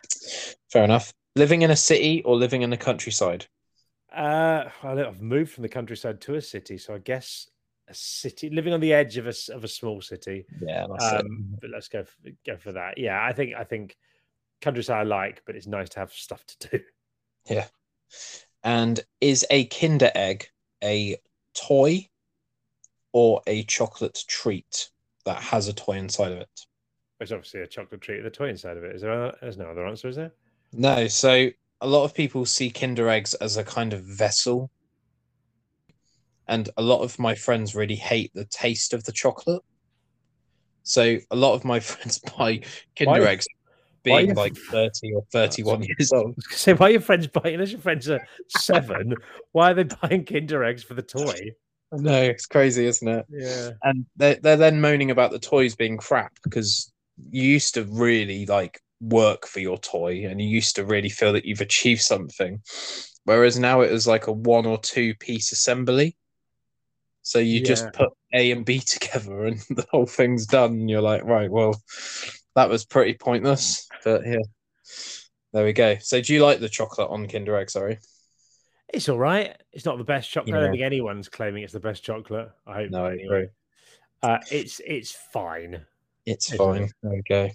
Fair 0.72 0.84
enough. 0.84 1.14
Living 1.36 1.64
in 1.64 1.72
a 1.72 1.76
city 1.76 2.24
or 2.24 2.38
living 2.38 2.62
in 2.62 2.70
the 2.70 2.78
countryside? 2.78 3.46
Uh, 4.14 4.70
I've 4.84 5.22
moved 5.22 5.52
from 5.52 5.64
the 5.64 5.70
countryside 5.70 6.22
to 6.22 6.36
a 6.36 6.42
city, 6.42 6.78
so 6.78 6.96
I 6.96 6.98
guess 7.00 7.50
a 7.88 7.94
city, 7.94 8.50
living 8.50 8.74
on 8.74 8.80
the 8.80 8.94
edge 8.94 9.18
of 9.18 9.28
a 9.28 9.34
of 9.54 9.64
a 9.64 9.68
small 9.68 10.02
city. 10.02 10.46
Yeah. 10.62 10.86
Um, 10.86 11.58
but 11.60 11.70
let's 11.70 11.88
go 11.88 12.04
for, 12.04 12.30
go 12.46 12.58
for 12.58 12.72
that. 12.74 12.98
Yeah, 12.98 13.24
I 13.24 13.34
think 13.34 13.54
I 13.56 13.64
think 13.64 13.96
countryside 14.62 14.98
I 14.98 15.04
like, 15.04 15.44
but 15.46 15.56
it's 15.56 15.68
nice 15.68 15.90
to 15.90 16.00
have 16.00 16.12
stuff 16.12 16.44
to 16.46 16.70
do. 16.70 16.84
And 18.64 19.00
is 19.20 19.46
a 19.50 19.66
Kinder 19.66 20.12
Egg 20.14 20.50
a 20.84 21.18
toy 21.54 22.08
or 23.12 23.42
a 23.48 23.64
chocolate 23.64 24.20
treat 24.28 24.90
that 25.26 25.38
has 25.42 25.68
a 25.68 25.74
toy 25.74 25.98
inside 25.98 26.32
of 26.32 26.40
it? 26.40 26.66
There's 27.20 27.32
obviously 27.32 27.62
a 27.62 27.68
chocolate 27.68 28.02
treat 28.02 28.24
with 28.24 28.34
a 28.34 28.36
toy 28.36 28.50
inside 28.50 28.78
of 28.78 28.84
it. 28.84 28.96
Is 28.96 29.02
there? 29.02 29.34
There's 29.42 29.58
no 29.58 29.70
other 29.70 29.86
answer, 29.86 30.08
is 30.08 30.16
there? 30.16 30.32
No, 30.74 31.08
so 31.08 31.50
a 31.82 31.88
lot 31.88 32.04
of 32.04 32.14
people 32.14 32.46
see 32.46 32.70
Kinder 32.70 33.10
Eggs 33.10 33.34
as 33.36 33.58
a 33.58 33.64
kind 33.64 33.94
of 33.94 34.04
vessel. 34.04 34.72
And 36.48 36.70
a 36.78 36.82
lot 36.82 37.02
of 37.02 37.18
my 37.20 37.36
friends 37.36 37.76
really 37.76 37.96
hate 37.96 38.32
the 38.34 38.46
taste 38.46 38.94
of 38.94 39.04
the 39.04 39.12
chocolate. 39.12 39.62
So 40.84 41.18
a 41.30 41.36
lot 41.36 41.54
of 41.54 41.64
my 41.64 41.80
friends 41.80 42.20
buy 42.20 42.62
Kinder 42.96 43.22
Why- 43.22 43.32
Eggs 43.32 43.48
being 44.04 44.30
you- 44.30 44.34
like 44.34 44.56
30 44.56 45.14
or 45.14 45.24
31 45.32 45.84
years 46.00 46.12
old. 46.12 46.36
Say, 46.52 46.74
why 46.74 46.88
are 46.88 46.92
your 46.92 47.02
friends 47.02 47.28
buying? 47.28 47.56
Unless 47.56 47.72
your 47.72 47.82
friends 47.82 48.10
are 48.10 48.26
seven, 48.50 49.16
why 49.52 49.72
are 49.72 49.74
they 49.74 49.84
buying 49.84 50.26
Kinder 50.26 50.64
eggs 50.64 50.84
for 50.84 50.94
the 50.94 51.02
toy? 51.02 51.52
No, 51.94 52.22
it's 52.22 52.46
crazy, 52.46 52.86
isn't 52.86 53.08
it? 53.08 53.26
Yeah, 53.30 53.72
and 53.84 54.06
they're, 54.16 54.36
they're 54.42 54.56
then 54.58 54.80
moaning 54.80 55.12
about 55.12 55.32
the 55.32 55.40
toys 55.40 55.76
being 55.76 55.98
crap 55.98 56.34
because 56.44 56.92
you 57.32 57.44
used 57.44 57.74
to 57.74 57.84
really 57.84 58.46
like 58.46 58.80
work 59.02 59.46
for 59.46 59.60
your 59.60 59.78
toy 59.78 60.26
and 60.28 60.40
you 60.42 60.48
used 60.48 60.76
to 60.78 60.86
really 60.86 61.10
feel 61.10 61.34
that 61.34 61.44
you've 61.44 61.60
achieved 61.62 62.02
something 62.02 62.62
whereas 63.26 63.58
now 63.58 63.82
it 63.82 63.92
is 63.92 64.06
like 64.08 64.28
a 64.28 64.32
one 64.32 64.66
or 64.68 64.78
two 64.78 65.16
piece 65.16 65.52
assembly 65.52 66.16
so 67.24 67.40
you 67.40 67.60
Yeah. 67.60 67.66
just 67.66 67.92
put 67.94 68.10
a 68.34 68.52
and 68.52 68.64
b 68.64 68.80
together 68.86 69.46
and 69.46 69.58
the 69.72 69.86
whole 69.90 70.06
thing's 70.06 70.46
done 70.46 70.72
and 70.74 70.90
you're 70.90 71.02
like 71.02 71.24
right 71.24 71.50
well 71.50 71.82
that 72.56 72.70
was 72.70 72.86
pretty 72.86 73.16
pointless 73.16 73.88
but 74.04 74.26
yeah 74.26 74.38
there 75.54 75.66
we 75.66 75.74
go 75.74 75.98
so 76.00 76.22
do 76.22 76.34
you 76.34 76.44
like 76.44 76.60
the 76.60 76.70
chocolate 76.70 77.10
on 77.10 77.28
kinder 77.28 77.56
egg 77.56 77.70
sorry 77.70 78.00
it's 78.94 79.08
all 79.08 79.18
right. 79.18 79.56
It's 79.72 79.86
not 79.86 79.98
the 79.98 80.04
best 80.04 80.30
chocolate. 80.30 80.56
I 80.56 80.60
don't 80.60 80.72
think 80.72 80.84
anyone's 80.84 81.30
claiming 81.30 81.64
it's 81.64 81.74
the 81.74 81.80
best 81.80 82.04
chocolate. 82.04 82.52
I 82.68 82.74
hope. 82.74 82.92
no 82.92 83.04
not, 83.04 83.08
i 83.08 83.14
anyway. 83.14 83.26
agree 83.26 83.48
Uh, 84.22 84.38
it's 84.52 84.82
it's 84.86 85.12
fine. 85.12 85.86
It's 86.26 86.50
It's 86.50 86.58
fine. 86.58 86.84
okay. 86.84 86.92
There 87.02 87.12
we 87.12 87.22
go. 87.22 87.50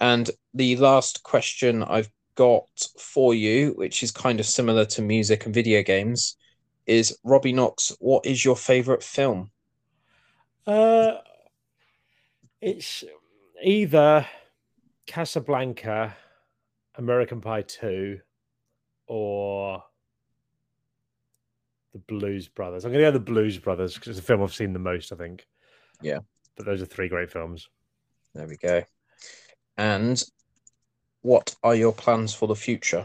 And 0.00 0.30
the 0.54 0.76
last 0.76 1.22
question 1.22 1.82
I've 1.82 2.10
got 2.34 2.68
for 2.98 3.34
you, 3.34 3.72
which 3.76 4.02
is 4.02 4.10
kind 4.10 4.40
of 4.40 4.46
similar 4.46 4.84
to 4.86 5.02
music 5.02 5.46
and 5.46 5.54
video 5.54 5.82
games, 5.82 6.36
is 6.86 7.16
Robbie 7.24 7.52
Knox, 7.52 7.94
what 7.98 8.26
is 8.26 8.44
your 8.44 8.56
favorite 8.56 9.02
film? 9.02 9.50
Uh, 10.66 11.12
it's 12.60 13.04
either 13.62 14.26
Casablanca, 15.12 16.16
American 16.96 17.42
Pie 17.42 17.62
Two, 17.62 18.20
or 19.06 19.84
the 21.92 21.98
Blues 21.98 22.48
Brothers. 22.48 22.86
I'm 22.86 22.92
going 22.92 23.04
to 23.04 23.08
go 23.08 23.12
the 23.12 23.20
Blues 23.20 23.58
Brothers 23.58 23.92
because 23.92 24.08
it's 24.08 24.20
the 24.20 24.24
film 24.24 24.42
I've 24.42 24.54
seen 24.54 24.72
the 24.72 24.78
most. 24.78 25.12
I 25.12 25.16
think. 25.16 25.46
Yeah. 26.00 26.20
but 26.56 26.64
those 26.64 26.80
are 26.80 26.86
three 26.86 27.08
great 27.08 27.30
films. 27.30 27.68
There 28.34 28.46
we 28.46 28.56
go. 28.56 28.82
And 29.76 30.22
what 31.20 31.54
are 31.62 31.74
your 31.74 31.92
plans 31.92 32.32
for 32.32 32.48
the 32.48 32.56
future? 32.56 33.04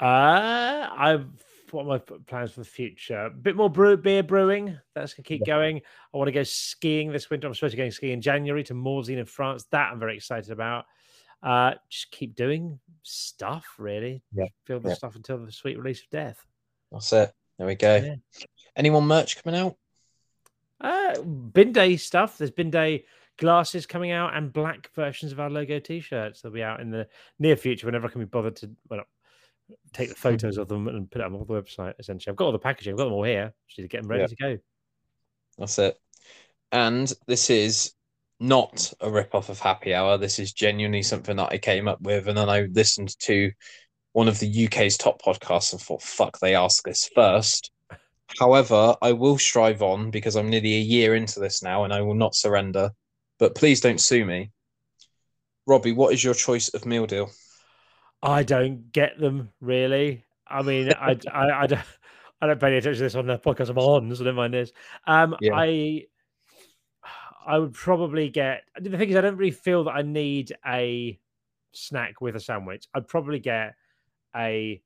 Uh, 0.00 0.88
I've 0.94 1.26
what 1.72 1.84
are 1.84 1.88
my 1.88 1.98
plans 2.26 2.52
for 2.52 2.60
the 2.60 2.66
future? 2.66 3.26
A 3.26 3.30
bit 3.30 3.56
more 3.56 3.70
brew, 3.70 3.96
beer 3.96 4.22
brewing. 4.22 4.78
That's 4.94 5.14
gonna 5.14 5.24
keep 5.24 5.44
going. 5.44 5.80
I 6.12 6.16
want 6.16 6.28
to 6.28 6.32
go 6.32 6.42
skiing 6.42 7.12
this 7.12 7.30
winter. 7.30 7.46
I'm 7.46 7.54
supposed 7.54 7.72
to 7.72 7.76
go 7.76 7.88
skiing 7.90 8.14
in 8.14 8.20
January 8.20 8.64
to 8.64 8.74
Morzine 8.74 9.18
in 9.18 9.26
France. 9.26 9.64
That 9.70 9.92
I'm 9.92 9.98
very 9.98 10.16
excited 10.16 10.50
about. 10.50 10.84
Uh, 11.42 11.74
just 11.88 12.10
keep 12.10 12.34
doing 12.36 12.78
stuff, 13.02 13.66
really. 13.78 14.22
Yeah, 14.34 14.46
Feel 14.64 14.80
the 14.80 14.90
yeah. 14.90 14.94
stuff 14.94 15.16
until 15.16 15.38
the 15.38 15.50
sweet 15.50 15.76
release 15.76 16.00
of 16.00 16.10
death. 16.10 16.44
That's 16.92 17.12
it. 17.12 17.32
There 17.58 17.66
we 17.66 17.74
go. 17.74 17.96
Yeah. 17.96 18.14
Any 18.76 18.90
more 18.90 19.02
merch 19.02 19.42
coming 19.42 19.58
out? 19.60 19.76
Uh, 20.80 21.20
bin 21.20 21.72
day 21.72 21.96
stuff. 21.96 22.38
There's 22.38 22.50
bin 22.50 22.70
day 22.70 23.04
glasses 23.38 23.86
coming 23.86 24.10
out 24.10 24.36
and 24.36 24.52
black 24.52 24.90
versions 24.94 25.32
of 25.32 25.40
our 25.40 25.50
logo 25.50 25.78
t-shirts. 25.78 26.40
They'll 26.40 26.52
be 26.52 26.62
out 26.62 26.80
in 26.80 26.90
the 26.90 27.08
near 27.38 27.56
future 27.56 27.86
whenever 27.86 28.06
I 28.06 28.10
can 28.10 28.20
be 28.20 28.26
bothered 28.26 28.56
to 28.56 28.70
well, 28.88 29.02
take 29.92 30.08
the 30.08 30.14
photos 30.14 30.58
of 30.58 30.68
them 30.68 30.88
and 30.88 31.10
put 31.10 31.20
it 31.20 31.24
up 31.24 31.32
on 31.32 31.38
the 31.38 31.44
website. 31.44 31.94
Essentially, 31.98 32.30
I've 32.30 32.36
got 32.36 32.46
all 32.46 32.52
the 32.52 32.58
packaging. 32.58 32.92
I've 32.92 32.98
got 32.98 33.04
them 33.04 33.12
all 33.12 33.24
here. 33.24 33.52
Just 33.68 33.78
need 33.78 33.84
to 33.84 33.88
get 33.88 34.02
them 34.02 34.10
ready 34.10 34.22
Yeah. 34.22 34.26
to 34.26 34.36
go. 34.36 34.58
That's 35.58 35.78
it. 35.78 36.00
And 36.70 37.12
this 37.26 37.50
is 37.50 37.92
not 38.40 38.92
a 39.00 39.10
rip 39.10 39.34
off 39.34 39.48
of 39.48 39.60
Happy 39.60 39.94
Hour. 39.94 40.18
This 40.18 40.38
is 40.38 40.52
genuinely 40.52 41.02
something 41.02 41.36
that 41.36 41.52
I 41.52 41.58
came 41.58 41.86
up 41.86 42.00
with. 42.00 42.28
And 42.28 42.36
then 42.36 42.48
I 42.48 42.62
listened 42.62 43.16
to 43.20 43.52
one 44.12 44.28
of 44.28 44.38
the 44.38 44.66
UK's 44.66 44.96
top 44.96 45.22
podcasts 45.22 45.72
and 45.72 45.80
thought, 45.80 46.02
fuck, 46.02 46.38
they 46.40 46.54
asked 46.54 46.82
this 46.84 47.08
first. 47.14 47.70
However, 48.38 48.96
I 49.02 49.12
will 49.12 49.38
strive 49.38 49.82
on 49.82 50.10
because 50.10 50.36
I'm 50.36 50.48
nearly 50.48 50.74
a 50.74 50.80
year 50.80 51.14
into 51.14 51.40
this 51.40 51.62
now 51.62 51.84
and 51.84 51.92
I 51.92 52.00
will 52.00 52.14
not 52.14 52.34
surrender. 52.34 52.90
But 53.38 53.54
please 53.54 53.80
don't 53.80 54.00
sue 54.00 54.24
me. 54.24 54.50
Robbie, 55.66 55.92
what 55.92 56.12
is 56.12 56.24
your 56.24 56.34
choice 56.34 56.68
of 56.70 56.86
meal 56.86 57.06
deal? 57.06 57.30
I 58.22 58.42
don't 58.42 58.92
get 58.92 59.18
them 59.18 59.50
really. 59.60 60.24
I 60.46 60.62
mean, 60.62 60.92
I, 60.92 61.18
I, 61.32 61.62
I 61.62 61.66
don't. 61.66 61.80
I 62.40 62.46
don't 62.46 62.58
pay 62.60 62.66
any 62.66 62.76
attention 62.78 62.98
to 62.98 63.04
this 63.04 63.14
on 63.14 63.26
the 63.26 63.38
podcast 63.38 63.68
I'm 63.68 63.78
on, 63.78 64.14
so 64.16 64.24
don't 64.24 64.34
mind 64.34 64.52
this. 64.52 64.72
Um, 65.06 65.36
Yeah. 65.40 65.54
I, 65.54 66.06
I 67.46 67.56
would 67.58 67.72
probably 67.72 68.30
get. 68.30 68.64
The 68.80 68.96
thing 68.98 69.10
is, 69.10 69.16
I 69.16 69.20
don't 69.20 69.36
really 69.36 69.52
feel 69.52 69.84
that 69.84 69.92
I 69.92 70.02
need 70.02 70.52
a 70.66 71.20
snack 71.70 72.20
with 72.20 72.34
a 72.34 72.40
sandwich. 72.40 72.88
I'd 72.94 73.06
probably 73.06 73.38
get 73.38 73.74
a. 74.34 74.82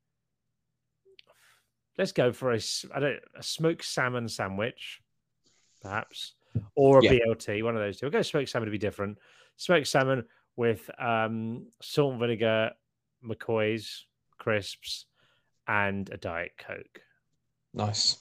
Let's 1.96 2.12
go 2.12 2.30
for 2.30 2.52
a, 2.52 2.58
I 2.94 3.00
don't, 3.00 3.20
a 3.38 3.42
smoked 3.42 3.86
salmon 3.86 4.28
sandwich, 4.28 5.00
perhaps, 5.80 6.34
or 6.74 6.98
a 6.98 7.04
Yeah. 7.04 7.12
BLT. 7.12 7.62
One 7.64 7.74
of 7.74 7.80
those 7.80 7.98
two. 7.98 8.06
I'll 8.06 8.12
go 8.12 8.20
smoked 8.20 8.50
salmon 8.50 8.66
to 8.66 8.70
be 8.70 8.76
different. 8.76 9.16
Smoked 9.56 9.86
salmon 9.86 10.26
with 10.56 10.90
um, 10.98 11.68
salt 11.80 12.12
and 12.12 12.20
vinegar, 12.20 12.72
McCoy's 13.24 14.06
crisps, 14.38 15.06
and 15.68 16.08
a 16.12 16.16
diet 16.16 16.52
coke. 16.58 17.00
Nice. 17.74 18.18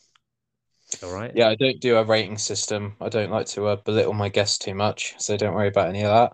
All 1.04 1.14
right. 1.14 1.32
Yeah, 1.36 1.50
I 1.50 1.56
don't 1.56 1.80
do 1.80 1.98
a 1.98 2.04
rating 2.04 2.38
system. 2.38 2.96
I 3.02 3.10
don't 3.10 3.32
like 3.32 3.48
to 3.48 3.68
uh, 3.68 3.76
belittle 3.78 4.14
my 4.14 4.30
guests 4.30 4.58
too 4.58 4.76
much, 4.76 5.16
so 5.18 5.38
don't 5.38 5.54
worry 5.54 5.68
about 5.68 5.90
any 5.90 6.04
of 6.04 6.10
that. 6.10 6.34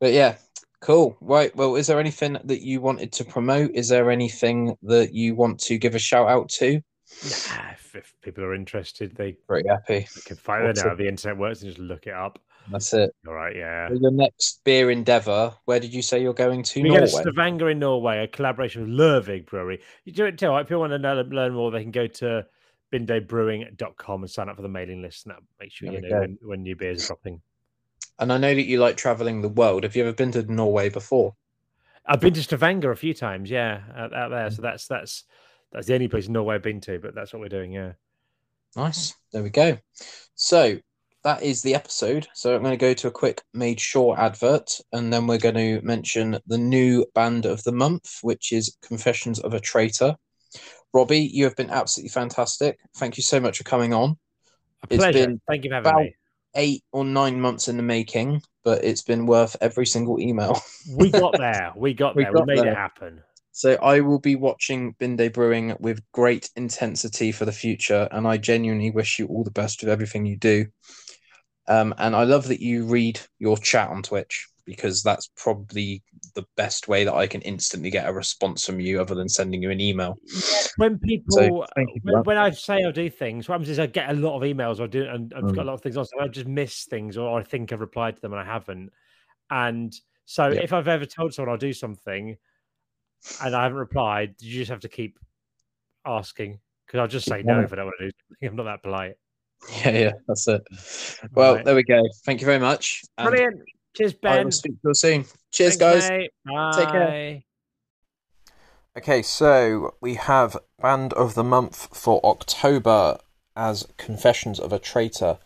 But 0.00 0.12
yeah, 0.12 0.36
cool. 0.80 1.16
Right. 1.20 1.54
Well, 1.54 1.76
is 1.76 1.86
there 1.86 2.00
anything 2.00 2.38
that 2.44 2.62
you 2.62 2.80
wanted 2.80 3.12
to 3.12 3.24
promote? 3.24 3.72
Is 3.74 3.88
there 3.88 4.10
anything 4.10 4.76
that 4.82 5.12
you 5.12 5.34
want 5.34 5.60
to 5.60 5.78
give 5.78 5.94
a 5.94 5.98
shout 5.98 6.28
out 6.28 6.48
to? 6.50 6.74
Nah, 7.24 7.70
if, 7.72 7.94
if 7.94 8.14
people 8.22 8.44
are 8.44 8.54
interested, 8.54 9.14
they, 9.14 9.32
Pretty 9.32 9.68
happy. 9.68 10.06
they 10.14 10.20
can 10.24 10.36
find 10.36 10.66
it 10.66 10.76
now. 10.76 10.94
The 10.94 11.08
internet 11.08 11.36
works 11.36 11.62
and 11.62 11.70
just 11.70 11.80
look 11.80 12.06
it 12.06 12.14
up. 12.14 12.38
That's 12.70 12.92
it. 12.94 13.14
All 13.26 13.34
right. 13.34 13.54
Yeah. 13.54 13.88
For 13.88 13.94
your 13.94 14.10
next 14.10 14.60
beer 14.64 14.90
endeavor, 14.90 15.54
where 15.64 15.80
did 15.80 15.92
you 15.92 16.02
say 16.02 16.22
you're 16.22 16.34
going 16.34 16.62
to? 16.62 16.82
We 16.82 16.90
go 16.90 16.94
to 16.94 17.00
Norway. 17.00 17.22
Stavanger 17.22 17.70
in 17.70 17.78
Norway, 17.78 18.18
a 18.22 18.28
collaboration 18.28 18.82
with 18.82 18.90
Lervig 18.90 19.46
Brewery. 19.46 19.80
You 20.04 20.12
do 20.12 20.26
it 20.26 20.38
tell 20.38 20.56
if 20.58 20.68
people 20.68 20.80
want 20.80 20.92
to 20.92 20.98
know, 20.98 21.14
learn 21.30 21.54
more, 21.54 21.70
they 21.70 21.82
can 21.82 21.90
go 21.90 22.06
to 22.06 22.46
bindaybrewing.com 22.92 24.22
and 24.22 24.30
sign 24.30 24.48
up 24.48 24.56
for 24.56 24.62
the 24.62 24.68
mailing 24.68 25.02
list, 25.02 25.26
and 25.26 25.34
that 25.34 25.42
makes 25.60 25.74
sure 25.74 25.90
There 25.90 25.98
you 25.98 26.04
we 26.04 26.10
know 26.10 26.20
when, 26.20 26.38
when 26.42 26.62
new 26.62 26.76
beers 26.76 27.04
are 27.04 27.08
dropping. 27.08 27.40
And 28.18 28.32
I 28.32 28.38
know 28.38 28.54
that 28.54 28.66
you 28.66 28.78
like 28.78 28.96
traveling 28.96 29.40
the 29.40 29.48
world. 29.48 29.84
Have 29.84 29.96
you 29.96 30.02
ever 30.02 30.12
been 30.12 30.32
to 30.32 30.42
Norway 30.42 30.90
before? 30.90 31.34
I've 32.06 32.20
been 32.20 32.34
to 32.34 32.42
Stavanger 32.42 32.90
a 32.90 32.96
few 32.96 33.14
times, 33.14 33.50
yeah, 33.50 33.82
out, 33.96 34.14
out 34.14 34.30
there. 34.30 34.48
Hmm. 34.48 34.54
So 34.54 34.62
that's 34.62 34.86
that's 34.86 35.24
that's 35.72 35.86
the 35.86 35.94
only 35.94 36.08
place 36.08 36.26
in 36.26 36.32
Norway 36.32 36.56
I've 36.56 36.62
been 36.62 36.80
to, 36.82 36.98
but 36.98 37.14
that's 37.14 37.32
what 37.32 37.40
we're 37.40 37.48
doing, 37.48 37.72
yeah. 37.72 37.92
Nice. 38.76 39.14
There 39.32 39.42
we 39.42 39.50
go. 39.50 39.78
So 40.34 40.78
that 41.22 41.42
is 41.42 41.62
the 41.62 41.74
episode. 41.74 42.26
So 42.34 42.54
I'm 42.54 42.62
going 42.62 42.72
to 42.72 42.76
go 42.76 42.94
to 42.94 43.08
a 43.08 43.12
quick 43.12 43.42
made 43.52 43.78
sure 43.80 44.18
advert 44.18 44.80
and 44.92 45.12
then 45.12 45.26
we're 45.26 45.38
going 45.38 45.54
to 45.56 45.80
mention 45.82 46.38
the 46.46 46.58
new 46.58 47.04
band 47.14 47.44
of 47.46 47.62
the 47.64 47.72
month, 47.72 48.18
which 48.22 48.52
is 48.52 48.76
Confessions 48.82 49.38
of 49.40 49.52
a 49.54 49.60
Traitor. 49.60 50.16
Robbie, 50.92 51.20
you 51.32 51.44
have 51.44 51.56
been 51.56 51.70
absolutely 51.70 52.08
fantastic. 52.10 52.78
Thank 52.96 53.16
you 53.16 53.22
so 53.22 53.38
much 53.40 53.58
for 53.58 53.64
coming 53.64 53.92
on. 53.94 54.16
A 54.84 54.86
It's 54.94 54.96
pleasure. 55.02 55.26
been 55.26 55.40
Thank 55.48 55.64
you 55.64 55.70
for 55.70 55.74
having 55.76 55.90
about- 55.92 56.02
me. 56.02 56.14
Eight 56.56 56.82
or 56.90 57.04
nine 57.04 57.40
months 57.40 57.68
in 57.68 57.76
the 57.76 57.82
making, 57.84 58.42
but 58.64 58.82
it's 58.82 59.02
been 59.02 59.24
worth 59.26 59.56
every 59.60 59.86
single 59.86 60.18
email. 60.18 60.60
We 60.96 61.08
got 61.10 61.38
there. 61.38 61.72
We 61.76 61.94
got 61.94 62.16
We 62.16 62.24
there. 62.24 62.32
got 62.32 62.46
we 62.48 62.54
made 62.56 62.64
there. 62.64 62.72
it 62.72 62.76
happen. 62.76 63.22
So 63.52 63.74
I 63.74 64.00
will 64.00 64.18
be 64.18 64.34
watching 64.34 64.96
Bin 64.98 65.14
Day 65.14 65.28
Brewing 65.28 65.76
with 65.78 66.02
great 66.10 66.50
intensity 66.56 67.30
for 67.30 67.44
the 67.44 67.52
future, 67.52 68.08
and 68.10 68.26
I 68.26 68.36
genuinely 68.36 68.90
wish 68.90 69.20
you 69.20 69.26
all 69.28 69.44
the 69.44 69.52
best 69.52 69.80
with 69.80 69.90
everything 69.90 70.26
you 70.26 70.36
do. 70.36 70.66
Um, 71.68 71.94
and 71.98 72.16
I 72.16 72.24
love 72.24 72.48
that 72.48 72.60
you 72.60 72.84
read 72.86 73.20
your 73.38 73.56
chat 73.56 73.90
on 73.90 74.02
Twitch 74.02 74.48
because 74.64 75.02
that's 75.02 75.30
probably 75.36 76.02
the 76.34 76.44
best 76.56 76.88
way 76.88 77.04
that 77.04 77.14
I 77.14 77.26
can 77.26 77.42
instantly 77.42 77.90
get 77.90 78.08
a 78.08 78.12
response 78.12 78.64
from 78.64 78.80
you, 78.80 79.00
other 79.00 79.14
than 79.14 79.28
sending 79.28 79.62
you 79.62 79.70
an 79.70 79.80
email. 79.80 80.18
when 80.76 80.98
people 80.98 81.34
So, 81.36 81.66
thank 81.74 81.90
you 81.94 82.00
for 82.04 82.12
when, 82.12 82.22
when 82.24 82.38
I 82.38 82.50
say 82.50 82.84
I'll 82.84 82.92
do 82.92 83.10
things, 83.10 83.48
what 83.48 83.54
happens 83.54 83.70
is 83.70 83.78
I 83.78 83.86
get 83.86 84.10
a 84.10 84.14
lot 84.14 84.36
of 84.36 84.42
emails. 84.42 84.80
I 84.80 84.86
do, 84.86 85.04
and 85.04 85.32
I've 85.34 85.42
got 85.42 85.54
Mm. 85.54 85.62
a 85.62 85.64
lot 85.64 85.74
of 85.74 85.82
things 85.82 85.96
on, 85.96 86.04
so 86.04 86.20
I 86.20 86.28
just 86.28 86.46
miss 86.46 86.84
things, 86.84 87.16
or 87.16 87.38
I 87.38 87.42
think 87.42 87.72
I've 87.72 87.80
replied 87.80 88.16
to 88.16 88.22
them 88.22 88.32
and 88.32 88.40
I 88.40 88.44
haven't. 88.44 88.90
And 89.50 89.92
so, 90.24 90.48
Yeah. 90.48 90.60
if 90.62 90.72
I've 90.72 90.88
ever 90.88 91.06
told 91.06 91.34
someone 91.34 91.50
I'll 91.50 91.58
do 91.58 91.72
something 91.72 92.36
and 93.42 93.56
I 93.56 93.62
haven't 93.64 93.78
replied, 93.78 94.34
you 94.40 94.52
just 94.52 94.70
have 94.70 94.80
to 94.80 94.88
keep 94.88 95.18
asking 96.04 96.60
because 96.86 97.00
I'll 97.00 97.08
just 97.08 97.26
say 97.26 97.42
no 97.42 97.60
if 97.60 97.72
I 97.72 97.76
don't 97.76 97.86
want 97.86 97.96
to 97.98 98.06
do 98.06 98.12
something. 98.28 98.48
I'm 98.48 98.56
not 98.56 98.64
that 98.64 98.82
polite. 98.82 99.14
Yeah, 99.84 99.90
yeah, 99.90 100.12
that's 100.26 100.48
it. 100.48 100.62
Well, 101.32 101.56
Right. 101.56 101.64
there 101.64 101.74
we 101.74 101.82
go. 101.82 102.00
Thank 102.24 102.40
you 102.40 102.46
very 102.46 102.58
much. 102.58 103.02
and 103.18 103.28
Brilliant. 103.30 103.62
Cheers, 103.96 104.14
I 104.24 104.42
will 104.44 104.50
speak 104.50 104.72
to 104.82 104.88
you 104.88 104.94
soon. 104.94 105.24
Cheers, 105.52 105.76
Thanks, 105.76 106.06
guys. 106.06 106.10
mate. 106.10 106.30
Take 106.74 106.88
care. 106.88 107.42
Okay, 108.96 109.22
so 109.22 109.94
we 110.00 110.14
have 110.14 110.56
Band 110.80 111.12
of 111.12 111.34
the 111.34 111.44
Month 111.44 111.88
for 111.96 112.24
October 112.24 113.18
as 113.56 113.86
Confessions 113.98 114.58
of 114.58 114.72
a 114.72 114.78
Traitor. 114.78 115.38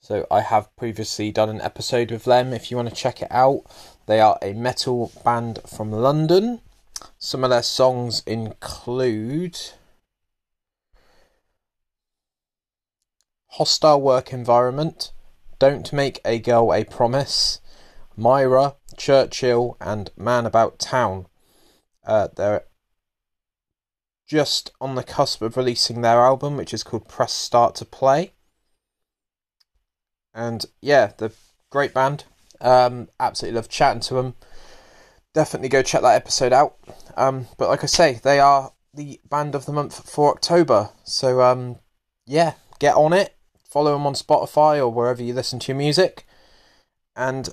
So 0.00 0.26
I 0.30 0.40
have 0.42 0.74
previously 0.76 1.30
done 1.32 1.48
an 1.48 1.60
episode 1.60 2.10
with 2.10 2.24
them 2.24 2.52
if 2.52 2.70
you 2.70 2.76
want 2.76 2.88
to 2.88 2.94
check 2.94 3.20
it 3.20 3.30
out. 3.30 3.62
They 4.06 4.20
are 4.20 4.38
a 4.42 4.52
metal 4.52 5.12
band 5.24 5.60
from 5.66 5.90
London. 5.92 6.60
Some 7.18 7.44
of 7.44 7.50
their 7.50 7.62
songs 7.62 8.22
include 8.26 9.58
Hostile 13.52 14.00
Work 14.00 14.32
Environment, 14.32 15.12
Don't 15.58 15.92
Make 15.92 16.20
a 16.24 16.38
Girl 16.38 16.72
a 16.72 16.84
Promise, 16.84 17.60
Myra, 18.16 18.76
Churchill, 18.96 19.76
and 19.80 20.10
Man 20.16 20.46
About 20.46 20.78
Town. 20.78 21.26
Uh, 22.06 22.28
they're 22.34 22.64
just 24.26 24.70
on 24.80 24.94
the 24.94 25.02
cusp 25.02 25.40
of 25.40 25.56
releasing 25.56 26.02
their 26.02 26.20
album, 26.20 26.56
which 26.56 26.74
is 26.74 26.82
called 26.82 27.08
Press 27.08 27.32
Start 27.32 27.74
to 27.76 27.84
Play. 27.84 28.32
And 30.34 30.66
yeah, 30.80 31.12
the 31.16 31.32
great 31.70 31.94
band. 31.94 32.24
Um, 32.60 33.08
absolutely 33.18 33.56
love 33.56 33.68
chatting 33.68 34.00
to 34.02 34.14
them. 34.14 34.34
Definitely 35.32 35.68
go 35.68 35.82
check 35.82 36.02
that 36.02 36.16
episode 36.16 36.52
out. 36.52 36.76
Um, 37.16 37.46
but 37.56 37.68
like 37.68 37.82
I 37.82 37.86
say, 37.86 38.20
they 38.22 38.38
are 38.38 38.72
the 38.92 39.20
band 39.28 39.54
of 39.54 39.64
the 39.64 39.72
month 39.72 40.08
for 40.10 40.30
October. 40.30 40.90
So 41.04 41.40
um, 41.40 41.76
yeah, 42.26 42.54
get 42.78 42.94
on 42.94 43.12
it. 43.12 43.34
Follow 43.68 43.92
them 43.92 44.06
on 44.06 44.14
Spotify 44.14 44.78
or 44.78 44.88
wherever 44.88 45.22
you 45.22 45.34
listen 45.34 45.58
to 45.60 45.72
your 45.72 45.78
music. 45.78 46.26
And 47.14 47.50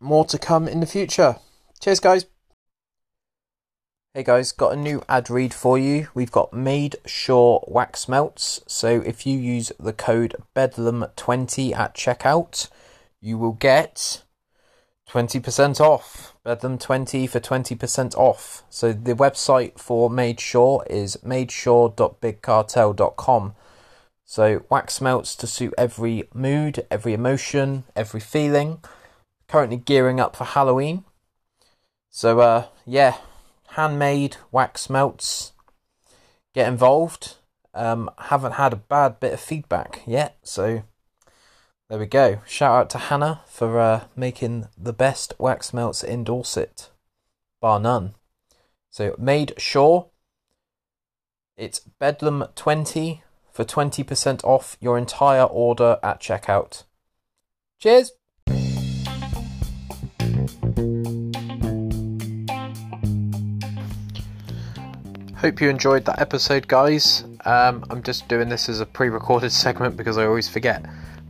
more 0.00 0.24
to 0.24 0.38
come 0.38 0.66
in 0.66 0.80
the 0.80 0.86
future. 0.86 1.36
Cheers, 1.80 2.00
guys. 2.00 2.24
Hey 4.14 4.24
guys, 4.24 4.50
got 4.50 4.72
a 4.72 4.76
new 4.76 5.04
ad 5.08 5.30
read 5.30 5.54
for 5.54 5.78
you. 5.78 6.08
We've 6.14 6.32
got 6.32 6.52
Made 6.52 6.96
Sure 7.06 7.62
Wax 7.68 8.08
Melts. 8.08 8.60
So 8.66 9.00
if 9.02 9.24
you 9.24 9.38
use 9.38 9.70
the 9.78 9.92
code 9.92 10.34
Bedlam20 10.56 11.76
at 11.76 11.94
checkout, 11.94 12.68
you 13.20 13.38
will 13.38 13.52
get 13.52 14.24
20% 15.08 15.78
off. 15.78 16.34
Bedlam20 16.44 17.28
for 17.28 17.38
20% 17.38 18.16
off. 18.16 18.64
So 18.68 18.92
the 18.92 19.14
website 19.14 19.78
for 19.78 20.10
Made 20.10 20.40
Sure 20.40 20.84
is 20.90 21.16
madesure.bigcartel.com. 21.18 23.54
So 24.30 24.64
wax 24.70 25.00
melts 25.00 25.34
to 25.34 25.48
suit 25.48 25.74
every 25.76 26.28
mood, 26.32 26.86
every 26.88 27.14
emotion, 27.14 27.82
every 27.96 28.20
feeling. 28.20 28.78
Currently 29.48 29.78
gearing 29.78 30.20
up 30.20 30.36
for 30.36 30.44
Halloween. 30.44 31.02
So 32.10 32.38
uh 32.38 32.66
yeah, 32.86 33.16
handmade 33.70 34.36
wax 34.52 34.88
melts. 34.88 35.50
Get 36.54 36.68
involved. 36.68 37.38
Um, 37.74 38.08
haven't 38.18 38.52
had 38.52 38.72
a 38.72 38.76
bad 38.76 39.18
bit 39.18 39.32
of 39.32 39.40
feedback 39.40 40.02
yet, 40.06 40.36
so 40.44 40.84
there 41.88 41.98
we 41.98 42.06
go. 42.06 42.40
Shout 42.46 42.82
out 42.82 42.90
to 42.90 42.98
Hannah 42.98 43.40
for 43.48 43.80
uh, 43.80 44.04
making 44.14 44.68
the 44.78 44.92
best 44.92 45.34
wax 45.40 45.74
melts 45.74 46.04
in 46.04 46.22
Dorset, 46.22 46.90
bar 47.60 47.80
none. 47.80 48.14
So 48.90 49.16
made 49.18 49.54
sure 49.58 50.10
it's 51.56 51.80
Bedlam 51.80 52.44
twenty 52.54 53.24
for 53.60 53.64
twenty 53.64 54.02
percent 54.02 54.42
off 54.42 54.78
your 54.80 54.96
entire 54.96 55.42
order 55.42 55.98
at 56.02 56.18
checkout. 56.18 56.84
Cheers. 57.78 58.12
Hope 65.36 65.60
you 65.60 65.68
enjoyed 65.68 66.06
that 66.06 66.18
episode, 66.18 66.68
guys. 66.68 67.24
Um, 67.44 67.84
I'm 67.90 68.02
just 68.02 68.28
doing 68.28 68.48
this 68.48 68.70
as 68.70 68.80
a 68.80 68.86
pre 68.86 69.10
recorded 69.10 69.52
segment 69.64 69.94
because 69.94 70.16
I 70.16 70.24
always 70.24 70.48
forget. 70.48 70.82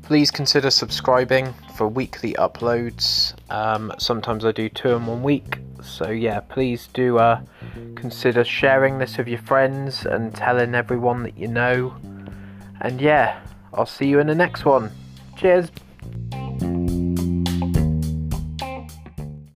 Please 0.05 0.31
consider 0.31 0.71
subscribing 0.71 1.53
for 1.75 1.89
weekly 1.89 2.35
uploads. 2.35 3.35
Um, 3.51 3.93
sometimes 3.99 4.45
I 4.45 4.53
do 4.53 4.69
two 4.69 4.91
in 4.91 5.07
one 5.07 5.25
week. 5.25 5.59
So, 5.83 6.11
yeah, 6.11 6.39
please 6.39 6.89
do 6.95 7.19
uh, 7.19 7.41
consider 7.97 8.45
sharing 8.45 8.99
this 8.99 9.19
with 9.19 9.27
your 9.27 9.41
friends 9.41 10.07
and 10.07 10.33
telling 10.33 10.77
everyone 10.77 11.25
that 11.25 11.37
you 11.37 11.49
know. 11.49 11.93
And 12.81 13.01
yeah, 13.01 13.41
I'll 13.75 13.87
see 13.87 14.07
you 14.07 14.21
in 14.21 14.27
the 14.27 14.35
next 14.35 14.65
one. 14.65 14.91
Cheers! 15.37 15.71